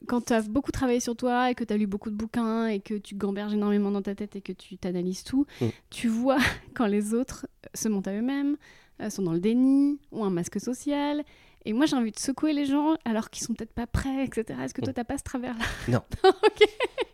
quand 0.08 0.26
tu 0.26 0.32
as 0.32 0.42
beaucoup 0.42 0.72
travaillé 0.72 1.00
sur 1.00 1.16
toi 1.16 1.50
et 1.50 1.54
que 1.54 1.64
tu 1.64 1.72
as 1.72 1.76
lu 1.76 1.86
beaucoup 1.86 2.10
de 2.10 2.16
bouquins 2.16 2.66
et 2.66 2.80
que 2.80 2.94
tu 2.94 3.14
gamberges 3.14 3.54
énormément 3.54 3.90
dans 3.90 4.02
ta 4.02 4.14
tête 4.14 4.34
et 4.36 4.40
que 4.40 4.52
tu 4.52 4.76
t'analyses 4.76 5.22
tout, 5.24 5.46
Mm. 5.60 5.66
tu 5.90 6.08
vois 6.08 6.38
quand 6.74 6.86
les 6.86 7.14
autres 7.14 7.46
se 7.74 7.88
montent 7.88 8.08
à 8.08 8.12
eux-mêmes, 8.14 8.56
euh, 9.00 9.08
sont 9.10 9.22
dans 9.22 9.32
le 9.32 9.40
déni, 9.40 9.98
ont 10.12 10.24
un 10.24 10.30
masque 10.30 10.60
social. 10.60 11.22
Et 11.64 11.72
moi, 11.72 11.86
j'ai 11.86 11.96
envie 11.96 12.12
de 12.12 12.18
secouer 12.18 12.52
les 12.52 12.66
gens 12.66 12.96
alors 13.04 13.28
qu'ils 13.30 13.44
sont 13.44 13.54
peut-être 13.54 13.72
pas 13.72 13.86
prêts, 13.86 14.24
etc. 14.24 14.58
Est-ce 14.62 14.74
que 14.74 14.80
toi, 14.80 14.92
t'as 14.92 15.04
pas 15.04 15.18
ce 15.18 15.22
travers-là 15.24 15.64
Non. 15.88 16.02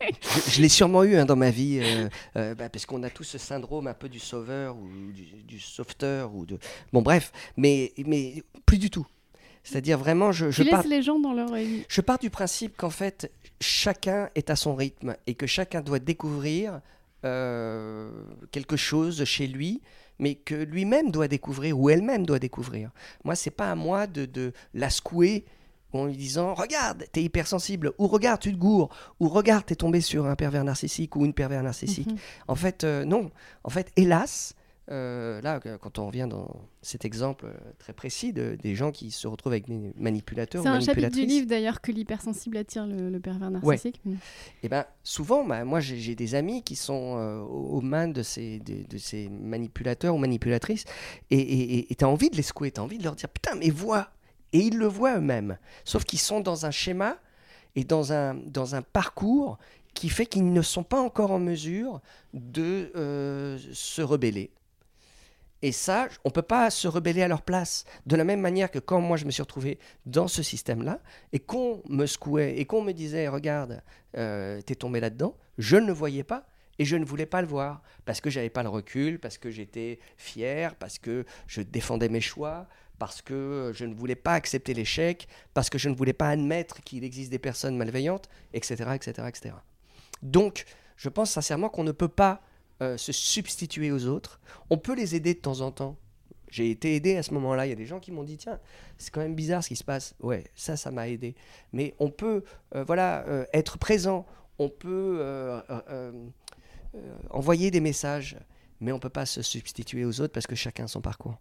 je 0.01 0.51
je 0.51 0.61
l'ai 0.63 0.69
sûrement 0.69 1.03
eu 1.03 1.17
hein, 1.17 1.25
dans 1.25 1.37
ma 1.37 1.51
vie, 1.51 1.81
euh, 1.83 2.09
euh, 2.37 2.55
bah, 2.55 2.69
parce 2.69 2.87
qu'on 2.87 3.03
a 3.03 3.11
tous 3.11 3.25
ce 3.25 3.39
syndrome 3.39 3.89
un 3.89 3.95
peu 3.95 4.09
du 4.09 4.21
sauveur 4.21 4.77
ou 4.77 5.13
du, 5.13 5.25
du 5.43 5.59
sauveteur. 5.59 6.35
Ou 6.35 6.47
de... 6.47 6.59
Bon, 6.93 7.03
bref, 7.03 7.33
mais, 7.57 7.93
mais 8.07 8.43
plus 8.65 8.79
du 8.79 8.89
tout. 8.89 9.07
C'est-à-dire 9.65 9.99
vraiment, 9.99 10.31
je, 10.31 10.53
je 10.53 10.63
pars, 10.63 10.87
les 10.87 11.03
gens 11.03 11.19
dans 11.19 11.33
leur... 11.33 11.49
je 11.89 12.01
pars 12.01 12.19
du 12.21 12.31
principe 12.31 12.77
qu'en 12.77 12.91
fait, 12.91 13.33
chacun 13.61 14.31
est 14.37 14.49
à 14.49 14.55
son 14.55 14.77
rythme 14.77 15.17
et 15.27 15.35
que 15.35 15.49
chacun 15.49 15.81
doit 15.81 15.99
découvrir 15.99 16.81
euh, 17.25 18.11
quelque 18.53 18.77
chose 18.77 19.25
chez 19.25 19.49
lui, 19.49 19.83
mais 20.19 20.35
que 20.35 20.55
lui-même 20.55 21.11
doit 21.11 21.29
découvrir 21.29 21.79
ou 21.79 21.91
elle-même 21.91 22.27
doit 22.27 22.39
découvrir. 22.39 22.91
Moi, 23.25 23.35
c'est 23.35 23.51
pas 23.51 23.71
à 23.71 23.75
moi 23.75 24.07
de, 24.07 24.25
de 24.25 24.53
la 24.75 24.91
secouer 24.91 25.45
en 25.93 26.07
lui 26.07 26.17
disant 26.17 26.55
Regarde, 26.55 27.05
t'es 27.13 27.23
hypersensible, 27.23 27.93
ou 27.99 28.07
regarde, 28.07 28.41
tu 28.41 28.53
te 28.53 28.59
gourres, 28.59 28.91
ou 29.21 29.29
regarde, 29.29 29.65
t'es 29.67 29.77
tombé 29.77 30.01
sur 30.01 30.27
un 30.27 30.37
pervers 30.37 30.65
narcissique 30.65 31.17
ou 31.17 31.25
une 31.25 31.35
pervers 31.35 31.63
narcissique. 31.63 32.11
Mhm. 32.11 32.19
En 32.49 32.55
fait, 32.55 32.85
euh, 32.85 33.05
non. 33.05 33.31
En 33.65 33.71
fait, 33.71 33.93
hélas, 33.97 34.55
euh, 34.91 35.41
là, 35.41 35.59
quand 35.81 35.99
on 35.99 36.07
revient 36.07 36.29
dans 36.31 36.49
cet 36.81 37.05
exemple 37.05 37.47
euh, 37.47 37.55
très 37.79 37.93
précis 37.93 38.33
de, 38.33 38.57
des 38.63 38.77
gens 38.77 38.93
qui 38.93 39.11
se 39.11 39.27
retrouvent 39.27 39.53
avec 39.53 39.67
des 39.67 39.93
manipulateurs 39.97 40.63
C'est 40.63 40.69
un 40.69 40.81
chapitre 40.81 41.11
du 41.11 41.27
livre 41.27 41.47
d'ailleurs 41.47 41.81
que 41.81 41.91
l'hypersensible 41.91 42.57
attire 42.57 42.87
le, 42.87 43.11
le 43.11 43.21
pervers 43.21 43.51
narcissique. 43.51 44.01
Mm. 44.05 44.15
eh 44.63 44.69
ben, 44.69 44.85
souvent, 45.03 45.45
bah, 45.45 45.65
moi, 45.65 45.81
j'ai 45.81 46.15
des 46.15 46.35
amis 46.37 46.63
qui 46.63 46.77
sont 46.77 47.17
euh, 47.19 47.41
aux 47.41 47.77
aux 47.77 47.81
mains 47.83 48.09
de 48.09 48.23
ces, 48.23 48.61
de, 48.61 48.87
de 48.89 48.97
ces 48.97 49.29
manipulateurs 49.29 50.15
ou 50.15 50.19
manipulatrices, 50.19 50.85
et 51.31 51.95
tu 51.99 52.05
as 52.05 52.09
envie 52.09 52.31
de 52.31 52.37
les 52.37 52.43
secouer, 52.43 52.71
tu 52.71 52.81
as 52.81 52.83
envie 52.83 52.97
de 52.99 53.05
leur 53.05 53.17
dire 53.17 53.29
Putain, 53.29 53.57
mais 53.57 53.71
vois 53.71 54.11
Et 54.53 54.61
ils 54.61 54.79
le 54.79 54.87
voient 54.87 55.19
eux-mêmes. 55.19 55.59
Sauf 55.85 56.05
qu'ils 56.05 56.21
sont 56.21 56.41
dans 56.41 56.65
un 56.65 56.71
schéma 56.71 57.19
et 57.75 57.85
dans 57.85 58.13
un, 58.13 58.35
dans 58.35 58.75
un 58.75 58.83
parcours 58.83 59.59
qui 59.97 60.09
fait 60.11 60.27
qu'ils 60.27 60.53
ne 60.53 60.63
sont 60.63 60.85
pas 60.85 61.01
encore 61.01 61.33
en 61.33 61.39
mesure 61.39 62.01
de 62.35 62.93
euh, 62.95 63.59
se 63.73 64.03
rebeller. 64.03 64.51
Et 65.63 65.73
ça, 65.73 66.09
on 66.25 66.29
ne 66.29 66.33
peut 66.33 66.43
pas 66.43 66.71
se 66.71 66.87
rebeller 66.87 67.23
à 67.23 67.29
leur 67.29 67.43
place. 67.43 67.85
De 68.05 68.17
la 68.17 68.25
même 68.25 68.41
manière 68.41 68.71
que 68.71 68.79
quand 68.79 69.01
moi 69.01 69.17
je 69.17 69.25
me 69.25 69.31
suis 69.31 69.43
retrouvé 69.43 69.79
dans 70.05 70.29
ce 70.29 70.43
système-là, 70.43 71.01
et 71.33 71.39
qu'on 71.39 71.83
me 71.89 72.07
secouait, 72.07 72.59
et 72.59 72.67
qu'on 72.67 72.83
me 72.83 72.93
disait, 72.93 73.29
regarde, 73.29 73.83
euh, 74.17 74.61
t'es 74.61 74.75
tombé 74.75 75.01
là-dedans, 75.01 75.37
je 75.59 75.77
ne 75.77 75.87
le 75.87 75.93
voyais 75.93 76.25
pas, 76.25 76.47
et 76.79 76.85
je 76.85 76.97
ne 76.97 77.05
voulais 77.05 77.27
pas 77.27 77.41
le 77.41 77.49
voir, 77.49 77.83
parce 78.05 78.21
que 78.21 78.29
j'avais 78.29 78.51
pas 78.51 78.63
le 78.63 78.69
recul, 78.69 79.19
parce 79.19 79.39
que 79.39 79.51
j'étais 79.51 79.99
fier, 80.17 80.75
parce 80.75 80.99
que 80.99 81.25
je 81.47 81.63
défendais 81.63 82.11
mes 82.11 82.21
choix, 82.21 82.67
parce 82.99 83.23
que 83.23 83.73
je 83.75 83.85
ne 83.85 83.95
voulais 83.95 84.15
pas 84.15 84.35
accepter 84.35 84.75
l'échec, 84.75 85.27
parce 85.55 85.71
que 85.71 85.79
je 85.79 85.89
ne 85.89 85.95
voulais 85.95 86.13
pas 86.13 86.29
admettre 86.29 86.83
qu'il 86.83 87.05
existe 87.05 87.31
des 87.31 87.39
personnes 87.39 87.77
malveillantes, 87.77 88.29
etc. 88.53 88.91
etc., 88.95 89.29
etc. 89.29 89.55
Donc, 90.23 90.65
je 90.97 91.09
pense 91.09 91.31
sincèrement 91.31 91.69
qu'on 91.69 91.85
ne 91.85 91.93
peut 91.93 92.09
pas 92.09 92.43
euh, 92.83 92.97
se 92.97 93.13
substituer 93.13 93.91
aux 93.91 94.07
autres. 94.07 94.41
On 94.71 94.79
peut 94.79 94.95
les 94.95 95.15
aider 95.15 95.35
de 95.35 95.41
temps 95.41 95.61
en 95.61 95.71
temps. 95.71 95.97
J'ai 96.51 96.71
été 96.71 96.95
aidé 96.95 97.17
à 97.17 97.23
ce 97.23 97.35
moment-là. 97.35 97.67
Il 97.67 97.71
y 97.71 97.73
a 97.73 97.77
des 97.77 97.87
gens 97.87 98.01
qui 98.01 98.13
m'ont 98.13 98.23
dit 98.23 98.37
tiens, 98.37 98.61
c'est 98.99 99.11
quand 99.11 99.21
même 99.21 99.35
bizarre 99.35 99.63
ce 99.65 99.69
qui 99.69 99.77
se 99.77 99.85
passe. 99.85 100.15
Ouais, 100.21 100.45
ça, 100.55 100.77
ça 100.77 100.91
m'a 100.91 101.09
aidé. 101.09 101.35
Mais 101.73 101.95
on 101.99 102.11
peut, 102.11 102.45
euh, 102.75 102.85
voilà, 102.85 103.27
euh, 103.27 103.45
être 103.53 103.79
présent. 103.79 104.27
On 104.59 104.71
peut 104.71 105.23
envoyer 107.29 107.71
des 107.71 107.81
messages, 107.81 108.39
mais 108.81 108.91
on 108.91 108.99
peut 108.99 109.11
pas 109.11 109.27
se 109.27 109.43
substituer 109.43 110.07
aux 110.07 110.21
autres 110.23 110.33
parce 110.33 110.47
que 110.47 110.55
chacun 110.55 110.85
a 110.85 110.89
son 110.89 111.03
parcours. 111.03 111.35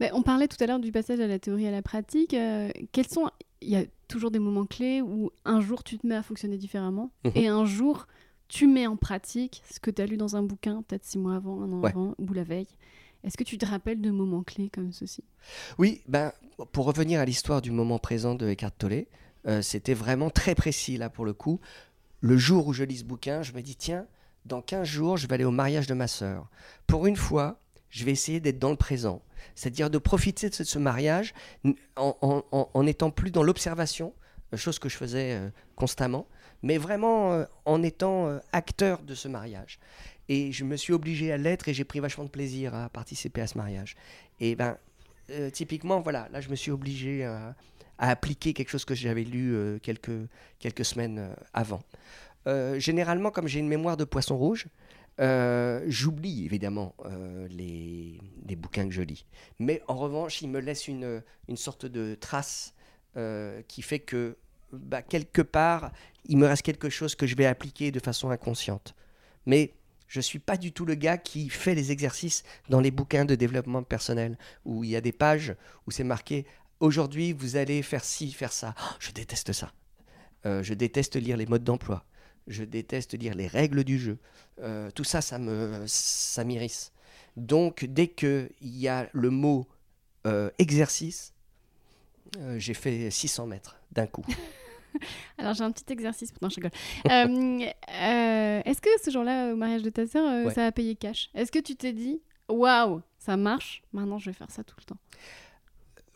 Mais 0.00 0.10
on 0.14 0.22
parlait 0.22 0.48
tout 0.48 0.56
à 0.60 0.66
l'heure 0.66 0.80
du 0.80 0.92
passage 0.92 1.20
à 1.20 1.26
la 1.26 1.38
théorie 1.38 1.66
à 1.66 1.70
la 1.70 1.82
pratique. 1.82 2.30
quels 2.30 3.08
sont 3.08 3.28
il 3.62 3.70
y 3.70 3.76
a 3.76 3.84
toujours 4.08 4.30
des 4.30 4.38
moments 4.38 4.66
clés 4.66 5.00
où 5.00 5.30
un 5.44 5.60
jour 5.60 5.84
tu 5.84 5.98
te 5.98 6.06
mets 6.06 6.16
à 6.16 6.22
fonctionner 6.22 6.58
différemment 6.58 7.10
mhm. 7.24 7.32
et 7.34 7.48
un 7.48 7.64
jour 7.64 8.06
tu 8.52 8.66
mets 8.66 8.86
en 8.86 8.96
pratique 8.96 9.62
ce 9.72 9.80
que 9.80 9.90
tu 9.90 10.02
as 10.02 10.06
lu 10.06 10.18
dans 10.18 10.36
un 10.36 10.42
bouquin, 10.42 10.82
peut-être 10.82 11.06
six 11.06 11.16
mois 11.16 11.36
avant, 11.36 11.62
un 11.62 11.72
an 11.72 11.82
avant 11.82 12.14
ou 12.18 12.34
la 12.34 12.44
veille. 12.44 12.68
Est-ce 13.24 13.38
que 13.38 13.44
tu 13.44 13.56
te 13.56 13.64
rappelles 13.64 14.02
de 14.02 14.10
moments 14.10 14.42
clés 14.42 14.68
comme 14.68 14.92
ceci? 14.92 15.24
Oui, 15.78 16.02
ben, 16.06 16.32
pour 16.72 16.84
revenir 16.84 17.18
à 17.18 17.24
l'histoire 17.24 17.62
du 17.62 17.70
moment 17.70 17.98
présent 17.98 18.34
de 18.34 18.46
Eckhart 18.46 18.72
Tolle, 18.76 19.06
euh, 19.46 19.62
c'était 19.62 19.94
vraiment 19.94 20.28
très 20.28 20.54
précis 20.54 20.98
là 20.98 21.08
pour 21.08 21.24
le 21.24 21.32
coup. 21.32 21.60
Le 22.20 22.36
jour 22.36 22.66
où 22.66 22.74
je 22.74 22.84
lis 22.84 22.98
ce 22.98 23.04
bouquin, 23.04 23.42
je 23.42 23.52
me 23.52 23.62
dis 23.62 23.74
tiens, 23.74 24.06
dans 24.44 24.60
15 24.60 24.86
jours, 24.86 25.16
je 25.16 25.26
vais 25.26 25.34
aller 25.34 25.44
au 25.44 25.50
mariage 25.50 25.86
de 25.86 25.94
ma 25.94 26.06
sœur. 26.06 26.50
Pour 26.86 27.06
une 27.06 27.16
fois, 27.16 27.58
je 27.88 28.04
vais 28.04 28.12
essayer 28.12 28.38
d'être 28.38 28.58
dans 28.58 28.70
le 28.70 28.76
présent, 28.76 29.22
c'est-à-dire 29.54 29.88
de 29.88 29.98
profiter 29.98 30.50
de 30.50 30.54
ce, 30.54 30.78
mariage 30.78 31.32
en, 31.96 32.82
n'étant 32.82 33.10
plus 33.10 33.30
dans 33.30 33.42
l'observation, 33.42 34.12
euh, 34.52 34.58
chose 34.58 34.78
que 34.78 34.90
je 34.90 34.96
faisais 34.98 35.36
euh, 35.36 35.48
constamment, 35.74 36.26
mais 36.62 36.78
vraiment 36.78 37.44
en 37.64 37.82
étant 37.82 38.38
acteur 38.52 39.02
de 39.02 39.14
ce 39.14 39.28
mariage. 39.28 39.78
Et 40.28 40.52
je 40.52 40.64
me 40.64 40.76
suis 40.76 40.92
obligé 40.92 41.32
à 41.32 41.36
l'être 41.36 41.68
et 41.68 41.74
j'ai 41.74 41.84
pris 41.84 42.00
vachement 42.00 42.24
de 42.24 42.30
plaisir 42.30 42.74
à 42.74 42.88
participer 42.88 43.40
à 43.40 43.46
ce 43.46 43.58
mariage. 43.58 43.96
Et 44.40 44.54
ben, 44.54 44.78
euh, 45.30 45.50
typiquement, 45.50 46.00
voilà, 46.00 46.28
là, 46.32 46.40
je 46.40 46.48
me 46.48 46.56
suis 46.56 46.70
obligé 46.70 47.24
à, 47.24 47.54
appliquer 47.98 48.52
quelque 48.52 48.70
chose 48.70 48.84
que 48.84 48.94
j'avais 48.94 49.22
lu 49.22 49.54
euh, 49.54 49.78
quelques, 49.78 50.28
quelques 50.58 50.84
semaines 50.84 51.18
euh, 51.18 51.34
avant. 51.52 51.82
généralement, 52.78 53.30
comme 53.30 53.46
j'ai 53.46 53.60
une 53.60 53.68
mémoire 53.68 53.96
de 53.96 54.04
poisson 54.04 54.36
rouge, 54.36 54.66
j'oublie 55.86 56.44
évidemment 56.44 56.96
les, 57.50 58.18
les, 58.46 58.56
bouquins 58.56 58.86
que 58.88 58.94
je 58.94 59.02
lis. 59.02 59.24
Mais 59.60 59.80
en 59.86 59.94
revanche, 59.94 60.42
il 60.42 60.48
me 60.48 60.58
laisse 60.58 60.88
une, 60.88 61.22
une 61.48 61.56
sorte 61.56 61.86
de 61.86 62.16
trace 62.16 62.74
qui 63.68 63.82
fait 63.82 64.00
que 64.00 64.36
bah, 64.72 65.02
quelque 65.02 65.42
part, 65.42 65.92
il 66.26 66.36
me 66.36 66.46
reste 66.46 66.62
quelque 66.62 66.90
chose 66.90 67.14
que 67.14 67.26
je 67.26 67.36
vais 67.36 67.46
appliquer 67.46 67.90
de 67.90 68.00
façon 68.00 68.30
inconsciente. 68.30 68.94
Mais 69.46 69.74
je 70.08 70.18
ne 70.18 70.22
suis 70.22 70.38
pas 70.38 70.56
du 70.56 70.72
tout 70.72 70.84
le 70.84 70.94
gars 70.94 71.16
qui 71.16 71.48
fait 71.48 71.74
les 71.74 71.90
exercices 71.90 72.42
dans 72.68 72.80
les 72.80 72.90
bouquins 72.90 73.24
de 73.24 73.34
développement 73.34 73.82
personnel, 73.82 74.36
où 74.64 74.84
il 74.84 74.90
y 74.90 74.96
a 74.96 75.00
des 75.00 75.12
pages 75.12 75.54
où 75.86 75.90
c'est 75.90 76.04
marqué 76.04 76.46
aujourd'hui 76.80 77.32
vous 77.32 77.56
allez 77.56 77.80
faire 77.82 78.04
ci, 78.04 78.30
faire 78.32 78.52
ça. 78.52 78.74
Oh, 78.78 78.94
je 78.98 79.10
déteste 79.12 79.52
ça. 79.52 79.72
Euh, 80.44 80.62
je 80.62 80.74
déteste 80.74 81.16
lire 81.16 81.36
les 81.36 81.46
modes 81.46 81.64
d'emploi. 81.64 82.04
Je 82.48 82.64
déteste 82.64 83.18
lire 83.18 83.34
les 83.34 83.46
règles 83.46 83.84
du 83.84 83.98
jeu. 83.98 84.18
Euh, 84.60 84.90
tout 84.90 85.04
ça, 85.04 85.22
ça 85.22 85.38
me, 85.38 85.84
ça 85.86 86.44
m'irrisse. 86.44 86.92
Donc, 87.36 87.84
dès 87.84 88.08
qu'il 88.08 88.50
y 88.60 88.88
a 88.88 89.08
le 89.12 89.30
mot 89.30 89.66
euh, 90.26 90.50
exercice, 90.58 91.32
j'ai 92.56 92.74
fait 92.74 93.10
600 93.10 93.46
mètres 93.46 93.76
d'un 93.92 94.06
coup. 94.06 94.24
Alors 95.38 95.54
j'ai 95.54 95.64
un 95.64 95.72
petit 95.72 95.92
exercice. 95.92 96.32
Non, 96.40 96.48
je 96.48 96.56
rigole. 96.56 96.70
Euh, 97.06 97.10
euh, 97.90 98.62
est-ce 98.64 98.80
que 98.80 98.90
ce 99.02 99.10
jour-là, 99.10 99.52
au 99.52 99.56
mariage 99.56 99.82
de 99.82 99.90
ta 99.90 100.06
sœur, 100.06 100.28
euh, 100.28 100.50
ça 100.50 100.66
a 100.66 100.72
payé 100.72 100.96
cash? 100.96 101.30
Est-ce 101.34 101.52
que 101.52 101.58
tu 101.58 101.76
t'es 101.76 101.92
dit, 101.92 102.20
waouh, 102.48 103.02
ça 103.18 103.36
marche, 103.36 103.82
maintenant 103.92 104.18
je 104.18 104.30
vais 104.30 104.36
faire 104.36 104.50
ça 104.50 104.64
tout 104.64 104.76
le 104.78 104.84
temps? 104.84 104.98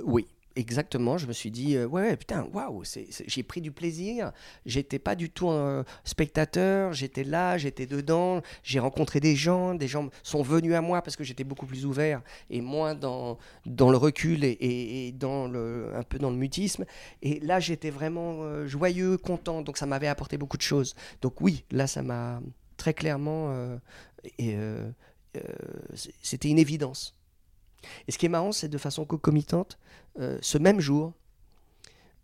Oui 0.03 0.27
exactement, 0.57 1.19
je 1.19 1.27
me 1.27 1.33
suis 1.33 1.51
dit, 1.51 1.77
euh, 1.77 1.87
ouais, 1.87 2.17
putain, 2.17 2.49
waouh, 2.53 2.83
j'ai 2.85 3.43
pris 3.43 3.61
du 3.61 3.71
plaisir. 3.71 4.33
J'étais 4.65 4.99
pas 4.99 5.15
du 5.15 5.31
tout 5.31 5.49
un 5.51 5.85
spectateur, 6.05 6.93
j'étais 6.93 7.25
là, 7.25 7.59
j'étais 7.59 7.87
dedans, 7.87 8.43
j'ai 8.63 8.79
rencontré 8.79 9.21
des 9.21 9.37
gens, 9.37 9.75
des 9.75 9.87
gens 9.87 10.09
sont 10.23 10.43
venus 10.43 10.75
à 10.75 10.81
moi 10.81 11.03
parce 11.03 11.17
que 11.17 11.25
j'étais 11.25 11.45
beaucoup 11.45 11.67
plus 11.67 11.87
ouvert 11.87 12.23
et 12.51 12.61
moins 12.61 12.95
dans, 12.95 13.39
dans 13.67 13.91
le 13.91 13.97
recul 13.97 14.45
et, 14.45 15.13
dans 15.13 15.47
le, 15.47 15.93
un 15.95 16.03
peu 16.03 16.19
dans 16.19 16.31
le 16.31 16.37
mutisme. 16.37 16.85
Et 17.23 17.41
là, 17.41 17.61
j'étais 17.61 17.91
vraiment 17.91 18.43
euh, 18.43 18.67
joyeux, 18.67 19.19
content, 19.19 19.63
donc 19.63 19.77
ça 19.77 19.87
m'avait 19.87 20.09
apporté 20.09 20.39
beaucoup 20.39 20.57
de 20.57 20.63
choses. 20.63 20.95
Donc 21.23 21.41
oui, 21.41 21.65
là, 21.71 21.87
ça 21.87 22.03
m'a 22.03 22.41
très 22.77 22.95
clairement. 22.95 23.79
Euh, 24.41 24.91
c'était 26.23 26.49
une 26.49 26.59
évidence. 26.59 27.16
Et 28.09 28.13
ce 28.13 28.19
qui 28.19 28.27
est 28.27 28.31
marrant, 28.31 28.53
c'est 28.53 28.69
de 28.69 28.79
façon 28.79 29.05
concomitante, 29.05 29.79
euh, 30.19 30.39
ce 30.41 30.59
même 30.59 30.81
jour, 30.81 31.13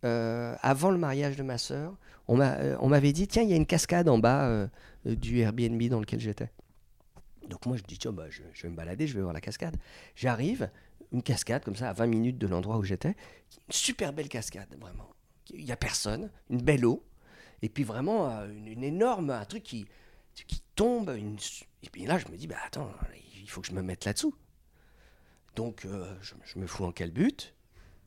euh, 0.05 0.55
avant 0.63 0.91
le 0.91 0.99
mariage 0.99 1.37
de 1.37 1.43
ma 1.43 1.59
sœur, 1.59 1.97
euh, 2.29 2.77
on 2.81 2.89
m'avait 2.89 3.13
dit 3.13 3.29
tiens, 3.29 3.43
il 3.43 3.51
y 3.51 3.53
a 3.53 3.57
une 3.57 3.67
cascade 3.67 4.09
en 4.09 4.19
bas 4.19 4.69
du 5.05 5.41
Airbnb 5.41 5.83
dans 5.89 6.01
lequel 6.01 6.21
j'étais. 6.21 6.51
Donc 7.49 7.67
moi, 7.67 7.77
je 7.77 7.83
dis 7.83 7.99
tiens, 7.99 8.13
bah, 8.13 8.27
je, 8.31 8.43
vais 8.63 8.69
me 8.69 8.77
balader, 8.77 9.07
je 9.07 9.15
vais 9.15 9.21
voir 9.21 9.35
la 9.35 9.41
cascade. 9.41 9.77
J'arrive, 10.15 10.71
une 11.13 11.23
cascade 11.23 11.65
comme 11.65 11.77
ça, 11.77 11.91
à 11.91 11.93
20 11.93 12.07
minutes 12.07 12.39
de 12.39 12.47
l'endroit 12.47 12.79
où 12.79 12.85
j'étais, 12.85 13.11
une 13.11 13.73
super 13.73 14.13
belle 14.13 14.29
cascade, 14.29 14.75
vraiment. 14.81 15.11
Il 15.53 15.65
n'y 15.65 15.73
a 15.73 15.77
personne, 15.77 16.31
une 16.49 16.63
belle 16.63 16.87
eau, 16.87 17.05
et 17.61 17.69
puis 17.69 17.85
vraiment 17.85 18.29
une, 18.45 18.83
énorme, 18.83 19.31
un 19.31 19.45
truc 19.45 19.63
qui, 19.63 19.87
qui 20.47 20.63
tombe. 20.75 21.11
Et 21.11 21.91
puis 21.91 22.07
là, 22.07 22.19
je 22.19 22.29
me 22.29 22.37
dis, 22.37 22.47
bah 22.47 22.57
attends, 22.65 22.91
il 23.41 23.51
faut 23.51 23.61
que 23.61 23.67
je 23.67 23.73
me 23.73 23.83
mette 23.83 24.05
là-dessous. 24.05 24.35
Donc 25.57 25.85
euh, 25.85 26.07
je, 26.23 26.59
me 26.59 26.67
fous 26.67 26.85
en 26.85 26.93
calbute 26.93 27.55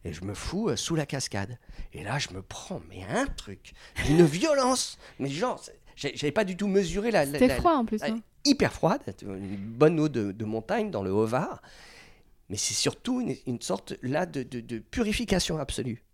et 0.04 0.14
je 0.14 0.24
me 0.24 0.34
fous 0.34 0.70
euh, 0.70 0.76
sous 0.76 0.96
la 0.96 1.06
cascade. 1.06 1.58
Et 1.94 2.04
là, 2.04 2.20
je 2.20 2.30
me 2.30 2.42
prends, 2.42 2.82
mais 2.90 3.04
un 3.04 3.26
truc 3.28 3.74
d'une 4.06 4.26
violence. 4.26 4.98
Mais 5.20 5.30
genre, 5.30 5.62
j'avais 5.96 6.32
pas 6.32 6.44
du 6.44 6.58
tout 6.58 6.68
mesuré 6.68 7.12
la. 7.12 7.26
C'était 7.26 7.50
froid 7.56 7.74
en 7.74 7.86
plus. 7.86 8.02
Hein. 8.04 8.20
hyper 8.44 8.74
froide, 8.74 9.02
une 9.22 9.58
bonne 9.58 10.00
eau 10.00 10.10
de, 10.10 10.46
montagne 10.46 10.92
dans 10.92 11.04
le 11.04 11.12
Haut-Var. 11.12 11.62
Mais 12.50 12.58
c'est 12.58 12.76
surtout 12.76 13.22
une, 13.22 13.62
sorte 13.62 13.96
là 14.04 14.28
de, 14.28 14.44
de 14.44 14.78
purification 14.78 15.58
absolue. 15.58 16.05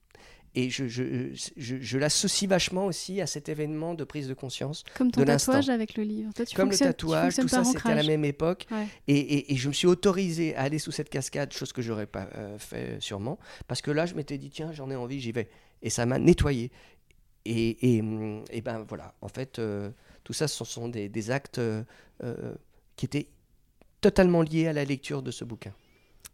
Et 0.53 0.69
je, 0.69 0.87
je, 0.87 1.33
je, 1.55 1.97
l'associe 1.97 2.49
vachement 2.49 2.85
aussi 2.85 3.21
à 3.21 3.27
cet 3.27 3.47
événement 3.47 3.93
de 3.93 4.03
prise 4.03 4.27
de 4.27 4.33
conscience. 4.33 4.83
Comme 4.95 5.09
ton 5.09 5.23
tatouage 5.23 5.69
avec 5.69 5.95
le 5.95 6.03
livre. 6.03 6.31
Comme 6.55 6.71
le 6.71 6.77
tatouage, 6.77 7.35
tout 7.35 7.47
ça, 7.47 7.63
c'était 7.63 7.89
à 7.89 7.95
la 7.95 8.03
même 8.03 8.25
époque. 8.25 8.67
Et, 9.07 9.53
et, 9.53 9.55
je 9.55 9.67
me 9.69 9.73
suis 9.73 9.87
autorisé 9.87 10.55
à 10.55 10.63
aller 10.63 10.79
sous 10.79 10.91
cette 10.91 11.09
cascade, 11.09 11.53
chose 11.53 11.71
que 11.71 11.81
j'aurais 11.81 12.05
pas 12.05 12.27
euh, 12.35 12.57
fait 12.57 12.97
sûrement. 12.99 13.39
Parce 13.67 13.81
que 13.81 13.91
là, 13.91 14.05
je 14.05 14.13
m'étais 14.13 14.37
dit, 14.37 14.49
tiens, 14.49 14.71
j'en 14.73 14.89
ai 14.91 14.95
envie, 14.95 15.21
j'y 15.21 15.31
vais. 15.31 15.49
Et 15.81 15.89
ça 15.89 16.05
m'a 16.05 16.19
nettoyé. 16.19 16.71
Et, 17.45 17.97
et, 17.97 18.61
ben 18.61 18.85
voilà, 18.87 19.15
en 19.21 19.29
fait, 19.29 19.57
euh, 19.57 19.89
tout 20.23 20.33
ça, 20.33 20.47
ce 20.47 20.63
sont 20.65 20.89
des, 20.89 21.09
des 21.09 21.31
actes 21.31 21.59
euh, 21.59 21.83
qui 22.95 23.05
étaient 23.05 23.29
totalement 24.01 24.41
liés 24.41 24.67
à 24.67 24.73
la 24.73 24.83
lecture 24.83 25.21
de 25.21 25.31
ce 25.31 25.45
bouquin. 25.45 25.73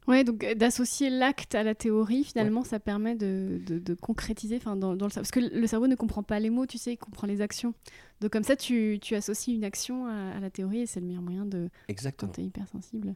Oui, 0.07 0.23
donc 0.23 0.43
euh, 0.43 0.55
d'associer 0.55 1.09
l'acte 1.09 1.53
à 1.53 1.63
la 1.63 1.75
théorie, 1.75 2.23
finalement, 2.23 2.63
ça 2.63 2.79
permet 2.79 3.15
de, 3.15 3.59
de, 3.67 3.93
concrétiser 3.93 4.59
dans, 4.59 4.75
dans, 4.75 4.93
le 4.93 4.97
Parce 4.97 5.31
que 5.31 5.39
le 5.39 5.67
cerveau 5.67 5.87
ne 5.87 5.95
comprend 5.95 6.23
pas 6.23 6.39
les 6.39 6.49
mots, 6.49 6.65
tu 6.65 6.77
sais, 6.77 6.93
il 6.93 6.97
comprend 6.97 7.27
les 7.27 7.41
actions. 7.41 7.73
Donc 8.21 8.31
comme 8.31 8.43
ça, 8.43 8.55
tu, 8.55 8.99
tu 9.01 9.15
associes 9.15 9.55
une 9.55 9.65
action 9.65 10.07
à, 10.07 10.39
la 10.39 10.49
théorie 10.49 10.79
et 10.79 10.85
c'est 10.85 11.01
le 11.01 11.07
meilleur 11.07 11.21
moyen 11.21 11.45
de... 11.45 11.69
Exactement. 11.89 12.31
Quand 12.31 12.35
tu 12.35 12.41
es 12.41 12.45
hypersensible. 12.45 13.15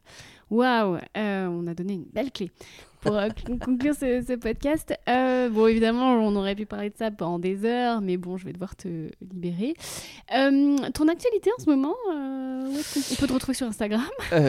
Waouh 0.50 0.98
euh, 1.16 1.46
On 1.46 1.66
a 1.66 1.74
donné 1.74 1.94
une 1.94 2.04
belle 2.04 2.30
clé 2.30 2.50
pour 3.02 3.16
euh, 3.16 3.28
conclure 3.64 3.94
ce, 3.94 4.36
podcast. 4.36 4.94
bon, 5.06 5.66
évidemment, 5.66 6.14
on 6.14 6.34
aurait 6.36 6.54
pu 6.54 6.64
parler 6.66 6.90
de 6.90 6.96
ça 6.96 7.10
pendant 7.10 7.38
des 7.38 7.64
heures, 7.64 8.00
mais 8.00 8.16
bon, 8.16 8.36
je 8.38 8.46
vais 8.46 8.52
devoir 8.52 8.74
te 8.74 9.10
libérer. 9.20 9.74
ton 10.30 11.08
actualité 11.08 11.50
en 11.58 11.62
ce 11.62 11.68
moment, 11.68 11.94
on 12.08 13.14
peut 13.18 13.26
te 13.26 13.32
retrouver 13.32 13.54
sur 13.54 13.66
Instagram? 13.66 14.08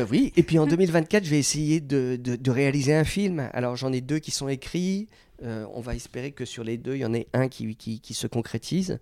Oui, 0.09 0.31
et 0.35 0.43
puis 0.43 0.59
en 0.59 0.67
2024, 0.67 1.25
je 1.25 1.29
vais 1.29 1.39
essayer 1.39 1.81
de, 1.81 2.15
de, 2.15 2.51
réaliser 2.51 2.93
un 2.93 3.03
film. 3.03 3.49
Alors 3.53 3.75
j'en 3.75 3.91
ai 3.91 4.01
deux 4.01 4.19
qui 4.19 4.31
sont 4.31 4.47
écrits. 4.47 5.07
on 5.41 5.81
va 5.81 5.95
espérer 5.95 6.31
que 6.31 6.45
sur 6.45 6.63
les 6.63 6.77
deux, 6.77 6.95
il 6.95 6.99
y 6.99 7.05
en 7.05 7.13
ait 7.13 7.27
un 7.33 7.47
qui, 7.47 7.75
qui, 7.75 8.13
se 8.13 8.27
concrétise 8.27 8.99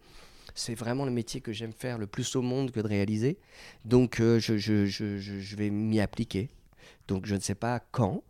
c'est 0.56 0.76
vraiment 0.76 1.06
le 1.06 1.12
métier 1.12 1.42
que 1.42 1.54
j'aime 1.54 1.74
faire 1.74 1.98
le 1.98 2.08
plus 2.08 2.36
au 2.36 2.42
monde 2.42 2.72
que 2.72 2.80
de 2.80 2.88
réaliser. 2.88 3.38
Donc 3.86 4.20
euh, 4.20 4.40
je, 4.40 4.58
je, 4.58 4.86
je, 4.86 5.18
je, 5.18 5.56
vais 5.56 5.70
m'y 5.70 6.00
appliquer. 6.00 6.50
Donc 7.08 7.26
je 7.26 7.36
ne 7.36 7.40
sais 7.40 7.56
pas 7.56 7.80
quand. 7.92 8.24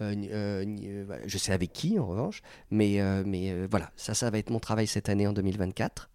Euh, 0.00 0.14
euh, 0.30 1.18
je 1.26 1.38
sais 1.38 1.52
avec 1.52 1.72
qui 1.72 1.98
en 1.98 2.06
revanche, 2.06 2.42
mais, 2.70 3.00
mais 3.24 3.66
voilà, 3.66 3.90
ça, 3.96 4.14
ça 4.14 4.30
va 4.30 4.38
être 4.38 4.50
mon 4.50 4.60
travail 4.60 4.86
cette 4.86 5.08
année 5.08 5.26
en 5.26 5.32
2024. 5.32 6.10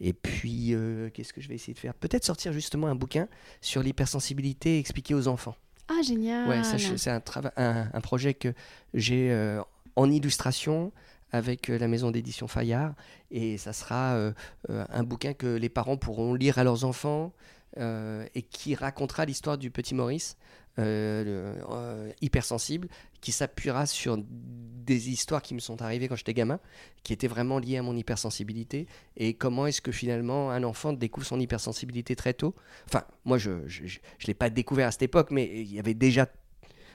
Et 0.00 0.12
puis, 0.12 0.74
qu'est-ce 1.12 1.32
que 1.32 1.40
je 1.40 1.48
vais 1.48 1.54
essayer 1.54 1.74
de 1.74 1.78
faire? 1.78 1.94
Peut-être 1.94 2.24
sortir 2.24 2.52
justement 2.52 2.88
un 2.88 2.94
bouquin 2.94 3.28
sur 3.60 3.82
l'hypersensibilité 3.82 4.78
expliqué 4.78 5.14
aux 5.14 5.28
enfants. 5.28 5.54
Ah, 5.88 6.02
génial. 6.02 6.48
Ouais, 6.48 6.62
c'est 6.64 7.10
un, 7.10 7.22
un, 7.56 7.88
un 7.92 8.00
projet 8.00 8.34
que 8.34 8.54
j'ai 8.94 9.30
euh, 9.30 9.60
en 9.96 10.10
illustration 10.10 10.92
avec 11.30 11.68
euh, 11.68 11.78
la 11.78 11.88
maison 11.88 12.10
d'édition 12.10 12.48
Fayard. 12.48 12.94
Et 13.30 13.58
ça 13.58 13.72
sera 13.72 14.14
euh, 14.14 14.32
euh, 14.70 14.84
un 14.88 15.02
bouquin 15.02 15.34
que 15.34 15.46
les 15.46 15.68
parents 15.68 15.96
pourront 15.96 16.34
lire 16.34 16.58
à 16.58 16.64
leurs 16.64 16.84
enfants 16.84 17.32
euh, 17.76 18.24
et 18.34 18.42
qui 18.42 18.74
racontera 18.74 19.24
l'histoire 19.24 19.58
du 19.58 19.70
petit 19.70 19.94
Maurice, 19.94 20.36
euh, 20.80 21.54
euh, 21.70 22.10
hypersensible, 22.20 22.88
qui 23.20 23.30
s'appuiera 23.30 23.86
sur 23.86 24.18
des 24.18 25.08
histoires 25.08 25.40
qui 25.40 25.54
me 25.54 25.60
sont 25.60 25.80
arrivées 25.82 26.08
quand 26.08 26.16
j'étais 26.16 26.34
gamin, 26.34 26.58
qui 27.04 27.12
étaient 27.12 27.28
vraiment 27.28 27.60
liées 27.60 27.76
à 27.76 27.82
mon 27.82 27.96
hypersensibilité. 27.96 28.88
Et 29.16 29.34
comment 29.34 29.68
est-ce 29.68 29.80
que 29.80 29.92
finalement 29.92 30.50
un 30.50 30.64
enfant 30.64 30.92
découvre 30.92 31.26
son 31.26 31.38
hypersensibilité 31.38 32.16
très 32.16 32.34
tôt? 32.34 32.56
Enfin, 32.88 33.04
moi, 33.24 33.38
je 33.38 33.50
ne 33.50 34.26
l'ai 34.26 34.34
pas 34.34 34.50
découvert 34.50 34.88
à 34.88 34.90
cette 34.90 35.02
époque, 35.02 35.30
mais 35.30 35.44
il 35.44 35.72
y 35.72 35.78
avait 35.78 35.94
déjà 35.94 36.26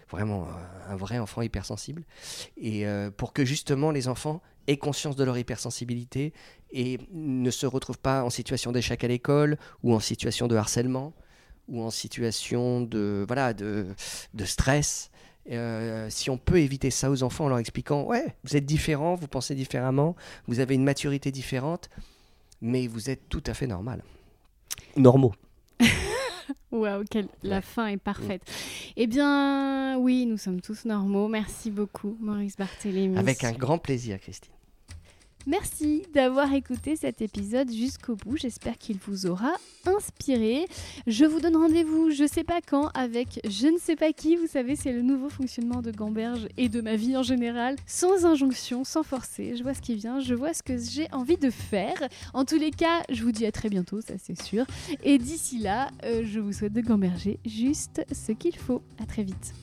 vraiment 0.10 0.44
euh, 0.44 0.52
un 0.90 0.98
vrai 0.98 1.18
enfant 1.18 1.42
hypersensible. 1.42 2.04
Et 2.58 2.86
pour 3.16 3.32
que 3.32 3.46
justement 3.46 3.92
les 3.92 4.10
enfants 4.10 4.42
aient 4.68 4.76
conscience 4.76 5.16
de 5.16 5.24
leur 5.24 5.38
hypersensibilité 5.38 6.34
et 6.72 7.00
ne 7.14 7.50
se 7.50 7.66
retrouvent 7.66 8.00
pas 8.00 8.24
en 8.26 8.30
situation 8.30 8.74
d'échec 8.74 9.06
à 9.06 9.08
l'école 9.08 9.58
ou 9.84 9.94
en 9.94 10.02
situation 10.02 10.50
de 10.50 10.58
harcèlement 10.58 11.14
ou 11.70 11.82
en 11.82 11.90
situation 11.92 12.82
de, 12.82 13.24
voilà, 13.28 13.54
de, 13.54 13.88
de 14.34 14.46
stress. 14.46 15.12
Euh, 15.52 16.08
si 16.12 16.30
on 16.30 16.38
peut 16.38 16.60
éviter 16.60 16.92
ça 16.92 17.10
aux 17.10 17.24
enfants 17.24 17.46
en 17.46 17.50
leur 17.50 17.58
expliquant, 17.58 18.04
ouais, 18.04 18.36
vous 18.44 18.56
êtes 18.56 18.66
différents, 18.66 19.16
vous 19.16 19.28
pensez 19.28 19.56
différemment, 19.56 20.16
vous 20.48 20.60
avez 20.60 20.76
une 20.76 20.84
maturité 20.84 21.32
différente, 21.32 21.90
mais 22.62 22.86
vous 22.88 23.10
êtes 23.10 23.30
tout 23.30 23.42
à 23.48 23.54
fait 23.54 23.66
normal. 23.66 24.04
Normaux. 24.96 25.34
Waouh, 26.72 27.04
quelle- 27.10 27.30
la 27.42 27.58
Ouais. 27.58 27.62
fin 27.62 27.88
est 27.88 27.98
parfaite. 27.98 28.42
Eh 28.96 29.08
bien, 29.08 29.98
oui, 29.98 30.26
nous 30.28 30.38
sommes 30.38 30.62
tous 30.62 30.86
normaux. 30.86 31.28
Merci 31.28 31.72
beaucoup, 31.72 32.16
Maurice 32.20 32.56
Barthélémy. 32.58 33.18
Avec 33.18 33.44
un 33.44 33.52
grand 33.54 33.80
plaisir, 33.80 34.20
Christine. 34.20 34.52
Merci 35.50 36.04
d'avoir 36.14 36.54
écouté 36.54 36.96
cet 36.96 37.24
épisode 37.24 37.72
jusqu'au 37.72 38.16
bout. 38.16 38.38
J'espère 38.38 38.78
qu'il 38.78 38.98
vous 38.98 39.26
aura 39.26 39.54
inspiré. 39.88 40.68
Je 41.08 41.26
vous 41.26 41.40
donne 41.40 41.56
rendez-vous, 41.56 42.12
je 42.12 42.28
sais 42.28 42.44
pas 42.44 42.60
quand, 42.62 42.90
avec 42.94 43.40
je 43.50 43.66
ne 43.66 43.80
sais 43.80 43.96
pas 43.96 44.14
qui. 44.14 44.36
Vous 44.36 44.46
savez, 44.46 44.76
c'est 44.76 44.92
le 44.92 45.02
nouveau 45.02 45.28
fonctionnement 45.28 45.82
de 45.82 45.90
Gamberge 45.90 46.48
et 46.58 46.70
de 46.70 46.82
ma 46.82 46.96
vie 46.96 47.18
en 47.18 47.24
général. 47.24 47.78
Sans 47.88 48.28
injonction, 48.28 48.84
sans 48.84 49.02
forcer. 49.02 49.56
Je 49.58 49.64
vois 49.64 49.74
ce 49.74 49.82
qui 49.82 49.96
vient, 49.96 50.20
je 50.20 50.36
vois 50.36 50.54
ce 50.54 50.62
que 50.62 50.78
j'ai 50.78 51.12
envie 51.12 51.38
de 51.38 51.50
faire. 51.50 51.98
En 52.36 52.46
tous 52.46 52.60
les 52.60 52.70
cas, 52.70 53.02
je 53.10 53.24
vous 53.24 53.32
dis 53.32 53.48
à 53.48 53.52
très 53.52 53.70
bientôt, 53.70 54.02
ça 54.02 54.14
c'est 54.20 54.40
sûr. 54.40 54.68
Et 55.04 55.18
d'ici 55.18 55.58
là, 55.58 55.90
euh, 56.04 56.22
je 56.26 56.40
vous 56.40 56.54
souhaite 56.54 56.74
de 56.74 56.82
gamberger 56.82 57.40
juste 57.44 58.06
ce 58.12 58.34
qu'il 58.34 58.56
faut. 58.56 58.84
À 59.02 59.08
très 59.08 59.24
vite. 59.24 59.56